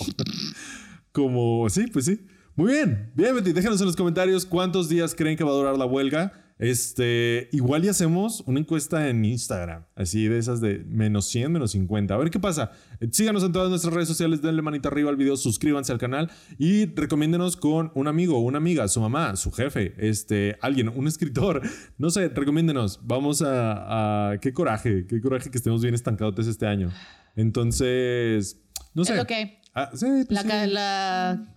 Como, 1.12 1.68
sí, 1.70 1.86
pues 1.86 2.05
sí. 2.05 2.20
Muy 2.56 2.72
bien. 2.72 3.10
Bien, 3.14 3.34
Betty, 3.34 3.52
déjanos 3.52 3.80
en 3.80 3.86
los 3.86 3.97
comentarios 3.97 4.44
cuántos 4.44 4.88
días 4.88 5.14
creen 5.14 5.36
que 5.36 5.44
va 5.44 5.51
a 5.51 5.55
durar 5.55 5.78
la 5.78 5.86
huelga. 5.86 6.32
Este, 6.62 7.48
igual 7.52 7.86
y 7.86 7.88
hacemos 7.88 8.42
una 8.46 8.60
encuesta 8.60 9.08
en 9.08 9.24
Instagram, 9.24 9.86
así 9.96 10.28
de 10.28 10.36
esas 10.38 10.60
de 10.60 10.84
menos 10.86 11.24
100, 11.28 11.50
menos 11.50 11.70
50. 11.70 12.12
A 12.12 12.18
ver 12.18 12.30
qué 12.30 12.38
pasa. 12.38 12.70
Síganos 13.12 13.42
en 13.44 13.52
todas 13.52 13.70
nuestras 13.70 13.94
redes 13.94 14.08
sociales, 14.08 14.42
denle 14.42 14.60
manita 14.60 14.88
arriba 14.90 15.08
al 15.08 15.16
video, 15.16 15.38
suscríbanse 15.38 15.90
al 15.90 15.98
canal 15.98 16.30
y 16.58 16.84
recomiéndenos 16.94 17.56
con 17.56 17.90
un 17.94 18.08
amigo, 18.08 18.38
una 18.40 18.58
amiga, 18.58 18.86
su 18.88 19.00
mamá, 19.00 19.36
su 19.36 19.50
jefe, 19.52 19.94
este, 19.96 20.58
alguien, 20.60 20.90
un 20.90 21.08
escritor. 21.08 21.62
No 21.96 22.10
sé, 22.10 22.28
recomiéndenos. 22.28 23.00
Vamos 23.04 23.40
a, 23.40 24.32
a- 24.32 24.38
qué 24.38 24.52
coraje, 24.52 25.06
qué 25.06 25.18
coraje 25.22 25.50
que 25.50 25.56
estemos 25.56 25.80
bien 25.80 25.94
estancados 25.94 26.46
este 26.46 26.66
año. 26.66 26.90
Entonces, 27.36 28.60
no 28.94 29.04
sé. 29.04 29.12
Es 29.14 29.18
lo 29.18 29.26
que 29.26 29.34
hay. 29.34 29.58
Ah, 29.74 29.90
sí, 29.94 30.06
pues 30.28 30.44
La, 30.44 30.64
sí. 30.64 30.70
la. 30.70 31.54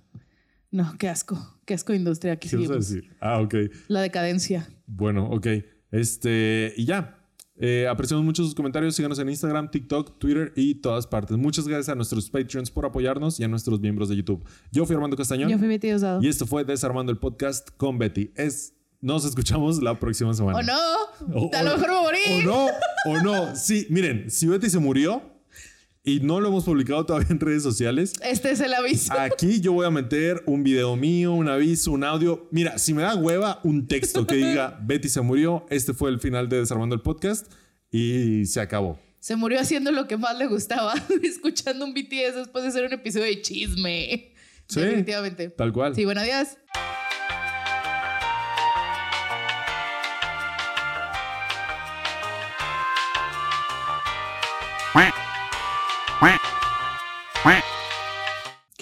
No, 0.72 0.96
qué 0.98 1.10
asco. 1.10 1.53
Qué 1.66 1.74
asco 1.74 1.92
de 1.94 2.00
industria. 2.00 2.34
Aquí 2.34 2.50
¿Qué 2.50 2.56
vas 2.58 2.66
a 2.66 2.68
seguimos. 2.68 2.90
decir? 2.90 3.16
Ah, 3.22 3.40
ok. 3.42 3.56
La 3.88 4.02
decadencia. 4.02 4.68
Bueno, 4.86 5.30
ok. 5.30 5.48
Este, 5.92 6.74
y 6.78 6.86
ya. 6.86 7.20
Eh, 7.56 7.88
apreciamos 7.88 8.26
mucho 8.26 8.44
sus 8.44 8.56
comentarios. 8.56 8.96
Síganos 8.96 9.20
en 9.20 9.30
Instagram, 9.30 9.70
TikTok, 9.70 10.18
Twitter 10.18 10.52
y 10.56 10.76
todas 10.76 11.06
partes. 11.06 11.38
Muchas 11.38 11.68
gracias 11.68 11.90
a 11.90 11.96
nuestros 11.96 12.30
Patreons 12.30 12.72
por 12.72 12.86
apoyarnos 12.86 13.40
y 13.40 13.44
a 13.44 13.48
nuestros 13.48 13.80
miembros 13.80 14.10
de 14.10 14.16
YouTube. 14.16 14.44
Yo 14.72 14.86
fui 14.86 14.96
Armando 14.96 15.16
Castañón 15.16 15.50
Yo 15.50 15.60
fui 15.60 15.68
Betty 15.68 15.92
Osado. 15.94 16.22
y 16.22 16.28
esto 16.28 16.48
fue 16.48 16.66
Desarmando 16.66 17.12
el 17.12 17.20
Podcast 17.20 17.70
con 17.78 18.00
Betty. 18.00 18.32
Es, 18.36 18.74
nos 19.02 19.24
escuchamos 19.24 19.82
la 19.84 20.00
próxima 20.00 20.34
semana. 20.34 20.58
¿O 20.58 20.64
no? 20.64 21.42
O- 21.46 21.52
a 21.54 21.62
lo 21.64 21.78
mejor 21.78 21.90
me 21.90 22.02
morí. 22.02 22.20
O 22.42 22.42
no, 22.44 22.68
o 23.06 23.22
no. 23.22 23.56
Sí, 23.56 23.86
miren, 23.92 24.32
si 24.32 24.48
Betty 24.48 24.70
se 24.72 24.80
murió 24.80 25.22
y 26.06 26.20
no 26.20 26.42
lo 26.42 26.50
hemos 26.50 26.66
publicado 26.66 27.06
todavía 27.06 27.30
en 27.30 27.40
redes 27.40 27.64
sociales, 27.64 28.14
Este 28.24 28.52
es 28.52 28.60
el 28.60 28.74
aviso. 28.74 29.14
Aquí 29.18 29.62
yo 29.62 29.72
voy 29.72 29.86
a 29.86 29.90
meter 29.90 30.44
un 30.46 30.64
video 30.64 30.96
mío, 30.98 31.34
un 31.34 31.48
aviso, 31.48 31.92
un 31.92 32.04
audio. 32.04 32.48
Mira, 32.52 32.78
si 32.78 32.94
me 32.94 33.04
da 33.04 33.16
hueva, 33.16 33.62
un 33.64 33.88
texto 33.88 34.28
que 34.28 34.36
diga 34.36 34.78
Betty 34.84 35.08
se 35.08 35.22
murió. 35.22 35.66
Este 35.70 35.94
fue 35.94 36.10
el 36.10 36.20
final 36.20 36.50
de 36.50 36.60
Desarmando 36.60 36.94
el 36.94 37.02
Podcast 37.02 37.52
y 37.90 38.46
se 38.46 38.60
acabó. 38.60 39.00
Se 39.20 39.38
murió 39.38 39.62
haciendo 39.62 39.92
lo 39.94 40.06
que 40.08 40.18
más 40.18 40.38
le 40.38 40.48
gustaba, 40.48 40.94
escuchando 41.24 41.86
un 41.86 41.94
BTS 41.94 42.36
después 42.36 42.64
de 42.64 42.70
hacer 42.70 42.86
un 42.86 42.94
episodio 42.94 43.26
de 43.26 43.42
chisme. 43.42 44.34
Sí, 44.68 44.82
Definitivamente. 44.82 45.50
Tal 45.50 45.72
cual. 45.72 45.96
Sí, 45.96 46.04
bueno, 46.04 46.20
adiós. 46.20 46.58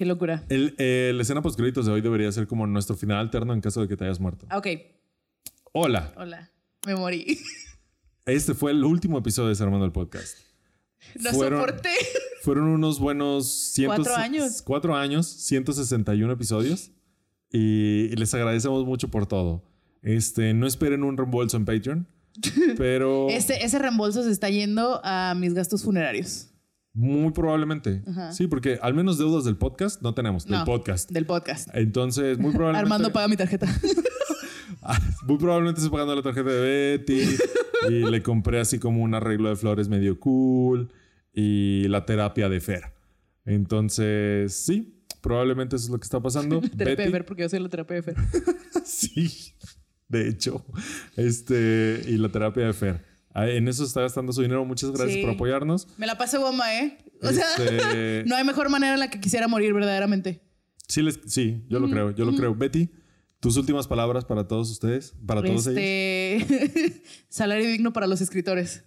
Qué 0.02 0.06
locura. 0.07 0.44
El, 0.49 0.73
eh, 0.80 1.11
la 1.14 1.22
escena 1.22 1.44
post 1.44 1.56
créditos 1.60 1.86
de 1.86 1.91
hoy 1.91 2.02
debería 2.02 2.32
ser 2.32 2.48
como 2.48 2.65
nuestro 2.65 2.95
final 2.95 3.19
alterno 3.19 3.53
en 3.53 3.61
caso 3.61 3.82
de 3.82 3.88
que 3.88 3.95
te 3.95 4.03
hayas 4.03 4.19
muerto. 4.19 4.48
Ok, 4.52 4.65
Hola, 5.73 6.11
hola. 6.18 6.49
Me 6.88 6.95
morí. 6.95 7.38
este 8.26 8.56
fue 8.56 8.72
el 8.72 8.84
último 8.84 9.19
episodio 9.19 9.49
de 9.49 9.52
Desarmando 9.52 9.86
el 9.86 9.91
Podcast. 9.91 10.40
No 11.19 11.30
Fueron- 11.34 11.60
soporté. 11.60 11.91
Fueron 12.41 12.64
unos 12.69 12.98
buenos 12.99 13.48
cientos, 13.48 14.07
Cuatro 14.07 14.15
años. 14.15 14.61
Cuatro 14.64 14.95
años, 14.95 15.28
161 15.28 16.34
episodios. 16.34 16.90
Y, 17.52 18.06
y 18.11 18.15
les 18.15 18.34
agradecemos 18.34 18.84
mucho 18.88 19.10
por 19.10 19.28
todo. 19.28 19.64
Este, 20.02 20.56
no 20.56 20.65
esperen 20.65 21.03
un 21.03 21.15
reembolso 21.15 21.57
en 21.57 21.65
Patreon, 21.65 22.07
pero 22.76 23.30
Ese, 23.30 23.64
ese 23.64 23.78
reembolso 23.78 24.23
se 24.23 24.32
está 24.32 24.49
yendo 24.49 24.99
a 25.03 25.36
mis 25.38 25.53
gastos 25.53 25.84
funerarios. 25.84 26.48
Muy 26.94 27.32
probablemente. 27.32 28.04
Ajá. 28.08 28.32
Sí, 28.32 28.48
porque 28.48 28.80
al 28.82 28.94
menos 28.94 29.18
deudas 29.18 29.44
del 29.46 29.58
podcast 29.58 30.02
no 30.02 30.14
tenemos, 30.14 30.46
del 30.46 30.60
No, 30.60 30.66
podcast. 30.66 31.10
Del 31.12 31.26
podcast. 31.26 31.70
Entonces, 31.74 32.38
muy 32.38 32.52
probablemente. 32.52 32.86
Armando 32.86 33.12
paga 33.14 33.28
mi 33.28 33.38
tarjeta. 33.38 33.68
Muy 35.28 35.38
probablemente 35.38 35.80
estoy 35.80 35.92
pagando 35.92 36.16
la 36.16 36.24
tarjeta 36.24 36.50
de 36.50 36.60
Betty. 36.98 37.22
y 37.90 38.10
le 38.10 38.24
compré 38.24 38.60
así 38.60 38.80
como 38.80 39.04
un 39.04 39.14
arreglo 39.14 39.50
de 39.50 39.56
flores 39.56 39.88
medio 39.90 40.20
cool. 40.20 40.92
Y 41.34 41.88
la 41.88 42.06
terapia 42.06 42.50
de 42.50 42.60
Fer. 42.60 42.94
Entonces, 43.46 44.54
sí, 44.56 45.04
probablemente 45.22 45.76
eso 45.76 45.86
es 45.86 45.92
lo 45.92 46.00
que 46.00 46.04
está 46.04 46.20
pasando. 46.20 46.62
terapia 46.78 47.06
de 47.06 47.12
Fer, 47.12 47.26
porque 47.26 47.44
yo 47.44 47.50
soy 47.50 47.60
la 47.60 47.70
terapia 47.70 47.98
de 47.98 48.04
Fer. 48.04 48.16
Sí, 48.84 49.54
de 50.08 50.28
hecho. 50.28 50.66
Este, 51.16 52.02
y 52.08 52.18
la 52.18 52.30
terapia 52.30 52.66
de 52.66 52.74
Fer. 52.74 53.06
Ah, 53.34 53.48
En 53.48 53.68
eso 53.68 53.84
está 53.84 54.02
gastando 54.02 54.34
su 54.34 54.41
dinero. 54.41 54.64
Muchas 54.66 54.91
gracias 54.91 55.14
Sí. 55.14 55.22
por 55.22 55.32
apoyarnos. 55.32 55.88
Me 55.98 56.06
la 56.08 56.18
pasé 56.18 56.38
bomba, 56.38 56.74
¿eh? 56.80 56.98
O 57.22 57.30
sea, 57.32 57.45
Este- 57.58 58.24
no 58.28 58.36
hay 58.36 58.44
mejor 58.44 58.70
manera 58.70 58.94
en 58.94 58.99
la 58.99 59.10
que 59.10 59.20
quisiera 59.20 59.48
morir 59.48 59.74
verdaderamente. 59.74 60.41
Sí, 60.88 61.02
les- 61.02 61.20
sí 61.26 61.64
yo 61.70 61.80
lo 61.80 61.90
creo, 61.90 62.12
yo 62.12 62.26
lo 62.26 62.36
creo. 62.36 62.53
Betty, 62.56 62.90
tus 63.40 63.56
últimas 63.58 63.88
palabras 63.88 64.26
para 64.26 64.48
todos 64.48 64.70
ustedes, 64.70 65.14
para 65.26 65.41
todos 65.41 65.66
ellos. 65.68 65.78
Este 65.82 67.03
salario 67.30 67.68
digno 67.68 67.94
para 67.94 68.08
los 68.08 68.20
escritores. 68.22 68.84